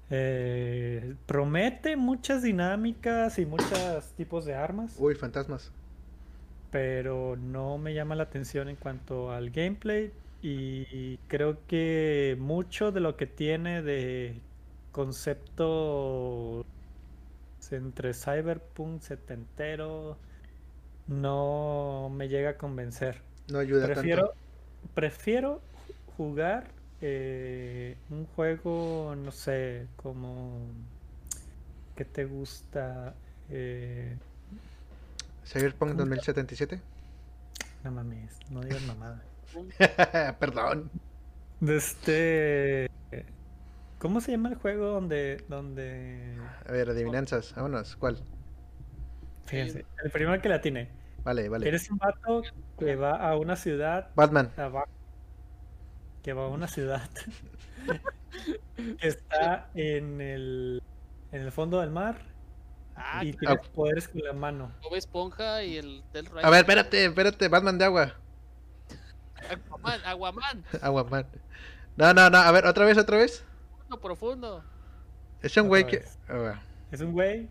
eh, 0.10 1.16
promete 1.26 1.96
muchas 1.98 2.44
dinámicas 2.44 3.40
y 3.40 3.46
muchos 3.46 4.12
tipos 4.16 4.46
de 4.46 4.56
armas, 4.56 4.92
Uy, 4.98 5.14
fantasmas. 5.14 5.72
Pero 6.74 7.36
no 7.38 7.78
me 7.78 7.94
llama 7.94 8.16
la 8.16 8.24
atención 8.24 8.68
en 8.68 8.78
cuanto 8.78 9.32
al 9.32 9.52
gameplay 9.52 10.12
y 10.42 11.20
creo 11.28 11.60
que 11.68 12.36
mucho 12.40 12.92
de 12.92 13.00
lo 13.00 13.16
que 13.16 13.28
tiene 13.28 13.84
de 13.84 14.42
concepto 14.92 16.66
entre 17.70 18.16
cyberpunk 18.16 19.02
setentero 19.02 20.18
no 21.06 22.10
me 22.12 22.28
llega 22.28 22.52
a 22.52 22.58
convencer. 22.58 23.22
No 23.52 23.60
ayuda 23.60 23.86
Prefiero, 23.86 24.30
tanto. 24.30 24.38
prefiero 24.96 25.62
jugar 26.18 26.72
eh, 27.02 27.98
un 28.10 28.26
juego, 28.26 29.16
no 29.16 29.32
sé, 29.32 29.90
como 29.96 30.74
¿qué 31.96 32.06
te 32.06 32.26
gusta? 32.26 33.16
Eh, 33.50 34.18
Cyberpunk 35.46 35.92
¿cómo 35.92 36.04
se- 36.04 36.10
2077. 36.34 36.82
no 37.84 37.92
mames, 37.92 38.38
no 38.50 38.62
digas 38.62 38.82
mamada. 38.84 39.22
Perdón. 40.40 40.90
Este, 41.68 42.90
¿cómo 44.00 44.20
se 44.22 44.32
llama 44.32 44.50
el 44.50 44.56
juego 44.56 44.88
donde, 44.88 45.44
donde, 45.48 46.38
A 46.68 46.72
ver, 46.72 46.90
adivinanzas. 46.90 47.54
Vámonos. 47.56 47.96
¿Cuál? 47.96 48.22
fíjense, 49.46 49.86
el 50.04 50.10
primero 50.12 50.42
que 50.42 50.50
la 50.50 50.62
tiene, 50.62 50.90
Vale, 51.24 51.48
vale. 51.50 51.68
eres 51.68 51.90
un 51.92 51.98
vato 51.98 52.42
que 52.80 52.96
va 52.96 53.18
a 53.18 53.38
una 53.38 53.56
ciudad 53.58 54.10
Batman. 54.16 54.52
abajo, 54.58 54.88
que 56.24 56.34
va 56.34 56.46
a 56.46 56.48
una 56.48 56.68
ciudad 56.68 57.10
que 58.76 59.08
está 59.08 59.70
en 59.76 60.22
el, 60.22 60.82
en 61.32 61.42
el 61.42 61.52
fondo 61.52 61.82
del 61.82 61.92
mar 61.92 62.22
Ah, 62.96 63.24
y 63.24 63.34
tienes 63.34 63.68
poderes 63.70 64.08
con 64.08 64.22
la 64.22 64.34
mano. 64.34 64.72
Bob 64.82 64.96
Esponja 64.96 65.64
y 65.64 65.78
el 65.78 66.04
del 66.14 66.28
A 66.42 66.50
ver, 66.50 66.60
espérate, 66.60 67.06
espérate. 67.06 67.48
Batman 67.48 67.78
de 67.78 67.86
agua. 67.86 68.14
Aquaman, 69.50 70.00
Aguaman, 70.06 70.64
Aguaman. 70.82 71.28
No, 71.98 72.14
no, 72.14 72.30
no. 72.30 72.38
A 72.38 72.52
ver, 72.52 72.66
otra 72.66 72.86
vez, 72.86 72.98
otra 72.98 73.18
vez. 73.18 73.44
profundo, 73.90 74.00
profundo. 74.00 74.64
Es 75.42 75.58
un 75.58 75.68
güey 75.68 75.86
que. 75.86 76.04
Ah. 76.30 76.62
Es 76.92 77.02
un 77.02 77.12
güey 77.12 77.50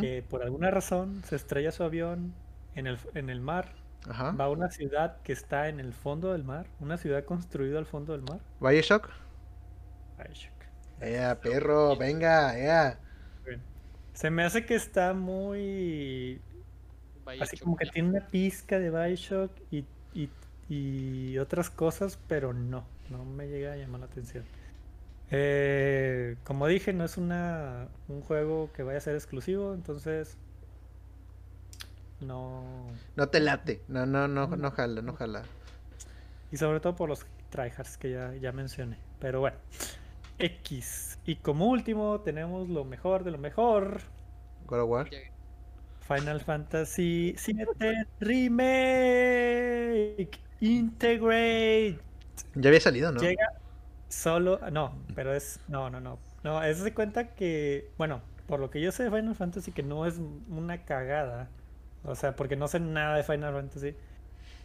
que 0.00 0.24
por 0.28 0.42
alguna 0.42 0.70
razón 0.70 1.22
se 1.24 1.36
estrella 1.36 1.72
su 1.72 1.82
avión 1.82 2.34
en 2.74 2.86
el, 2.86 2.98
en 3.14 3.28
el 3.28 3.40
mar, 3.40 3.72
Ajá. 4.08 4.30
va 4.32 4.44
a 4.44 4.50
una 4.50 4.70
ciudad 4.70 5.20
que 5.22 5.32
está 5.32 5.68
en 5.68 5.80
el 5.80 5.92
fondo 5.92 6.32
del 6.32 6.44
mar, 6.44 6.66
una 6.78 6.96
ciudad 6.96 7.24
construida 7.24 7.78
al 7.78 7.86
fondo 7.86 8.12
del 8.12 8.22
mar. 8.22 8.40
Bioshock. 8.60 9.08
Ay, 10.18 10.32
shock. 10.32 10.52
Ea, 11.00 11.40
perro, 11.40 11.96
venga, 11.96 12.56
ea. 12.56 13.00
Se 14.14 14.30
me 14.30 14.44
hace 14.44 14.64
que 14.64 14.74
está 14.74 15.12
muy 15.12 16.40
así 17.40 17.56
como 17.58 17.76
que 17.76 17.86
tiene 17.86 18.10
una 18.10 18.26
pizca 18.28 18.78
de 18.78 18.90
Bioshock 18.90 19.50
y, 19.70 19.84
y, 20.14 20.30
y 20.68 21.38
otras 21.38 21.70
cosas, 21.70 22.18
pero 22.28 22.52
no, 22.52 22.84
no 23.10 23.24
me 23.24 23.48
llega 23.48 23.72
a 23.72 23.76
llamar 23.76 24.00
la 24.00 24.06
atención. 24.06 24.44
Eh, 25.30 26.36
como 26.44 26.66
dije, 26.66 26.92
no 26.92 27.04
es 27.04 27.16
una, 27.16 27.88
un 28.08 28.20
juego 28.22 28.70
que 28.72 28.82
vaya 28.82 28.98
a 28.98 29.00
ser 29.00 29.14
exclusivo, 29.16 29.74
entonces 29.74 30.36
no. 32.20 32.86
No 33.16 33.28
te 33.28 33.40
late. 33.40 33.82
No, 33.88 34.06
no, 34.06 34.28
no, 34.28 34.46
no 34.46 34.70
jala, 34.70 35.02
no 35.02 35.14
jala. 35.14 35.42
Y 36.52 36.56
sobre 36.56 36.80
todo 36.80 36.94
por 36.94 37.08
los 37.08 37.26
tryhards 37.50 37.96
que 37.96 38.12
ya, 38.12 38.34
ya 38.34 38.52
mencioné. 38.52 38.98
Pero 39.18 39.40
bueno, 39.40 39.56
X. 40.38 41.18
Y 41.26 41.36
como 41.36 41.66
último, 41.66 42.20
tenemos 42.20 42.68
lo 42.68 42.84
mejor 42.84 43.24
de 43.24 43.30
lo 43.30 43.38
mejor: 43.38 44.00
God 44.66 44.80
of 44.80 44.90
War. 44.90 45.08
Final 46.06 46.40
Fantasy 46.42 47.34
VII 47.46 47.64
Remake 48.94 50.38
Integrate. 50.60 51.98
Ya 52.54 52.68
había 52.68 52.80
salido, 52.80 53.10
¿no? 53.12 53.20
Llega 53.20 53.52
solo. 54.08 54.58
No, 54.70 54.94
pero 55.14 55.34
es. 55.34 55.60
No, 55.68 55.90
no, 55.90 56.00
no. 56.00 56.18
No, 56.42 56.62
es 56.62 56.82
de 56.82 56.92
cuenta 56.94 57.34
que. 57.34 57.90
Bueno, 57.98 58.20
por 58.46 58.60
lo 58.60 58.70
que 58.70 58.80
yo 58.80 58.92
sé 58.92 59.04
de 59.04 59.10
Final 59.10 59.34
Fantasy, 59.34 59.72
que 59.72 59.82
no 59.82 60.06
es 60.06 60.20
una 60.48 60.84
cagada. 60.84 61.48
O 62.04 62.14
sea, 62.14 62.36
porque 62.36 62.56
no 62.56 62.68
sé 62.68 62.80
nada 62.80 63.16
de 63.16 63.22
Final 63.22 63.54
Fantasy. 63.54 63.94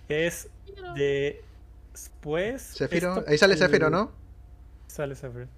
Es 0.08 0.50
de. 0.96 1.42
Después. 1.92 2.62
Sephiroth. 2.62 3.18
esto- 3.20 3.32
Ahí 3.32 3.38
sale 3.38 3.54
el- 3.54 3.60
Sephiroth, 3.60 3.92
¿no? 3.92 4.12
Sale 4.88 5.16
Sephiroth. 5.16 5.50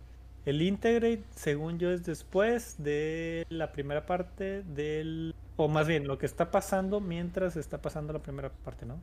El 0.45 0.61
Integrate, 0.61 1.23
según 1.35 1.77
yo, 1.77 1.91
es 1.91 2.03
después 2.03 2.75
de 2.77 3.45
la 3.49 3.71
primera 3.71 4.05
parte 4.05 4.63
del. 4.63 5.35
O 5.55 5.67
más 5.67 5.87
bien, 5.87 6.07
lo 6.07 6.17
que 6.17 6.25
está 6.25 6.49
pasando 6.49 6.99
mientras 6.99 7.55
está 7.55 7.81
pasando 7.81 8.13
la 8.13 8.19
primera 8.19 8.49
parte, 8.49 8.85
¿no? 8.85 8.99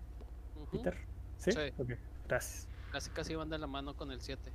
Peter. 0.73 0.97
¿Sí? 1.39 1.53
Sí. 1.53 1.59
Ok, 1.79 1.91
gracias. 2.27 2.67
casi 2.91 3.11
casi 3.11 3.35
van 3.37 3.49
de 3.49 3.59
la 3.59 3.69
mano 3.69 3.95
con 3.95 4.11
el 4.11 4.21
7. 4.21 4.51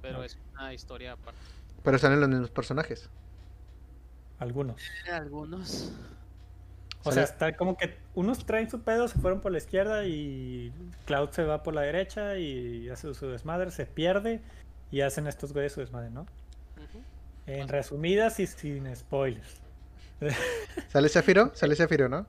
Pero 0.00 0.24
es 0.24 0.38
una 0.54 0.72
historia 0.72 1.12
aparte. 1.12 1.40
Pero 1.82 1.98
salen 1.98 2.20
los 2.20 2.28
mismos 2.28 2.50
personajes. 2.50 3.10
Algunos. 4.38 4.80
Algunos. 5.10 5.92
O 7.04 7.12
sea, 7.12 7.22
está 7.22 7.56
como 7.56 7.76
que 7.76 7.96
unos 8.14 8.44
traen 8.44 8.68
su 8.68 8.80
pedo, 8.80 9.06
se 9.06 9.18
fueron 9.20 9.40
por 9.40 9.52
la 9.52 9.58
izquierda 9.58 10.04
y 10.06 10.72
Cloud 11.04 11.30
se 11.30 11.44
va 11.44 11.62
por 11.62 11.74
la 11.74 11.82
derecha 11.82 12.36
y 12.36 12.88
hace 12.88 13.14
su 13.14 13.28
desmadre, 13.28 13.70
se 13.70 13.86
pierde 13.86 14.40
y 14.90 15.00
hacen 15.00 15.26
estos 15.26 15.52
güeyes 15.52 15.72
su 15.72 15.80
desmadre, 15.80 16.10
¿no? 16.10 16.26
En 17.46 17.68
resumidas 17.68 18.40
y 18.40 18.46
sin 18.46 18.94
spoilers. 18.96 19.60
¿Sale 20.88 21.08
Zafiro? 21.08 21.52
Sale 21.54 21.76
Zafiro, 21.76 22.08
¿no? 22.08 22.26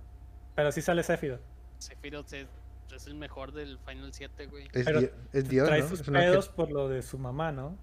Pero 0.55 0.71
sí 0.71 0.81
sale 0.81 1.01
Sephiroth. 1.03 1.41
Sephiroth 1.79 2.34
es, 2.34 2.47
el 3.07 3.15
mejor 3.15 3.51
del 3.51 3.79
Final 3.79 4.13
7, 4.13 4.47
güey. 4.47 4.65
Es, 4.73 4.85
Pero 4.85 5.01
di- 5.01 5.09
es 5.34 5.47
Dios, 5.49 5.67
Trae 5.67 5.81
¿no? 5.81 5.88
sus 5.88 6.01
Es 6.01 6.09
pedos 6.09 6.49
por 6.49 6.71
lo 6.71 6.88
de 6.89 7.01
su 7.01 7.17
mamá, 7.17 7.51
¿no? 7.51 7.77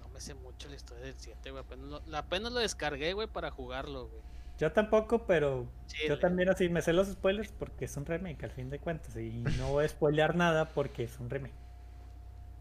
No 0.00 0.08
me 0.08 0.20
sé 0.20 0.34
mucho 0.34 0.68
la 0.68 0.76
historia 0.76 1.04
del 1.06 1.14
7, 1.16 1.50
güey. 1.50 1.62
Apenas 1.62 1.86
lo, 1.86 2.02
la- 2.06 2.18
apenas 2.18 2.52
lo 2.52 2.60
descargué, 2.60 3.12
güey, 3.12 3.28
para 3.28 3.50
jugarlo, 3.50 4.08
güey. 4.08 4.20
Yo 4.58 4.70
tampoco, 4.72 5.24
pero 5.26 5.66
yo 6.06 6.18
también 6.18 6.50
así 6.50 6.68
me 6.68 6.82
sé 6.82 6.92
los 6.92 7.08
spoilers 7.08 7.50
porque 7.50 7.86
es 7.86 7.96
un 7.96 8.04
remake 8.04 8.44
al 8.44 8.50
fin 8.50 8.68
de 8.68 8.78
cuentas. 8.78 9.16
Y 9.16 9.30
no 9.58 9.70
voy 9.70 9.86
a 9.86 9.88
spoilear 9.88 10.36
nada 10.36 10.68
porque 10.68 11.04
es 11.04 11.18
un 11.18 11.30
remake. 11.30 11.54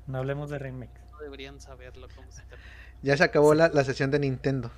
No 0.10 0.18
hablemos 0.18 0.50
de 0.50 0.60
remakes. 0.60 1.02
No 1.12 1.20
deberían 1.20 1.62
saberlo 1.62 2.08
cómo 2.16 2.32
se 2.32 2.42
termina. 2.44 2.70
Ya 3.02 3.16
se 3.16 3.24
acabó 3.24 3.54
la, 3.54 3.70
la 3.70 3.84
sesión 3.84 4.12
de 4.12 4.20
Nintendo. 4.20 4.72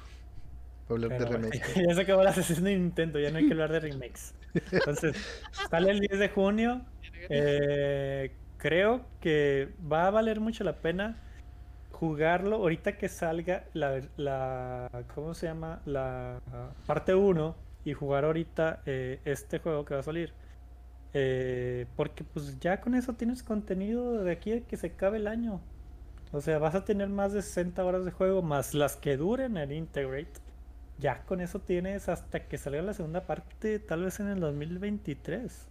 De 0.90 1.62
ya 1.88 1.96
se 1.96 2.02
acabó 2.02 2.22
la 2.22 2.34
sesión 2.34 2.66
de 2.66 2.76
Nintendo, 2.76 3.18
ya 3.18 3.32
no 3.32 3.38
hay 3.38 3.48
que 3.48 3.54
hablar 3.54 3.72
de 3.72 3.80
remakes. 3.80 4.34
Entonces, 4.72 5.16
sale 5.70 5.90
el 5.90 6.02
10 6.02 6.20
de 6.20 6.30
junio. 6.30 6.82
Eh, 7.30 8.36
creo 8.58 9.06
que 9.22 9.70
va 9.92 10.08
a 10.08 10.12
valer 10.12 10.42
mucho 10.42 10.66
la 10.66 10.82
pena 10.82 11.24
jugarlo 11.92 12.58
ahorita 12.58 12.98
que 12.98 13.08
salga 13.08 13.64
la, 13.74 14.02
la 14.18 14.90
¿cómo 15.16 15.34
se 15.34 15.48
llama? 15.48 15.82
La 15.86 16.42
parte 16.86 17.16
1 17.16 17.56
y 17.86 17.94
jugar 17.94 18.26
ahorita 18.26 18.82
eh, 18.86 19.20
este 19.24 19.60
juego 19.60 19.86
que 19.86 19.94
va 19.94 20.02
a 20.02 20.04
salir. 20.04 20.34
Eh, 21.14 21.88
porque 21.98 22.24
pues 22.24 22.60
ya 22.60 22.80
con 22.82 22.96
eso 22.96 23.14
tienes 23.14 23.44
contenido 23.44 24.24
de 24.24 24.32
aquí 24.32 24.54
a 24.54 24.62
que 24.68 24.78
se 24.78 24.88
acabe 24.88 25.18
el 25.18 25.28
año. 25.28 25.62
O 26.32 26.42
sea, 26.42 26.60
vas 26.60 26.76
a 26.76 26.86
tener 26.86 27.10
más 27.10 27.34
de 27.34 27.42
60 27.42 27.84
horas 27.86 28.06
de 28.06 28.12
juego 28.12 28.42
más 28.42 28.74
las 28.74 28.96
que 28.98 29.18
duren 29.18 29.58
el 29.58 29.72
Integrate. 29.74 30.32
Ya 31.00 31.24
con 31.26 31.42
eso 31.42 31.60
tienes 31.62 32.10
hasta 32.10 32.48
que 32.48 32.58
salga 32.58 32.82
la 32.84 32.94
segunda 32.94 33.26
parte, 33.28 33.80
tal 33.80 34.04
vez 34.04 34.20
en 34.20 34.28
el 34.30 34.40
2023. 34.40 35.68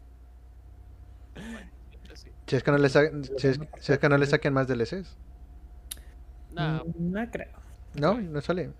Siempre 1.88 2.16
sí. 2.16 2.30
Si 2.46 2.56
es 2.56 2.62
que 2.62 2.70
no 2.72 2.78
le, 2.78 2.88
sa- 2.88 3.10
si 3.36 3.46
es, 3.48 3.60
si 3.78 3.92
es 3.92 3.98
que 3.98 4.08
no 4.08 4.18
le 4.18 4.26
saquen 4.26 4.52
más 4.52 4.66
DLCs. 4.68 5.16
Mm, 6.50 7.12
No 7.12 7.30
creo. 7.30 7.60
No, 7.94 8.20
no 8.20 8.40
sale. 8.40 8.72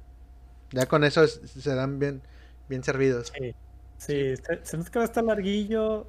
Ya 0.72 0.86
con 0.86 1.04
eso 1.04 1.24
es- 1.24 1.40
se 1.44 1.74
dan 1.74 1.98
bien, 1.98 2.22
bien 2.68 2.82
servidos. 2.84 3.32
Sí, 3.36 3.54
sí, 3.96 4.36
se, 4.36 4.64
se 4.64 4.76
nota 4.76 4.90
que 4.90 4.98
va 4.98 5.04
a 5.04 5.08
estar 5.08 5.24
larguillo. 5.24 6.06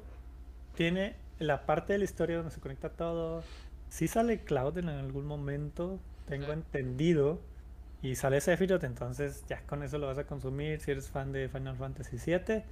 Tiene 0.74 1.16
la 1.38 1.66
parte 1.66 1.92
de 1.94 1.98
la 2.00 2.04
historia 2.04 2.36
donde 2.36 2.50
se 2.52 2.60
conecta 2.60 2.90
todo. 2.90 3.44
Sí 3.88 4.08
sale 4.08 4.44
Cloud 4.44 4.78
en 4.78 4.88
algún 4.88 5.26
momento, 5.26 6.00
tengo 6.26 6.46
Sí. 6.46 6.52
entendido. 6.52 7.40
Y 8.02 8.16
sale 8.16 8.40
Sephiroth, 8.40 8.82
entonces 8.84 9.44
ya 9.46 9.62
con 9.66 9.82
eso 9.84 9.96
lo 9.98 10.08
vas 10.08 10.18
a 10.18 10.26
consumir 10.26 10.80
si 10.80 10.90
eres 10.90 11.08
fan 11.10 11.30
de 11.32 11.48
Final 11.48 11.76
Fantasy 11.76 12.16
VII. 12.18 12.64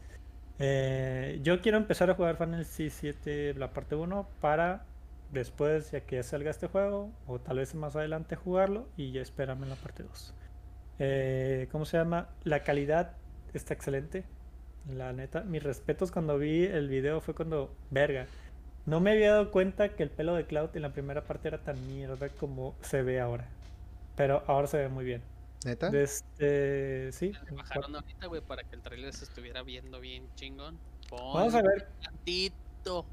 Eh, 0.58 1.40
yo 1.42 1.60
quiero 1.62 1.78
empezar 1.78 2.10
a 2.10 2.14
jugar 2.14 2.36
Final 2.36 2.64
Fantasy 2.66 2.90
VII, 3.24 3.54
la 3.54 3.72
parte 3.72 3.94
1, 3.94 4.28
para 4.40 4.86
después, 5.30 5.92
ya 5.92 6.00
que 6.00 6.16
ya 6.16 6.22
salga 6.24 6.50
este 6.50 6.66
juego, 6.66 7.12
o 7.26 7.40
tal 7.40 7.58
vez 7.58 7.74
más 7.74 7.94
adelante 7.96 8.34
jugarlo 8.36 8.88
y 8.96 9.12
ya 9.12 9.22
esperarme 9.22 9.64
en 9.64 9.70
la 9.70 9.76
parte 9.76 10.02
2. 10.02 10.34
Eh, 10.98 11.68
¿Cómo 11.72 11.84
se 11.84 11.96
llama? 11.96 12.28
La 12.44 12.62
calidad 12.64 13.16
está 13.54 13.72
excelente. 13.74 14.24
La 14.88 15.12
neta, 15.12 15.42
mis 15.42 15.62
respetos 15.62 16.10
cuando 16.10 16.38
vi 16.38 16.64
el 16.64 16.88
video 16.88 17.20
fue 17.20 17.34
cuando, 17.34 17.74
verga, 17.90 18.26
no 18.86 19.00
me 19.00 19.12
había 19.12 19.32
dado 19.32 19.50
cuenta 19.50 19.90
que 19.90 20.02
el 20.02 20.10
pelo 20.10 20.34
de 20.34 20.46
Cloud 20.46 20.70
en 20.74 20.82
la 20.82 20.92
primera 20.92 21.24
parte 21.24 21.48
era 21.48 21.58
tan 21.58 21.86
mierda 21.86 22.28
como 22.28 22.74
se 22.80 23.02
ve 23.02 23.20
ahora. 23.20 23.46
Pero 24.16 24.42
ahora 24.46 24.66
se 24.66 24.78
ve 24.78 24.88
muy 24.88 25.04
bien. 25.04 25.22
¿Neta? 25.64 25.90
Desde, 25.90 27.12
sí. 27.12 27.32
le 27.44 27.56
bajaron 27.56 27.94
ahorita, 27.94 28.26
güey, 28.26 28.40
para 28.40 28.64
que 28.64 28.74
el 28.74 28.82
trailer 28.82 29.12
se 29.12 29.24
estuviera 29.24 29.62
viendo 29.62 30.00
bien 30.00 30.26
chingón. 30.34 30.78
Vamos 31.10 31.54
a 31.54 31.62
ver, 31.62 31.88
tantito. 32.02 33.04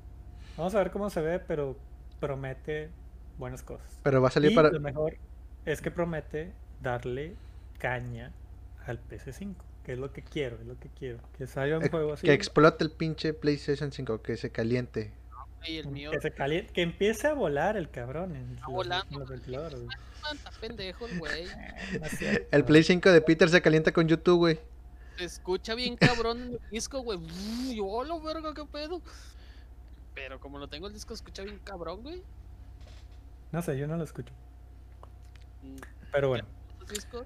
vamos 0.56 0.74
a 0.76 0.80
ver 0.80 0.92
cómo 0.92 1.10
se 1.10 1.22
ve, 1.22 1.40
pero 1.40 1.78
promete 2.20 2.90
buenas 3.38 3.64
cosas. 3.64 4.00
Pero 4.04 4.22
va 4.22 4.30
a 4.30 4.32
salir 4.32 4.52
Y 4.52 4.56
para... 4.56 4.72
lo 4.72 4.80
mejor 4.80 5.18
es 5.66 5.82
que 5.82 5.92
promete 5.92 6.54
darle 6.82 7.36
caña 7.80 8.32
al 8.86 9.00
PC5, 9.06 9.56
que 9.88 9.94
es 9.94 10.00
lo 10.00 10.12
que 10.12 10.22
quiero, 10.22 10.58
es 10.60 10.68
lo 10.68 10.78
que 10.78 10.90
quiero. 10.90 11.20
Que 11.38 11.48
salga 11.48 11.78
un 11.78 11.86
eh, 11.86 11.90
juego 11.90 12.12
así. 12.12 12.28
Que 12.28 12.34
explote 12.34 12.84
el 12.84 12.92
pinche 12.92 13.34
PlayStation 13.34 13.90
5, 13.94 14.22
que 14.22 14.36
se 14.36 14.52
caliente. 14.52 15.14
Y 15.66 15.78
el 15.78 15.88
mío, 15.88 16.12
Que, 16.12 16.20
se 16.20 16.36
calie- 16.36 16.70
que 16.74 16.82
empiece 16.82 17.26
a 17.28 17.34
volar 17.34 17.78
el 17.78 17.90
cabrón 17.90 18.36
en 18.36 18.50
Está 18.56 18.66
los, 18.66 18.74
volando, 18.74 19.06
en 19.14 19.20
los 19.20 19.28
güey. 19.30 19.40
ventiladores. 19.40 19.80
güey. 19.86 19.98
man, 20.24 20.36
está 20.36 20.52
pendejo 20.60 21.08
el 21.08 21.20
güey. 21.20 21.46
No 22.02 22.06
es 22.06 22.12
cierto. 22.18 22.48
El 22.52 22.66
Play 22.66 22.84
5 22.84 23.10
de 23.12 23.22
Peter 23.22 23.48
se 23.50 23.62
calienta 23.62 23.94
con 23.94 24.10
YouTube, 24.10 24.38
güey. 24.40 24.60
Se 25.18 25.24
escucha 25.24 25.74
bien 25.74 25.96
cabrón 25.96 26.42
en 26.42 26.52
el 26.56 26.60
disco, 26.70 27.00
güey. 27.00 27.18
Yo, 27.74 27.86
"Hola, 27.88 28.20
verga, 28.20 28.54
qué 28.54 28.66
pedo. 28.66 29.02
Pero 30.14 30.40
como 30.42 30.60
lo 30.60 30.68
tengo 30.68 30.88
el 30.88 30.94
disco, 30.94 31.14
escucha 31.14 31.44
bien 31.44 31.60
cabrón, 31.64 32.04
güey. 32.04 32.22
No 33.54 33.62
sé, 33.62 33.78
yo 33.78 33.88
no 33.88 33.96
lo 33.96 34.04
escucho. 34.04 34.34
Mm, 35.64 35.78
Pero 36.12 36.28
bueno. 36.28 36.46
¿Los 36.82 36.90
discos? 36.90 37.26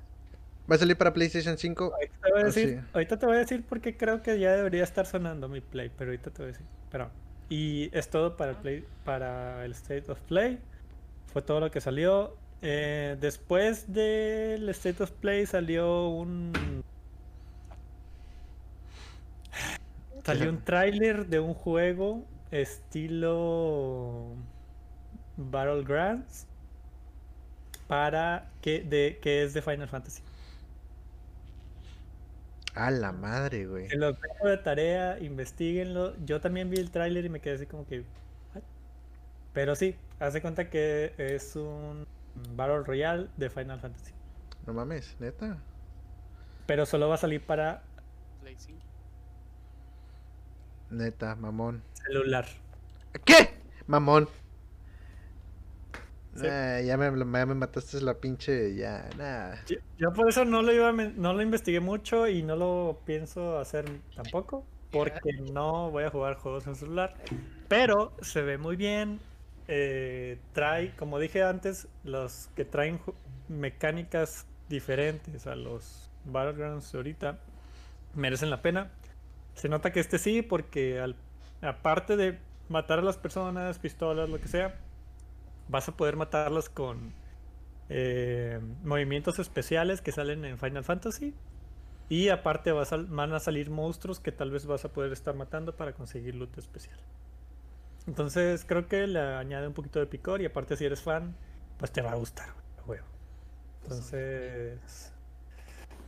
Va 0.70 0.76
a 0.76 0.78
salir 0.80 0.98
para 0.98 1.14
PlayStation 1.14 1.58
5. 1.58 1.84
Ahorita 1.94 2.18
te, 2.22 2.30
voy 2.32 2.42
a 2.42 2.46
Ah, 2.46 2.46
decir, 2.46 2.70
sí. 2.70 2.82
ahorita 2.94 3.20
te 3.20 3.26
voy 3.26 3.36
a 3.36 3.40
decir 3.40 3.66
porque 3.68 3.98
creo 3.98 4.22
que 4.22 4.40
ya 4.40 4.56
debería 4.56 4.84
estar 4.84 5.06
sonando 5.06 5.48
mi 5.50 5.62
play, 5.62 5.90
pero 5.90 6.12
ahorita 6.12 6.32
te 6.32 6.42
voy 6.44 6.50
a 6.50 6.54
decir. 6.54 6.68
Pero, 6.90 7.12
y 7.50 7.90
es 7.98 8.10
todo 8.10 8.38
para 8.38 8.52
el 8.52 8.58
play, 8.58 8.86
para 9.04 9.66
el 9.66 9.72
State 9.74 10.12
of 10.12 10.22
Play. 10.22 10.60
Fue 11.28 11.42
todo 11.42 11.60
lo 11.60 11.72
que 11.72 11.82
salió. 11.82 12.40
Eh, 12.62 13.18
después 13.20 13.92
del 13.92 14.70
State 14.70 15.04
of 15.04 15.12
Play 15.14 15.46
salió 15.46 16.10
un 16.10 16.84
salió 20.24 20.50
un 20.50 20.64
tráiler 20.64 21.28
de 21.28 21.40
un 21.40 21.54
juego 21.54 22.26
estilo 22.52 24.36
Battlegrounds 25.38 26.48
para 27.88 28.52
que 28.62 28.82
de 28.84 29.20
que 29.22 29.44
es 29.44 29.54
de 29.54 29.62
Final 29.62 29.88
Fantasy. 29.88 30.24
A 32.76 32.90
la 32.92 33.12
madre, 33.12 33.66
güey. 33.66 33.90
Se 33.90 33.98
los 33.98 34.20
dejo 34.20 34.48
de 34.48 34.58
tarea, 34.58 35.20
investiguenlo. 35.20 36.16
Yo 36.26 36.40
también 36.40 36.70
vi 36.70 36.78
el 36.78 36.90
tráiler 36.92 37.26
y 37.26 37.30
me 37.30 37.40
quedé 37.42 37.56
así 37.56 37.66
como 37.66 37.86
que. 37.86 38.06
"What?". 38.54 38.64
Pero 39.54 39.76
sí, 39.76 39.96
hace 40.20 40.42
cuenta 40.42 40.70
que 40.70 41.14
es 41.18 41.56
un 41.56 42.08
Battle 42.56 42.84
Royale 42.84 43.28
de 43.38 43.50
Final 43.50 43.80
Fantasy. 43.80 44.14
No 44.66 44.74
mames, 44.74 45.16
neta. 45.20 45.58
Pero 46.66 46.86
solo 46.86 47.10
va 47.10 47.16
a 47.16 47.18
salir 47.18 47.42
para 47.46 47.84
Play 48.42 48.56
5. 48.58 48.80
Neta, 50.92 51.36
mamón. 51.36 51.84
celular. 51.94 52.46
¿Qué? 53.26 53.56
Mamón. 53.88 54.28
Sí. 56.36 56.48
Nah, 56.48 56.80
ya, 56.82 56.98
me, 56.98 57.06
ya 57.06 57.46
me 57.46 57.56
mataste 57.56 58.02
la 58.02 58.20
pinche. 58.20 58.76
Ya, 58.76 59.10
nada. 59.18 59.64
Yo, 59.66 59.78
yo 59.98 60.14
por 60.14 60.30
eso 60.30 60.46
no 60.46 60.62
lo 60.62 60.72
iba 60.74 60.90
a 60.90 60.92
no 60.94 61.34
lo 61.34 61.42
investigué 61.42 61.80
mucho 61.80 62.28
y 62.28 62.44
no 62.44 62.56
lo 62.56 63.02
pienso 63.06 63.60
hacer 63.60 63.86
tampoco. 64.16 64.66
Porque 64.92 65.34
no 65.34 65.90
voy 65.92 66.04
a 66.04 66.10
jugar 66.10 66.36
juegos 66.36 66.68
en 66.68 66.76
celular. 66.76 67.16
Pero 67.68 68.14
se 68.22 68.42
ve 68.42 68.58
muy 68.58 68.76
bien. 68.76 69.20
eh, 69.68 70.40
trae, 70.54 70.96
como 70.98 71.18
dije 71.20 71.44
antes, 71.44 71.88
los 72.04 72.50
que 72.56 72.66
traen 72.66 73.00
mecánicas 73.48 74.46
diferentes 74.70 75.48
a 75.48 75.56
los 75.56 76.10
Battlegrounds 76.26 76.92
de 76.92 76.98
ahorita 76.98 77.40
merecen 78.16 78.50
la 78.50 78.62
pena. 78.62 78.92
Se 79.56 79.70
nota 79.70 79.92
que 79.92 80.00
este 80.02 80.20
sí, 80.20 80.42
porque 80.42 81.00
al- 81.00 81.16
aparte 81.62 82.18
de 82.18 82.40
matar 82.70 83.00
a 83.00 83.02
las 83.04 83.18
personas, 83.18 83.80
pistolas, 83.80 84.30
lo 84.30 84.40
que 84.42 84.48
sea, 84.48 84.80
vas 85.72 85.88
a 85.90 85.98
poder 85.98 86.16
matarlas 86.18 86.70
con 86.70 87.14
eh, 87.90 88.60
movimientos 88.84 89.40
especiales 89.40 90.02
que 90.02 90.12
salen 90.12 90.46
en 90.46 90.58
Final 90.60 90.84
Fantasy. 90.84 91.34
Y 92.10 92.28
aparte 92.30 92.72
vas 92.74 92.92
a- 92.94 92.98
van 92.98 93.34
a 93.34 93.40
salir 93.40 93.70
monstruos 93.70 94.20
que 94.20 94.32
tal 94.34 94.52
vez 94.52 94.66
vas 94.66 94.84
a 94.86 94.90
poder 94.92 95.14
estar 95.14 95.34
matando 95.36 95.76
para 95.78 95.94
conseguir 95.94 96.36
loot 96.36 96.58
especial. 96.58 97.00
Entonces 98.08 98.66
creo 98.66 98.88
que 98.88 99.08
le 99.08 99.20
añade 99.20 99.68
un 99.68 99.74
poquito 99.74 100.00
de 100.00 100.08
picor 100.08 100.42
y 100.42 100.46
aparte 100.46 100.76
si 100.76 100.86
eres 100.86 101.02
fan, 101.02 101.36
pues 101.78 101.92
te 101.92 102.02
va 102.02 102.12
a 102.12 102.16
gustar, 102.16 102.50
a 102.80 102.84
huevo. 102.90 103.06
Entonces... 103.84 105.14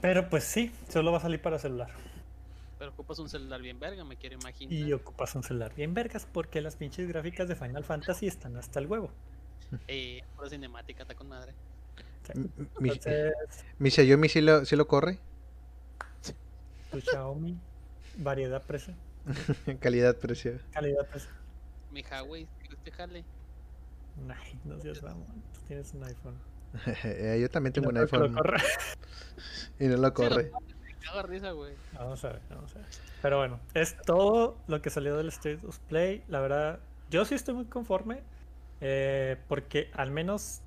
Pero 0.01 0.29
pues 0.29 0.43
sí, 0.43 0.71
solo 0.89 1.11
va 1.13 1.19
a 1.19 1.21
salir 1.21 1.41
para 1.41 1.57
celular. 1.59 1.89
Pero 2.77 2.91
ocupas 2.91 3.19
un 3.19 3.29
celular 3.29 3.61
bien 3.61 3.79
verga, 3.79 4.03
me 4.03 4.17
quiero 4.17 4.35
imaginar. 4.35 4.73
Y 4.73 4.91
ocupas 4.91 5.33
un 5.35 5.43
celular 5.43 5.73
bien 5.73 5.93
vergas 5.93 6.27
porque 6.29 6.59
las 6.59 6.75
pinches 6.75 7.07
gráficas 7.07 7.47
de 7.47 7.55
Final 7.55 7.85
Fantasy 7.85 8.27
están 8.27 8.57
hasta 8.57 8.79
el 8.79 8.87
huevo. 8.87 9.11
Eh, 9.87 10.21
pura 10.35 10.49
cinemática, 10.49 11.03
está 11.03 11.15
con 11.15 11.27
madre. 11.29 11.53
Entonces, 12.79 13.33
mi 13.79 13.89
Xiaomi 13.91 14.29
sí 14.29 14.41
lo, 14.41 14.65
sí 14.65 14.75
lo 14.75 14.87
corre. 14.87 15.19
tu 16.91 16.99
Xiaomi, 17.01 17.57
variedad, 18.17 18.61
precio, 18.63 18.93
Calidad-precio. 19.79 20.59
calidad, 20.71 21.07
precio. 21.07 21.29
Mi 21.91 22.01
Huawei, 22.03 22.47
¿quieres 22.59 22.79
que 22.83 22.91
jale? 22.91 23.25
Ay, 24.29 24.59
no 24.63 24.79
seas 24.79 25.01
mamón, 25.01 25.25
tú 25.53 25.59
tienes 25.67 25.93
un 25.93 26.03
iPhone. 26.03 26.35
Eh, 27.03 27.37
Yo 27.39 27.49
también 27.51 27.71
Y 27.71 27.73
tengo 27.75 27.91
no 27.91 27.99
un 27.99 28.03
iPhone 28.05 28.35
y 29.79 29.85
no 29.87 29.97
lo 29.97 30.13
corre. 30.13 30.51
risa, 31.27 31.51
güey. 31.51 31.75
Vamos 31.93 32.23
a 32.25 32.29
ver, 32.29 32.41
vamos 32.49 32.75
a 32.75 32.79
ver. 32.79 32.87
Pero 33.21 33.37
bueno, 33.37 33.59
es 33.75 33.95
todo 34.05 34.57
lo 34.67 34.81
que 34.81 34.89
salió 34.89 35.15
del 35.17 35.27
State 35.29 35.59
of 35.67 35.77
Play. 35.87 36.23
La 36.27 36.39
verdad, 36.39 36.79
yo 37.11 37.25
sí 37.25 37.35
estoy 37.35 37.53
muy 37.53 37.65
conforme. 37.65 38.21
Eh, 38.83 39.37
porque 39.47 39.89
al 39.95 40.11
menos 40.11 40.61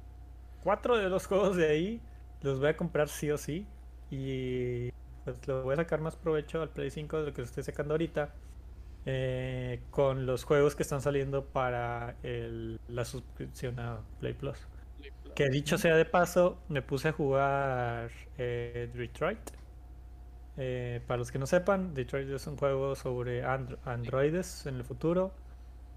cuatro 0.62 0.96
de 0.98 1.08
los 1.10 1.26
juegos 1.28 1.56
de 1.56 1.68
ahí 1.70 2.02
los 2.42 2.60
voy 2.60 2.70
a 2.70 2.76
comprar 2.78 3.08
sí 3.08 3.30
o 3.30 3.38
sí. 3.38 3.66
Y 4.10 4.90
pues 5.24 5.46
lo 5.48 5.62
voy 5.64 5.74
a 5.74 5.76
sacar 5.78 6.00
más 6.00 6.16
provecho 6.16 6.62
al 6.62 6.70
Play 6.70 6.90
5 6.90 7.20
de 7.20 7.26
lo 7.26 7.34
que 7.34 7.42
estoy 7.42 7.62
sacando 7.64 7.94
ahorita. 7.94 8.34
eh, 9.06 9.82
con 9.90 10.26
los 10.26 10.44
juegos 10.44 10.74
que 10.76 10.82
están 10.82 11.00
saliendo 11.00 11.44
para 11.46 12.16
el- 12.24 12.80
la 12.88 13.04
suscripción 13.04 13.78
a 13.80 14.00
Play 14.20 14.34
Plus. 14.34 14.58
Que 15.34 15.48
dicho 15.48 15.78
sea 15.78 15.96
de 15.96 16.04
paso, 16.06 16.58
me 16.68 16.82
puse 16.82 17.08
a 17.08 17.12
jugar 17.12 18.10
eh, 18.38 18.90
Detroit. 18.94 19.38
Eh, 20.56 21.02
para 21.06 21.18
los 21.18 21.30
que 21.30 21.38
no 21.38 21.46
sepan, 21.46 21.94
Detroit 21.94 22.28
es 22.30 22.46
un 22.46 22.56
juego 22.56 22.94
sobre 22.96 23.44
andro- 23.44 23.78
androides 23.84 24.66
en 24.66 24.76
el 24.76 24.84
futuro. 24.84 25.32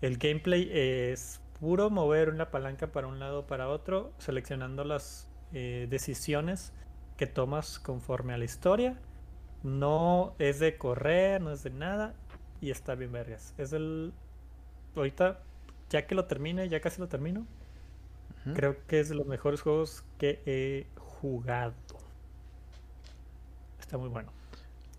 El 0.01 0.17
gameplay 0.17 0.69
es 0.71 1.41
puro 1.59 1.89
mover 1.89 2.29
una 2.29 2.51
palanca 2.51 2.87
para 2.87 3.07
un 3.07 3.19
lado 3.19 3.39
o 3.41 3.47
para 3.47 3.69
otro, 3.69 4.13
seleccionando 4.17 4.83
las 4.83 5.27
eh, 5.53 5.87
decisiones 5.89 6.73
que 7.17 7.27
tomas 7.27 7.79
conforme 7.79 8.33
a 8.33 8.37
la 8.37 8.45
historia. 8.45 8.97
No 9.63 10.35
es 10.39 10.59
de 10.59 10.77
correr, 10.77 11.41
no 11.41 11.51
es 11.51 11.63
de 11.63 11.69
nada. 11.69 12.13
Y 12.61 12.71
está 12.71 12.95
bien 12.95 13.11
vergas. 13.11 13.53
Es 13.57 13.73
el... 13.73 14.13
Ahorita, 14.95 15.39
ya 15.89 16.07
que 16.07 16.15
lo 16.15 16.25
termine, 16.25 16.67
ya 16.69 16.79
casi 16.81 16.99
lo 16.99 17.07
termino. 17.07 17.45
Creo 18.53 18.77
que 18.87 18.99
es 18.99 19.09
de 19.09 19.15
los 19.15 19.27
mejores 19.27 19.61
juegos 19.61 20.03
que 20.17 20.41
he 20.45 20.87
jugado. 20.97 21.73
Está 23.79 23.97
muy 23.97 24.09
bueno. 24.09 24.31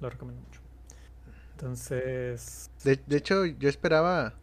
Lo 0.01 0.11
recomiendo 0.11 0.43
mucho. 0.43 0.61
Entonces, 1.53 2.71
De, 2.85 2.97
de 3.07 3.17
hecho, 3.17 3.45
yo 3.45 3.69
esperaba 3.69 4.35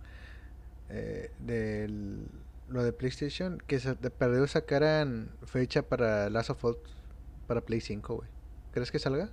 eh, 0.90 1.32
del, 1.40 2.28
lo 2.70 2.84
de 2.84 2.94
PlayStation 2.94 3.62
que 3.66 3.80
se, 3.80 3.96
de 3.96 4.10
perdido 4.10 4.48
sacaran 4.48 5.30
fecha 5.46 5.82
para 5.82 6.30
Last 6.30 6.50
of 6.52 6.64
Us 6.66 6.78
para 7.48 7.62
Play 7.62 7.82
5, 7.82 8.16
güey. 8.16 8.30
¿Crees 8.72 8.92
que 8.92 9.00
salga? 9.00 9.30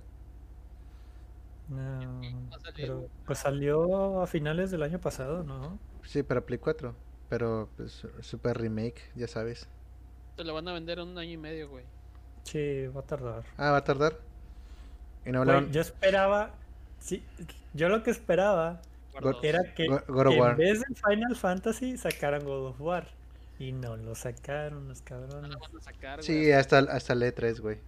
no, 1.67 2.21
va 2.51 2.57
a 2.57 2.59
salir, 2.59 2.87
pero 2.87 3.09
pues 3.25 3.39
salió 3.39 4.21
a 4.21 4.27
finales 4.27 4.71
del 4.71 4.83
año 4.83 4.99
pasado, 4.99 5.43
¿no? 5.43 5.79
Sí, 6.03 6.23
para 6.23 6.41
Play 6.41 6.59
4. 6.59 6.95
Pero, 7.29 7.69
pues, 7.75 8.07
super 8.21 8.57
remake, 8.57 9.01
ya 9.15 9.27
sabes. 9.27 9.67
Te 10.35 10.43
lo 10.43 10.53
van 10.53 10.67
a 10.67 10.73
vender 10.73 10.99
en 10.99 11.07
un 11.07 11.17
año 11.17 11.31
y 11.31 11.37
medio, 11.37 11.69
güey. 11.69 11.83
Sí, 12.43 12.85
va 12.87 12.99
a 12.99 13.03
tardar. 13.03 13.43
Ah, 13.57 13.71
va 13.71 13.77
a 13.77 13.83
tardar. 13.83 14.19
Y 15.25 15.31
no 15.31 15.43
Güey, 15.43 15.71
yo 15.71 15.81
esperaba, 15.81 16.51
sí, 16.99 17.23
yo 17.73 17.89
lo 17.89 18.03
que 18.03 18.11
esperaba 18.11 18.79
Era 19.43 19.73
que 19.73 19.87
Go- 19.87 20.01
God 20.07 20.27
of 20.27 20.33
en 20.51 20.57
vez 20.57 20.79
de 20.81 20.95
Final 20.95 21.35
Fantasy 21.35 21.97
sacaran 21.97 22.43
God 22.43 22.67
of 22.69 22.81
War. 22.81 23.07
Y 23.57 23.71
no 23.71 23.95
lo 23.95 24.15
sacaron 24.15 24.87
los 24.89 24.99
No 24.99 25.05
cabrones. 25.05 25.51
lo 25.51 25.59
van 25.59 25.77
a 25.77 25.81
sacar, 25.81 26.19
güey. 26.19 26.25
Sí, 26.27 26.51
hasta, 26.51 26.79
hasta 26.79 27.13
el 27.13 27.21
E3, 27.23 27.59
güey. 27.61 27.79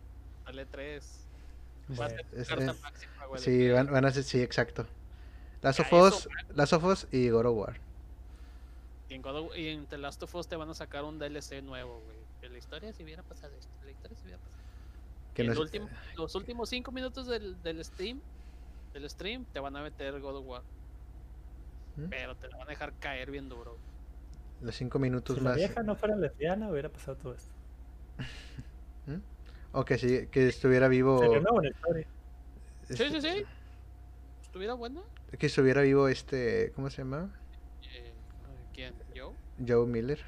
Sale 0.45 0.65
3. 0.65 1.23
Bueno, 1.89 2.01
Va 2.01 2.05
a 2.05 2.09
ser 2.09 2.25
es- 2.39 2.47
carta 2.47 2.71
es- 2.71 2.81
máxima, 2.81 3.25
güey. 3.25 3.41
Sí, 3.41 3.69
van, 3.69 3.87
van 3.91 4.05
a 4.05 4.11
ser, 4.11 4.23
sí, 4.23 4.41
exacto. 4.41 4.85
Last 5.61 5.79
Ya, 5.79 5.85
of 5.85 5.93
eso, 5.93 6.17
Us, 6.29 6.29
Last 6.55 6.73
of 6.73 6.83
Us 6.85 7.07
y 7.11 7.29
God 7.29 7.45
of 7.45 7.57
War. 7.57 7.79
Y 9.09 9.13
en, 9.15 9.21
God 9.21 9.35
of- 9.37 9.57
y 9.57 9.67
en 9.69 9.85
The 9.87 9.97
Last 9.97 10.21
of 10.23 10.33
Us 10.35 10.47
te 10.47 10.55
van 10.55 10.69
a 10.69 10.73
sacar 10.73 11.03
un 11.03 11.19
DLC 11.19 11.61
nuevo, 11.61 12.01
güey. 12.05 12.17
Que 12.41 12.49
la 12.49 12.57
historia 12.57 12.93
si 12.93 13.03
hubiera 13.03 13.23
pasado 13.23 13.53
esto. 13.57 13.71
La 13.83 13.91
historia 13.91 14.15
si 14.17 14.23
hubiera 14.23 14.37
pasado. 14.37 14.57
Que 15.33 15.43
Y 15.43 15.45
no 15.47 15.51
el 15.51 15.57
es- 15.57 15.61
último- 15.61 15.89
los 16.15 16.35
últimos 16.35 16.69
5 16.69 16.91
minutos 16.91 17.27
del, 17.27 17.61
del 17.63 17.83
stream 17.83 18.21
del 18.93 19.09
stream 19.09 19.45
te 19.53 19.59
van 19.59 19.75
a 19.75 19.81
meter 19.83 20.19
God 20.21 20.37
of 20.37 20.45
War. 20.47 20.61
¿Mm? 21.97 22.05
Pero 22.09 22.35
te 22.35 22.47
la 22.47 22.57
van 22.57 22.67
a 22.67 22.69
dejar 22.71 22.93
caer 22.99 23.31
bien 23.31 23.49
duro. 23.49 23.77
Los 24.61 24.75
cinco 24.75 24.97
minutos 24.99 25.35
Si 25.37 25.43
la 25.43 25.49
más. 25.51 25.57
vieja 25.57 25.83
no 25.83 25.95
fuera 25.95 26.15
lesbiana, 26.15 26.69
hubiera 26.69 26.89
pasado 26.89 27.17
todo 27.17 27.33
esto. 27.33 27.51
¿Mm? 29.07 29.17
O 29.73 29.83
que 29.85 29.97
sí, 29.97 30.27
que 30.31 30.47
estuviera 30.47 30.87
vivo. 30.87 31.19
Sería 31.19 31.39
una 31.39 31.51
buena 31.51 31.69
historia. 31.69 32.07
Sí, 32.87 32.93
este, 33.03 33.09
sí, 33.09 33.21
sí. 33.21 33.43
¿Estuviera 34.41 34.73
buena? 34.73 35.01
Que 35.37 35.45
estuviera 35.47 35.81
vivo 35.81 36.07
este. 36.07 36.71
¿Cómo 36.75 36.89
se 36.89 36.99
llama? 36.99 37.29
Eh, 37.93 38.13
¿Quién? 38.73 38.93
¿Yo? 39.13 39.33
Joe 39.67 39.85
Miller. 39.85 40.19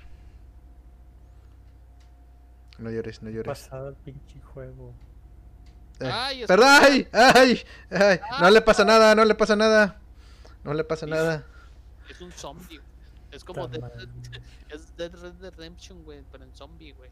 No 2.78 2.90
llores, 2.91 3.22
no 3.24 3.30
llores. 3.30 3.48
Pasado 3.48 3.90
el 3.90 3.96
pinche 3.96 4.40
juego. 4.41 4.94
Eh, 6.00 6.10
Ay, 6.12 6.46
¡Perdón! 6.46 6.68
¡Ay! 6.82 7.08
¡Ay! 7.12 7.62
¡Ay! 7.91 8.20
No 8.40 8.50
le 8.52 8.62
pasa 8.62 8.86
nada, 8.86 9.16
no 9.16 9.26
le 9.26 9.36
pasa 9.36 9.56
nada. 9.56 10.00
No 10.64 10.74
le 10.74 10.84
pasa 10.84 11.06
Sí. 11.06 11.12
nada. 11.12 11.46
Es 12.10 12.22
un 12.22 12.31
zombie. 12.31 12.80
Es 13.31 13.44
como 13.44 13.68
Dead, 13.68 13.84
es 14.69 14.95
Dead 14.98 15.11
Red 15.14 15.53
Redemption, 15.56 16.03
güey, 16.03 16.23
pero 16.31 16.44
en 16.44 16.53
zombie, 16.56 16.94
güey. 16.94 17.10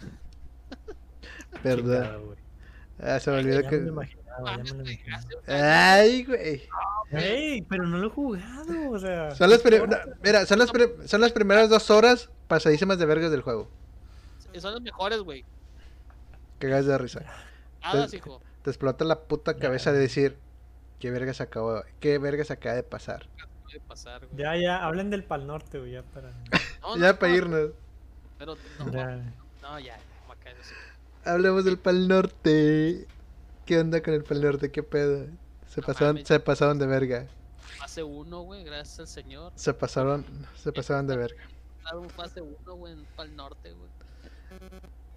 Güey. 1.62 2.38
Ah, 3.00 3.20
se 3.20 3.30
me 3.30 3.36
Ay, 3.38 3.44
olvidó 3.44 3.60
Ya 3.62 3.68
que. 3.68 3.76
me 3.78 3.88
imaginaba, 3.88 4.56
ya 4.56 4.74
me 4.74 4.84
lo 4.84 4.90
imaginaba. 4.90 5.22
¡Ay, 5.46 6.24
güey! 6.24 6.62
Ey, 7.12 7.62
pero 7.62 7.86
no 7.86 7.98
lo 7.98 8.08
he 8.08 8.10
jugado, 8.10 8.90
o 8.90 8.98
sea. 8.98 9.34
Son 9.34 9.48
las, 9.50 9.62
mira, 10.22 10.46
son, 10.46 10.58
las 10.58 10.70
pri- 10.72 10.92
son 11.06 11.20
las 11.20 11.32
primeras 11.32 11.70
dos 11.70 11.90
horas 11.90 12.30
pasadísimas 12.48 12.98
de 12.98 13.06
vergas 13.06 13.30
del 13.30 13.42
juego. 13.42 13.68
Son 14.58 14.72
los 14.72 14.82
mejores, 14.82 15.20
güey. 15.20 15.44
Cagas 16.58 16.86
de 16.86 16.98
risa. 16.98 17.22
Hadas, 17.82 18.10
Te- 18.10 18.16
hijo. 18.16 18.40
Te 18.62 18.70
explota 18.70 19.04
la 19.04 19.20
puta 19.20 19.56
cabeza 19.56 19.92
de 19.92 19.98
decir. 20.00 20.36
¿Qué 20.98 21.12
vergas 21.12 21.40
acabó? 21.40 21.84
¿Qué 22.00 22.18
vergas 22.18 22.50
acaba 22.50 22.74
de 22.74 22.82
pasar? 22.82 23.26
Puede 23.68 23.80
pasar, 23.80 24.26
güey. 24.26 24.38
Ya, 24.38 24.56
ya, 24.56 24.84
hablen 24.84 25.10
del 25.10 25.24
Pal 25.24 25.46
Norte, 25.46 25.78
güey, 25.78 25.92
ya 25.92 26.02
para. 26.02 26.30
No, 26.82 26.96
ya 26.96 27.12
no, 27.12 27.18
para 27.18 27.32
no, 27.32 27.38
irnos. 27.38 27.70
Pero 28.38 28.56
no, 28.78 28.92
Ya. 28.92 29.16
no, 29.62 29.78
ya, 29.78 29.98
cae 30.42 30.54
así. 30.60 30.74
Hablemos 31.24 31.64
del 31.64 31.78
Pal 31.78 32.08
Norte. 32.08 33.06
¿Qué 33.66 33.78
onda 33.78 34.02
con 34.02 34.14
el 34.14 34.24
Pal 34.24 34.40
Norte? 34.40 34.70
¿Qué 34.72 34.82
pedo? 34.82 35.26
Se 35.68 35.80
No 35.82 35.86
pasaron, 35.86 36.14
mames. 36.14 36.28
se 36.28 36.40
pasaron 36.40 36.78
de 36.78 36.86
verga. 36.86 37.26
Fase 37.78 38.02
1, 38.02 38.40
güey, 38.42 38.64
gracias 38.64 39.00
al 39.00 39.06
señor. 39.08 39.52
Se 39.54 39.74
pasaron, 39.74 40.24
se 40.56 40.72
pasaron 40.72 41.06
de 41.06 41.16
verga. 41.16 41.42
Un 41.94 42.08
fase 42.10 42.40
1, 42.40 42.74
güey, 42.74 42.92
en 42.94 43.04
Pal 43.16 43.34
Norte, 43.36 43.72
güey. 43.72 43.90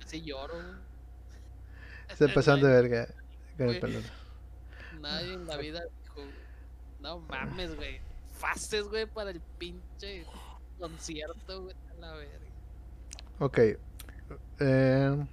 Así 0.04 0.22
lloro, 0.22 0.54
güey. 0.56 2.18
Se 2.18 2.28
pasaron 2.34 2.62
de 2.62 2.68
verga 2.70 3.08
con 3.58 3.70
el. 3.70 3.80
Pal 3.80 3.94
Norte. 3.94 4.10
Nadie 5.00 5.34
en 5.34 5.48
la 5.48 5.58
vida 5.58 5.82
dijo, 6.04 6.22
no 7.00 7.20
mames, 7.20 7.76
güey. 7.76 8.02
Fases, 8.42 8.84
güey, 8.90 9.06
para 9.06 9.30
el 9.32 9.40
pinche 9.60 10.26
concierto, 10.80 11.62
güey, 11.64 11.76
a 11.92 12.02
la 12.02 12.12
verga. 12.14 12.40
Ok. 13.40 13.58
Eh, 14.60 15.26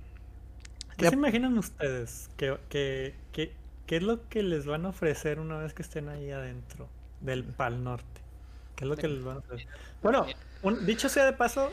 ¿Qué 0.97 1.05
Ya- 1.05 1.11
se 1.11 1.17
imaginan 1.17 1.57
ustedes? 1.59 2.29
¿Qué, 2.37 2.57
qué, 2.69 3.15
qué, 3.33 3.53
qué 3.87 3.97
es 3.97 4.03
lo 4.03 4.29
que 4.29 4.43
les 4.43 4.67
van 4.67 4.85
a 4.87 4.91
ofrecer 4.91 5.41
una 5.41 5.57
vez 5.59 5.73
que 5.75 5.83
estén 5.83 6.09
ahí 6.09 6.31
adentro 6.31 6.89
del 7.21 7.45
Pal 7.45 7.83
Norte? 7.83 8.21
¿Qué 8.77 8.85
es 8.85 8.89
lo 8.91 8.97
que 8.97 9.09
les 9.09 9.25
van 9.25 9.37
a 9.37 9.41
ofrecer? 9.41 9.69
Bueno, 10.03 10.27
un- 10.63 10.85
dicho 10.87 11.09
sea 11.09 11.25
de 11.25 11.33
paso, 11.33 11.71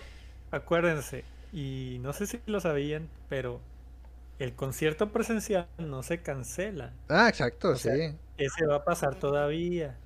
acuérdense, 0.51 1.23
y 1.51 1.97
no 2.01 2.13
sé 2.13 2.27
si 2.27 2.39
lo 2.45 2.59
sabían, 2.59 3.09
pero 3.29 3.59
el 4.39 4.53
concierto 4.55 5.11
presencial 5.11 5.67
no 5.77 6.03
se 6.03 6.21
cancela. 6.21 6.93
ah, 7.09 7.27
exacto, 7.29 7.69
O 7.71 7.75
sea, 7.75 7.95
sí. 7.95 8.15
Ese 8.37 8.65
va 8.65 8.77
a 8.77 8.83
pasar 8.85 9.15
todavía. 9.15 9.97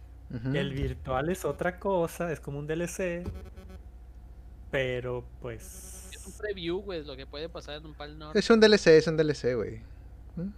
El 0.53 0.73
virtual 0.73 1.29
es 1.29 1.43
otra 1.43 1.79
cosa, 1.79 2.31
es 2.31 2.39
como 2.39 2.59
un 2.59 2.67
DLC. 2.67 3.23
Pero 4.71 5.25
pues. 5.41 6.09
Es 6.13 6.25
un 6.25 6.33
preview, 6.33 6.81
güey, 6.81 7.03
lo 7.03 7.15
que 7.15 7.25
puede 7.25 7.49
pasar 7.49 7.77
en 7.77 7.85
un 7.85 7.93
Pal 7.95 8.17
Norte. 8.17 8.37
Es 8.37 8.49
un 8.49 8.59
DLC, 8.59 8.87
es 8.87 9.07
un 9.07 9.17
DLC, 9.17 9.55
güey. 9.55 9.81
¿Mm? 10.35 10.49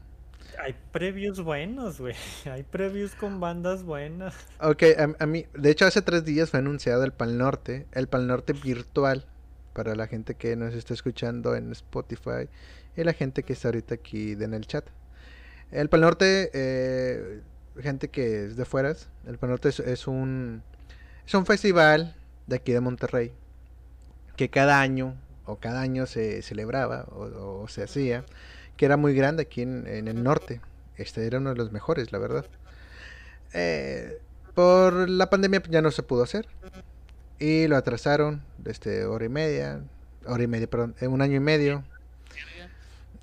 Hay 0.59 0.75
previews 0.91 1.39
buenos, 1.39 1.99
güey. 1.99 2.15
Hay 2.45 2.63
previews 2.63 3.15
con 3.15 3.39
bandas 3.39 3.83
buenas. 3.83 4.35
Ok, 4.59 4.83
a, 4.97 5.23
a 5.23 5.25
mí, 5.25 5.45
de 5.53 5.69
hecho 5.69 5.85
hace 5.85 6.01
tres 6.01 6.25
días 6.25 6.49
fue 6.49 6.59
anunciado 6.59 7.03
el 7.05 7.13
Pal 7.13 7.37
Norte, 7.37 7.87
el 7.93 8.07
Pal 8.07 8.27
Norte 8.27 8.51
virtual, 8.53 9.25
para 9.73 9.95
la 9.95 10.07
gente 10.07 10.35
que 10.35 10.55
nos 10.55 10.73
está 10.73 10.93
escuchando 10.93 11.55
en 11.55 11.71
Spotify 11.71 12.49
y 12.95 13.03
la 13.03 13.13
gente 13.13 13.43
que 13.43 13.53
está 13.53 13.69
ahorita 13.69 13.95
aquí 13.95 14.33
en 14.33 14.53
el 14.53 14.67
chat. 14.67 14.85
El 15.71 15.87
Pal 15.87 16.01
Norte 16.01 16.51
eh, 16.53 17.41
gente 17.79 18.09
que 18.09 18.45
es 18.45 18.55
de 18.57 18.65
fuera, 18.65 18.95
el 19.25 19.37
Pal 19.37 19.49
Norte 19.49 19.69
es, 19.69 19.79
es 19.79 20.07
un 20.07 20.63
es 21.25 21.33
un 21.33 21.45
festival 21.45 22.15
de 22.47 22.57
aquí 22.57 22.71
de 22.71 22.81
Monterrey 22.81 23.31
que 24.35 24.49
cada 24.49 24.81
año 24.81 25.15
o 25.45 25.57
cada 25.57 25.81
año 25.81 26.05
se 26.05 26.41
celebraba 26.41 27.05
o, 27.11 27.61
o 27.63 27.67
se 27.67 27.83
hacía, 27.83 28.25
que 28.77 28.85
era 28.85 28.97
muy 28.97 29.13
grande 29.13 29.43
aquí 29.43 29.61
en, 29.61 29.87
en, 29.87 30.07
el 30.07 30.23
norte. 30.23 30.61
Este 30.95 31.25
era 31.25 31.39
uno 31.39 31.51
de 31.51 31.55
los 31.55 31.71
mejores, 31.71 32.11
la 32.11 32.19
verdad. 32.19 32.45
Eh, 33.53 34.19
por 34.53 35.09
la 35.09 35.29
pandemia 35.29 35.61
ya 35.69 35.81
no 35.81 35.91
se 35.91 36.03
pudo 36.03 36.23
hacer 36.23 36.47
y 37.39 37.67
lo 37.67 37.77
atrasaron 37.77 38.43
desde 38.57 39.05
hora 39.05 39.25
y 39.25 39.29
media, 39.29 39.81
hora 40.25 40.43
y 40.43 40.47
media, 40.47 40.67
perdón, 40.67 40.95
eh, 41.01 41.07
un 41.07 41.21
año 41.21 41.37
y 41.37 41.39
medio. 41.39 41.83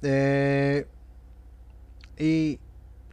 Eh, 0.03 0.87
y 2.19 2.59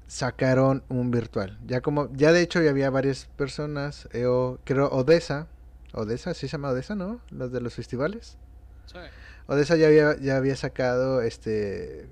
sacaron 0.08 0.84
un 0.90 1.12
virtual. 1.12 1.58
Ya 1.66 1.82
como, 1.82 2.12
ya 2.14 2.32
de 2.32 2.42
hecho 2.42 2.62
ya 2.62 2.70
había 2.70 2.90
varias 2.90 3.26
personas, 3.38 4.08
eh, 4.14 4.26
o, 4.26 4.60
creo 4.64 4.88
Odessa, 4.90 5.48
Odessa, 5.94 6.34
sí 6.34 6.48
se 6.48 6.54
llama 6.54 6.70
Odessa, 6.70 6.96
¿no? 6.96 7.22
Los 7.30 7.52
de 7.52 7.62
los 7.62 7.74
festivales. 7.74 8.38
Sí. 8.86 9.00
Odessa 9.48 9.76
ya 9.76 9.88
había, 9.88 10.18
ya 10.20 10.38
había 10.38 10.56
sacado 10.56 11.22
este 11.22 12.08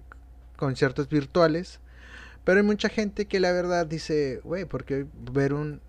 conciertos 0.57 1.09
virtuales. 1.09 1.79
Pero 2.43 2.59
hay 2.59 2.65
mucha 2.65 2.89
gente 2.89 3.25
que 3.25 3.39
la 3.39 3.51
verdad 3.51 3.85
dice, 3.85 4.41
güey, 4.43 4.65
¿por 4.65 4.83
qué 4.83 5.05
ver 5.31 5.53
un, 5.53 5.81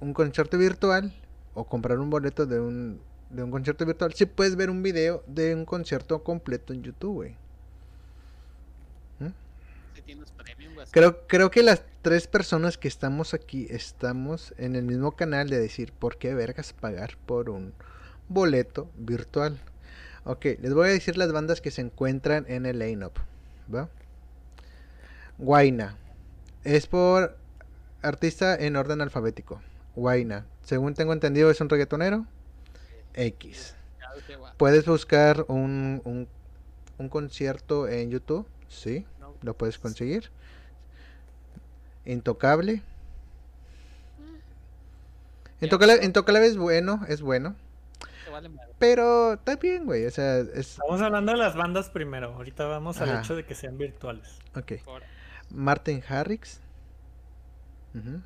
un 0.00 0.12
concierto 0.12 0.58
virtual 0.58 1.12
o 1.54 1.64
comprar 1.64 1.98
un 1.98 2.10
boleto 2.10 2.46
de 2.46 2.60
un, 2.60 3.00
de 3.30 3.42
un 3.44 3.50
concierto 3.50 3.86
virtual 3.86 4.12
si 4.14 4.26
puedes 4.26 4.56
ver 4.56 4.70
un 4.70 4.82
video 4.82 5.22
de 5.26 5.54
un 5.54 5.64
concierto 5.64 6.22
completo 6.24 6.72
en 6.72 6.82
YouTube, 6.82 7.14
güey? 7.14 7.36
Si 9.94 10.02
tienes. 10.02 10.33
Creo, 10.94 11.26
creo 11.26 11.50
que 11.50 11.64
las 11.64 11.82
tres 12.02 12.28
personas 12.28 12.78
que 12.78 12.86
estamos 12.86 13.34
aquí 13.34 13.66
estamos 13.68 14.54
en 14.58 14.76
el 14.76 14.84
mismo 14.84 15.16
canal 15.16 15.50
de 15.50 15.58
decir, 15.58 15.90
¿por 15.90 16.18
qué 16.18 16.34
vergas 16.34 16.72
pagar 16.72 17.16
por 17.26 17.50
un 17.50 17.74
boleto 18.28 18.88
virtual? 18.96 19.58
Ok, 20.22 20.44
les 20.60 20.72
voy 20.72 20.86
a 20.86 20.92
decir 20.92 21.18
las 21.18 21.32
bandas 21.32 21.60
que 21.60 21.72
se 21.72 21.80
encuentran 21.80 22.44
en 22.46 22.64
el 22.64 22.78
line-up, 22.78 23.14
¿va? 23.74 23.88
Guaina. 25.36 25.98
Es 26.62 26.86
por 26.86 27.36
artista 28.00 28.54
en 28.54 28.76
orden 28.76 29.00
alfabético. 29.00 29.60
Guaina. 29.96 30.46
Según 30.62 30.94
tengo 30.94 31.12
entendido 31.12 31.50
es 31.50 31.60
un 31.60 31.70
reggaetonero. 31.70 32.24
X. 33.14 33.74
Puedes 34.58 34.86
buscar 34.86 35.44
un, 35.48 36.02
un, 36.04 36.28
un 36.98 37.08
concierto 37.08 37.88
en 37.88 38.12
YouTube. 38.12 38.46
Sí, 38.68 39.04
lo 39.42 39.54
puedes 39.54 39.76
conseguir. 39.80 40.30
Intocable. 42.04 42.82
Intocable, 45.60 46.04
Intocable 46.04 46.46
es 46.46 46.56
bueno, 46.56 47.00
es 47.08 47.22
bueno. 47.22 47.56
Pero 48.78 49.34
está 49.34 49.56
bien, 49.56 49.86
güey. 49.86 50.06
O 50.06 50.10
sea, 50.10 50.38
es. 50.38 50.72
Estamos 50.72 51.00
hablando 51.00 51.32
de 51.32 51.38
las 51.38 51.54
bandas 51.54 51.88
primero. 51.88 52.34
Ahorita 52.34 52.66
vamos 52.66 53.00
al 53.00 53.20
hecho 53.20 53.36
de 53.36 53.44
que 53.44 53.54
sean 53.54 53.78
virtuales. 53.78 54.38
Ok. 54.56 54.72
Martin 55.50 56.02
Harrix. 56.08 56.60
Ujú. 57.94 58.20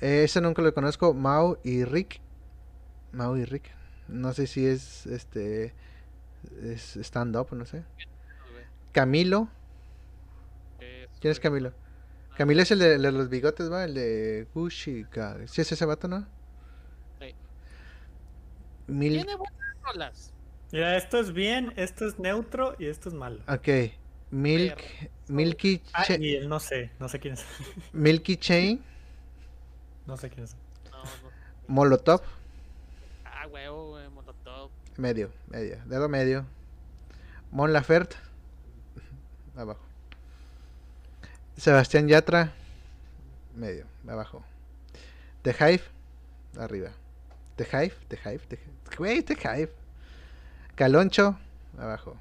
Eh, 0.00 0.24
Ese 0.24 0.40
nunca 0.40 0.60
lo 0.60 0.74
conozco. 0.74 1.14
Mau 1.14 1.58
y 1.64 1.84
Rick. 1.84 2.20
Mau 3.12 3.36
y 3.36 3.44
Rick. 3.44 3.70
No 4.08 4.32
sé 4.34 4.46
si 4.46 4.66
es 4.66 5.06
este. 5.06 5.72
Es 6.62 6.96
stand-up, 6.96 7.48
no 7.52 7.64
sé. 7.64 7.82
Camilo. 8.92 9.48
¿Quién 11.20 11.32
es 11.32 11.40
Camilo? 11.40 11.72
Camilo 12.36 12.62
es 12.62 12.70
el 12.70 12.80
de, 12.80 12.94
el 12.96 13.02
de 13.02 13.12
los 13.12 13.28
bigotes, 13.28 13.70
¿va? 13.70 13.84
El 13.84 13.94
de 13.94 14.46
Gucci. 14.54 15.06
¿Sí 15.46 15.60
es 15.60 15.72
ese 15.72 15.84
vato, 15.86 16.08
no? 16.08 16.26
Sí. 17.20 17.34
Mil. 18.88 19.12
Tiene 19.14 19.36
buenas 19.36 19.60
rolas. 19.84 20.32
Mira, 20.72 20.96
esto 20.96 21.18
es 21.20 21.32
bien, 21.32 21.72
esto 21.76 22.06
es 22.06 22.18
neutro 22.18 22.74
y 22.78 22.86
esto 22.86 23.08
es 23.08 23.14
malo. 23.14 23.40
Ok. 23.48 23.92
Milk. 24.30 24.78
Milky, 25.28 25.80
Ah, 25.92 26.02
Cha- 26.04 26.16
y 26.18 26.34
él 26.34 26.48
no 26.48 26.58
sé, 26.58 26.90
no 26.98 27.08
sé 27.08 27.20
quién 27.20 27.34
es. 27.34 27.44
Milky 27.92 28.36
Chain. 28.36 28.82
No 30.06 30.16
sé 30.16 30.28
quién 30.28 30.44
es. 30.44 30.56
No, 30.90 30.98
no. 31.04 31.08
Molotov. 31.68 32.20
Ah, 33.24 33.46
huevo, 33.46 33.90
güey, 33.90 34.08
Molotov. 34.10 34.70
Medio, 34.96 35.30
medio. 35.48 35.78
Dedo 35.86 36.08
medio. 36.08 36.44
Mon 37.52 37.72
Laferte. 37.72 38.16
Abajo. 39.56 39.83
Sebastián 41.56 42.08
Yatra. 42.08 42.52
Medio, 43.54 43.86
abajo. 44.08 44.42
The 45.42 45.52
Hive. 45.52 45.82
Arriba. 46.58 46.90
The 47.56 47.64
Hive, 47.64 47.94
The 48.08 48.16
Hive, 48.16 48.46
The 48.48 48.56
Hive. 48.56 48.96
Güey, 48.96 49.22
The 49.22 49.34
Hive. 49.34 49.72
Caloncho. 50.74 51.38
Abajo. 51.78 52.16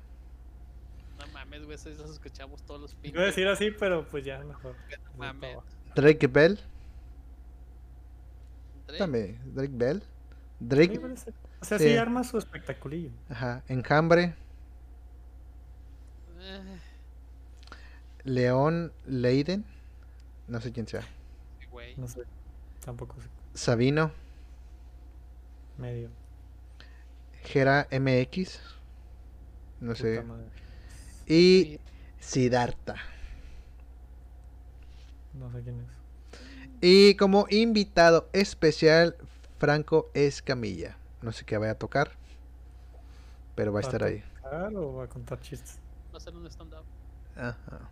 No 1.19 1.27
mames, 1.33 1.63
güey, 1.65 1.75
eso 1.75 1.89
escuchamos 1.89 2.61
todos 2.63 2.81
los 2.81 2.93
pinches. 2.95 3.13
Iba 3.13 3.23
a 3.23 3.25
decir 3.27 3.47
así, 3.47 3.71
pero 3.71 4.05
pues 4.07 4.25
ya 4.25 4.39
mejor. 4.43 4.75
No 5.13 5.17
mames. 5.17 5.57
Drake 5.95 6.27
Bell. 6.27 6.59
Drake, 8.87 8.97
También. 8.99 9.39
Drake 9.53 9.73
Bell. 9.73 10.03
Drake. 10.59 10.99
O 11.61 11.65
sea, 11.65 11.77
Sí. 11.79 11.85
sí 11.85 11.97
arma 11.97 12.23
su 12.23 12.37
espectaculillo. 12.37 13.09
Ajá. 13.29 13.63
Enjambre. 13.67 14.35
eh, 16.39 16.79
León 18.23 18.93
Leiden. 19.05 19.65
No 20.47 20.61
sé 20.61 20.71
quién 20.71 20.87
sea. 20.87 21.03
güey. 21.71 21.95
No 21.97 22.07
sé. 22.07 22.23
Tampoco 22.83 23.15
sé. 23.21 23.27
Sabino. 23.53 24.11
Medio. 25.77 26.09
Gera 27.43 27.87
MX. 27.91 28.59
No 29.79 29.95
sé. 29.95 30.21
Madre. 30.23 30.45
Y 31.27 31.79
Siddhartha. 32.19 32.95
No 35.33 35.51
sé 35.51 35.61
quién 35.61 35.79
es. 35.79 36.03
Y 36.81 37.15
como 37.15 37.47
invitado 37.49 38.29
especial, 38.33 39.15
Franco 39.57 40.11
Escamilla. 40.13 40.97
No 41.21 41.31
sé 41.31 41.45
qué 41.45 41.57
vaya 41.57 41.71
a 41.71 41.75
tocar, 41.79 42.11
pero 43.55 43.71
va 43.71 43.79
a 43.79 43.83
estar 43.83 44.03
ahí. 44.03 44.21
tocar 44.41 44.75
o 44.75 44.95
va 44.95 45.05
a 45.05 45.07
contar 45.07 45.39
chistes? 45.39 45.79
Va 46.13 46.17
a 46.17 46.19
ser 46.19 46.35
un 46.35 46.45
stand-up. 46.47 46.83
Ajá. 47.37 47.89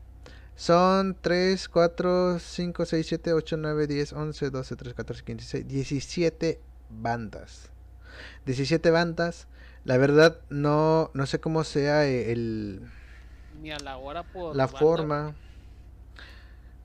Son 0.62 1.18
3, 1.20 1.70
4, 1.70 2.38
5, 2.38 2.86
6, 2.86 3.08
7, 3.08 3.34
8, 3.34 3.58
9, 3.58 3.88
10, 3.88 4.14
11, 4.14 4.50
12, 4.52 4.76
13, 4.76 4.94
14, 4.96 5.24
15, 5.24 5.64
16, 5.64 5.68
17 5.68 6.60
bandas. 6.92 7.72
17 8.46 8.92
bandas. 8.92 9.48
La 9.86 9.98
verdad 9.98 10.40
no, 10.52 11.10
no 11.16 11.26
sé 11.26 11.40
cómo 11.40 11.64
sea 11.64 12.06
el, 12.06 12.80
Ni 13.60 13.72
a 13.72 13.80
la 13.80 13.98
hora 13.98 14.22
por. 14.22 14.56
la 14.56 14.68
banda, 14.68 14.80
forma. 14.80 15.36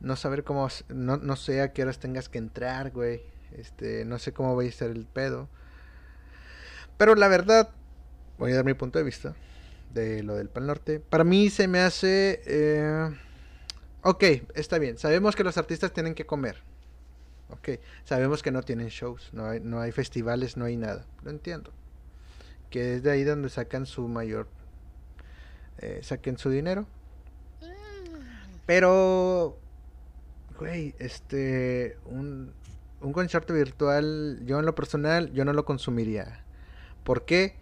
No 0.00 0.16
saber 0.16 0.42
cómo, 0.42 0.68
no, 0.88 1.18
no 1.18 1.36
sé 1.36 1.60
a 1.60 1.74
qué 1.74 1.82
horas 1.82 1.98
tengas 1.98 2.30
que 2.30 2.38
entrar, 2.38 2.92
güey. 2.92 3.20
Este, 3.52 4.06
no 4.06 4.18
sé 4.18 4.32
cómo 4.32 4.56
va 4.56 4.62
a 4.62 4.64
estar 4.64 4.88
el 4.88 5.04
pedo. 5.04 5.50
Pero 6.96 7.14
la 7.14 7.28
verdad, 7.28 7.68
voy 8.38 8.52
a 8.52 8.54
dar 8.54 8.64
mi 8.64 8.72
punto 8.72 8.98
de 8.98 9.04
vista 9.04 9.36
de 9.92 10.22
lo 10.22 10.34
del 10.34 10.48
Pal 10.48 10.66
Norte. 10.66 10.98
Para 10.98 11.24
mí 11.24 11.50
se 11.50 11.68
me 11.68 11.80
hace... 11.80 12.40
eh, 12.46 13.10
ok, 14.06 14.24
está 14.54 14.78
bien. 14.78 14.98
Sabemos 14.98 15.36
que 15.36 15.44
los 15.44 15.58
artistas 15.58 15.92
tienen 15.92 16.14
que 16.14 16.26
comer. 16.26 16.62
Ok, 17.50 17.80
sabemos 18.04 18.42
que 18.42 18.50
no 18.50 18.62
tienen 18.62 18.88
shows, 18.88 19.30
no 19.32 19.46
hay, 19.46 19.60
no 19.60 19.80
hay 19.80 19.92
festivales, 19.92 20.56
no 20.56 20.64
hay 20.64 20.76
nada. 20.76 21.06
Lo 21.22 21.30
entiendo. 21.30 21.72
Que 22.70 22.94
es 22.94 23.02
de 23.02 23.10
ahí 23.12 23.24
donde 23.24 23.48
sacan 23.48 23.86
su 23.86 24.08
mayor... 24.08 24.48
eh, 25.78 26.00
saquen 26.02 26.38
su 26.38 26.50
dinero. 26.50 26.86
Pero, 28.66 29.58
güey, 30.58 30.94
este, 30.98 31.98
un, 32.06 32.52
un 33.00 33.12
concierto 33.12 33.54
virtual, 33.54 34.40
yo 34.44 34.58
en 34.58 34.66
lo 34.66 34.74
personal, 34.74 35.32
yo 35.32 35.44
no 35.44 35.52
lo 35.52 35.64
consumiría. 35.64 36.44
¿Por 37.04 37.24
qué? 37.24 37.54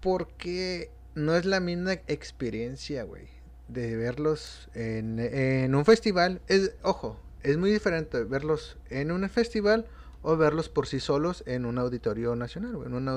Porque 0.00 0.90
no 1.14 1.36
es 1.36 1.44
la 1.44 1.60
misma 1.60 1.92
experiencia, 2.06 3.02
güey, 3.04 3.28
de 3.68 3.96
verlos 3.96 4.68
en, 4.74 5.18
en 5.18 5.74
un 5.74 5.84
festival. 5.84 6.40
Es, 6.48 6.72
ojo, 6.82 7.18
es 7.42 7.56
muy 7.56 7.70
diferente 7.72 8.24
verlos 8.24 8.76
en 8.90 9.10
un 9.10 9.28
festival 9.28 9.86
o 10.22 10.36
verlos 10.36 10.68
por 10.68 10.86
sí 10.86 11.00
solos 11.00 11.42
en 11.46 11.66
un 11.66 11.78
auditorio 11.78 12.34
nacional, 12.36 12.78
en, 12.86 12.94
un, 12.94 13.08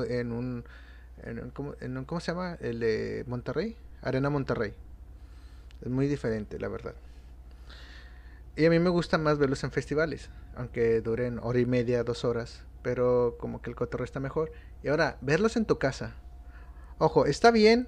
en 1.24 1.40
un- 1.40 1.52
¿cómo, 1.52 1.76
en 1.80 1.98
un- 1.98 2.06
¿cómo 2.06 2.20
se 2.22 2.32
llama? 2.32 2.58
El 2.60 2.80
de 2.80 3.24
Monterrey, 3.28 3.78
Arena 4.02 4.30
Monterrey. 4.30 4.74
Es 5.82 5.90
muy 5.90 6.08
diferente, 6.08 6.60
la 6.60 6.68
verdad. 6.68 6.96
Y 8.56 8.66
a 8.66 8.70
mí 8.70 8.80
me 8.80 8.90
gusta 8.90 9.18
más 9.18 9.38
verlos 9.38 9.64
en 9.64 9.72
festivales, 9.72 10.30
aunque 10.56 11.02
duren 11.02 11.40
hora 11.42 11.60
y 11.60 11.66
media, 11.66 12.04
dos 12.04 12.26
horas, 12.26 12.64
pero 12.82 13.36
como 13.40 13.62
que 13.62 13.70
el 13.70 13.76
cotorreo 13.76 14.06
está 14.06 14.20
mejor. 14.20 14.52
Y 14.84 14.88
ahora, 14.88 15.18
verlos 15.22 15.56
en 15.58 15.66
tu 15.66 15.78
casa. 15.78 16.16
Ojo, 16.98 17.26
está 17.26 17.52
bien 17.52 17.88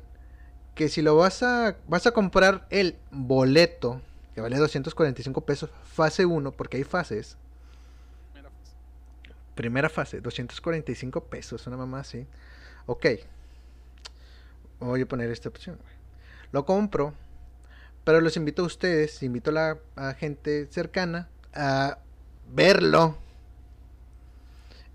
que 0.76 0.90
si 0.90 1.02
lo 1.02 1.16
vas 1.16 1.44
a 1.44 1.78
vas 1.88 2.08
a 2.08 2.12
comprar 2.12 2.68
el 2.70 2.98
boleto, 3.12 4.02
que 4.34 4.42
vale 4.42 4.58
245 4.58 5.42
pesos, 5.42 5.70
fase 5.84 6.26
1, 6.26 6.52
porque 6.52 6.78
hay 6.78 6.84
fases. 6.84 7.38
Primera 9.56 9.90
fase, 9.90 10.22
245 10.22 11.26
pesos, 11.26 11.68
una 11.68 11.76
mamá 11.76 12.00
así. 12.00 12.26
Ok. 12.86 13.06
Voy 14.80 15.02
a 15.02 15.06
poner 15.06 15.30
esta 15.30 15.50
opción. 15.50 15.78
Lo 16.54 16.66
compro, 16.66 17.14
pero 18.06 18.22
los 18.22 18.38
invito 18.38 18.64
a 18.64 18.66
ustedes, 18.66 19.22
invito 19.22 19.50
a 19.50 19.54
la 19.54 19.78
a 19.98 20.14
gente 20.14 20.68
cercana 20.72 21.28
a 21.54 22.00
verlo 22.52 23.18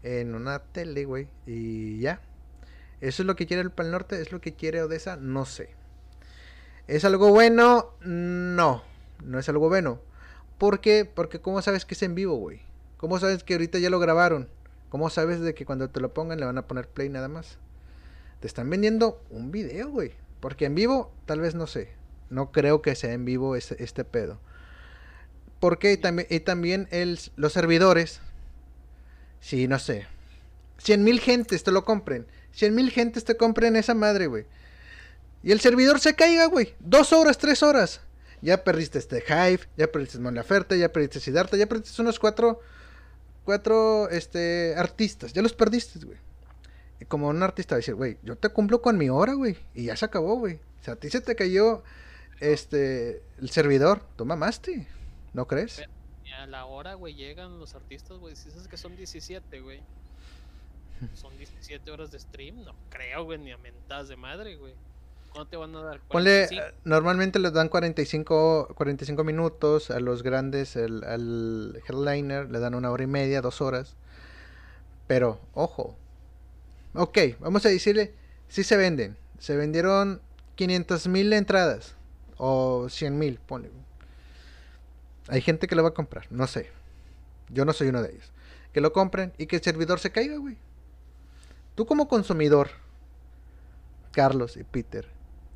en 0.02 0.34
una 0.34 0.59
tele, 0.60 1.05
güey, 1.05 1.28
y 1.46 2.01
ya. 2.01 2.20
Eso 3.00 3.22
es 3.22 3.26
lo 3.26 3.36
que 3.36 3.46
quiere 3.46 3.62
el 3.62 3.70
Pal 3.70 3.90
Norte, 3.90 4.20
es 4.20 4.32
lo 4.32 4.40
que 4.40 4.54
quiere 4.54 4.82
Odessa, 4.82 5.16
no 5.16 5.44
sé. 5.44 5.70
¿Es 6.86 7.04
algo 7.04 7.30
bueno? 7.30 7.94
No, 8.00 8.82
no 9.22 9.38
es 9.38 9.48
algo 9.48 9.68
bueno. 9.68 10.00
¿Por 10.58 10.80
qué? 10.80 11.04
Porque 11.04 11.40
¿cómo 11.40 11.60
sabes 11.62 11.84
que 11.84 11.94
es 11.94 12.02
en 12.02 12.14
vivo, 12.14 12.36
güey? 12.36 12.60
¿Cómo 12.98 13.18
sabes 13.18 13.42
que 13.42 13.54
ahorita 13.54 13.78
ya 13.78 13.90
lo 13.90 13.98
grabaron? 13.98 14.48
¿Cómo 14.88 15.10
sabes 15.10 15.40
de 15.40 15.54
que 15.54 15.66
cuando 15.66 15.90
te 15.90 16.00
lo 16.00 16.14
pongan 16.14 16.38
le 16.38 16.46
van 16.46 16.58
a 16.58 16.66
poner 16.66 16.88
play 16.88 17.08
nada 17.08 17.28
más? 17.28 17.58
Te 18.40 18.46
están 18.46 18.70
vendiendo 18.70 19.22
un 19.30 19.50
video, 19.50 19.88
güey. 19.88 20.12
Porque 20.40 20.66
en 20.66 20.74
vivo, 20.74 21.12
tal 21.26 21.40
vez 21.40 21.54
no 21.54 21.66
sé. 21.66 21.90
No 22.30 22.52
creo 22.52 22.82
que 22.82 22.94
sea 22.94 23.12
en 23.12 23.24
vivo 23.24 23.56
este, 23.56 23.82
este 23.82 24.04
pedo. 24.04 24.38
Porque 25.58 25.92
y 25.92 25.96
también, 25.96 26.28
y 26.30 26.40
también 26.40 26.88
los 27.36 27.52
servidores. 27.52 28.20
Sí, 29.40 29.68
no 29.68 29.78
sé. 29.78 30.06
100 30.78 31.02
mil 31.02 31.20
gentes 31.20 31.64
te 31.64 31.72
lo 31.72 31.84
compren. 31.84 32.26
100 32.55 32.74
mil 32.74 32.90
gentes 32.90 33.24
te 33.24 33.36
compren 33.36 33.76
esa 33.76 33.94
madre, 33.94 34.26
güey. 34.26 34.47
Y 35.43 35.52
el 35.52 35.60
servidor 35.60 36.01
se 36.01 36.14
caiga, 36.14 36.47
güey. 36.47 36.74
Dos 36.81 37.12
horas, 37.12 37.39
tres 37.39 37.62
horas. 37.62 38.01
Ya 38.40 38.64
perdiste 38.64 38.98
este 38.98 39.22
Hive, 39.26 39.60
ya 39.76 39.90
perdiste 39.90 40.18
Mon 40.18 40.35
Laferte, 40.35 40.78
ya 40.78 40.93
perdiste 40.93 41.20
Siddhartha, 41.20 41.56
ya 41.56 41.66
perdiste 41.66 42.01
unos 42.02 42.18
cuatro, 42.18 42.60
cuatro, 43.44 44.09
este, 44.10 44.74
artistas. 44.76 45.32
Ya 45.32 45.43
los 45.43 45.52
perdiste, 45.52 45.98
güey. 46.05 46.18
Y 47.01 47.05
como 47.06 47.28
un 47.28 47.43
artista 47.43 47.74
va 47.74 47.76
a 47.76 47.81
decir, 47.81 47.94
güey, 47.94 48.18
yo 48.22 48.36
te 48.36 48.48
cumplo 48.48 48.81
con 48.81 48.97
mi 48.97 49.09
hora, 49.09 49.35
güey. 49.35 49.56
Y 49.74 49.85
ya 49.86 49.97
se 49.97 50.05
acabó, 50.05 50.36
güey. 50.36 50.56
O 50.81 50.85
sea, 50.85 50.94
a 50.94 50.97
ti 50.97 51.10
se 51.10 51.20
te 51.20 51.35
cayó, 51.35 51.82
este, 52.40 53.22
el 53.40 53.51
servidor. 53.51 54.02
Tú 54.16 54.24
mamaste. 54.24 54.86
¿No 55.32 55.47
crees? 55.47 55.82
a 56.39 56.47
la 56.47 56.66
hora, 56.66 56.94
güey, 56.94 57.14
llegan 57.14 57.59
los 57.59 57.74
artistas, 57.74 58.18
güey. 58.18 58.36
Si 58.36 58.48
dices 58.48 58.68
que 58.68 58.76
son 58.76 58.97
17, 58.97 59.60
güey. 59.60 59.81
Son 61.14 61.36
17 61.36 61.90
horas 61.90 62.10
de 62.10 62.18
stream, 62.18 62.64
no 62.64 62.74
creo, 62.88 63.24
güey, 63.24 63.38
ni 63.38 63.52
a 63.52 63.58
mentadas 63.58 64.08
de 64.08 64.16
madre, 64.16 64.56
güey. 64.56 64.74
¿Cuándo 65.32 65.50
te 65.50 65.56
van 65.56 65.74
a 65.74 65.82
dar? 65.82 66.00
Ponle, 66.08 66.46
45? 66.46 66.62
eh, 66.62 66.74
normalmente 66.84 67.38
les 67.40 67.52
dan 67.52 67.68
45, 67.68 68.74
45 68.76 69.24
minutos, 69.24 69.90
a 69.90 69.98
los 69.98 70.22
grandes, 70.22 70.76
el, 70.76 71.02
al 71.02 71.82
headliner 71.88 72.48
le 72.50 72.60
dan 72.60 72.74
una 72.74 72.90
hora 72.90 73.02
y 73.02 73.08
media, 73.08 73.40
dos 73.40 73.60
horas. 73.60 73.96
Pero, 75.08 75.40
ojo. 75.52 75.96
Ok, 76.94 77.18
vamos 77.40 77.66
a 77.66 77.68
decirle, 77.68 78.14
sí 78.48 78.62
se 78.62 78.76
venden. 78.76 79.16
Se 79.40 79.56
vendieron 79.56 80.22
500 80.54 81.08
mil 81.08 81.32
entradas. 81.32 81.96
O 82.36 82.88
100 82.88 83.18
mil, 83.18 83.38
ponle. 83.40 83.70
Hay 85.28 85.40
gente 85.40 85.66
que 85.66 85.74
lo 85.74 85.82
va 85.82 85.90
a 85.90 85.94
comprar, 85.94 86.26
no 86.30 86.46
sé. 86.46 86.70
Yo 87.48 87.64
no 87.64 87.72
soy 87.72 87.88
uno 87.88 88.02
de 88.02 88.10
ellos. 88.10 88.32
Que 88.72 88.80
lo 88.80 88.92
compren 88.92 89.32
y 89.38 89.46
que 89.46 89.56
el 89.56 89.62
servidor 89.62 89.98
se 89.98 90.10
caiga, 90.10 90.36
güey. 90.36 90.56
Tú 91.74 91.86
como 91.86 92.09
consumidor, 92.09 92.70
Carlos 94.12 94.56
y 94.56 94.64
Peter, 94.64 95.09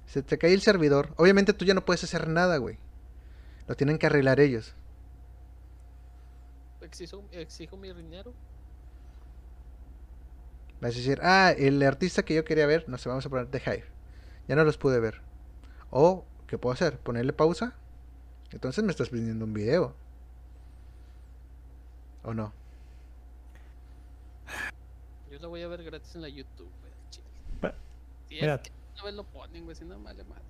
se 0.07 0.23
te 0.23 0.39
cae 0.39 0.53
el 0.53 0.63
servidor, 0.63 1.13
obviamente 1.17 1.53
tú 1.53 1.65
ya 1.65 1.75
no 1.75 1.85
puedes 1.85 2.03
hacer 2.03 2.29
nada, 2.29 2.57
güey. 2.57 2.79
Lo 3.67 3.77
tienen 3.77 3.99
que 3.99 4.07
arreglar 4.07 4.41
ellos. 4.41 4.75
Exijo, 6.81 7.25
exijo 7.33 7.77
mi 7.77 7.93
dinero. 7.93 8.33
Vas 10.81 10.95
a 10.95 10.97
decir, 10.97 11.21
ah, 11.23 11.53
el 11.57 11.83
artista 11.83 12.25
que 12.25 12.35
yo 12.35 12.45
quería 12.45 12.67
ver, 12.67 12.89
no 12.89 12.99
sé, 12.99 13.09
vamos 13.09 13.27
a 13.27 13.29
poner 13.29 13.47
The 13.47 13.59
Hive. 13.59 13.85
Ya 14.49 14.57
no 14.57 14.65
los 14.65 14.79
pude 14.79 14.99
ver. 15.01 15.21
O, 15.91 16.25
¿qué 16.47 16.57
puedo 16.57 16.73
hacer? 16.73 16.99
¿Ponerle 16.99 17.33
pausa? 17.33 17.75
Entonces 18.51 18.83
me 18.85 18.91
estás 18.91 19.11
vendiendo 19.11 19.45
un 19.45 19.53
video. 19.53 19.95
¿O 22.23 22.33
no? 22.33 22.53
Yo 25.39 25.43
lo 25.43 25.49
voy 25.51 25.63
a 25.63 25.69
ver 25.69 25.85
gratis 25.85 26.15
en 26.17 26.23
la 26.23 26.29
YouTube, 26.29 26.69
güey. 26.81 26.93
al 26.93 27.11
chile. 27.11 27.27
Pa- 27.61 27.75
Si 28.29 28.35
mira. 28.35 28.55
es 28.57 28.61
que 28.63 28.73
una 28.95 29.05
vez 29.05 29.15
lo 29.15 29.25
ponen, 29.25 29.65
güey, 29.65 29.77
si 29.77 29.85
no 29.85 30.01
vale 30.03 30.25
madre. 30.25 30.43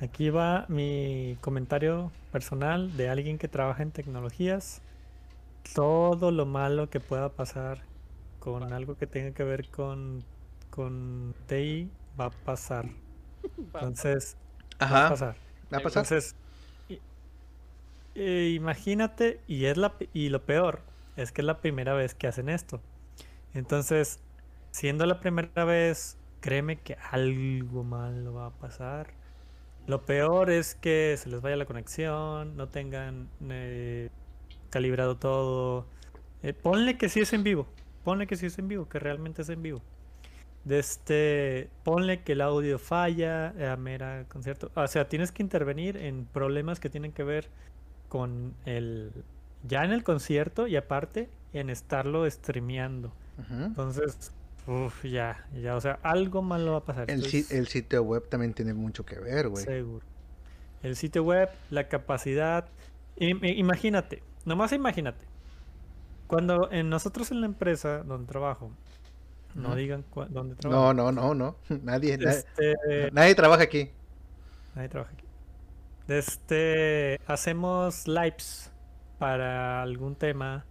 Aquí 0.00 0.28
va 0.28 0.66
mi 0.68 1.38
comentario 1.40 2.12
personal 2.32 2.96
de 2.96 3.08
alguien 3.08 3.38
que 3.38 3.48
trabaja 3.48 3.82
en 3.82 3.92
tecnologías. 3.92 4.82
Todo 5.74 6.30
lo 6.30 6.44
malo 6.44 6.90
que 6.90 7.00
pueda 7.00 7.30
pasar 7.30 7.82
con 8.40 8.72
algo 8.74 8.96
que 8.98 9.06
tenga 9.06 9.32
que 9.32 9.44
ver 9.44 9.70
con, 9.70 10.22
con 10.68 11.34
TI 11.46 11.90
va 12.20 12.26
a 12.26 12.30
pasar. 12.30 12.86
Va, 13.74 13.80
Entonces, 13.80 14.36
va 14.82 15.06
a 15.06 15.10
pasar. 15.10 15.36
¿Va 15.72 15.78
a 15.78 15.80
pasar? 15.80 16.02
Entonces, 16.04 16.36
i- 18.14 18.54
imagínate, 18.54 19.40
y 19.46 19.64
es 19.66 19.76
la, 19.76 19.94
y 20.12 20.28
lo 20.28 20.44
peor, 20.44 20.80
es 21.16 21.32
que 21.32 21.40
es 21.42 21.46
la 21.46 21.58
primera 21.60 21.94
vez 21.94 22.14
que 22.14 22.26
hacen 22.26 22.48
esto. 22.48 22.80
Entonces, 23.54 24.20
siendo 24.70 25.06
la 25.06 25.20
primera 25.20 25.64
vez, 25.64 26.18
créeme 26.40 26.80
que 26.80 26.96
algo 27.10 27.84
malo 27.84 28.34
va 28.34 28.46
a 28.46 28.50
pasar. 28.50 29.14
Lo 29.86 30.04
peor 30.04 30.50
es 30.50 30.74
que 30.74 31.16
se 31.18 31.28
les 31.28 31.40
vaya 31.40 31.56
la 31.56 31.66
conexión, 31.66 32.56
no 32.56 32.68
tengan 32.68 33.28
eh, 33.48 34.10
calibrado 34.70 35.16
todo. 35.16 35.86
Eh, 36.42 36.52
ponle 36.52 36.98
que 36.98 37.08
sí 37.08 37.20
es 37.20 37.32
en 37.32 37.44
vivo, 37.44 37.66
ponle 38.02 38.26
que 38.26 38.36
sí 38.36 38.46
es 38.46 38.58
en 38.58 38.68
vivo, 38.68 38.88
que 38.88 38.98
realmente 38.98 39.42
es 39.42 39.48
en 39.48 39.62
vivo. 39.62 39.82
De 40.64 40.78
este, 40.78 41.70
ponle 41.84 42.22
que 42.22 42.32
el 42.32 42.40
audio 42.40 42.78
falla 42.78 43.54
a 43.72 43.76
mera 43.76 44.24
concierto. 44.28 44.70
O 44.74 44.86
sea, 44.86 45.08
tienes 45.08 45.32
que 45.32 45.42
intervenir 45.42 45.96
en 45.98 46.24
problemas 46.24 46.80
que 46.80 46.88
tienen 46.88 47.12
que 47.12 47.22
ver 47.22 47.48
con 48.08 48.54
el 48.64 49.12
ya 49.66 49.84
en 49.84 49.92
el 49.92 50.02
concierto 50.04 50.66
y 50.66 50.76
aparte 50.76 51.28
en 51.52 51.70
estarlo 51.70 52.28
streameando. 52.30 53.12
Entonces, 53.50 54.32
uff, 54.66 55.04
ya, 55.04 55.46
ya, 55.60 55.76
o 55.76 55.80
sea, 55.80 55.98
algo 56.02 56.42
malo 56.42 56.72
va 56.72 56.78
a 56.78 56.84
pasar. 56.84 57.10
el, 57.10 57.22
el 57.24 57.68
sitio 57.68 58.02
web 58.02 58.28
también 58.28 58.54
tiene 58.54 58.74
mucho 58.74 59.04
que 59.04 59.18
ver, 59.18 59.48
güey. 59.48 59.64
Seguro. 59.64 60.04
El 60.82 60.96
sitio 60.96 61.24
web, 61.24 61.48
la 61.70 61.88
capacidad. 61.88 62.66
Imagínate, 63.16 64.22
nomás 64.44 64.72
imagínate. 64.72 65.24
Cuando 66.26 66.70
en 66.72 66.88
nosotros 66.88 67.30
en 67.30 67.40
la 67.40 67.46
empresa 67.46 68.02
donde 68.02 68.26
trabajo, 68.26 68.70
no 69.54 69.74
digan 69.76 70.04
dónde 70.30 70.54
trabajo. 70.56 70.92
No, 70.94 71.12
no, 71.12 71.12
no, 71.12 71.34
no. 71.34 71.56
Nadie, 71.82 72.18
na- 72.18 72.30
Este, 72.32 72.74
nadie 73.12 73.34
trabaja 73.34 73.62
aquí. 73.62 73.90
nadie 74.74 74.88
trabaja 74.88 75.12
aquí. 75.12 75.24
Este, 76.08 77.20
hacemos 77.26 78.06
lives 78.06 78.70
para 79.18 79.82
algún 79.82 80.16
tema, 80.16 80.64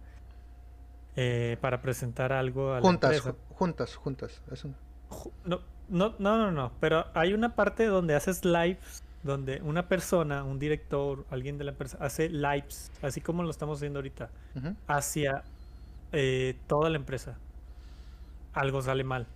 eh, 1.16 1.56
para 1.60 1.80
presentar 1.80 2.32
algo 2.32 2.72
a 2.72 2.76
la 2.76 2.80
Juntas, 2.80 3.16
empresa. 3.16 3.30
ju- 3.38 3.54
juntas, 3.54 3.94
juntas. 3.96 4.42
Es 4.50 4.64
un- 4.64 4.74
Ju- 5.10 5.32
No, 5.44 5.60
no, 5.88 6.14
no, 6.18 6.36
no, 6.38 6.50
no, 6.50 6.72
pero 6.80 7.06
hay 7.14 7.34
una 7.34 7.54
parte 7.54 7.86
donde 7.86 8.14
haces 8.14 8.44
lives, 8.44 9.02
donde 9.22 9.60
una 9.62 9.88
persona, 9.88 10.42
un 10.44 10.58
director, 10.58 11.24
alguien 11.30 11.56
de 11.58 11.64
la 11.64 11.70
empresa, 11.72 11.98
hace 12.00 12.28
lives, 12.28 12.90
así 13.02 13.20
como 13.20 13.42
lo 13.42 13.50
estamos 13.50 13.78
haciendo 13.78 13.98
ahorita, 13.98 14.30
hacia 14.86 15.42
eh, 16.12 16.56
toda 16.66 16.90
la 16.90 16.96
empresa. 16.96 17.38
Algo 18.52 18.82
sale 18.82 19.02
mal. 19.04 19.26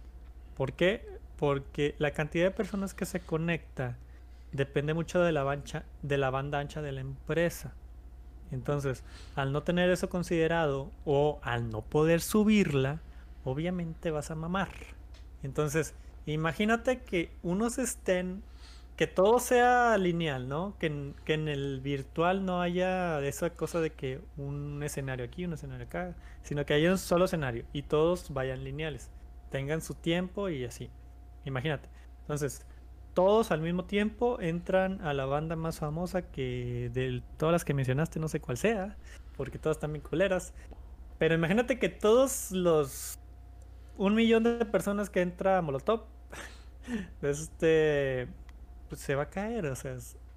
¿Por 0.56 0.72
qué? 0.74 1.18
Porque 1.38 1.94
la 1.98 2.10
cantidad 2.12 2.44
de 2.44 2.50
personas 2.50 2.94
que 2.94 3.04
se 3.04 3.20
conecta 3.20 3.96
depende 4.52 4.94
mucho 4.94 5.20
de 5.20 5.32
la, 5.32 5.42
bancha, 5.44 5.84
de 6.02 6.18
la 6.18 6.30
banda 6.30 6.58
ancha 6.58 6.82
de 6.82 6.92
la 6.92 7.00
empresa. 7.00 7.74
Entonces, 8.50 9.04
al 9.36 9.52
no 9.52 9.62
tener 9.62 9.90
eso 9.90 10.08
considerado 10.08 10.90
o 11.04 11.38
al 11.42 11.70
no 11.70 11.82
poder 11.82 12.20
subirla, 12.20 13.00
obviamente 13.44 14.10
vas 14.10 14.30
a 14.30 14.34
mamar. 14.34 14.70
Entonces, 15.42 15.94
imagínate 16.26 17.02
que 17.02 17.30
unos 17.42 17.78
estén, 17.78 18.42
que 18.96 19.06
todo 19.06 19.38
sea 19.38 19.96
lineal, 19.98 20.48
¿no? 20.48 20.76
Que 20.78 20.86
en, 20.86 21.14
que 21.24 21.34
en 21.34 21.48
el 21.48 21.80
virtual 21.80 22.44
no 22.44 22.60
haya 22.60 23.20
esa 23.20 23.50
cosa 23.50 23.80
de 23.80 23.90
que 23.90 24.20
un 24.36 24.82
escenario 24.82 25.24
aquí, 25.24 25.44
un 25.44 25.52
escenario 25.52 25.86
acá, 25.86 26.16
sino 26.42 26.66
que 26.66 26.74
haya 26.74 26.90
un 26.90 26.98
solo 26.98 27.26
escenario 27.26 27.64
y 27.72 27.82
todos 27.82 28.32
vayan 28.32 28.64
lineales, 28.64 29.10
tengan 29.50 29.80
su 29.82 29.94
tiempo 29.94 30.48
y 30.48 30.64
así. 30.64 30.90
Imagínate. 31.44 31.88
Entonces, 32.22 32.66
todos 33.18 33.50
al 33.50 33.60
mismo 33.62 33.84
tiempo 33.84 34.40
entran 34.40 35.00
a 35.00 35.12
la 35.12 35.26
banda 35.26 35.56
más 35.56 35.80
famosa 35.80 36.22
que 36.22 36.88
de 36.94 37.20
todas 37.36 37.52
las 37.52 37.64
que 37.64 37.74
mencionaste, 37.74 38.20
no 38.20 38.28
sé 38.28 38.38
cuál 38.38 38.56
sea, 38.56 38.96
porque 39.36 39.58
todas 39.58 39.78
están 39.78 39.92
bien 39.92 40.04
culeras. 40.04 40.54
Pero 41.18 41.34
imagínate 41.34 41.80
que 41.80 41.88
todos 41.88 42.52
los 42.52 43.18
un 43.96 44.14
millón 44.14 44.44
de 44.44 44.64
personas 44.66 45.10
que 45.10 45.20
entra 45.20 45.58
a 45.58 45.62
Molotov, 45.62 46.04
este, 47.22 48.28
pues 48.88 49.00
se 49.00 49.16
va 49.16 49.24
a 49.24 49.30
caer, 49.30 49.66
o 49.66 49.74
sea, 49.74 49.96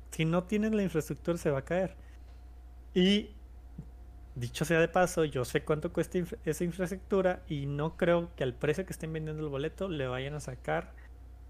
si 0.09 0.25
no 0.25 0.45
tienes 0.45 0.73
la 0.73 0.81
infraestructura 0.81 1.37
se 1.37 1.51
va 1.51 1.59
a 1.59 1.65
caer. 1.65 1.95
Y 2.95 3.29
dicho 4.33 4.65
sea 4.65 4.79
de 4.79 4.87
paso, 4.87 5.23
yo 5.23 5.45
sé 5.45 5.63
cuánto 5.63 5.93
cuesta 5.93 6.17
esa 6.45 6.63
infraestructura 6.63 7.43
y 7.47 7.67
no 7.67 7.95
creo 7.95 8.33
que 8.35 8.43
al 8.43 8.55
precio 8.55 8.87
que 8.87 8.93
estén 8.93 9.13
vendiendo 9.13 9.43
el 9.43 9.49
boleto 9.49 9.87
le 9.87 10.07
vayan 10.07 10.33
a 10.33 10.39
sacar 10.39 10.95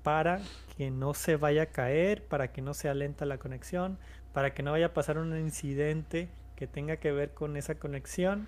para 0.03 0.41
que 0.77 0.91
no 0.91 1.13
se 1.13 1.35
vaya 1.35 1.63
a 1.63 1.65
caer, 1.67 2.23
para 2.23 2.51
que 2.51 2.61
no 2.61 2.73
sea 2.73 2.93
lenta 2.93 3.25
la 3.25 3.37
conexión, 3.37 3.97
para 4.33 4.53
que 4.53 4.63
no 4.63 4.71
vaya 4.71 4.87
a 4.87 4.93
pasar 4.93 5.17
un 5.17 5.37
incidente 5.37 6.29
que 6.55 6.67
tenga 6.67 6.97
que 6.97 7.11
ver 7.11 7.33
con 7.33 7.57
esa 7.57 7.75
conexión 7.75 8.47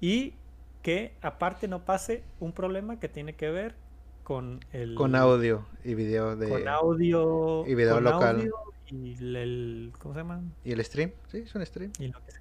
y 0.00 0.34
que 0.82 1.14
aparte 1.20 1.68
no 1.68 1.84
pase 1.84 2.22
un 2.38 2.52
problema 2.52 2.98
que 2.98 3.08
tiene 3.08 3.34
que 3.34 3.50
ver 3.50 3.74
con 4.24 4.60
el 4.72 4.94
Con 4.94 5.14
audio 5.14 5.66
y 5.84 5.94
video 5.94 6.36
de... 6.36 6.48
con 6.48 6.68
audio 6.68 7.66
y 7.66 7.74
video 7.74 7.94
con 7.94 8.04
local. 8.04 8.36
audio 8.36 8.54
y 8.86 9.16
el, 9.36 9.92
¿cómo 9.98 10.14
se 10.14 10.20
llama? 10.20 10.42
¿Y 10.64 10.72
el 10.72 10.84
stream? 10.84 11.12
Sí, 11.28 11.38
es 11.38 11.54
un 11.54 11.64
stream. 11.64 11.92
Y 11.98 12.08
lo 12.08 12.24
que 12.24 12.32
sea. 12.32 12.40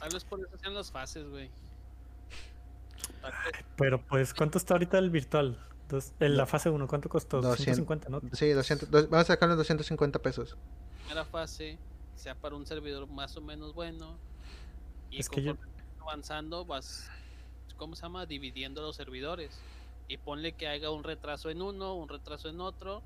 Tal 0.00 0.10
vez 0.12 0.24
por 0.24 0.40
eso 0.40 0.56
sean 0.58 0.74
las 0.74 0.90
fases, 0.90 1.28
güey. 1.28 1.50
Pero 3.76 4.00
pues, 4.00 4.34
¿cuánto 4.34 4.58
está 4.58 4.74
ahorita 4.74 4.98
el 4.98 5.10
virtual? 5.10 5.58
Dos- 5.88 6.12
en 6.20 6.36
la 6.36 6.46
fase 6.46 6.70
1, 6.70 6.86
¿cuánto 6.88 7.08
costó? 7.08 7.40
200. 7.40 7.58
250, 7.86 8.08
¿no? 8.08 8.20
Sí, 8.32 8.50
200, 8.50 8.90
dos- 8.90 9.08
vamos 9.10 9.24
a 9.28 9.32
sacarle 9.34 9.54
250 9.56 10.18
pesos. 10.20 10.56
primera 11.00 11.24
fase 11.26 11.78
sea 12.16 12.34
para 12.34 12.54
un 12.56 12.64
servidor 12.66 13.06
más 13.08 13.36
o 13.36 13.40
menos 13.42 13.74
bueno. 13.74 14.16
Y 15.10 15.20
Es 15.20 15.28
que 15.28 15.42
yo- 15.42 15.56
avanzando 16.00 16.64
vas, 16.64 17.10
¿cómo 17.76 17.94
se 17.96 18.02
llama? 18.02 18.24
Dividiendo 18.26 18.80
los 18.82 18.96
servidores. 18.96 19.58
Y 20.08 20.16
ponle 20.18 20.52
que 20.52 20.68
haga 20.68 20.90
un 20.90 21.04
retraso 21.04 21.50
en 21.50 21.60
uno, 21.62 21.94
un 21.94 22.08
retraso 22.08 22.48
en 22.48 22.60
otro. 22.60 23.02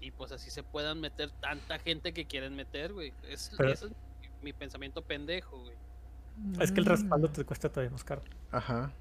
Y 0.00 0.10
pues 0.12 0.32
así 0.32 0.50
se 0.50 0.62
puedan 0.62 1.00
meter 1.00 1.30
tanta 1.30 1.78
gente 1.78 2.12
que 2.12 2.24
quieren 2.26 2.56
meter, 2.56 2.92
güey. 2.92 3.12
Es, 3.28 3.52
Pero- 3.56 3.72
ese 3.72 3.86
es 3.86 3.92
mi 4.42 4.52
pensamiento 4.52 5.02
pendejo, 5.02 5.58
güey. 5.60 5.74
Es 6.60 6.72
que 6.72 6.80
el 6.80 6.86
respaldo 6.86 7.28
te 7.28 7.44
cuesta 7.44 7.68
todavía 7.68 7.90
más 7.90 8.02
caro. 8.04 8.22
Ajá. 8.50 8.92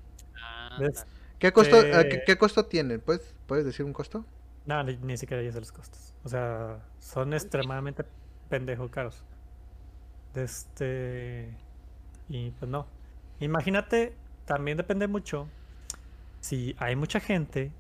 Ah, 0.42 0.78
¿Ves? 0.80 1.06
¿Qué 1.40 1.52
costo, 1.54 1.78
Eh, 1.82 2.08
¿qué, 2.10 2.24
qué 2.26 2.38
costo 2.38 2.66
tiene? 2.68 3.00
¿Puedes, 3.00 3.36
¿Puedes 3.48 3.66
decir 3.66 3.86
un 3.86 3.94
costo? 3.94 4.26
No, 4.66 4.84
ni, 4.84 4.98
ni 4.98 5.18
siquiera 5.18 5.44
ya 5.44 5.52
sé 5.52 5.60
los 5.60 5.72
costos. 5.72 6.16
O 6.24 6.30
sea, 6.30 6.88
son 7.00 7.34
extremadamente 7.34 8.06
pendejo 8.50 8.90
caros. 8.92 9.26
Este. 10.34 11.58
Y 12.28 12.52
pues 12.52 12.70
no. 12.72 12.88
Imagínate, 13.40 14.18
también 14.46 14.78
depende 14.78 15.08
mucho. 15.08 15.52
Si 16.42 16.76
hay 16.80 16.96
mucha 16.96 17.20
gente. 17.20 17.76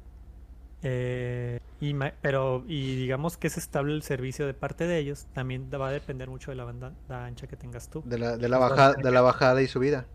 eh, 0.82 1.60
y 1.80 1.94
pero, 2.22 2.66
y 2.68 2.96
digamos 2.98 3.38
que 3.38 3.48
es 3.48 3.58
estable 3.58 3.94
el 3.96 4.04
servicio 4.04 4.48
de 4.48 4.54
parte 4.54 4.88
de 4.88 5.00
ellos, 5.00 5.28
también 5.34 5.70
va 5.74 5.90
a 5.90 5.92
depender 5.92 6.30
mucho 6.30 6.52
de 6.52 6.58
la 6.58 6.66
banda 6.66 6.96
la 7.08 7.26
ancha 7.26 7.48
que 7.48 7.58
tengas 7.58 7.90
tú. 7.90 8.06
De 8.06 8.18
la, 8.18 8.38
de 8.38 8.50
la, 8.50 8.58
bajada, 8.58 8.96
de 9.02 9.12
la 9.12 9.22
bajada 9.22 9.62
y 9.62 9.68
subida. 9.68 10.06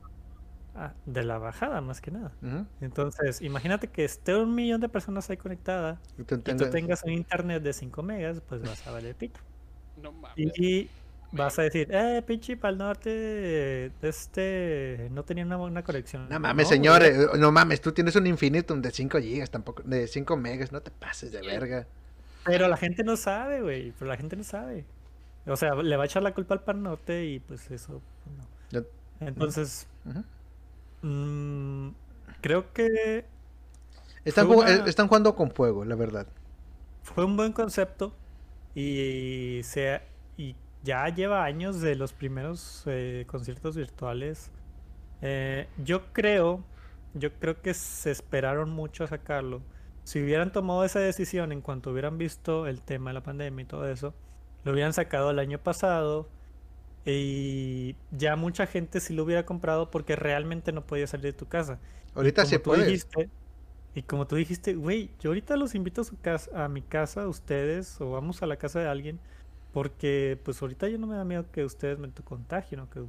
Ah, 0.76 0.92
de 1.06 1.22
la 1.22 1.38
bajada, 1.38 1.80
más 1.80 2.00
que 2.00 2.10
nada. 2.10 2.32
Entonces, 2.80 3.40
imagínate 3.42 3.86
que 3.88 4.04
esté 4.04 4.34
un 4.34 4.54
millón 4.54 4.80
de 4.80 4.88
personas 4.88 5.30
ahí 5.30 5.36
conectadas 5.36 5.98
Y 6.18 6.24
tú 6.24 6.34
y 6.34 6.38
tú 6.38 6.68
tengas- 6.70 7.04
un 7.04 7.12
internet 7.12 7.62
de 7.62 7.72
5 7.72 8.02
megas, 8.02 8.40
pues 8.48 8.62
vas 8.62 8.84
a 8.86 8.90
valer 8.90 9.14
pito. 9.14 9.38
no 10.02 10.10
mames. 10.10 10.58
Y 10.58 10.90
vas 11.30 11.56
a 11.60 11.62
decir, 11.62 11.88
eh, 11.92 12.22
pinche 12.26 12.56
pal 12.56 12.76
norte, 12.78 13.92
este, 14.02 15.08
no 15.12 15.22
tenía 15.24 15.44
una 15.44 15.56
buena 15.56 15.82
conexión. 15.84 16.28
No 16.28 16.40
mames, 16.40 16.68
señores, 16.68 17.16
eh, 17.18 17.38
no 17.38 17.52
mames, 17.52 17.80
tú 17.80 17.92
tienes 17.92 18.16
un 18.16 18.26
infinitum 18.26 18.82
de 18.82 18.90
5 18.90 19.18
gigas, 19.20 19.50
tampoco, 19.50 19.82
de 19.84 20.08
5 20.08 20.36
megas, 20.36 20.72
no 20.72 20.80
te 20.80 20.90
pases 20.90 21.30
de 21.30 21.40
verga. 21.40 21.86
Pero 22.44 22.66
la 22.68 22.76
gente 22.76 23.04
no 23.04 23.16
sabe, 23.16 23.62
güey, 23.62 23.92
pero 23.98 24.08
la 24.10 24.16
gente 24.16 24.36
no 24.36 24.42
sabe. 24.44 24.84
O 25.46 25.56
sea, 25.56 25.74
le 25.76 25.96
va 25.96 26.02
a 26.02 26.06
echar 26.06 26.22
la 26.22 26.34
culpa 26.34 26.54
al 26.54 26.62
pal 26.62 26.82
norte 26.82 27.24
y 27.26 27.38
pues 27.38 27.70
eso, 27.70 28.02
pues, 28.24 28.36
no. 28.36 28.44
Yo- 28.80 28.86
Entonces, 29.20 29.86
Ujú. 30.04 30.24
Mm, 31.04 31.88
creo 32.40 32.72
que 32.72 33.26
Están, 34.24 34.46
una- 34.48 34.70
eh, 34.70 34.82
están 34.86 35.08
jugando 35.08 35.34
con 35.36 35.50
fuego, 35.50 35.84
la 35.84 35.94
verdad. 35.96 36.26
fue 37.02 37.24
un 37.24 37.36
buen 37.36 37.52
concepto 37.52 38.14
y, 38.74 39.60
se, 39.64 40.00
y 40.36 40.56
ya 40.82 41.08
lleva 41.10 41.44
años 41.44 41.80
de 41.80 41.94
los 41.94 42.12
primeros 42.12 42.82
eh, 42.86 43.24
conciertos 43.28 43.76
virtuales. 43.76 44.50
Eh, 45.22 45.68
yo 45.84 46.12
creo, 46.12 46.64
yo 47.14 47.32
creo 47.34 47.60
que 47.62 47.74
se 47.74 48.10
esperaron 48.10 48.70
mucho 48.70 49.04
a 49.04 49.06
sacarlo. 49.08 49.60
Si 50.04 50.22
hubieran 50.22 50.52
tomado 50.52 50.84
esa 50.84 51.00
decisión 51.00 51.52
en 51.52 51.60
cuanto 51.60 51.90
hubieran 51.90 52.18
visto 52.18 52.66
el 52.66 52.80
tema 52.82 53.10
de 53.10 53.14
la 53.14 53.22
pandemia 53.22 53.62
y 53.62 53.66
todo 53.66 53.88
eso, 53.88 54.14
lo 54.64 54.72
hubieran 54.72 54.92
sacado 54.94 55.30
el 55.30 55.38
año 55.38 55.58
pasado 55.58 56.28
y 57.04 57.96
ya 58.10 58.36
mucha 58.36 58.66
gente 58.66 59.00
sí 59.00 59.14
lo 59.14 59.24
hubiera 59.24 59.46
comprado 59.46 59.90
porque 59.90 60.16
realmente 60.16 60.72
no 60.72 60.86
podía 60.86 61.06
salir 61.06 61.26
de 61.26 61.32
tu 61.34 61.48
casa. 61.48 61.80
Ahorita 62.14 62.44
tú 62.44 62.62
puedes. 62.62 62.86
dijiste- 62.86 63.30
y 63.94 64.02
como 64.04 64.26
tú 64.26 64.36
dijiste, 64.36 64.74
güey, 64.74 65.16
yo 65.20 65.30
ahorita 65.30 65.56
los 65.56 65.74
invito 65.74 66.02
a 66.02 66.04
su 66.04 66.20
casa, 66.20 66.64
a 66.64 66.68
mi 66.68 66.82
casa, 66.82 67.22
a 67.24 67.28
ustedes, 67.28 68.00
o 68.00 68.10
vamos 68.12 68.42
a 68.42 68.46
la 68.46 68.56
casa 68.58 68.80
de 68.80 68.88
alguien, 68.88 69.20
porque 69.72 70.40
pues 70.44 70.60
ahorita 70.62 70.88
yo 70.88 70.98
no 70.98 71.06
me 71.06 71.16
da 71.16 71.24
miedo 71.24 71.50
que 71.52 71.64
ustedes 71.64 71.98
me 71.98 72.10
contagien, 72.12 72.80
o 72.80 72.90
que 72.90 73.00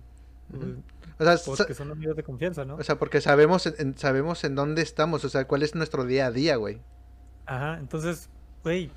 Ujú. 0.50 0.84
O 1.20 1.24
sea, 1.24 1.38
porque 1.46 1.74
son 1.74 1.92
amigos 1.92 2.16
de 2.16 2.24
confianza, 2.24 2.66
¿no? 2.66 2.76
o 2.78 2.84
sea, 2.84 2.98
porque 3.00 3.22
sabemos 3.22 3.66
en, 3.68 3.76
en- 3.80 3.98
sabemos 3.98 4.44
en 4.44 4.56
dónde 4.56 4.82
estamos, 4.82 5.24
o 5.26 5.30
sea, 5.30 5.48
cuál 5.48 5.64
es 5.64 5.76
nuestro 5.76 6.06
día 6.06 6.28
a 6.28 6.32
día, 6.32 6.56
güey. 6.58 6.82
Ajá, 7.46 7.78
entonces, 7.80 8.30
güey, 8.64 8.92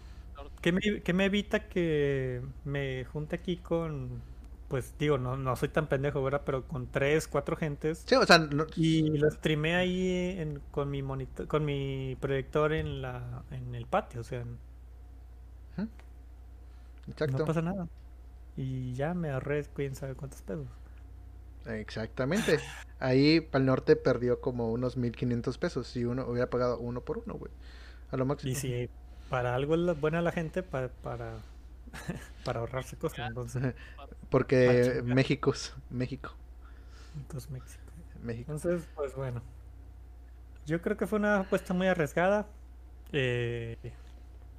¿qué 0.63 0.73
me, 0.73 0.81
qué 1.03 1.13
me 1.13 1.27
evita 1.27 1.69
que 1.69 2.43
me 2.65 3.05
junte 3.07 3.37
aquí 3.37 3.59
con, 3.59 4.23
pues 4.69 4.95
digo, 4.99 5.19
no, 5.19 5.37
no 5.37 5.57
soy 5.57 5.69
tan 5.71 5.89
pendejo, 5.89 6.23
¿verdad? 6.23 6.43
Pero 6.45 6.67
con 6.69 6.87
tres, 6.91 7.29
cuatro 7.29 7.57
gentes. 7.57 8.07
Sí, 8.07 8.15
o 8.15 8.27
sea, 8.27 8.39
no- 8.39 8.67
Y 8.77 9.17
lo 9.19 9.31
streamé 9.31 9.77
ahí 9.77 10.37
en- 10.41 10.61
con 10.71 10.91
mi 10.91 11.03
monitor, 11.03 11.47
con 11.49 11.65
mi 11.65 12.17
proyector 12.21 12.73
en 12.73 13.03
la, 13.03 13.43
en 13.51 13.75
el 13.75 13.87
patio, 13.87 14.21
o 14.21 14.25
sea, 14.25 14.45
exacto. 17.09 17.39
no 17.39 17.45
pasa 17.45 17.63
nada. 17.63 17.89
Y 18.57 18.95
ya 18.95 19.15
me 19.15 19.31
ahorré, 19.31 19.65
quién 19.75 19.95
sabe 19.95 20.15
cuántos 20.15 20.43
pesos. 20.43 20.67
Exactamente. 21.67 22.59
Ahí 22.99 23.41
Pal 23.41 23.67
Norte 23.67 23.97
perdió 23.97 24.41
como 24.41 24.73
unos 24.73 24.97
1500 24.97 25.59
pesos 25.59 25.87
si 25.87 26.05
uno 26.05 26.27
hubiera 26.27 26.49
pagado 26.51 26.79
uno 26.79 27.03
por 27.03 27.19
uno, 27.19 27.35
güey. 27.35 27.53
A 28.11 28.17
lo 28.17 28.25
máximo. 28.25 28.53
Y 28.53 28.55
si 28.55 28.89
para 29.29 29.55
algo 29.55 29.75
es 29.75 30.01
buena 30.01 30.23
la 30.23 30.33
gente, 30.33 30.63
pa- 30.63 30.89
para, 31.03 31.35
para 32.45 32.61
ahorrarse 32.61 32.97
cosas, 32.97 33.29
entonces, 33.29 33.75
Porque 34.31 34.69
Ah, 34.69 34.83
chinga. 35.01 35.15
México, 35.15 35.53
es- 35.53 35.75
México, 35.91 36.35
entonces 37.17 37.51
México. 37.51 37.83
México. 38.23 38.53
Entonces, 38.53 38.89
pues 38.95 39.15
bueno. 39.15 39.43
Yo 40.67 40.83
creo 40.83 40.97
que 40.97 41.07
fue 41.07 41.19
una 41.19 41.41
apuesta 41.41 41.73
muy 41.75 41.87
arriesgada. 41.87 42.47
eh, 43.13 43.77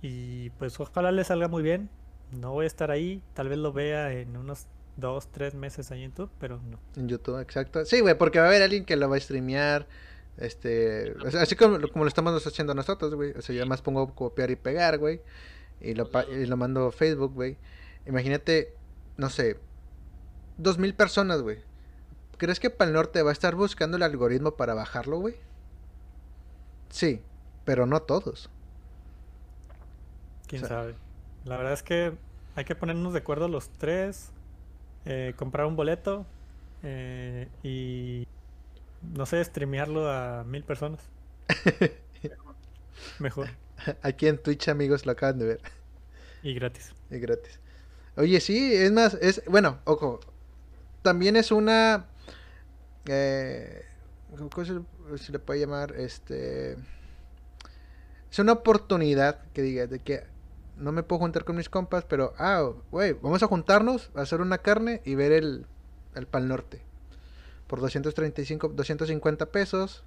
y 0.01 0.49
pues 0.51 0.79
ojalá 0.79 1.11
le 1.11 1.23
salga 1.23 1.47
muy 1.49 1.61
bien. 1.61 1.89
No 2.31 2.51
voy 2.53 2.63
a 2.63 2.67
estar 2.67 2.89
ahí. 2.89 3.21
Tal 3.33 3.49
vez 3.49 3.57
lo 3.57 3.73
vea 3.73 4.11
en 4.13 4.37
unos 4.37 4.67
dos, 4.97 5.27
tres 5.31 5.55
meses 5.55 5.91
ahí 5.91 6.03
en 6.03 6.11
YouTube, 6.11 6.31
pero 6.39 6.59
no. 6.69 6.79
En 6.95 7.07
YouTube, 7.09 7.39
exacto. 7.41 7.83
Sí, 7.85 7.99
güey, 7.99 8.17
porque 8.17 8.39
va 8.39 8.45
a 8.45 8.47
haber 8.47 8.61
alguien 8.63 8.85
que 8.85 8.95
lo 8.95 9.09
va 9.09 9.17
a 9.17 9.19
streamear. 9.19 9.87
Este, 10.37 11.13
así 11.37 11.55
como, 11.57 11.79
como 11.91 12.05
lo 12.05 12.07
estamos 12.07 12.45
haciendo 12.47 12.73
nosotros, 12.73 13.13
güey. 13.13 13.31
O 13.31 13.41
sea, 13.41 13.53
yo 13.53 13.65
más 13.65 13.81
pongo 13.81 14.15
copiar 14.15 14.49
y 14.51 14.55
pegar, 14.55 14.97
güey. 14.99 15.21
Y 15.81 15.93
lo, 15.95 16.09
y 16.31 16.45
lo 16.45 16.57
mando 16.57 16.87
a 16.87 16.91
Facebook, 16.91 17.33
güey. 17.33 17.57
Imagínate, 18.05 18.73
no 19.17 19.29
sé, 19.29 19.59
dos 20.57 20.77
mil 20.77 20.93
personas, 20.93 21.41
güey. 21.41 21.59
¿Crees 22.37 22.59
que 22.59 22.69
Pal 22.69 22.93
Norte 22.93 23.21
va 23.21 23.29
a 23.31 23.33
estar 23.33 23.55
buscando 23.55 23.97
el 23.97 24.03
algoritmo 24.03 24.51
para 24.55 24.73
bajarlo, 24.73 25.19
güey? 25.19 25.35
Sí, 26.89 27.21
pero 27.65 27.85
no 27.85 28.01
todos. 28.01 28.49
Quién 30.47 30.63
O 30.63 30.67
sea- 30.67 30.77
sabe. 30.81 30.95
La 31.45 31.57
verdad 31.57 31.73
es 31.73 31.83
que 31.83 32.13
hay 32.55 32.65
que 32.65 32.75
ponernos 32.75 33.13
de 33.13 33.19
acuerdo 33.19 33.47
los 33.47 33.69
tres. 33.69 34.31
eh, 35.05 35.33
comprar 35.37 35.65
un 35.65 35.75
boleto. 35.75 36.25
eh, 36.83 37.47
y 37.63 38.27
no 39.15 39.25
sé, 39.25 39.43
streamearlo 39.43 40.09
a 40.11 40.43
mil 40.43 40.63
personas. 40.63 41.01
Mejor. 43.19 43.47
Aquí 44.01 44.27
en 44.27 44.37
Twitch, 44.37 44.67
amigos, 44.69 45.05
lo 45.05 45.11
acaban 45.13 45.39
de 45.39 45.45
ver. 45.45 45.61
Y 46.41 46.53
gratis. 46.53 46.93
Es 47.09 47.19
gratis. 47.19 47.59
Oye, 48.15 48.39
sí, 48.39 48.73
es 48.73 48.93
más, 48.93 49.15
es, 49.15 49.41
bueno, 49.45 49.79
ojo, 49.83 50.21
también 51.01 51.35
es 51.35 51.51
una, 51.51 52.05
eh, 53.07 53.85
¿cómo 54.37 54.65
se, 54.65 54.79
se 55.21 55.31
le 55.33 55.39
puede 55.39 55.59
llamar? 55.59 55.95
Este, 55.97 56.77
es 58.31 58.39
una 58.39 58.53
oportunidad 58.53 59.43
que 59.53 59.61
diga 59.61 59.85
de 59.87 59.99
que 59.99 60.23
no 60.77 60.93
me 60.93 61.03
puedo 61.03 61.19
juntar 61.19 61.43
con 61.43 61.57
mis 61.57 61.69
compas, 61.69 62.05
pero, 62.05 62.33
ah, 62.37 62.71
güey, 62.89 63.13
vamos 63.13 63.43
a 63.43 63.47
juntarnos, 63.47 64.11
a 64.15 64.21
hacer 64.21 64.39
una 64.39 64.59
carne 64.59 65.01
y 65.03 65.15
ver 65.15 65.33
el, 65.33 65.65
el 66.15 66.25
Pal 66.25 66.47
Norte. 66.47 66.81
Por 67.67 67.81
235, 67.81 68.69
250 68.69 69.45
pesos, 69.47 70.03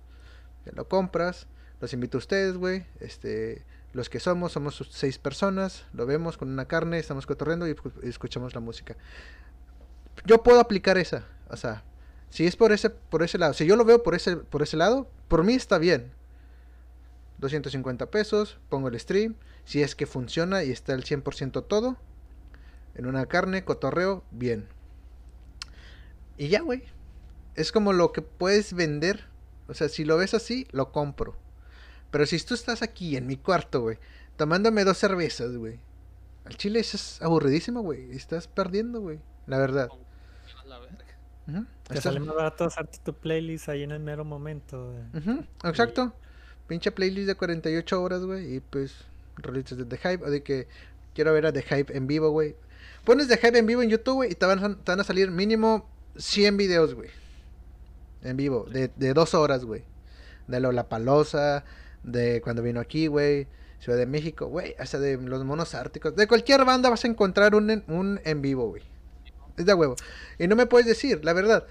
lo 0.72 0.88
compras, 0.88 1.46
los 1.82 1.92
invito 1.92 2.16
a 2.16 2.20
ustedes, 2.20 2.56
güey, 2.56 2.86
este, 3.00 3.64
los 3.92 4.08
que 4.08 4.20
somos, 4.20 4.52
somos 4.52 4.88
seis 4.92 5.18
personas, 5.18 5.84
lo 5.92 6.06
vemos 6.06 6.36
con 6.38 6.48
una 6.48 6.66
carne, 6.66 7.00
estamos 7.00 7.26
cotorreando 7.26 7.66
y, 7.66 7.74
escuchamos 8.04 8.54
la 8.54 8.60
música. 8.60 8.96
Yo 10.24 10.44
puedo 10.44 10.60
aplicar 10.60 10.96
esa, 10.96 11.26
o 11.50 11.56
sea, 11.56 11.82
si 12.30 12.46
es 12.46 12.54
por 12.54 12.70
ese, 12.70 12.88
por 12.88 13.24
ese 13.24 13.36
lado, 13.36 13.52
si 13.52 13.66
yo 13.66 13.74
lo 13.74 13.84
veo 13.84 14.04
por 14.04 14.14
ese, 14.14 14.36
por 14.36 14.62
ese 14.62 14.76
lado, 14.76 15.10
por 15.26 15.42
mí 15.42 15.54
está 15.54 15.78
bien. 15.78 16.12
250 17.38 18.12
pesos, 18.12 18.60
pongo 18.68 18.86
el 18.86 19.00
stream, 19.00 19.34
si 19.64 19.82
es 19.82 19.96
que 19.96 20.06
funciona 20.06 20.62
y 20.62 20.70
está 20.70 20.94
el 20.94 21.02
100% 21.02 21.66
todo, 21.66 21.96
en 22.94 23.06
una 23.06 23.26
carne, 23.26 23.64
cotorreo, 23.64 24.22
bien. 24.30 24.68
Y 26.38 26.46
ya, 26.46 26.60
güey. 26.60 26.84
Es 27.56 27.72
como 27.72 27.92
lo 27.92 28.12
que 28.12 28.22
puedes 28.22 28.72
vender. 28.72 29.26
O 29.66 29.74
sea, 29.74 29.88
si 29.88 30.04
lo 30.04 30.16
ves 30.16 30.32
así, 30.32 30.68
lo 30.70 30.92
compro. 30.92 31.41
Pero 32.12 32.24
si 32.26 32.38
tú 32.38 32.54
estás 32.54 32.82
aquí 32.82 33.16
en 33.16 33.26
mi 33.26 33.36
cuarto, 33.36 33.80
güey, 33.80 33.98
tomándome 34.36 34.84
dos 34.84 34.98
cervezas, 34.98 35.56
güey. 35.56 35.80
Al 36.44 36.56
chile 36.56 36.78
eso 36.80 36.96
es 36.96 37.20
aburridísimo, 37.22 37.82
güey. 37.82 38.12
Estás 38.12 38.46
perdiendo, 38.46 39.00
güey. 39.00 39.18
La 39.48 39.58
verdad. 39.58 39.88
A 40.62 40.66
la 40.66 40.78
verga. 40.78 41.04
Ujú. 41.48 41.64
Te 41.88 41.94
Estás- 41.94 42.02
sale 42.04 42.20
más 42.20 42.34
barato 42.36 42.64
hacerte 42.64 42.98
tu 43.04 43.14
playlist 43.14 43.68
ahí 43.68 43.82
en 43.82 43.90
el 43.90 43.98
mero 44.00 44.24
momento. 44.24 44.92
güey. 45.12 45.38
Exacto. 45.64 46.12
Pinche 46.68 46.92
playlist 46.92 47.26
de 47.26 47.34
48 47.34 48.00
horas, 48.02 48.22
güey. 48.22 48.54
Y 48.56 48.60
pues, 48.60 48.94
rolitas 49.36 49.76
de 49.78 49.84
The 49.84 49.96
Hype. 49.98 50.24
O 50.24 50.30
de 50.30 50.42
que 50.42 50.68
quiero 51.14 51.32
ver 51.32 51.46
a 51.46 51.52
The 51.52 51.62
Hype 51.62 51.96
en 51.96 52.06
vivo, 52.06 52.30
güey. 52.30 52.54
Pones 53.04 53.26
The 53.28 53.36
Hype 53.38 53.58
en 53.58 53.66
vivo 53.66 53.82
en 53.82 53.88
YouTube, 53.90 54.14
güey. 54.16 54.32
Y 54.32 54.34
te 54.34 54.46
van, 54.46 54.62
a- 54.64 54.76
te 54.76 54.92
van 54.92 55.00
a 55.00 55.04
salir 55.04 55.30
mínimo 55.30 55.88
100 56.16 56.56
videos, 56.56 56.94
güey. 56.94 57.10
En 58.22 58.36
vivo. 58.36 58.66
De, 58.70 58.90
de 58.96 59.14
dos 59.14 59.34
horas, 59.34 59.64
güey. 59.64 59.82
De 60.48 60.60
Lola 60.60 60.88
Palosa. 60.88 61.64
De 62.02 62.40
cuando 62.42 62.62
vino 62.62 62.80
aquí, 62.80 63.06
güey. 63.06 63.48
Ciudad 63.80 63.98
de 63.98 64.06
México, 64.06 64.46
güey. 64.46 64.74
Hasta 64.78 64.98
de 64.98 65.16
los 65.16 65.44
monos 65.44 65.74
árticos. 65.74 66.14
De 66.14 66.26
cualquier 66.28 66.64
banda 66.64 66.88
vas 66.90 67.04
a 67.04 67.08
encontrar 67.08 67.54
un 67.54 67.70
en, 67.70 67.84
un 67.88 68.20
en 68.24 68.40
vivo, 68.42 68.68
güey. 68.68 68.82
Es 69.56 69.66
de 69.66 69.74
huevo. 69.74 69.96
Y 70.38 70.46
no 70.48 70.56
me 70.56 70.66
puedes 70.66 70.86
decir, 70.86 71.24
la 71.24 71.32
verdad. 71.32 71.66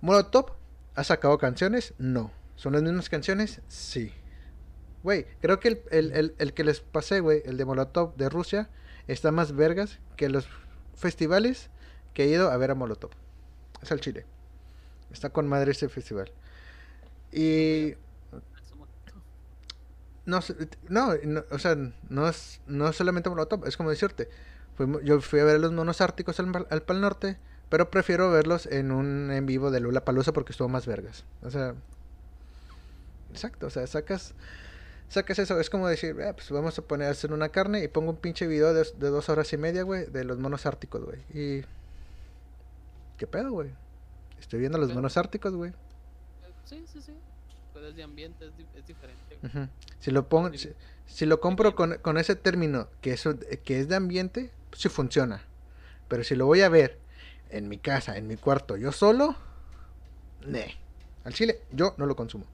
Molotov 0.00 0.52
ha 0.94 1.04
sacado 1.04 1.38
canciones, 1.38 1.94
no. 1.98 2.30
¿Son 2.56 2.72
las 2.72 2.82
mismas 2.82 3.08
canciones? 3.08 3.60
Sí. 3.68 4.12
Güey, 5.02 5.26
creo 5.40 5.60
que 5.60 5.68
el, 5.68 5.82
el- 5.90 6.12
el- 6.12 6.34
el 6.38 6.54
que 6.54 6.64
les 6.64 6.80
pasé, 6.80 7.20
güey, 7.20 7.42
el 7.44 7.56
de 7.56 7.64
Molotov 7.64 8.16
de 8.16 8.28
Rusia, 8.28 8.68
está 9.06 9.30
más 9.32 9.52
vergas 9.54 9.98
que 10.16 10.28
los 10.28 10.48
festivales 10.94 11.70
que 12.14 12.24
he 12.24 12.28
ido 12.28 12.50
a 12.50 12.56
ver 12.56 12.70
a 12.70 12.74
Molotov. 12.74 13.10
Es 13.82 13.90
al 13.92 14.00
Chile. 14.00 14.24
Está 15.12 15.30
con 15.30 15.46
madre 15.46 15.72
ese 15.72 15.88
festival. 15.88 16.32
Y 17.32 17.94
no, 20.26 20.40
no, 20.88 21.14
no, 21.24 21.44
o 21.50 21.58
sea, 21.58 21.76
no 22.08 22.28
es, 22.28 22.60
no 22.66 22.88
es 22.88 22.96
solamente 22.96 23.28
Molotov, 23.30 23.66
es 23.66 23.76
como 23.76 23.90
decirte. 23.90 24.28
fuimos- 24.76 25.02
yo 25.04 25.20
fui 25.20 25.40
a 25.40 25.44
ver 25.44 25.56
a 25.56 25.58
los 25.58 25.72
monos 25.72 26.00
árticos 26.00 26.40
al, 26.40 26.46
Pal- 26.52 26.66
al 26.70 26.82
Pal 26.82 27.00
Norte, 27.00 27.36
pero 27.68 27.90
prefiero 27.90 28.30
verlos 28.30 28.66
en 28.66 28.90
un 28.92 29.30
en 29.30 29.46
vivo 29.46 29.70
de 29.70 29.80
Lula 29.80 30.04
Palusa 30.04 30.32
porque 30.32 30.52
estuvo 30.52 30.68
más 30.68 30.86
vergas. 30.86 31.24
O 31.42 31.50
sea, 31.50 31.74
exacto, 33.30 33.66
o 33.66 33.70
sea, 33.70 33.86
sacas, 33.86 34.34
sacas 35.08 35.38
eso. 35.38 35.60
Es 35.60 35.70
como 35.70 35.88
decir, 35.88 36.16
"Ah, 36.26 36.32
pues 36.34 36.50
vamos 36.50 36.78
a 36.78 36.82
poner 36.82 37.08
a 37.08 37.10
hacer 37.12 37.32
una 37.32 37.48
carne 37.50 37.82
y 37.84 37.88
pongo 37.88 38.10
un 38.10 38.16
pinche 38.16 38.46
video 38.46 38.72
de, 38.74 38.84
de 38.98 39.08
dos 39.10 39.28
horas 39.28 39.52
y 39.52 39.56
media, 39.56 39.82
güey, 39.82 40.06
de 40.06 40.24
los 40.24 40.38
monos 40.38 40.66
árticos, 40.66 41.04
güey. 41.04 41.18
Y. 41.32 41.64
¿Qué 43.18 43.26
pedo, 43.26 43.50
güey? 43.52 43.70
Estoy 44.40 44.58
viendo 44.60 44.76
a 44.78 44.80
los 44.80 44.92
monos 44.94 45.16
árticos, 45.16 45.54
güey. 45.54 45.72
Sí, 46.64 46.84
sí, 46.92 47.00
sí. 47.00 47.12
Es 47.74 47.96
de 47.96 48.02
ambiente, 48.02 48.46
es, 48.46 48.56
di- 48.56 48.66
es 48.76 48.86
diferente. 48.86 49.38
Si 50.00 50.10
lo 50.10 50.28
pongo, 50.28 50.52
si, 50.56 50.72
si 51.06 51.26
lo 51.26 51.40
compro 51.40 51.74
con, 51.74 51.98
con 51.98 52.18
ese 52.18 52.34
término 52.36 52.88
que 53.00 53.12
eso 53.12 53.34
que 53.64 53.80
es 53.80 53.88
de 53.88 53.96
ambiente, 53.96 54.50
pues 54.70 54.82
sí 54.82 54.88
funciona. 54.88 55.42
Pero 56.08 56.24
si 56.24 56.34
lo 56.34 56.46
voy 56.46 56.62
a 56.62 56.68
ver 56.68 56.98
en 57.50 57.68
mi 57.68 57.78
casa, 57.78 58.16
en 58.16 58.26
mi 58.26 58.36
cuarto, 58.36 58.76
yo 58.76 58.92
solo, 58.92 59.36
ne. 60.46 60.76
Al 61.24 61.32
chile, 61.34 61.62
yo 61.72 61.94
no 61.98 62.06
lo 62.06 62.16
consumo. 62.16 62.46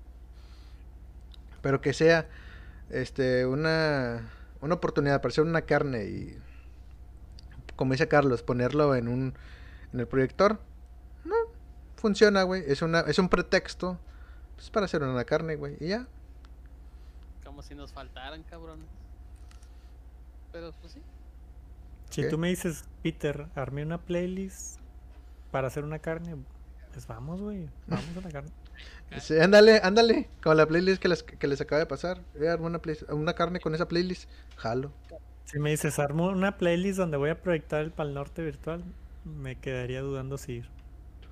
Pero 1.62 1.80
que 1.80 1.92
sea 1.92 2.26
este 2.90 3.46
una 3.46 4.30
una 4.60 4.74
oportunidad 4.74 5.20
para 5.20 5.30
hacer 5.30 5.44
una 5.44 5.62
carne 5.62 6.04
y 6.04 6.38
como 7.76 7.92
dice 7.92 8.08
Carlos, 8.08 8.42
ponerlo 8.42 8.94
en 8.94 9.08
un 9.08 9.34
en 9.92 10.00
el 10.00 10.06
proyector, 10.06 10.60
no 11.24 11.34
funciona, 11.96 12.42
güey, 12.42 12.62
es 12.66 12.82
una 12.82 13.00
es 13.00 13.18
un 13.18 13.28
pretexto 13.28 13.98
pues, 14.60 14.70
para 14.70 14.84
hacer 14.84 15.02
una 15.02 15.24
carne, 15.24 15.56
güey, 15.56 15.76
y 15.80 15.88
ya. 15.88 16.06
Como 17.44 17.62
si 17.62 17.74
nos 17.74 17.92
faltaran, 17.92 18.42
cabrones. 18.42 18.86
Pero 20.52 20.72
pues 20.80 20.92
sí. 20.92 21.00
Si 22.10 22.24
Ok. 22.24 22.30
tú 22.30 22.38
me 22.38 22.48
dices, 22.48 22.84
Peter, 23.02 23.46
armé 23.54 23.82
una 23.84 23.98
playlist 23.98 24.78
para 25.50 25.68
hacer 25.68 25.84
una 25.84 25.98
carne, 25.98 26.36
pues 26.92 27.06
vamos, 27.06 27.40
güey. 27.40 27.68
Vamos 27.86 28.04
a 28.16 28.20
la 28.20 28.30
carne. 28.30 28.50
Sí, 29.20 29.36
ándale, 29.38 29.80
ándale, 29.82 30.28
con 30.42 30.56
la 30.56 30.64
playlist 30.66 31.02
que 31.02 31.08
les, 31.08 31.22
que 31.24 31.46
les 31.48 31.60
acaba 31.60 31.80
de 31.80 31.86
pasar. 31.86 32.22
Voy 32.38 32.46
a 32.46 32.52
armar 32.52 32.70
una, 32.70 32.78
play- 32.80 32.96
una 33.08 33.34
carne 33.34 33.58
con 33.58 33.74
esa 33.74 33.88
playlist. 33.88 34.30
Jalo. 34.56 34.92
Si 35.46 35.58
me 35.58 35.70
dices, 35.70 35.98
armo 35.98 36.28
una 36.28 36.56
playlist 36.56 36.96
donde 36.98 37.16
voy 37.16 37.30
a 37.30 37.42
proyectar 37.42 37.80
el 37.80 37.90
Pal 37.90 38.14
Norte 38.14 38.42
virtual, 38.44 38.84
me 39.24 39.56
quedaría 39.56 40.00
dudando 40.00 40.38
si 40.38 40.52
ir. 40.58 40.68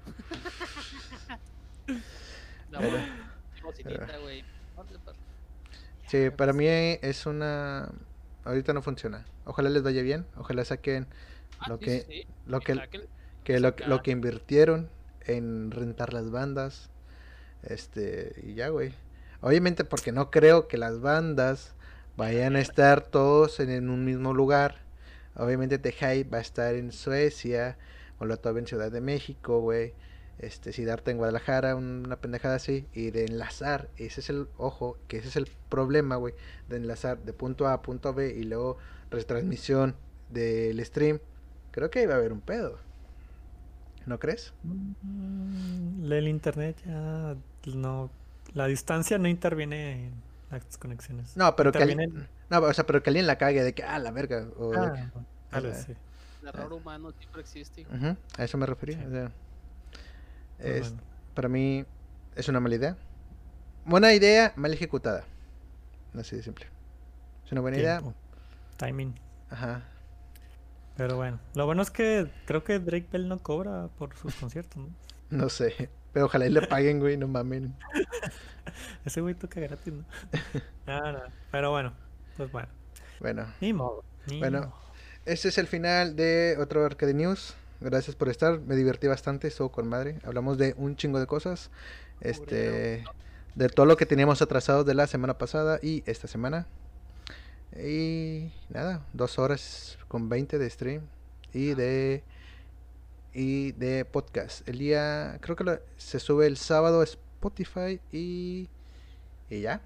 La 2.70 2.80
bocinita, 3.62 4.18
güey. 4.18 4.44
Sí, 6.06 6.30
para 6.30 6.52
mí 6.52 6.66
es 6.68 7.26
una... 7.26 7.90
Ahorita 8.44 8.72
no 8.72 8.82
funciona. 8.82 9.24
Ojalá 9.44 9.68
les 9.68 9.82
vaya 9.82 10.02
bien. 10.02 10.26
Ojalá 10.36 10.64
saquen 10.64 11.06
Ah, 11.60 11.70
lo 11.70 11.78
sí, 11.78 11.84
que, 11.84 12.00
sí, 12.08 12.26
lo 12.46 12.60
Que 12.60 12.66
que, 12.66 12.74
saquen- 12.74 13.06
que 13.44 13.60
lo, 13.60 13.74
lo 13.86 14.02
que 14.02 14.10
invirtieron 14.12 14.88
en 15.26 15.70
rentar 15.72 16.12
las 16.12 16.30
bandas. 16.30 16.88
Este, 17.62 18.34
y 18.44 18.54
ya, 18.54 18.68
güey. 18.68 18.94
Obviamente 19.40 19.84
porque 19.84 20.12
no 20.12 20.30
creo 20.30 20.68
que 20.68 20.78
las 20.78 21.00
bandas 21.00 21.74
vayan 22.16 22.54
a 22.56 22.60
estar 22.60 23.02
todos 23.02 23.58
en, 23.60 23.70
en 23.70 23.90
un 23.90 24.04
mismo 24.04 24.34
lugar. 24.34 24.76
Obviamente 25.34 25.78
The 25.78 25.92
Hype 25.92 26.30
va 26.30 26.38
a 26.38 26.42
estar 26.42 26.74
en 26.74 26.92
Suecia, 26.92 27.76
Molotov 28.20 28.56
en 28.58 28.66
Ciudad 28.66 28.90
de 28.92 29.00
México, 29.00 29.60
güey. 29.60 29.94
Este, 30.39 30.73
Siddhartha 30.73 31.10
en 31.10 31.16
Guadalajara, 31.19 31.74
una 31.74 32.16
pendejada 32.16 32.55
así. 32.56 32.86
Y 32.93 33.10
de 33.10 33.24
enlazar, 33.24 33.89
ese 33.97 34.20
es 34.20 34.31
el, 34.31 34.48
ojo, 34.56 34.97
que 35.09 35.19
ese 35.19 35.28
es 35.28 35.36
el 35.36 35.48
problema, 35.69 36.16
güey. 36.16 36.35
De 36.69 36.77
enlazar 36.77 37.19
de 37.19 37.32
punto 37.32 37.66
A 37.66 37.73
a 37.74 37.82
punto 37.82 38.15
B 38.15 38.35
y 38.36 38.44
luego 38.44 38.78
retransmisión 39.10 39.97
del 40.31 40.85
stream. 40.85 41.19
Creo 41.73 41.90
que 41.90 42.02
iba 42.02 42.15
a 42.15 42.19
haber 42.19 42.32
un 42.32 42.40
pedo. 42.40 42.78
¿No 44.06 44.19
crees? 44.19 44.52
Mm, 44.62 46.10
El 46.12 46.28
internet 46.28 46.77
ya 46.86 47.36
no. 47.74 48.10
La 48.55 48.66
distancia 48.66 49.19
no 49.19 49.28
interviene 49.28 50.06
en 50.06 50.12
las 50.51 50.78
conexiones. 50.78 51.36
No, 51.36 51.55
pero 51.56 51.70
que 51.73 51.78
alguien, 51.82 52.27
no, 52.48 52.59
o 52.60 52.73
sea, 52.73 52.86
pero 52.86 53.02
que 53.02 53.10
alguien 53.10 53.27
la 53.27 53.36
cague 53.36 53.62
de 53.62 53.74
que, 53.74 53.82
ah, 53.82 53.98
la 53.98 54.10
verga. 54.10 54.47
O 54.59 54.70
de 54.70 54.78
Ah, 55.51 55.60
que- 55.60 55.74
sí. 55.74 55.93
El 56.43 56.48
error 56.48 56.73
humano 56.73 57.12
siempre 57.19 57.43
existe. 57.43 57.86
a 58.39 58.44
eso 58.44 58.56
me 58.56 58.65
refería. 58.65 58.98
Sí. 58.98 59.05
o 59.06 59.10
sea, 59.10 59.32
es- 60.59 60.90
bueno. 60.90 61.02
Para 61.35 61.48
mí 61.48 61.85
es 62.36 62.48
una 62.48 62.60
mala 62.60 62.74
idea. 62.74 62.97
Buena 63.85 64.12
idea, 64.12 64.52
mal 64.56 64.72
ejecutada. 64.72 65.24
Así 66.18 66.36
de 66.36 66.43
simple. 66.43 66.66
Es 67.44 67.52
una 67.52 67.60
buena 67.60 67.76
Tiempo, 67.78 68.14
Timing. 68.76 69.09
idea. 69.10 69.22
Ajá. 69.51 69.82
Pero 70.97 71.16
bueno, 71.16 71.39
lo 71.55 71.64
bueno 71.66 71.80
es 71.82 71.90
que 71.90 72.30
creo 72.47 72.64
que 72.64 72.78
Drake 72.80 73.06
Bell 73.12 73.28
no 73.28 73.39
cobra 73.39 73.89
por 73.98 74.14
sus 74.16 74.35
conciertos, 74.35 74.76
¿no? 74.76 74.89
No 75.30 75.48
sé. 75.48 75.90
Pero 76.12 76.26
ojalá 76.26 76.47
y 76.47 76.51
le 76.51 76.66
paguen, 76.66 76.98
güey, 77.01 77.16
no 77.16 77.28
mamen. 77.28 77.74
Ese 79.05 79.20
güey 79.20 79.35
toca 79.35 79.60
gratis, 79.60 79.93
¿no? 79.93 80.05
No, 80.86 81.12
no. 81.12 81.18
Pero 81.52 81.70
bueno, 81.70 81.93
pues 82.36 82.51
bueno. 82.51 82.68
Bueno, 83.20 83.47
Ni 83.60 83.72
modo. 83.72 84.05
Ni 84.26 84.39
Bueno, 84.39 84.60
modo. 84.60 84.74
este 85.26 85.48
es 85.48 85.59
el 85.59 85.66
final 85.66 86.16
de 86.16 86.56
otro 86.59 86.85
Arcade 86.85 87.14
News. 87.14 87.55
Gracias 87.80 88.16
por 88.16 88.28
estar. 88.28 88.60
Me 88.60 88.74
divertí 88.76 89.06
bastante, 89.06 89.48
estuvo 89.48 89.70
con 89.70 89.88
madre. 89.88 90.18
Hablamos 90.24 90.59
de 90.59 90.74
un 90.76 90.96
chingo 90.96 91.20
de 91.20 91.26
cosas. 91.26 91.70
Este. 92.20 93.05
De 93.55 93.68
todo 93.68 93.86
lo 93.86 93.96
que 93.96 94.06
teníamos 94.06 94.42
atrasado 94.42 94.84
de 94.84 94.94
la 94.94 95.06
semana 95.06 95.38
pasada 95.38 95.78
y 95.82 96.02
esta 96.06 96.28
semana. 96.28 96.66
Y 97.76 98.50
nada, 98.70 99.05
dos 99.12 99.38
horas 99.38 99.98
con 100.09 100.28
20 100.28 100.59
de 100.59 100.70
stream 100.70 101.02
y 101.52 101.74
de 101.74 102.22
y 103.34 103.72
de 103.72 104.05
podcast. 104.05 104.66
El 104.68 104.78
día, 104.78 105.38
creo 105.40 105.55
que 105.55 105.64
lo- 105.64 105.78
se 105.96 106.18
sube 106.18 106.46
el 106.46 106.56
sábado 106.56 107.00
a 107.00 107.05
Spotify 107.05 108.00
y 108.12 108.68
y 109.50 109.60
ya. 109.62 109.80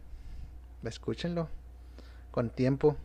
Escúchenlo 0.85 1.49
con 2.31 2.51
tiempo 2.51 2.97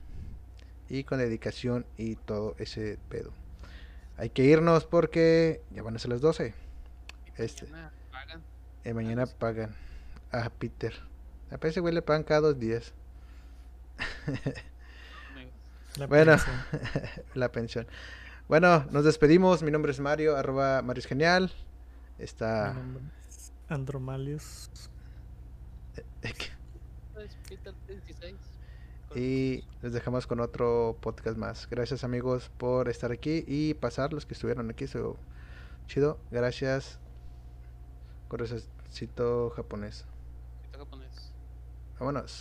y 0.90 1.04
con 1.04 1.20
dedicación 1.20 1.86
y 1.98 2.16
todo 2.16 2.56
ese 2.60 2.98
pedo. 3.10 3.32
Hay 4.18 4.30
que 4.32 4.44
irnos 4.44 4.86
porque 4.86 5.62
ya 5.72 5.84
van 5.84 5.96
a 5.96 6.00
ser 6.00 6.12
las 6.12 6.22
12. 6.22 6.54
Este, 7.38 7.68
Mañana 7.68 7.92
pagan. 8.12 8.44
y 8.84 8.94
mañana 8.94 9.26
pagan 9.28 9.76
a 10.32 10.50
Peter. 10.50 10.94
A 11.52 11.68
ese 11.68 11.80
güey 11.80 11.94
le 11.94 12.02
pagan 12.02 12.24
cada 12.24 12.42
dos 12.42 12.60
días. 12.60 12.94
La 15.98 16.08
Bueno, 16.08 16.32
pensión. 16.34 16.66
la 17.36 17.52
pensión. 17.52 17.88
Bueno, 18.48 18.86
nos 18.92 19.04
despedimos. 19.06 19.62
Mi 19.64 19.72
nombre 19.72 19.92
es 19.92 20.00
Mario, 20.00 20.36
arroba 20.36 20.82
Mario 20.82 21.00
es 21.00 21.06
Genial. 21.08 21.52
Mi 22.18 22.24
Está... 22.26 22.74
nombre 22.74 23.04
es 23.30 23.52
Andromalius. 23.70 24.70
Pues, 27.14 27.36
Peter 27.50 27.74
16. 27.74 27.77
Y 29.18 29.64
les 29.82 29.94
dejamos 29.94 30.28
con 30.28 30.40
otro 30.42 30.96
podcast 31.02 31.40
más. 31.40 31.68
Gracias 31.72 32.04
amigos 32.04 32.52
por 32.60 32.88
estar 32.88 33.12
aquí 33.12 33.44
y 33.48 33.74
pasar 33.74 34.14
los 34.14 34.28
que 34.28 34.36
estuvieron 34.36 34.70
aquí. 34.70 34.84
Estuvo 34.84 35.18
chido. 35.88 36.20
Gracias. 36.30 37.00
Corazoncito 38.28 39.50
japonés. 39.56 40.06
japonés. 40.72 41.34
Vámonos. 41.98 42.32